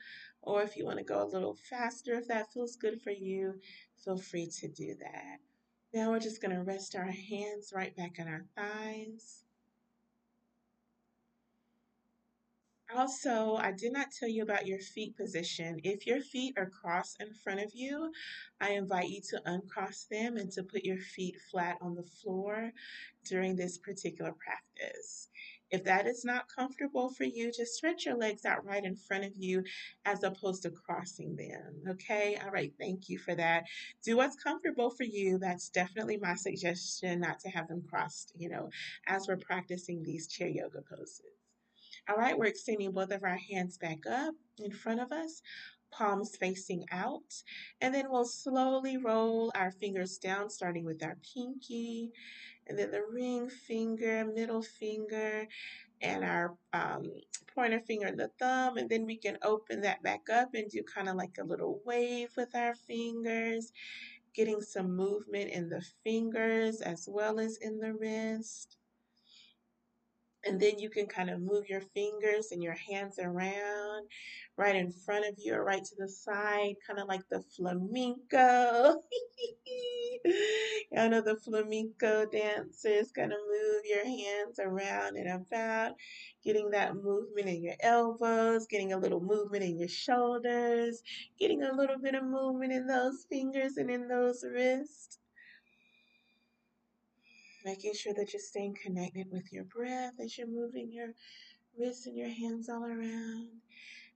Or 0.47 0.62
if 0.62 0.77
you 0.77 0.85
want 0.86 0.98
to 0.98 1.05
go 1.05 1.23
a 1.23 1.27
little 1.27 1.56
faster, 1.68 2.14
if 2.14 2.28
that 2.28 2.52
feels 2.52 2.77
good 2.77 3.02
for 3.02 3.10
you, 3.10 3.60
feel 4.05 4.16
free 4.16 4.48
to 4.60 4.68
do 4.68 4.94
that. 5.01 5.39
Now 5.93 6.10
we're 6.10 6.20
just 6.20 6.40
going 6.40 6.55
to 6.55 6.62
rest 6.62 6.94
our 6.94 7.10
hands 7.10 7.73
right 7.74 7.94
back 7.97 8.16
on 8.20 8.28
our 8.28 8.44
thighs. 8.56 9.43
Also, 12.94 13.56
I 13.56 13.73
did 13.73 13.93
not 13.93 14.12
tell 14.12 14.28
you 14.28 14.44
about 14.44 14.66
your 14.66 14.78
feet 14.78 15.16
position. 15.16 15.81
If 15.82 16.06
your 16.06 16.20
feet 16.20 16.55
are 16.56 16.70
crossed 16.70 17.20
in 17.20 17.35
front 17.35 17.60
of 17.60 17.73
you, 17.74 18.12
I 18.60 18.70
invite 18.73 19.09
you 19.09 19.20
to 19.31 19.43
uncross 19.44 20.06
them 20.09 20.36
and 20.36 20.52
to 20.52 20.62
put 20.62 20.85
your 20.85 20.98
feet 20.98 21.36
flat 21.51 21.78
on 21.81 21.97
the 21.97 22.05
floor 22.05 22.70
during 23.24 23.56
this 23.56 23.78
particular 23.78 24.32
practice. 24.32 25.28
If 25.70 25.84
that 25.84 26.06
is 26.06 26.24
not 26.24 26.48
comfortable 26.48 27.10
for 27.10 27.24
you, 27.24 27.51
just 27.51 27.74
stretch 27.74 28.06
your 28.06 28.16
legs 28.16 28.44
out 28.44 28.64
right 28.64 28.84
in 28.84 28.97
front 28.97 29.24
of 29.24 29.32
you 29.36 29.64
as 30.05 30.22
opposed 30.22 30.62
to 30.62 30.70
crossing 30.70 31.36
them. 31.36 31.82
Okay? 31.88 32.38
All 32.44 32.51
right. 32.51 32.72
Thank 32.78 33.09
you 33.09 33.18
for 33.18 33.34
that. 33.34 33.64
Do 34.05 34.16
what's 34.16 34.36
comfortable 34.36 34.90
for 34.90 35.05
you. 35.05 35.38
That's 35.38 35.68
definitely 35.68 36.18
my 36.18 36.34
suggestion, 36.34 37.20
not 37.20 37.40
to 37.40 37.48
have 37.48 37.68
them 37.68 37.82
crossed, 37.88 38.32
you 38.36 38.48
know, 38.48 38.70
as 39.06 39.26
we're 39.26 39.36
practicing 39.36 40.02
these 40.02 40.28
chair 40.28 40.48
yoga 40.48 40.82
poses. 40.82 41.22
All 42.09 42.16
right, 42.16 42.38
we're 42.38 42.47
extending 42.47 42.93
both 42.93 43.10
of 43.10 43.24
our 43.24 43.36
hands 43.36 43.78
back 43.78 44.06
up 44.06 44.34
in 44.59 44.70
front 44.70 45.01
of 45.01 45.10
us, 45.10 45.43
palms 45.97 46.36
facing 46.36 46.85
out. 46.90 47.43
And 47.81 47.94
then 47.94 48.06
we'll 48.10 48.24
slowly 48.24 48.97
roll 48.97 49.52
our 49.55 49.70
fingers 49.70 50.18
down, 50.18 50.51
starting 50.51 50.85
with 50.85 51.02
our 51.02 51.16
pinky, 51.35 52.10
and 52.66 52.78
then 52.78 52.90
the 52.90 53.02
ring 53.10 53.48
finger, 53.48 54.24
middle 54.24 54.62
finger, 54.62 55.47
and 56.02 56.24
our 56.24 56.56
um, 56.73 57.05
pointer 57.55 57.81
finger 57.81 58.06
and 58.06 58.18
the 58.18 58.31
thumb, 58.39 58.77
and 58.77 58.89
then 58.89 59.06
we 59.06 59.16
can 59.16 59.39
open 59.43 59.81
that 59.81 60.02
back 60.02 60.28
up 60.31 60.51
and 60.55 60.70
do 60.70 60.82
kind 60.82 61.09
of 61.09 61.16
like 61.16 61.36
a 61.40 61.44
little 61.44 61.81
wave 61.85 62.28
with 62.36 62.55
our 62.55 62.74
fingers, 62.74 63.73
getting 64.35 64.60
some 64.60 64.94
movement 64.94 65.51
in 65.51 65.68
the 65.68 65.82
fingers 66.05 66.81
as 66.82 67.09
well 67.10 67.40
as 67.40 67.56
in 67.59 67.78
the 67.78 67.94
wrist. 67.94 68.77
And 70.47 70.60
then 70.60 70.78
you 70.78 70.90
can 70.90 71.06
kind 71.06 71.31
of 71.31 71.40
move 71.40 71.68
your 71.68 71.81
fingers 71.81 72.52
and 72.52 72.62
your 72.62 72.74
hands 72.74 73.18
around 73.18 74.06
right 74.56 74.77
in 74.77 74.90
front 74.93 75.27
of 75.27 75.35
you 75.39 75.55
or 75.55 75.64
right 75.64 75.85
to 75.85 75.94
the 75.98 76.09
side, 76.09 76.74
kind 76.86 76.98
of 76.98 77.09
like 77.09 77.23
the 77.31 77.43
flamenco. 77.56 79.02
I 80.97 81.09
know 81.09 81.20
the 81.20 81.36
flamenco 81.36 82.27
dancers 82.27 83.12
gonna 83.12 83.36
move 83.36 83.82
your 83.85 84.05
hands 84.05 84.59
around 84.59 85.16
and 85.16 85.28
about, 85.31 85.94
getting 86.44 86.70
that 86.70 86.94
movement 86.97 87.48
in 87.48 87.62
your 87.62 87.77
elbows, 87.81 88.66
getting 88.66 88.93
a 88.93 88.98
little 88.98 89.20
movement 89.20 89.64
in 89.64 89.78
your 89.78 89.89
shoulders, 89.89 91.02
getting 91.39 91.62
a 91.62 91.74
little 91.74 91.98
bit 91.98 92.14
of 92.14 92.24
movement 92.24 92.73
in 92.73 92.86
those 92.86 93.27
fingers 93.28 93.77
and 93.77 93.90
in 93.90 94.09
those 94.09 94.44
wrists 94.48 95.18
making 97.66 97.93
sure 97.94 98.14
that 98.14 98.32
you're 98.32 98.40
staying 98.40 98.78
connected 98.80 99.26
with 99.32 99.52
your 99.52 99.64
breath 99.64 100.12
as 100.22 100.38
you're 100.38 100.47
moving 100.47 100.93
your 100.93 101.09
wrists 101.76 102.06
and 102.06 102.16
your 102.16 102.28
hands 102.28 102.68
all 102.68 102.84
around. 102.84 103.48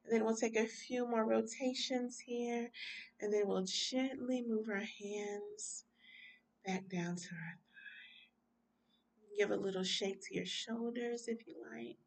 And 0.05 0.12
then 0.12 0.24
we'll 0.24 0.36
take 0.36 0.56
a 0.56 0.66
few 0.66 1.06
more 1.06 1.24
rotations 1.27 2.20
here, 2.20 2.70
and 3.20 3.35
then 3.35 3.43
we'll 3.47 3.64
gently 3.64 4.44
move 4.48 4.68
our 4.68 4.77
hands 4.77 5.85
back 6.64 6.89
down 6.89 7.16
to 7.16 7.28
our 7.35 7.59
thigh. 7.59 8.28
Give 9.36 9.51
a 9.51 9.56
little 9.56 9.82
shake 9.82 10.22
to 10.28 10.35
your 10.35 10.47
shoulders 10.47 11.27
if 11.27 11.47
you 11.48 11.56
like. 11.72 11.98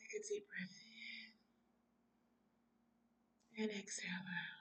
Take 0.00 0.14
a 0.18 0.26
deep 0.26 0.46
breath 0.48 0.74
in 3.58 3.64
and 3.64 3.78
exhale 3.78 4.08
out. 4.14 4.57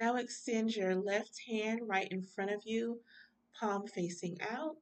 Now 0.00 0.16
extend 0.16 0.74
your 0.74 0.94
left 0.94 1.38
hand 1.46 1.80
right 1.86 2.08
in 2.10 2.22
front 2.22 2.50
of 2.50 2.62
you, 2.64 3.00
palm 3.58 3.86
facing 3.86 4.38
out. 4.40 4.76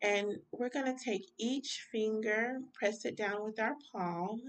And 0.00 0.36
we're 0.52 0.68
going 0.68 0.96
to 0.96 1.04
take 1.04 1.30
each 1.38 1.86
finger, 1.90 2.60
press 2.72 3.04
it 3.04 3.16
down 3.16 3.42
with 3.44 3.60
our 3.60 3.74
palm, 3.92 4.40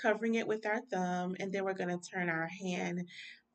covering 0.00 0.34
it 0.34 0.46
with 0.46 0.66
our 0.66 0.80
thumb, 0.90 1.36
and 1.40 1.52
then 1.52 1.64
we're 1.64 1.74
going 1.74 1.98
to 1.98 2.10
turn 2.10 2.28
our 2.28 2.46
hand 2.46 3.06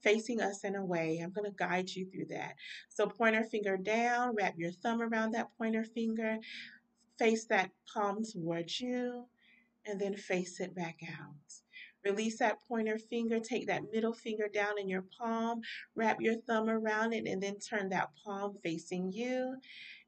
facing 0.01 0.41
us 0.41 0.63
in 0.63 0.76
a 0.76 0.85
way. 0.85 1.19
I'm 1.22 1.31
going 1.31 1.49
to 1.49 1.55
guide 1.55 1.89
you 1.89 2.05
through 2.05 2.26
that. 2.30 2.55
So 2.89 3.07
pointer 3.07 3.43
finger 3.43 3.77
down, 3.77 4.35
wrap 4.35 4.55
your 4.57 4.72
thumb 4.72 5.01
around 5.01 5.31
that 5.31 5.49
pointer 5.57 5.84
finger, 5.84 6.38
face 7.18 7.45
that 7.45 7.72
palm 7.91 8.23
towards 8.23 8.80
you, 8.80 9.26
and 9.85 9.99
then 9.99 10.15
face 10.15 10.59
it 10.59 10.76
back 10.76 10.99
out. 11.19 11.60
Release 12.03 12.39
that 12.39 12.59
pointer 12.67 12.97
finger, 12.97 13.39
take 13.39 13.67
that 13.67 13.91
middle 13.91 14.13
finger 14.13 14.47
down 14.47 14.79
in 14.79 14.89
your 14.89 15.03
palm, 15.19 15.61
wrap 15.95 16.21
your 16.21 16.35
thumb 16.35 16.69
around 16.69 17.13
it, 17.13 17.27
and 17.27 17.41
then 17.41 17.59
turn 17.59 17.89
that 17.89 18.09
palm 18.23 18.57
facing 18.63 19.11
you 19.11 19.57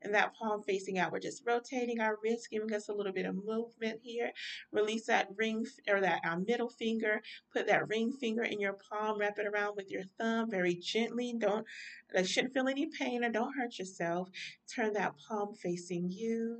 and 0.03 0.13
that 0.13 0.33
palm 0.35 0.61
facing 0.61 0.99
out. 0.99 1.11
We're 1.11 1.19
just 1.19 1.43
rotating 1.45 1.99
our 1.99 2.17
wrist, 2.21 2.49
giving 2.51 2.73
us 2.73 2.89
a 2.89 2.93
little 2.93 3.13
bit 3.13 3.25
of 3.25 3.35
movement 3.35 3.99
here. 4.03 4.31
Release 4.71 5.05
that 5.05 5.29
ring 5.35 5.65
or 5.89 6.01
that 6.01 6.21
our 6.23 6.39
middle 6.39 6.69
finger. 6.69 7.21
Put 7.51 7.67
that 7.67 7.87
ring 7.87 8.11
finger 8.11 8.43
in 8.43 8.59
your 8.59 8.77
palm, 8.89 9.19
wrap 9.19 9.39
it 9.39 9.47
around 9.47 9.75
with 9.75 9.89
your 9.89 10.03
thumb 10.17 10.49
very 10.49 10.75
gently. 10.75 11.33
Don't, 11.37 11.65
that 12.13 12.27
shouldn't 12.27 12.53
feel 12.53 12.67
any 12.67 12.87
pain 12.87 13.23
or 13.23 13.29
don't 13.29 13.55
hurt 13.57 13.79
yourself. 13.79 14.29
Turn 14.73 14.93
that 14.93 15.13
palm 15.27 15.55
facing 15.55 16.09
you 16.09 16.59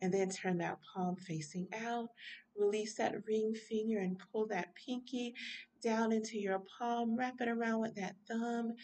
and 0.00 0.12
then 0.12 0.28
turn 0.28 0.58
that 0.58 0.78
palm 0.94 1.16
facing 1.16 1.68
out. 1.72 2.08
Release 2.56 2.94
that 2.96 3.14
ring 3.26 3.54
finger 3.54 3.98
and 3.98 4.20
pull 4.32 4.46
that 4.48 4.74
pinky 4.74 5.34
down 5.82 6.12
into 6.12 6.38
your 6.38 6.62
palm. 6.78 7.16
Wrap 7.16 7.40
it 7.40 7.48
around 7.48 7.80
with 7.80 7.94
that 7.96 8.16
thumb. 8.28 8.74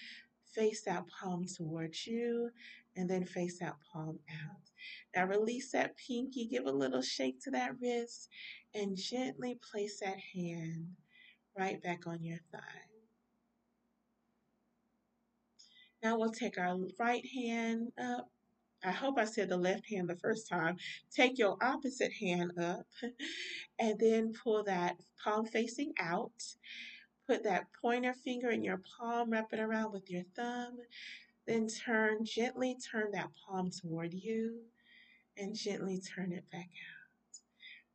Face 0.54 0.82
that 0.82 1.04
palm 1.06 1.44
towards 1.46 2.06
you 2.06 2.50
and 2.96 3.08
then 3.08 3.24
face 3.24 3.58
that 3.60 3.76
palm 3.92 4.18
out. 4.30 4.62
Now 5.14 5.26
release 5.26 5.70
that 5.72 5.96
pinky, 5.96 6.46
give 6.46 6.66
a 6.66 6.72
little 6.72 7.02
shake 7.02 7.40
to 7.44 7.50
that 7.52 7.72
wrist, 7.80 8.28
and 8.74 8.96
gently 8.96 9.58
place 9.70 10.00
that 10.00 10.18
hand 10.34 10.88
right 11.56 11.80
back 11.82 12.06
on 12.06 12.24
your 12.24 12.40
thigh. 12.50 12.60
Now 16.02 16.18
we'll 16.18 16.32
take 16.32 16.58
our 16.58 16.76
right 16.98 17.24
hand 17.34 17.92
up 18.00 18.28
I 18.84 18.92
hope 18.92 19.18
I 19.18 19.24
said 19.24 19.48
the 19.48 19.56
left 19.56 19.90
hand 19.90 20.08
the 20.08 20.16
first 20.16 20.48
time. 20.48 20.76
Take 21.10 21.36
your 21.36 21.56
opposite 21.60 22.12
hand 22.12 22.52
up 22.60 22.86
and 23.78 23.98
then 23.98 24.32
pull 24.32 24.64
that 24.64 24.96
palm 25.22 25.46
facing 25.46 25.92
out. 25.98 26.32
Put 27.26 27.44
that 27.44 27.66
pointer 27.82 28.14
finger 28.14 28.50
in 28.50 28.64
your 28.64 28.80
palm, 28.98 29.30
wrap 29.30 29.52
it 29.52 29.60
around 29.60 29.92
with 29.92 30.10
your 30.10 30.24
thumb. 30.34 30.78
Then 31.46 31.68
turn, 31.68 32.24
gently 32.24 32.76
turn 32.90 33.10
that 33.12 33.30
palm 33.46 33.70
toward 33.70 34.12
you 34.14 34.60
and 35.36 35.54
gently 35.54 36.00
turn 36.00 36.32
it 36.32 36.44
back 36.50 36.68
out. 36.68 37.40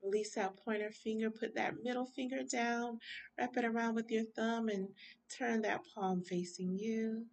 Release 0.03 0.35
that 0.35 0.57
pointer 0.63 0.91
finger, 0.91 1.29
put 1.29 1.55
that 1.55 1.83
middle 1.83 2.05
finger 2.05 2.43
down, 2.43 2.99
wrap 3.37 3.55
it 3.57 3.65
around 3.65 3.95
with 3.95 4.11
your 4.11 4.25
thumb 4.35 4.69
and 4.69 4.89
turn 5.29 5.61
that 5.61 5.81
palm 5.95 6.21
facing 6.21 6.77
you 6.77 7.25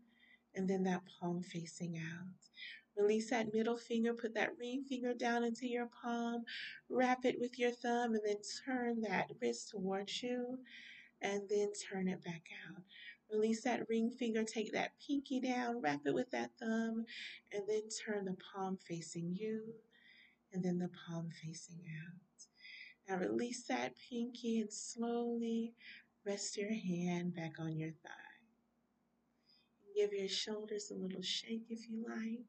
and 0.55 0.69
then 0.69 0.83
that 0.85 1.03
palm 1.21 1.43
facing 1.43 1.99
out. 1.99 2.50
Release 2.97 3.31
that 3.31 3.55
middle 3.55 3.77
finger, 3.77 4.13
put 4.13 4.35
that 4.35 4.57
ring 4.59 4.85
finger 4.85 5.15
down 5.15 5.45
into 5.45 5.67
your 5.67 5.87
palm, 5.87 6.45
wrap 6.89 7.25
it 7.25 7.39
with 7.39 7.59
your 7.59 7.71
thumb, 7.71 8.15
and 8.15 8.23
then 8.25 8.37
turn 8.65 9.01
that 9.03 9.31
wrist 9.41 9.71
towards 9.71 10.23
you, 10.23 10.59
and 11.23 11.49
then 11.49 11.73
turn 11.91 12.09
it 12.09 12.23
back 12.25 12.45
out. 12.69 12.83
Release 13.33 13.63
that 13.63 13.89
ring 13.89 14.11
finger, 14.11 14.43
take 14.43 14.73
that 14.73 14.93
pinky 15.07 15.41
down, 15.41 15.81
wrap 15.81 16.01
it 16.05 16.15
with 16.15 16.31
that 16.33 16.51
thumb, 16.59 17.05
and 17.53 17.63
then 17.69 17.83
turn 18.05 18.25
the 18.25 18.37
palm 18.53 18.77
facing 18.77 19.37
you, 19.39 19.75
and 20.53 20.65
then 20.65 20.79
the 20.79 20.91
palm 21.07 21.31
facing 21.43 21.83
out. 22.05 22.47
Now 23.09 23.17
release 23.17 23.65
that 23.69 23.95
pinky 24.09 24.61
and 24.61 24.73
slowly 24.73 25.75
rest 26.27 26.57
your 26.57 26.73
hand 26.73 27.35
back 27.35 27.53
on 27.59 27.77
your 27.77 27.91
thigh. 27.91 28.11
Give 29.95 30.13
your 30.13 30.29
shoulders 30.29 30.91
a 30.91 30.95
little 30.95 31.23
shake 31.23 31.67
if 31.71 31.89
you 31.89 32.05
like 32.09 32.47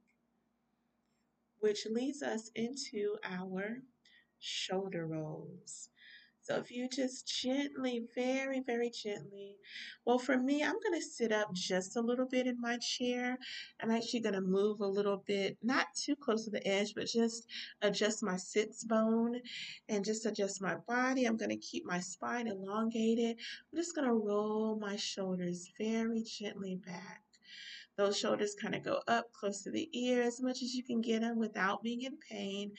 which 1.61 1.87
leads 1.89 2.21
us 2.21 2.51
into 2.55 3.15
our 3.23 3.77
shoulder 4.39 5.07
rolls. 5.07 5.89
So 6.43 6.57
if 6.57 6.71
you 6.71 6.89
just 6.89 7.27
gently, 7.27 8.07
very, 8.15 8.61
very 8.61 8.89
gently, 8.89 9.57
well, 10.05 10.17
for 10.17 10.37
me, 10.37 10.63
I'm 10.63 10.79
going 10.79 10.99
to 10.99 11.05
sit 11.05 11.31
up 11.31 11.53
just 11.53 11.95
a 11.95 12.01
little 12.01 12.25
bit 12.25 12.47
in 12.47 12.59
my 12.59 12.77
chair. 12.77 13.37
I'm 13.79 13.91
actually 13.91 14.21
going 14.21 14.33
to 14.33 14.41
move 14.41 14.81
a 14.81 14.87
little 14.87 15.23
bit, 15.27 15.57
not 15.61 15.93
too 15.95 16.15
close 16.15 16.45
to 16.45 16.49
the 16.51 16.67
edge, 16.67 16.95
but 16.95 17.05
just 17.05 17.45
adjust 17.83 18.23
my 18.23 18.37
sits 18.37 18.83
bone 18.83 19.39
and 19.87 20.03
just 20.03 20.25
adjust 20.25 20.63
my 20.63 20.77
body. 20.87 21.25
I'm 21.25 21.37
going 21.37 21.49
to 21.51 21.57
keep 21.57 21.85
my 21.85 21.99
spine 21.99 22.47
elongated. 22.47 23.37
I'm 23.71 23.77
just 23.77 23.93
going 23.95 24.07
to 24.07 24.13
roll 24.13 24.79
my 24.79 24.95
shoulders 24.95 25.69
very 25.79 26.23
gently 26.23 26.75
back. 26.75 27.21
Those 27.97 28.17
shoulders 28.17 28.55
kind 28.55 28.73
of 28.73 28.83
go 28.83 29.01
up 29.07 29.31
close 29.33 29.61
to 29.63 29.71
the 29.71 29.89
ear 29.93 30.21
as 30.21 30.41
much 30.41 30.63
as 30.63 30.73
you 30.73 30.83
can 30.83 31.01
get 31.01 31.21
them 31.21 31.37
without 31.37 31.83
being 31.83 32.01
in 32.01 32.17
pain 32.17 32.71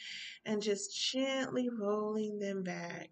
and 0.47 0.63
just 0.63 0.99
gently 1.13 1.69
rolling 1.69 2.39
them 2.39 2.63
back. 2.63 3.11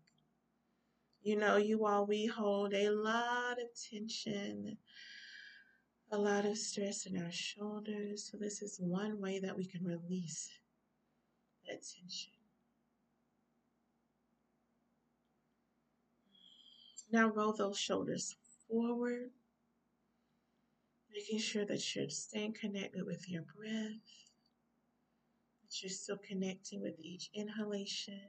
You 1.22 1.36
know, 1.36 1.58
you 1.58 1.84
all, 1.84 2.06
we 2.06 2.26
hold 2.26 2.72
a 2.72 2.88
lot 2.88 3.58
of 3.60 3.68
tension, 3.90 4.78
a 6.10 6.16
lot 6.16 6.46
of 6.46 6.56
stress 6.56 7.04
in 7.04 7.22
our 7.22 7.30
shoulders. 7.30 8.30
So, 8.30 8.38
this 8.38 8.62
is 8.62 8.78
one 8.80 9.20
way 9.20 9.38
that 9.38 9.56
we 9.56 9.66
can 9.66 9.84
release 9.84 10.50
that 11.66 11.82
tension. 11.82 12.32
Now, 17.12 17.28
roll 17.28 17.52
those 17.52 17.78
shoulders 17.78 18.36
forward 18.68 19.30
making 21.20 21.38
sure 21.38 21.66
that 21.66 21.94
you're 21.94 22.08
staying 22.08 22.54
connected 22.54 23.04
with 23.04 23.28
your 23.28 23.42
breath, 23.42 24.00
that 25.62 25.82
you're 25.82 25.90
still 25.90 26.16
connecting 26.16 26.80
with 26.80 26.94
each 26.98 27.28
inhalation 27.34 28.22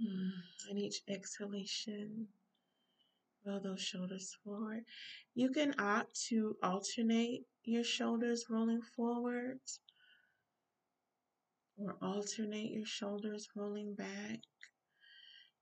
hmm, 0.00 0.28
and 0.70 0.78
each 0.78 1.02
exhalation. 1.08 2.28
Roll 3.44 3.60
those 3.60 3.80
shoulders 3.80 4.36
forward. 4.44 4.84
You 5.34 5.50
can 5.50 5.74
opt 5.80 6.20
to 6.28 6.56
alternate 6.62 7.42
your 7.64 7.84
shoulders 7.84 8.46
rolling 8.48 8.82
forwards 8.82 9.80
or 11.76 11.96
alternate 12.02 12.70
your 12.70 12.86
shoulders 12.86 13.48
rolling 13.56 13.94
back. 13.94 14.40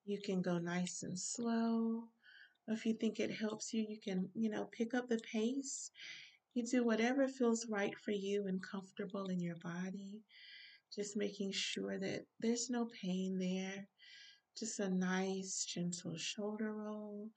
You 0.05 0.20
can 0.23 0.43
go 0.43 0.59
nice 0.59 1.03
and 1.03 1.19
slow 1.19 2.05
if 2.73 2.86
you 2.86 2.95
think 2.95 3.20
it 3.20 3.31
helps 3.31 3.73
you, 3.74 3.86
you 3.89 3.99
can, 4.01 4.31
you 4.35 4.51
know, 4.51 4.65
pick 4.65 4.95
up 4.95 5.09
the 5.09 5.19
pace 5.19 5.91
You 6.55 6.65
do 6.66 6.85
whatever 6.85 7.28
feels 7.28 7.69
right 7.69 7.97
for 7.99 8.12
you 8.12 8.47
and 8.49 8.62
comfortable 8.62 9.27
in 9.28 9.41
your 9.41 9.57
body. 9.57 10.23
Just 10.95 11.16
making 11.16 11.53
sure 11.53 11.99
that 11.99 12.27
there's 12.41 12.70
no 12.70 12.86
pain 12.86 13.39
there. 13.39 13.89
Just 14.59 14.81
a 14.81 14.91
nice, 14.91 15.65
gentle 15.66 16.16
shoulder 16.16 16.73
roll. 16.73 17.31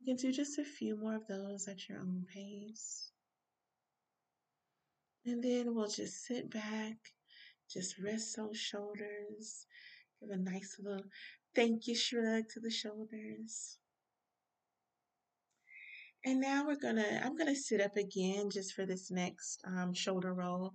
You 0.00 0.06
can 0.14 0.16
do 0.22 0.32
just 0.32 0.58
a 0.58 0.64
few 0.64 0.96
more 0.96 1.16
of 1.16 1.26
those 1.28 1.68
at 1.68 1.88
your 1.88 2.00
own 2.00 2.26
pace. 2.32 3.12
And 5.24 5.42
then 5.42 5.74
we'll 5.74 5.88
just 5.88 6.26
sit 6.26 6.50
back, 6.50 6.98
just 7.70 7.98
rest 7.98 8.36
those 8.36 8.58
shoulders, 8.58 9.66
give 10.20 10.30
a 10.30 10.36
nice 10.38 10.78
little 10.78 11.04
thank 11.56 11.88
you 11.88 11.96
shrug 11.96 12.48
to 12.50 12.60
the 12.60 12.70
shoulders. 12.70 13.79
And 16.22 16.38
now 16.38 16.66
we're 16.66 16.76
gonna, 16.76 17.22
I'm 17.24 17.34
gonna 17.34 17.54
sit 17.54 17.80
up 17.80 17.96
again 17.96 18.50
just 18.50 18.74
for 18.74 18.84
this 18.84 19.10
next 19.10 19.62
um, 19.64 19.94
shoulder 19.94 20.34
roll. 20.34 20.66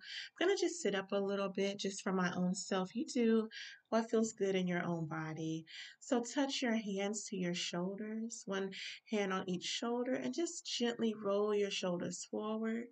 I'm 0.41 0.47
gonna 0.47 0.57
just 0.57 0.81
sit 0.81 0.95
up 0.95 1.11
a 1.11 1.19
little 1.19 1.49
bit 1.49 1.77
just 1.77 2.01
for 2.01 2.11
my 2.11 2.33
own 2.35 2.55
self. 2.55 2.95
You 2.95 3.05
do 3.05 3.47
what 3.89 4.09
feels 4.09 4.33
good 4.33 4.55
in 4.55 4.67
your 4.67 4.83
own 4.83 5.05
body. 5.07 5.65
So 5.99 6.23
touch 6.23 6.63
your 6.63 6.75
hands 6.75 7.25
to 7.25 7.37
your 7.37 7.53
shoulders, 7.53 8.41
one 8.47 8.71
hand 9.11 9.31
on 9.31 9.47
each 9.47 9.65
shoulder, 9.65 10.15
and 10.15 10.33
just 10.33 10.65
gently 10.65 11.13
roll 11.13 11.53
your 11.53 11.71
shoulders 11.71 12.25
forward. 12.25 12.85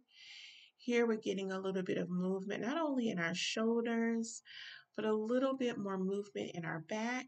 Here 0.78 1.08
we're 1.08 1.16
getting 1.16 1.52
a 1.52 1.60
little 1.60 1.82
bit 1.82 1.98
of 1.98 2.12
movement, 2.12 2.62
not 2.62 2.78
only 2.78 3.10
in 3.10 3.18
our 3.18 3.34
shoulders, 3.34 4.44
but 4.96 5.06
a 5.06 5.14
little 5.14 5.58
bit 5.58 5.80
more 5.80 5.98
movement 5.98 6.52
in 6.54 6.66
our 6.66 6.82
back 6.82 7.26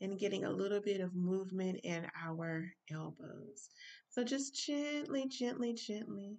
and 0.00 0.18
getting 0.18 0.44
a 0.44 0.50
little 0.50 0.80
bit 0.80 1.00
of 1.00 1.14
movement 1.14 1.80
in 1.82 2.06
our 2.24 2.72
elbows. 2.92 3.68
So 4.10 4.24
just 4.24 4.54
gently, 4.66 5.28
gently, 5.28 5.74
gently 5.74 6.38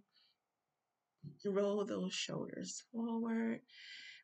roll 1.46 1.86
those 1.86 2.14
shoulders 2.14 2.84
forward. 2.92 3.62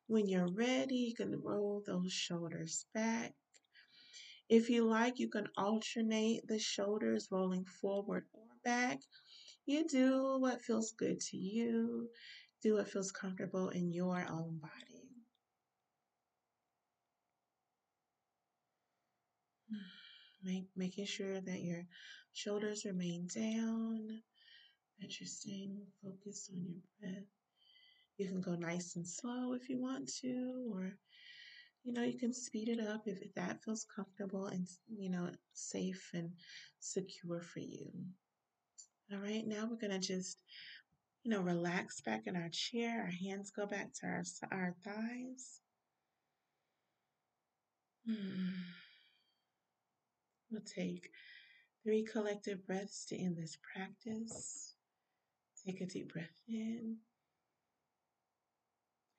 When 0.08 0.28
you're 0.28 0.52
ready, 0.52 0.96
you 0.96 1.16
can 1.16 1.42
roll 1.42 1.84
those 1.86 2.12
shoulders 2.12 2.86
back. 2.94 3.34
If 4.50 4.70
you 4.70 4.86
like, 4.86 5.20
you 5.20 5.30
can 5.30 5.48
alternate 5.58 6.48
the 6.48 6.60
shoulders 6.60 7.28
rolling 7.32 7.66
forward 7.66 8.26
or 8.34 8.46
back. 8.64 9.00
You 9.66 9.88
do 9.88 10.38
what 10.40 10.62
feels 10.62 10.92
good 10.92 11.20
to 11.20 11.38
you. 11.38 12.10
Do 12.62 12.76
what 12.76 12.90
feels 12.90 13.12
comfortable 13.12 13.70
in 13.70 13.92
your 13.92 14.26
own 14.30 14.60
body. 14.60 14.95
Making 20.76 21.06
sure 21.06 21.42
that 21.42 21.62
your 21.62 21.86
shoulders 22.34 22.86
remain 22.86 23.28
down, 23.34 24.22
that 25.00 25.20
you're 25.20 25.28
staying 25.28 25.82
focused 26.04 26.52
on 26.52 26.66
your 26.66 26.82
breath. 27.00 27.28
You 28.18 28.28
can 28.28 28.42
go 28.42 28.56
nice 28.56 28.96
and 28.96 29.08
slow 29.08 29.54
if 29.54 29.70
you 29.70 29.80
want 29.82 30.10
to, 30.22 30.72
or 30.74 30.94
you 31.84 31.94
know, 31.94 32.04
you 32.04 32.18
can 32.18 32.34
speed 32.34 32.70
it 32.70 32.80
up 32.80 33.04
if 33.06 33.34
that 33.36 33.64
feels 33.64 33.86
comfortable 33.96 34.48
and 34.48 34.68
you 34.88 35.10
know, 35.10 35.30
safe 35.54 36.10
and 36.14 36.32
secure 36.80 37.42
for 37.42 37.60
you. 37.60 37.92
All 39.12 39.20
right, 39.20 39.46
now 39.46 39.68
we're 39.70 39.78
gonna 39.78 40.00
just 40.00 40.40
you 41.26 41.32
know, 41.32 41.42
relax 41.42 42.02
back 42.02 42.28
in 42.28 42.36
our 42.36 42.50
chair. 42.52 43.02
Our 43.02 43.30
hands 43.30 43.50
go 43.50 43.66
back 43.66 43.92
to 43.96 44.06
our, 44.06 44.24
our 44.52 44.76
thighs. 44.84 45.60
Hmm. 48.06 48.85
We'll 50.56 50.64
take 50.64 51.10
three 51.84 52.06
collective 52.06 52.66
breaths 52.66 53.06
to 53.08 53.18
end 53.18 53.36
this 53.36 53.58
practice. 53.74 54.74
Take 55.66 55.82
a 55.82 55.86
deep 55.86 56.14
breath 56.14 56.42
in 56.48 56.96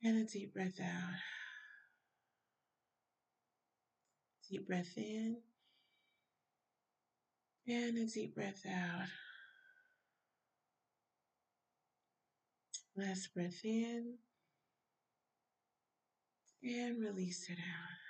and 0.02 0.16
a 0.16 0.24
deep 0.24 0.54
breath 0.54 0.80
out. 0.80 1.18
Deep 4.50 4.66
breath 4.66 4.96
in 4.96 5.36
and 7.68 7.98
a 7.98 8.06
deep 8.06 8.34
breath 8.34 8.64
out. 8.66 9.08
Last 12.96 13.34
breath 13.34 13.60
in 13.62 14.14
and 16.62 16.98
release 16.98 17.50
it 17.50 17.58
out. 17.58 18.05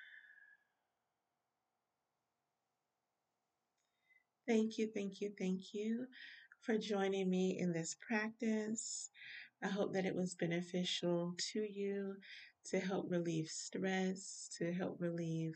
Thank 4.47 4.79
you, 4.79 4.89
thank 4.95 5.21
you, 5.21 5.33
thank 5.39 5.75
you 5.75 6.07
for 6.61 6.79
joining 6.79 7.29
me 7.29 7.59
in 7.59 7.73
this 7.73 7.97
practice. 8.07 9.11
I 9.63 9.69
hope 9.69 9.93
that 9.95 10.07
it 10.07 10.15
was 10.15 10.35
beneficial 10.35 11.35
to 11.53 11.61
you 11.61 12.17
to 12.71 12.79
help 12.79 13.07
relieve 13.11 13.49
stress, 13.49 14.49
to 14.59 14.73
help 14.73 14.97
relieve 15.01 15.55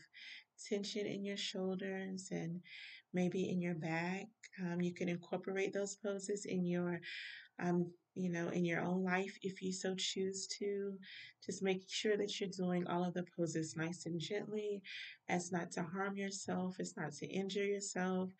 tension 0.69 1.05
in 1.05 1.23
your 1.23 1.37
shoulders 1.37 2.29
and 2.31 2.61
maybe 3.13 3.49
in 3.49 3.61
your 3.61 3.75
back. 3.75 4.27
Um, 4.61 4.81
you 4.81 4.93
can 4.93 5.09
incorporate 5.09 5.73
those 5.73 5.95
poses 5.95 6.45
in 6.45 6.65
your 6.65 6.99
um, 7.59 7.91
you 8.15 8.29
know, 8.29 8.49
in 8.49 8.65
your 8.65 8.81
own 8.81 9.03
life 9.03 9.37
if 9.41 9.61
you 9.61 9.71
so 9.73 9.95
choose 9.95 10.47
to. 10.59 10.97
Just 11.45 11.63
make 11.63 11.83
sure 11.87 12.17
that 12.17 12.39
you're 12.39 12.49
doing 12.49 12.87
all 12.87 13.05
of 13.05 13.13
the 13.13 13.25
poses 13.37 13.75
nice 13.77 14.05
and 14.05 14.19
gently 14.19 14.81
as 15.29 15.51
not 15.51 15.71
to 15.71 15.83
harm 15.83 16.17
yourself, 16.17 16.77
as 16.79 16.95
not 16.97 17.13
to 17.13 17.27
injure 17.27 17.65
yourself. 17.65 18.31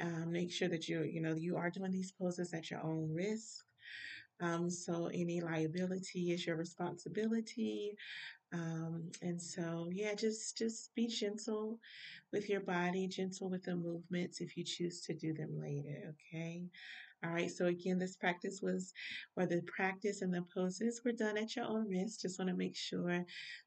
Um, 0.00 0.32
make 0.32 0.52
sure 0.52 0.68
that 0.68 0.88
you 0.88 1.02
you 1.04 1.20
know 1.22 1.34
you 1.34 1.56
are 1.56 1.70
doing 1.70 1.92
these 1.92 2.12
poses 2.12 2.52
at 2.52 2.70
your 2.70 2.82
own 2.84 3.12
risk. 3.12 3.64
Um, 4.40 4.68
so 4.70 5.06
any 5.06 5.40
liability 5.40 6.32
is 6.32 6.46
your 6.46 6.56
responsibility. 6.56 7.96
Um, 8.52 9.10
and 9.22 9.40
so 9.40 9.90
yeah, 9.92 10.14
just 10.14 10.58
just 10.58 10.94
be 10.94 11.08
gentle 11.08 11.80
with 12.32 12.48
your 12.48 12.60
body, 12.60 13.08
gentle 13.08 13.50
with 13.50 13.64
the 13.64 13.76
movements 13.76 14.40
if 14.40 14.56
you 14.56 14.64
choose 14.64 15.00
to 15.02 15.14
do 15.14 15.34
them 15.34 15.60
later. 15.60 16.14
Okay. 16.14 16.64
All 17.26 17.32
right, 17.32 17.50
so 17.50 17.66
again, 17.66 17.98
this 17.98 18.16
practice 18.16 18.60
was, 18.62 18.92
or 19.36 19.46
the 19.46 19.62
practice 19.62 20.22
and 20.22 20.32
the 20.32 20.44
poses 20.54 21.00
were 21.04 21.12
done 21.12 21.36
at 21.36 21.56
your 21.56 21.64
own 21.64 21.88
risk. 21.88 22.20
Just 22.20 22.38
want 22.38 22.50
to 22.50 22.56
make 22.56 22.76
sure 22.76 23.24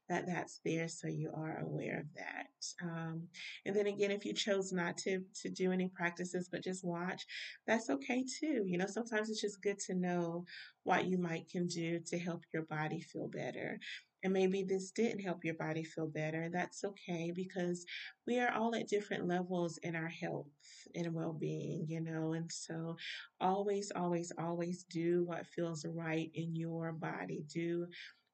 that 0.08 0.26
that's 0.26 0.60
there 0.64 0.88
so 0.88 1.08
you 1.08 1.30
are 1.34 1.60
aware 1.60 2.00
of 2.00 2.06
that. 2.16 2.46
Um, 2.82 3.28
and 3.66 3.76
then 3.76 3.86
again, 3.86 4.10
if 4.10 4.24
you 4.24 4.32
chose 4.32 4.72
not 4.72 4.96
to 4.98 5.22
to 5.42 5.48
do 5.50 5.72
any 5.72 5.88
practices 5.88 6.48
but 6.50 6.64
just 6.64 6.84
watch, 6.84 7.26
that's 7.66 7.90
okay 7.90 8.24
too. 8.24 8.64
You 8.66 8.78
know, 8.78 8.86
sometimes 8.86 9.28
it's 9.28 9.40
just 9.40 9.62
good 9.62 9.78
to 9.80 9.94
know 9.94 10.44
what 10.84 11.06
you 11.06 11.18
might 11.18 11.48
can 11.50 11.66
do 11.66 12.00
to 12.06 12.18
help 12.18 12.44
your 12.52 12.62
body 12.62 13.00
feel 13.00 13.28
better. 13.28 13.78
And 14.22 14.32
maybe 14.32 14.62
this 14.62 14.90
didn't 14.90 15.20
help 15.20 15.44
your 15.44 15.54
body 15.54 15.82
feel 15.82 16.06
better. 16.06 16.50
That's 16.52 16.84
okay 16.84 17.32
because 17.34 17.86
we 18.26 18.38
are 18.38 18.52
all 18.52 18.74
at 18.74 18.88
different 18.88 19.26
levels 19.26 19.78
in 19.78 19.96
our 19.96 20.08
health 20.08 20.48
and 20.94 21.14
well 21.14 21.32
being, 21.32 21.86
you 21.88 22.00
know. 22.00 22.34
And 22.34 22.50
so 22.52 22.96
always, 23.40 23.90
always, 23.96 24.32
always 24.38 24.84
do 24.84 25.24
what 25.24 25.46
feels 25.46 25.86
right 25.86 26.30
in 26.34 26.54
your 26.54 26.92
body. 26.92 27.44
Do 27.52 27.86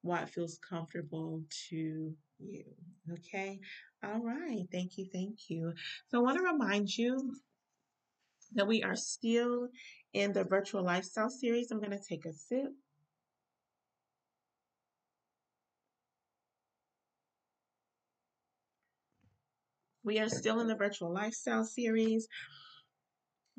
what 0.02 0.28
feels 0.28 0.58
comfortable 0.58 1.42
to 1.68 2.14
you. 2.38 2.64
Okay. 3.12 3.60
All 4.04 4.20
right. 4.20 4.66
Thank 4.72 4.98
you. 4.98 5.06
Thank 5.12 5.48
you. 5.48 5.72
So 6.08 6.18
I 6.18 6.22
want 6.22 6.38
to 6.38 6.44
remind 6.44 6.96
you 6.96 7.32
that 8.54 8.66
we 8.66 8.82
are 8.82 8.96
still 8.96 9.68
in 10.12 10.32
the 10.32 10.44
virtual 10.44 10.82
lifestyle 10.82 11.30
series. 11.30 11.70
I'm 11.70 11.78
going 11.78 11.90
to 11.90 11.98
take 12.08 12.26
a 12.26 12.32
sip. 12.32 12.72
We 20.06 20.20
are 20.20 20.28
still 20.28 20.60
in 20.60 20.68
the 20.68 20.76
virtual 20.76 21.12
lifestyle 21.12 21.64
series. 21.64 22.28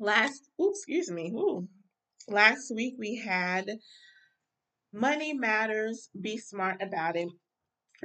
Last, 0.00 0.48
oops, 0.58 0.78
excuse 0.78 1.10
me. 1.10 1.30
Ooh, 1.34 1.68
last 2.26 2.72
week 2.74 2.94
we 2.98 3.16
had 3.16 3.68
Money 4.90 5.34
Matters, 5.34 6.08
Be 6.18 6.38
Smart 6.38 6.80
About 6.80 7.16
It. 7.16 7.28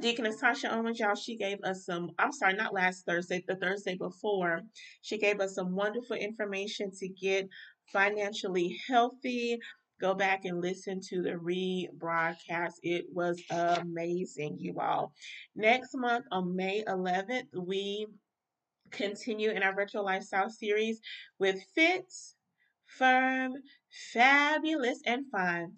Deaconess 0.02 0.42
Tasha 0.42 0.74
Owens, 0.74 1.00
y'all, 1.00 1.16
she 1.16 1.38
gave 1.38 1.60
us 1.64 1.86
some, 1.86 2.10
I'm 2.20 2.34
sorry, 2.34 2.56
not 2.56 2.74
last 2.74 3.06
Thursday, 3.06 3.42
the 3.48 3.56
Thursday 3.56 3.96
before. 3.96 4.60
She 5.02 5.18
gave 5.18 5.40
us 5.40 5.56
some 5.56 5.74
wonderful 5.74 6.18
information 6.18 6.92
to 7.00 7.08
get 7.08 7.48
financially 7.94 8.78
healthy. 8.90 9.58
Go 10.02 10.16
back 10.16 10.44
and 10.44 10.60
listen 10.60 11.00
to 11.10 11.22
the 11.22 11.36
rebroadcast. 11.36 12.74
It 12.82 13.06
was 13.14 13.42
amazing, 13.50 14.58
you 14.60 14.82
all. 14.82 15.14
Next 15.56 15.96
month 15.96 16.26
on 16.30 16.58
May 16.58 16.84
11th, 16.84 17.46
we 17.56 18.08
continue 18.94 19.52
in 19.52 19.64
our 19.64 19.76
virtual 19.76 20.06
lifestyle 20.06 20.50
series 20.50 21.02
with 21.40 21.58
Fit, 21.76 22.06
Firm, 22.86 23.54
Fabulous, 24.14 25.02
and 25.06 25.26
Fun. 25.32 25.74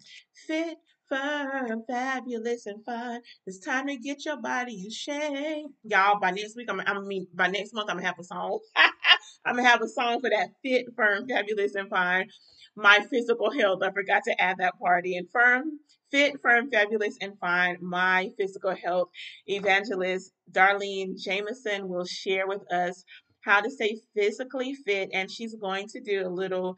Fit, 0.48 0.78
firm, 1.10 1.84
fabulous, 1.88 2.66
and 2.66 2.84
fun. 2.86 3.22
It's 3.46 3.60
time 3.60 3.88
to 3.88 3.96
get 3.98 4.26
your 4.26 4.38
body 4.38 4.84
in 4.86 4.92
shape. 4.92 5.68
Y'all, 5.84 6.20
by 6.20 6.32
next 6.32 6.56
week, 6.56 6.70
I'm, 6.70 6.82
I 6.82 7.00
mean, 7.00 7.28
by 7.34 7.48
next 7.48 7.74
month, 7.74 7.90
I'm 7.90 7.98
gonna 7.98 8.08
have 8.08 8.20
a 8.20 8.24
song. 8.24 8.60
I'm 9.46 9.56
gonna 9.56 9.68
have 9.68 9.82
a 9.82 9.88
song 9.88 10.22
for 10.22 10.30
that 10.30 10.50
fit, 10.64 10.88
firm, 10.96 11.28
fabulous, 11.28 11.76
and 11.76 11.90
fine. 11.90 12.30
My 12.76 13.00
physical 13.10 13.52
health. 13.52 13.82
I 13.84 13.92
forgot 13.92 14.24
to 14.26 14.42
add 14.42 14.58
that 14.60 14.80
party. 14.80 15.18
And 15.18 15.30
firm, 15.32 15.80
fit, 16.12 16.42
firm, 16.42 16.70
fabulous, 16.70 17.18
and 17.22 17.38
fine. 17.40 17.78
My 17.82 18.32
physical 18.38 18.76
health 18.76 19.10
evangelist 19.48 20.32
Darlene 20.52 21.22
Jameson 21.22 21.88
will 21.88 22.06
share 22.06 22.48
with 22.48 22.72
us 22.72 23.04
how 23.42 23.62
to 23.62 23.70
stay 23.70 24.00
physically 24.16 24.74
fit, 24.74 25.10
and 25.14 25.30
she's 25.30 25.56
going 25.56 25.88
to 25.90 26.02
do 26.02 26.28
a 26.28 26.30
little 26.30 26.76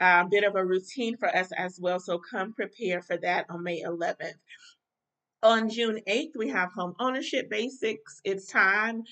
uh, 0.00 0.24
bit 0.30 0.44
of 0.44 0.54
a 0.56 0.64
routine 0.64 1.16
for 1.16 1.34
us 1.34 1.50
as 1.56 1.78
well. 1.80 1.98
So 2.00 2.20
come 2.30 2.54
prepare 2.54 3.02
for 3.02 3.16
that 3.18 3.46
on 3.50 3.62
May 3.62 3.82
11th. 3.82 4.34
On 5.42 5.68
June 5.68 6.00
8th, 6.08 6.36
we 6.36 6.48
have 6.48 6.70
home 6.72 6.94
ownership 6.98 7.50
basics. 7.50 8.20
It's 8.24 8.46
time 8.46 9.02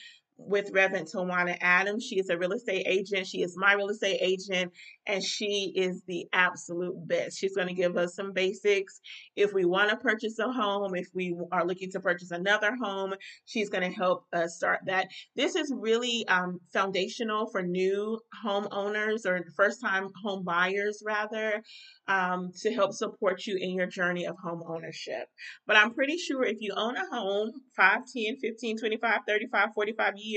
with 0.47 0.71
Reverend 0.73 1.09
Tawana 1.09 1.57
Adams. 1.61 2.05
She 2.05 2.19
is 2.19 2.29
a 2.29 2.39
real 2.39 2.53
estate 2.53 2.87
agent. 2.87 3.27
She 3.27 3.43
is 3.43 3.57
my 3.57 3.75
real 3.75 3.89
estate 3.89 4.19
agent, 4.21 4.73
and 5.07 5.23
she 5.23 5.73
is 5.75 6.03
the 6.07 6.27
absolute 6.33 6.95
best. 7.07 7.39
She's 7.39 7.55
going 7.55 7.69
to 7.69 7.75
give 7.75 7.97
us 7.97 8.15
some 8.15 8.33
basics. 8.33 9.01
If 9.37 9.53
we 9.53 9.65
want 9.65 9.91
to 9.91 9.97
purchase 9.97 10.39
a 10.39 10.51
home, 10.51 10.95
if 10.95 11.09
we 11.15 11.37
are 11.53 11.67
looking 11.67 11.91
to 11.93 12.01
purchase 12.01 12.31
another 12.31 12.75
home, 12.83 13.15
she's 13.47 13.69
going 13.69 13.89
to 13.89 13.97
help 13.97 14.25
us 14.33 14.57
start 14.57 14.81
that. 14.87 15.09
This 15.37 15.55
is 15.55 15.73
really 15.75 16.27
um, 16.29 16.61
foundational 16.73 17.51
for 17.51 17.63
new 17.63 18.19
homeowners 18.45 19.27
or 19.27 19.45
first 19.57 19.81
time 19.81 20.09
home 20.23 20.45
buyers, 20.45 21.03
rather, 21.05 21.63
um, 22.09 22.51
to 22.61 22.73
help 22.73 22.93
support 22.93 23.47
you 23.47 23.57
in 23.57 23.75
your 23.75 23.87
journey 23.87 24.27
of 24.27 24.37
home 24.43 24.63
ownership. 24.67 25.27
But 25.67 25.77
I'm 25.77 25.95
pretty 25.95 26.19
sure 26.19 26.45
if 26.45 26.59
you 26.61 26.73
own 26.77 26.97
a 26.97 27.07
home 27.07 27.53
5, 27.77 27.99
10, 28.15 28.37
15, 28.41 28.79
25, 28.79 29.21
35, 29.27 29.69
45 29.75 30.13
years, 30.17 30.32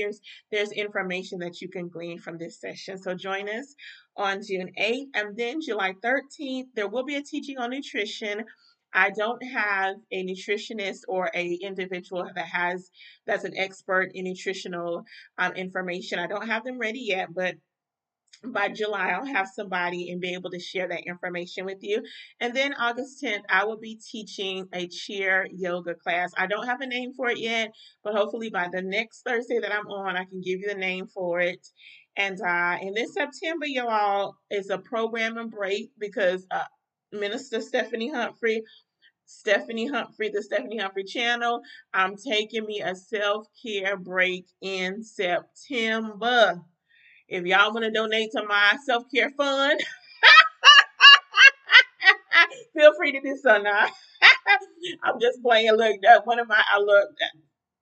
there's 0.50 0.72
information 0.72 1.38
that 1.40 1.60
you 1.60 1.68
can 1.68 1.88
glean 1.88 2.18
from 2.18 2.38
this 2.38 2.60
session. 2.60 2.98
So 2.98 3.14
join 3.14 3.48
us 3.48 3.74
on 4.16 4.42
June 4.42 4.70
8th 4.78 5.08
and 5.14 5.36
then 5.36 5.60
July 5.60 5.94
13th. 6.02 6.66
There 6.74 6.88
will 6.88 7.04
be 7.04 7.16
a 7.16 7.22
teaching 7.22 7.58
on 7.58 7.70
nutrition. 7.70 8.44
I 8.92 9.10
don't 9.10 9.42
have 9.42 9.96
a 10.10 10.24
nutritionist 10.24 11.00
or 11.08 11.30
a 11.34 11.54
individual 11.54 12.28
that 12.34 12.46
has 12.46 12.90
that's 13.26 13.44
an 13.44 13.52
expert 13.56 14.10
in 14.14 14.24
nutritional 14.24 15.04
um, 15.38 15.52
information. 15.52 16.18
I 16.18 16.26
don't 16.26 16.46
have 16.46 16.64
them 16.64 16.78
ready 16.78 17.00
yet, 17.00 17.28
but 17.34 17.56
by 18.44 18.68
July, 18.68 19.10
I'll 19.10 19.26
have 19.26 19.48
somebody 19.54 20.10
and 20.10 20.20
be 20.20 20.34
able 20.34 20.50
to 20.50 20.58
share 20.58 20.88
that 20.88 21.06
information 21.06 21.64
with 21.64 21.78
you. 21.82 22.02
And 22.40 22.54
then 22.54 22.74
August 22.74 23.22
10th, 23.22 23.42
I 23.48 23.64
will 23.64 23.78
be 23.78 23.96
teaching 23.96 24.68
a 24.72 24.88
chair 24.88 25.46
yoga 25.52 25.94
class. 25.94 26.32
I 26.36 26.46
don't 26.46 26.66
have 26.66 26.80
a 26.80 26.86
name 26.86 27.12
for 27.14 27.28
it 27.30 27.38
yet, 27.38 27.72
but 28.04 28.14
hopefully 28.14 28.50
by 28.50 28.68
the 28.72 28.82
next 28.82 29.22
Thursday 29.22 29.58
that 29.60 29.72
I'm 29.72 29.86
on, 29.88 30.16
I 30.16 30.24
can 30.24 30.40
give 30.40 30.60
you 30.60 30.68
the 30.68 30.74
name 30.74 31.06
for 31.06 31.40
it. 31.40 31.66
And 32.16 32.40
uh, 32.40 32.78
and 32.80 32.96
then 32.96 33.08
September, 33.08 33.66
y'all, 33.66 34.36
is 34.50 34.70
a 34.70 34.78
program 34.78 35.36
and 35.36 35.50
break 35.50 35.90
because 35.98 36.46
uh, 36.50 36.64
Minister 37.12 37.60
Stephanie 37.60 38.10
Humphrey 38.10 38.62
Stephanie 39.26 39.86
Humphrey, 39.86 40.30
the 40.30 40.42
Stephanie 40.42 40.78
Humphrey 40.78 41.04
channel. 41.04 41.60
I'm 41.92 42.16
taking 42.16 42.64
me 42.64 42.80
a 42.80 42.94
self 42.94 43.46
care 43.62 43.96
break 43.96 44.46
in 44.60 45.02
September. 45.02 46.62
If 47.28 47.44
y'all 47.44 47.72
want 47.72 47.84
to 47.84 47.90
donate 47.90 48.30
to 48.32 48.44
my 48.44 48.76
self 48.84 49.04
care 49.12 49.30
fund, 49.36 49.80
feel 52.74 52.94
free 52.96 53.12
to 53.12 53.20
do 53.20 53.36
so 53.42 53.60
now. 53.60 53.88
I'm 55.02 55.20
just 55.20 55.42
playing. 55.42 55.72
Look, 55.72 56.02
that 56.02 56.26
one 56.26 56.38
of 56.38 56.48
my 56.48 56.62
I 56.72 56.78
look 56.78 57.10
that, 57.18 57.30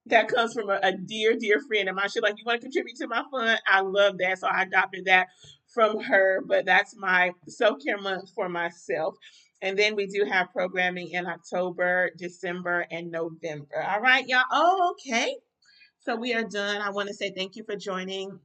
that 0.06 0.28
comes 0.28 0.54
from 0.54 0.70
a, 0.70 0.78
a, 0.82 0.92
dear, 0.92 1.36
dear 1.38 1.60
friend 1.60 1.88
of 1.88 1.96
mine. 1.96 2.08
She's 2.08 2.22
like, 2.22 2.36
"You 2.38 2.44
want 2.46 2.60
to 2.60 2.66
contribute 2.66 2.96
to 2.96 3.06
my 3.06 3.22
fund?" 3.30 3.60
I 3.66 3.80
love 3.80 4.18
that, 4.18 4.38
so 4.38 4.48
I 4.48 4.62
adopted 4.62 5.04
that 5.06 5.28
from 5.74 6.00
her. 6.00 6.40
But 6.46 6.64
that's 6.64 6.96
my 6.96 7.32
self 7.48 7.78
care 7.84 7.98
month 7.98 8.30
for 8.34 8.48
myself. 8.48 9.16
And 9.60 9.78
then 9.78 9.94
we 9.94 10.06
do 10.06 10.26
have 10.30 10.52
programming 10.52 11.10
in 11.10 11.26
October, 11.26 12.10
December, 12.18 12.86
and 12.90 13.10
November. 13.10 13.82
All 13.82 14.00
right, 14.00 14.26
y'all. 14.26 14.42
Oh, 14.50 14.94
okay. 14.94 15.36
So 16.00 16.16
we 16.16 16.34
are 16.34 16.44
done. 16.44 16.82
I 16.82 16.90
want 16.90 17.08
to 17.08 17.14
say 17.14 17.32
thank 17.34 17.56
you 17.56 17.64
for 17.64 17.76
joining 17.76 18.38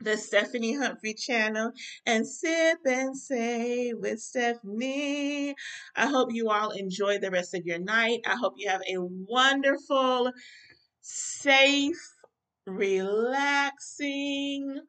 the 0.00 0.16
Stephanie 0.16 0.76
Humphrey 0.76 1.14
channel 1.14 1.72
and 2.06 2.26
sip 2.26 2.78
and 2.86 3.16
say 3.16 3.92
with 3.94 4.20
Stephanie. 4.20 5.54
I 5.96 6.06
hope 6.06 6.32
you 6.32 6.50
all 6.50 6.70
enjoy 6.70 7.18
the 7.18 7.30
rest 7.30 7.54
of 7.54 7.66
your 7.66 7.78
night. 7.78 8.20
I 8.26 8.36
hope 8.36 8.54
you 8.56 8.68
have 8.68 8.82
a 8.88 8.98
wonderful, 8.98 10.32
safe, 11.00 11.96
relaxing, 12.66 14.80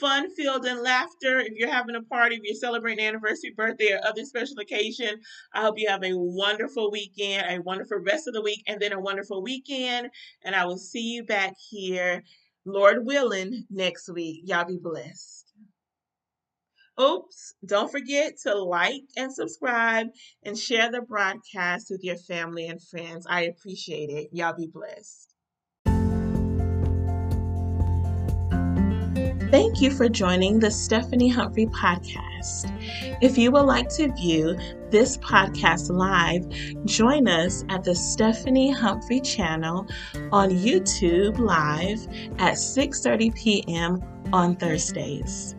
fun 0.00 0.34
filled 0.34 0.64
and 0.64 0.80
laughter. 0.80 1.40
If 1.40 1.54
you're 1.56 1.70
having 1.70 1.96
a 1.96 2.02
party, 2.02 2.36
if 2.36 2.42
you're 2.44 2.54
celebrating 2.54 3.04
anniversary, 3.04 3.52
birthday, 3.56 3.92
or 3.92 4.06
other 4.06 4.24
special 4.24 4.58
occasion, 4.58 5.20
I 5.52 5.62
hope 5.62 5.78
you 5.78 5.88
have 5.88 6.04
a 6.04 6.12
wonderful 6.14 6.90
weekend, 6.90 7.46
a 7.48 7.60
wonderful 7.60 7.98
rest 7.98 8.28
of 8.28 8.34
the 8.34 8.42
week, 8.42 8.62
and 8.66 8.80
then 8.80 8.92
a 8.92 9.00
wonderful 9.00 9.42
weekend. 9.42 10.10
And 10.42 10.54
I 10.54 10.66
will 10.66 10.78
see 10.78 11.12
you 11.12 11.24
back 11.24 11.54
here 11.70 12.22
Lord 12.64 13.04
willing, 13.04 13.64
next 13.70 14.08
week. 14.08 14.42
Y'all 14.44 14.64
be 14.66 14.78
blessed. 14.82 15.52
Oops, 17.00 17.54
don't 17.66 17.90
forget 17.90 18.34
to 18.44 18.54
like 18.54 19.02
and 19.16 19.34
subscribe 19.34 20.06
and 20.44 20.56
share 20.56 20.92
the 20.92 21.02
broadcast 21.02 21.88
with 21.90 22.04
your 22.04 22.16
family 22.16 22.68
and 22.68 22.80
friends. 22.80 23.26
I 23.28 23.42
appreciate 23.42 24.10
it. 24.10 24.28
Y'all 24.32 24.56
be 24.56 24.68
blessed. 24.72 25.33
Thank 29.54 29.80
you 29.80 29.92
for 29.92 30.08
joining 30.08 30.58
the 30.58 30.68
Stephanie 30.68 31.28
Humphrey 31.28 31.66
podcast. 31.66 32.72
If 33.22 33.38
you 33.38 33.52
would 33.52 33.66
like 33.66 33.88
to 33.90 34.12
view 34.12 34.58
this 34.90 35.16
podcast 35.18 35.90
live, 35.90 36.44
join 36.84 37.28
us 37.28 37.64
at 37.68 37.84
the 37.84 37.94
Stephanie 37.94 38.72
Humphrey 38.72 39.20
channel 39.20 39.86
on 40.32 40.50
YouTube 40.50 41.38
live 41.38 42.04
at 42.40 42.54
6:30 42.54 43.32
p.m. 43.36 44.02
on 44.32 44.56
Thursdays. 44.56 45.54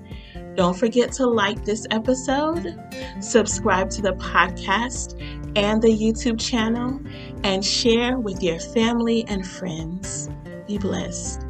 Don't 0.56 0.78
forget 0.78 1.14
to 1.14 1.26
like 1.26 1.64
this 1.64 1.88
episode, 1.90 2.78
subscribe 3.22 3.90
to 3.92 4.02
the 4.02 4.16
podcast 4.16 5.16
and 5.56 5.82
the 5.82 5.88
YouTube 5.88 6.38
channel, 6.38 7.00
and 7.46 7.64
share 7.64 8.20
with 8.20 8.44
your 8.44 8.60
family 8.60 9.24
and 9.30 9.48
friends. 9.48 10.30
Be 10.68 10.78
blessed. 10.78 11.45